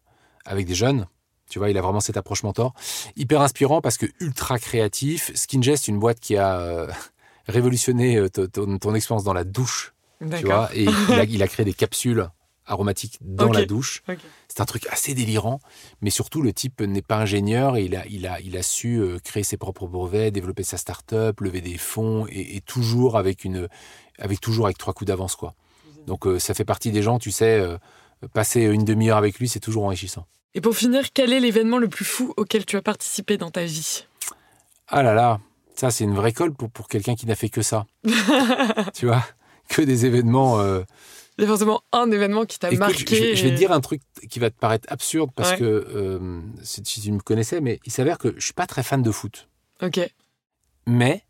avec 0.44 0.66
des 0.66 0.74
jeunes. 0.74 1.06
Tu 1.48 1.58
vois, 1.58 1.70
il 1.70 1.78
a 1.78 1.82
vraiment 1.82 2.00
cette 2.00 2.16
approche 2.16 2.42
mentor. 2.42 2.74
Hyper 3.16 3.40
inspirant 3.40 3.80
parce 3.80 3.96
que 3.96 4.06
ultra 4.20 4.58
créatif. 4.58 5.30
Skinjay, 5.34 5.76
c'est 5.76 5.88
une 5.88 5.98
boîte 5.98 6.20
qui 6.20 6.36
a 6.36 6.60
euh, 6.60 6.90
révolutionné 7.46 8.28
ton, 8.30 8.78
ton, 8.78 8.94
expérience 8.94 9.24
dans 9.24 9.34
la 9.34 9.44
douche. 9.44 9.94
Tu 10.20 10.44
vois, 10.44 10.70
et 10.74 10.86
il 11.28 11.42
a 11.42 11.48
créé 11.48 11.64
des 11.64 11.72
capsules 11.72 12.28
aromatique 12.66 13.18
dans 13.20 13.50
la 13.50 13.64
douche. 13.64 14.02
C'est 14.48 14.60
un 14.60 14.64
truc 14.64 14.86
assez 14.90 15.14
délirant, 15.14 15.60
mais 16.00 16.10
surtout 16.10 16.42
le 16.42 16.52
type 16.52 16.80
n'est 16.80 17.02
pas 17.02 17.16
ingénieur 17.16 17.76
et 17.76 17.84
il 17.84 17.96
a, 17.96 18.06
il 18.06 18.26
a, 18.26 18.40
il 18.40 18.56
a 18.56 18.62
su 18.62 18.98
euh, 18.98 19.18
créer 19.18 19.42
ses 19.42 19.56
propres 19.56 19.86
brevets, 19.86 20.30
développer 20.30 20.62
sa 20.62 20.76
start-up, 20.76 21.40
lever 21.40 21.60
des 21.60 21.78
fonds 21.78 22.26
et, 22.28 22.60
toujours 22.60 23.16
avec 23.16 23.44
une, 23.44 23.68
avec 24.18 24.40
toujours 24.40 24.66
avec 24.66 24.78
trois 24.78 24.94
coups 24.94 25.08
d'avance 25.08 25.36
quoi. 25.36 25.54
Donc 26.06 26.26
euh, 26.26 26.38
ça 26.38 26.54
fait 26.54 26.64
partie 26.64 26.90
des 26.90 27.02
gens, 27.02 27.18
tu 27.18 27.30
sais, 27.30 27.58
euh, 27.58 27.76
passer 28.32 28.62
une 28.62 28.84
demi-heure 28.84 29.16
avec 29.16 29.38
lui, 29.38 29.48
c'est 29.48 29.60
toujours 29.60 29.84
enrichissant. 29.84 30.26
Et 30.54 30.60
pour 30.60 30.76
finir, 30.76 31.12
quel 31.12 31.32
est 31.32 31.40
l'événement 31.40 31.78
le 31.78 31.88
plus 31.88 32.04
fou 32.04 32.34
auquel 32.36 32.66
tu 32.66 32.76
as 32.76 32.82
participé 32.82 33.36
dans 33.38 33.50
ta 33.50 33.64
vie? 33.64 34.06
Ah 34.88 35.02
là 35.02 35.14
là, 35.14 35.40
ça 35.74 35.90
c'est 35.90 36.04
une 36.04 36.14
vraie 36.14 36.32
colle 36.32 36.52
pour, 36.52 36.70
pour 36.70 36.88
quelqu'un 36.88 37.14
qui 37.14 37.26
n'a 37.26 37.34
fait 37.34 37.48
que 37.48 37.62
ça. 37.62 37.86
tu 38.94 39.06
vois, 39.06 39.24
que 39.68 39.82
des 39.82 40.04
événements 40.06 40.60
il 41.38 41.42
y 41.42 41.44
a 41.44 41.48
forcément 41.48 41.82
un 41.92 42.10
événement 42.10 42.44
qui 42.44 42.58
t'a 42.58 42.70
marqué. 42.72 43.34
Je, 43.34 43.44
vais 43.44 43.50
te 43.50 43.56
dire 43.56 43.72
un 43.72 43.80
truc 43.80 44.02
qui 44.28 44.38
va 44.38 44.50
te 44.50 44.58
paraître 44.58 44.86
absurde 44.92 45.30
parce 45.34 45.54
que 45.54 45.64
euh, 45.64 46.40
si 46.62 46.82
tu 46.82 47.10
me 47.10 47.20
connaissais, 47.20 47.60
mais 47.60 47.80
il 47.86 47.92
s'avère 47.92 48.18
que 48.18 48.34
je 48.36 48.44
suis 48.44 48.52
pas 48.52 48.66
très 48.66 48.82
fan 48.82 49.02
de 49.02 49.10
foot. 49.10 49.48
Ok. 49.80 50.00
Mais 50.86 51.24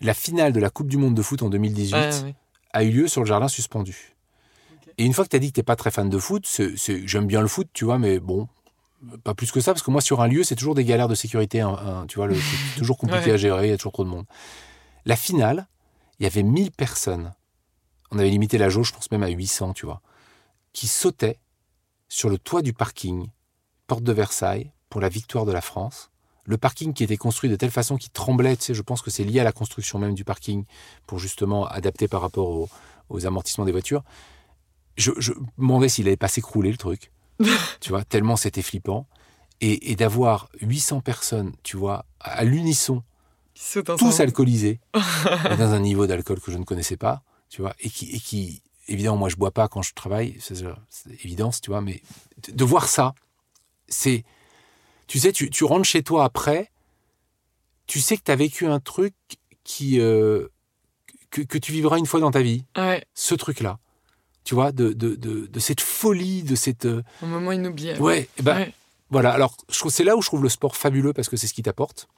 la 0.00 0.14
finale 0.14 0.52
de 0.52 0.60
la 0.60 0.70
Coupe 0.70 0.88
du 0.88 0.96
Monde 0.96 1.14
de 1.14 1.22
foot 1.22 1.42
en 1.42 1.50
2018 1.50 2.26
a 2.72 2.84
eu 2.84 2.90
lieu 2.90 3.08
sur 3.08 3.20
le 3.20 3.26
jardin 3.26 3.46
suspendu. 3.46 4.13
Et 4.98 5.04
une 5.04 5.12
fois 5.12 5.24
que 5.24 5.30
tu 5.30 5.36
as 5.36 5.38
dit 5.38 5.48
que 5.48 5.54
tu 5.54 5.60
n'es 5.60 5.64
pas 5.64 5.76
très 5.76 5.90
fan 5.90 6.08
de 6.08 6.18
foot, 6.18 6.46
j'aime 6.76 7.26
bien 7.26 7.40
le 7.40 7.48
foot, 7.48 7.68
tu 7.72 7.84
vois, 7.84 7.98
mais 7.98 8.20
bon, 8.20 8.48
pas 9.24 9.34
plus 9.34 9.50
que 9.50 9.60
ça, 9.60 9.72
parce 9.72 9.82
que 9.82 9.90
moi, 9.90 10.00
sur 10.00 10.20
un 10.20 10.28
lieu, 10.28 10.44
c'est 10.44 10.54
toujours 10.54 10.74
des 10.74 10.84
galères 10.84 11.08
de 11.08 11.14
sécurité. 11.14 11.60
Hein, 11.60 12.04
tu 12.08 12.16
vois, 12.16 12.28
c'est 12.32 12.78
toujours 12.78 12.98
compliqué 12.98 13.32
à 13.32 13.36
gérer, 13.36 13.66
il 13.66 13.70
y 13.70 13.72
a 13.72 13.76
toujours 13.76 13.92
trop 13.92 14.04
de 14.04 14.10
monde. 14.10 14.26
La 15.04 15.16
finale, 15.16 15.66
il 16.18 16.24
y 16.24 16.26
avait 16.26 16.42
1000 16.42 16.70
personnes 16.70 17.32
on 18.14 18.18
avait 18.18 18.30
limité 18.30 18.58
la 18.58 18.68
jauge, 18.68 18.88
je 18.88 18.92
pense 18.92 19.10
même 19.10 19.22
à 19.22 19.28
800, 19.28 19.74
tu 19.74 19.86
vois, 19.86 20.00
qui 20.72 20.86
sautaient 20.86 21.38
sur 22.08 22.28
le 22.28 22.38
toit 22.38 22.62
du 22.62 22.72
parking, 22.72 23.28
porte 23.86 24.04
de 24.04 24.12
Versailles, 24.12 24.70
pour 24.88 25.00
la 25.00 25.08
victoire 25.08 25.44
de 25.44 25.52
la 25.52 25.60
France. 25.60 26.10
Le 26.44 26.56
parking 26.56 26.92
qui 26.92 27.02
était 27.02 27.16
construit 27.16 27.50
de 27.50 27.56
telle 27.56 27.70
façon 27.70 27.96
qu'il 27.96 28.12
tremblait, 28.12 28.56
tu 28.56 28.64
sais, 28.64 28.74
je 28.74 28.82
pense 28.82 29.02
que 29.02 29.10
c'est 29.10 29.24
lié 29.24 29.40
à 29.40 29.44
la 29.44 29.52
construction 29.52 29.98
même 29.98 30.14
du 30.14 30.24
parking, 30.24 30.64
pour 31.06 31.18
justement 31.18 31.66
adapter 31.66 32.06
par 32.06 32.20
rapport 32.20 32.68
aux, 33.10 33.26
amortissements 33.26 33.64
des 33.64 33.72
voitures. 33.72 34.02
Je, 34.96 35.10
me 35.10 35.46
demandais 35.58 35.88
s'il 35.88 36.06
allait 36.06 36.16
pas 36.16 36.28
s'écrouler 36.28 36.70
le 36.70 36.76
truc, 36.76 37.10
tu 37.80 37.90
vois, 37.90 38.04
tellement 38.04 38.36
c'était 38.36 38.62
flippant. 38.62 39.06
Et, 39.60 39.96
d'avoir 39.96 40.50
800 40.60 41.00
personnes, 41.00 41.54
tu 41.62 41.78
vois, 41.78 42.04
à 42.20 42.44
l'unisson, 42.44 43.02
tous 43.98 44.20
alcoolisés, 44.20 44.78
dans 45.58 45.72
un 45.72 45.80
niveau 45.80 46.06
d'alcool 46.06 46.38
que 46.38 46.52
je 46.52 46.58
ne 46.58 46.64
connaissais 46.64 46.98
pas, 46.98 47.22
tu 47.48 47.62
vois, 47.62 47.74
et 47.80 47.88
qui, 47.88 48.10
et 48.10 48.20
qui, 48.20 48.62
évidemment, 48.88 49.16
moi 49.16 49.30
je 49.30 49.36
bois 49.36 49.52
pas 49.52 49.68
quand 49.68 49.80
je 49.80 49.94
travaille, 49.94 50.36
c'est 50.40 50.66
évidence, 51.24 51.62
tu 51.62 51.70
vois, 51.70 51.80
mais 51.80 52.02
de 52.46 52.64
voir 52.64 52.88
ça, 52.88 53.14
c'est, 53.88 54.24
tu 55.06 55.18
sais, 55.18 55.32
tu, 55.32 55.48
tu, 55.48 55.64
rentres 55.64 55.86
chez 55.86 56.02
toi 56.02 56.24
après, 56.24 56.70
tu 57.86 58.00
sais 58.00 58.18
que 58.18 58.22
tu 58.22 58.32
as 58.32 58.36
vécu 58.36 58.66
un 58.66 58.80
truc 58.80 59.14
qui, 59.62 59.98
euh, 59.98 60.48
que, 61.30 61.40
que, 61.40 61.56
tu 61.56 61.72
vivras 61.72 61.96
une 61.98 62.06
fois 62.06 62.20
dans 62.20 62.32
ta 62.32 62.42
vie, 62.42 62.66
ce 63.14 63.34
truc-là, 63.34 63.78
tu 64.44 64.54
vois, 64.54 64.72
de, 64.72 64.92
de, 64.92 65.14
de, 65.14 65.46
de, 65.46 65.60
cette 65.60 65.80
folie, 65.80 66.42
de 66.42 66.54
cette... 66.54 66.84
Euh, 66.84 67.02
un 67.22 67.26
moment 67.26 67.52
inoubliable. 67.52 68.00
Ouais, 68.00 68.28
et 68.38 68.42
ben, 68.42 68.66
voilà, 69.10 69.32
alors 69.32 69.56
c'est 69.68 70.04
là 70.04 70.16
où 70.16 70.22
je 70.22 70.26
trouve 70.26 70.42
le 70.42 70.48
sport 70.48 70.76
fabuleux 70.76 71.12
parce 71.12 71.28
que 71.28 71.36
c'est 71.36 71.46
ce 71.46 71.54
qui 71.54 71.62
t'apporte. 71.62 72.08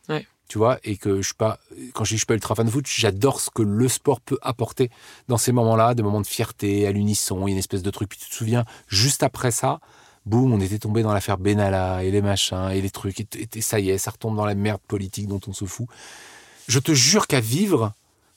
Tu 0.49 0.59
vois, 0.59 0.79
et 0.85 0.97
que 0.97 1.17
je 1.23 1.27
suis 1.27 1.35
pas, 1.35 1.59
quand 1.93 2.05
je 2.05 2.11
dis 2.11 2.15
je 2.15 2.21
suis 2.21 2.27
pas 2.27 2.35
ultra 2.35 2.55
fan 2.55 2.67
de 2.67 2.71
foot, 2.71 2.87
j'adore 2.87 3.41
ce 3.41 3.51
que 3.51 3.63
le 3.63 3.89
sport 3.89 4.21
peut 4.21 4.39
apporter 4.43 4.91
dans 5.27 5.39
ces 5.39 5.51
moments-là, 5.51 5.95
des 5.95 6.05
moments 6.05 6.21
de 6.21 6.27
fierté, 6.27 6.87
à 6.87 6.93
l'unisson, 6.93 7.49
il 7.49 7.51
y 7.51 7.53
a 7.53 7.55
une 7.55 7.59
espèce 7.59 7.83
de 7.83 7.91
truc. 7.91 8.09
Puis 8.09 8.21
tu 8.21 8.31
te 8.31 8.35
souviens, 8.35 8.65
juste 8.87 9.25
après 9.25 9.51
ça, 9.51 9.81
boum, 10.25 10.53
on 10.53 10.61
était 10.61 10.79
tombé 10.79 11.03
dans 11.03 11.13
l'affaire 11.13 11.39
Benalla 11.39 12.05
et 12.05 12.13
les 12.13 12.23
machins 12.23 12.71
et 12.73 12.81
les 12.81 12.91
trucs, 12.91 13.21
et, 13.21 13.61
ça 13.61 13.81
y 13.81 13.91
est, 13.91 13.99
ça 13.99 14.13
retombe 14.13 14.37
dans 14.37 14.47
la 14.47 14.55
merde 14.55 14.81
politique 14.87 15.27
dont 15.27 15.41
on 15.49 15.53
se 15.53 15.65
fout. 15.65 15.89
Je 16.69 16.79
te 16.79 16.95
jure 16.95 17.27
qu'à 17.27 17.41
vivre, 17.41 17.93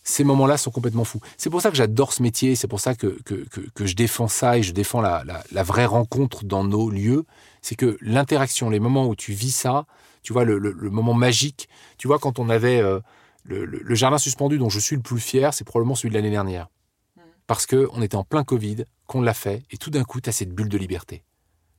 ces 0.10 0.24
moments-là 0.24 0.58
sont 0.58 0.72
complètement 0.72 1.04
fous. 1.04 1.22
C'est 1.38 1.50
pour 1.50 1.62
ça 1.62 1.70
que 1.70 1.78
j'adore 1.78 2.14
ce 2.14 2.24
métier, 2.24 2.56
c'est 2.56 2.68
pour 2.68 2.80
ça 2.80 2.96
que, 2.96 3.20
que, 3.24 3.46
que, 3.74 3.86
je 3.86 3.96
défends 3.96 4.28
ça 4.28 4.58
et 4.58 4.64
je 4.64 4.74
défends 4.74 5.02
la, 5.02 5.24
la 5.52 5.64
vraie 5.64 5.86
rencontre 5.86 6.44
dans 6.46 6.64
nos 6.64 6.90
lieux 6.90 7.26
c'est 7.62 7.76
que 7.76 7.98
l'interaction, 8.02 8.70
les 8.70 8.80
moments 8.80 9.08
où 9.08 9.16
tu 9.16 9.34
vis 9.34 9.52
ça, 9.52 9.86
tu 10.22 10.34
vois, 10.34 10.44
le, 10.44 10.60
moment 10.90 11.14
magique, 11.14 11.70
tu 11.98 12.08
vois, 12.08 12.20
quand 12.20 12.40
on 12.40 12.50
avait 12.50 12.82
euh, 12.82 13.00
le, 13.44 13.96
jardin 13.96 14.18
suspendu 14.18 14.58
dont 14.58 14.70
je 14.70 14.80
suis 14.80 14.96
le 14.96 15.02
plus 15.02 15.20
fier, 15.20 15.54
c'est 15.54 15.64
probablement 15.64 15.96
celui 15.96 16.10
de 16.10 16.16
l'année 16.16 16.32
dernière. 16.32 16.70
Mm. 17.16 17.22
Parce 17.48 17.66
qu'on 17.66 18.02
était 18.02 18.16
en 18.16 18.24
plein 18.24 18.44
Covid, 18.44 18.86
qu'on 19.08 19.22
l'a 19.22 19.34
fait, 19.34 19.64
et 19.72 19.78
tout 19.78 19.90
d'un 19.90 20.04
coup, 20.04 20.22
tu 20.22 20.30
as 20.30 20.34
cette 20.34 20.54
bulle 20.54 20.70
de 20.70 20.78
liberté. 20.78 21.24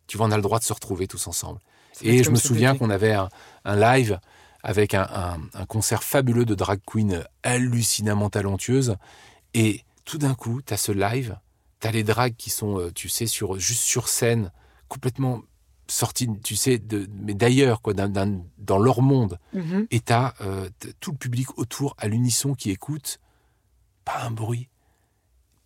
Tu 0.07 0.17
vois, 0.17 0.27
on 0.27 0.33
a 0.33 0.37
le 0.37 0.43
droit 0.43 0.59
de 0.59 0.65
se 0.65 0.73
retrouver 0.73 1.07
tous 1.07 1.27
ensemble. 1.27 1.61
Et 2.03 2.23
je 2.23 2.31
me 2.31 2.37
souviens 2.37 2.77
qu'on 2.77 2.91
avait 2.91 3.13
un, 3.13 3.29
live 3.67 4.19
avec 4.63 4.95
un, 4.95 5.39
concert 5.69 6.03
fabuleux 6.03 6.45
de 6.45 6.55
drag 6.55 6.81
queen 6.85 7.25
hallucinamment 7.43 8.31
talentueuse. 8.31 8.97
Et 9.55 9.85
tout 10.05 10.19
d'un 10.19 10.35
coup, 10.35 10.61
tu 10.63 10.75
as 10.75 10.77
ce 10.77 10.93
live, 10.93 11.39
tu 11.81 11.89
as 11.89 11.91
les 11.93 12.03
drags 12.03 12.35
qui 12.37 12.51
sont, 12.51 12.79
euh, 12.79 12.91
tu 12.93 13.09
sais, 13.09 13.27
sur, 13.27 13.59
juste 13.59 13.83
sur 13.83 14.09
scène, 14.09 14.53
complètement 14.89 15.43
sortis, 15.89 16.29
tu 16.45 16.57
sais, 16.57 16.79
de, 16.79 17.09
mais 17.21 17.35
d'ailleurs, 17.35 17.83
quoi, 17.83 17.95
dans 17.95 18.79
leur 18.79 19.03
monde. 19.03 19.39
Mm-hmm. 19.55 19.87
Et 19.91 20.01
tu 20.01 20.13
as 20.13 20.35
euh, 20.41 20.69
tout 21.01 21.13
le 21.13 21.17
public 21.17 21.59
autour 21.59 21.95
à 21.99 22.07
l'unisson 22.07 22.55
qui 22.55 22.71
écoute, 22.71 23.19
pas 24.05 24.23
un 24.23 24.31
bruit. 24.31 24.69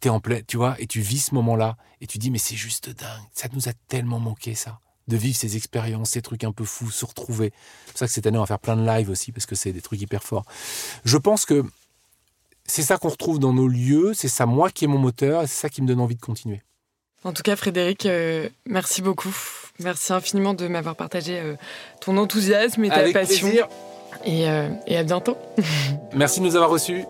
Tu 0.01 0.09
es 0.09 0.11
en 0.11 0.21
plein, 0.21 0.41
tu 0.47 0.57
vois, 0.57 0.81
et 0.81 0.87
tu 0.87 1.01
vis 1.01 1.27
ce 1.27 1.35
moment-là, 1.35 1.77
et 2.01 2.07
tu 2.07 2.19
dis, 2.19 2.31
mais 2.31 2.39
c'est 2.39 2.57
juste 2.57 2.91
dingue, 2.91 3.23
ça 3.33 3.49
nous 3.53 3.69
a 3.69 3.73
tellement 3.89 4.21
manqué, 4.21 4.55
ça 4.55 4.81
de 5.09 5.17
vivre 5.17 5.37
ces 5.37 5.57
expériences, 5.57 6.11
ces 6.11 6.23
trucs 6.23 6.45
un 6.45 6.53
peu 6.53 6.65
fous, 6.65 6.91
se 6.91 7.05
retrouver. 7.05 7.53
C'est 7.87 7.93
pour 7.93 7.99
ça 7.99 8.07
que 8.07 8.13
cette 8.13 8.27
année, 8.27 8.39
on 8.39 8.43
va 8.43 8.47
faire 8.47 8.59
plein 8.59 8.77
de 8.77 8.87
lives 8.87 9.11
aussi, 9.11 9.33
parce 9.33 9.47
que 9.47 9.55
c'est 9.55 9.73
des 9.73 9.83
trucs 9.83 10.01
hyper 10.01 10.23
forts. 10.23 10.45
Je 11.05 11.17
pense 11.17 11.45
que 11.45 11.65
c'est 12.67 12.83
ça 12.83 12.97
qu'on 12.97 13.11
retrouve 13.11 13.39
dans 13.39 13.53
nos 13.53 13.69
lieux, 13.69 14.13
c'est 14.15 14.29
ça 14.29 14.47
moi 14.47 14.71
qui 14.71 14.85
est 14.85 14.89
mon 14.89 14.99
moteur, 14.99 15.43
et 15.43 15.47
c'est 15.47 15.61
ça 15.61 15.69
qui 15.69 15.83
me 15.83 15.87
donne 15.87 16.01
envie 16.01 16.17
de 16.17 16.21
continuer. 16.21 16.63
En 17.25 17.33
tout 17.33 17.43
cas, 17.43 17.57
Frédéric, 17.57 18.05
euh, 18.05 18.49
merci 18.67 19.01
beaucoup. 19.01 19.35
Merci 19.81 20.13
infiniment 20.13 20.53
de 20.53 20.69
m'avoir 20.69 20.95
partagé 20.95 21.39
euh, 21.39 21.57
ton 22.01 22.17
enthousiasme 22.19 22.85
et 22.85 22.91
ta 22.91 23.11
passion. 23.13 23.49
Et, 24.25 24.49
euh, 24.49 24.69
et 24.87 24.97
à 24.97 25.03
bientôt. 25.03 25.37
merci 26.15 26.41
de 26.41 26.45
nous 26.45 26.55
avoir 26.55 26.71
reçus. 26.71 27.05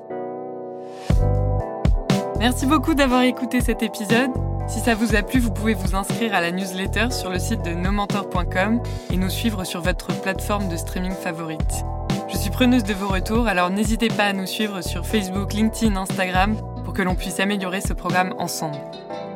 Merci 2.38 2.66
beaucoup 2.66 2.94
d'avoir 2.94 3.22
écouté 3.22 3.60
cet 3.60 3.82
épisode. 3.82 4.30
Si 4.66 4.80
ça 4.80 4.94
vous 4.94 5.14
a 5.14 5.22
plu, 5.22 5.40
vous 5.40 5.50
pouvez 5.50 5.74
vous 5.74 5.94
inscrire 5.94 6.34
à 6.34 6.40
la 6.40 6.50
newsletter 6.50 7.10
sur 7.10 7.30
le 7.30 7.38
site 7.38 7.62
de 7.62 7.72
nomentor.com 7.72 8.80
et 9.12 9.16
nous 9.16 9.28
suivre 9.28 9.64
sur 9.64 9.82
votre 9.82 10.08
plateforme 10.22 10.68
de 10.68 10.76
streaming 10.76 11.12
favorite. 11.12 11.84
Je 12.28 12.36
suis 12.36 12.50
preneuse 12.50 12.82
de 12.82 12.94
vos 12.94 13.08
retours, 13.08 13.46
alors 13.46 13.70
n'hésitez 13.70 14.08
pas 14.08 14.24
à 14.24 14.32
nous 14.32 14.46
suivre 14.46 14.80
sur 14.80 15.06
Facebook, 15.06 15.52
LinkedIn, 15.52 15.96
Instagram 15.96 16.56
pour 16.82 16.94
que 16.94 17.02
l'on 17.02 17.14
puisse 17.14 17.40
améliorer 17.40 17.82
ce 17.82 17.92
programme 17.92 18.34
ensemble. 18.38 18.78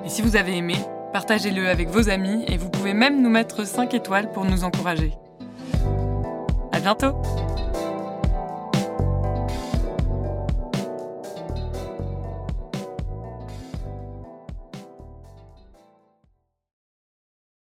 Et 0.04 0.08
si 0.08 0.22
vous 0.22 0.34
avez 0.34 0.56
aimé, 0.56 0.76
partagez-le 1.12 1.68
avec 1.68 1.90
vos 1.90 2.08
amis 2.08 2.44
et 2.48 2.56
vous 2.56 2.70
pouvez 2.70 2.94
même 2.94 3.22
nous 3.22 3.30
mettre 3.30 3.64
5 3.64 3.92
étoiles 3.94 4.32
pour 4.32 4.46
nous 4.46 4.64
encourager. 4.64 5.12
À 6.72 6.80
bientôt! 6.80 7.14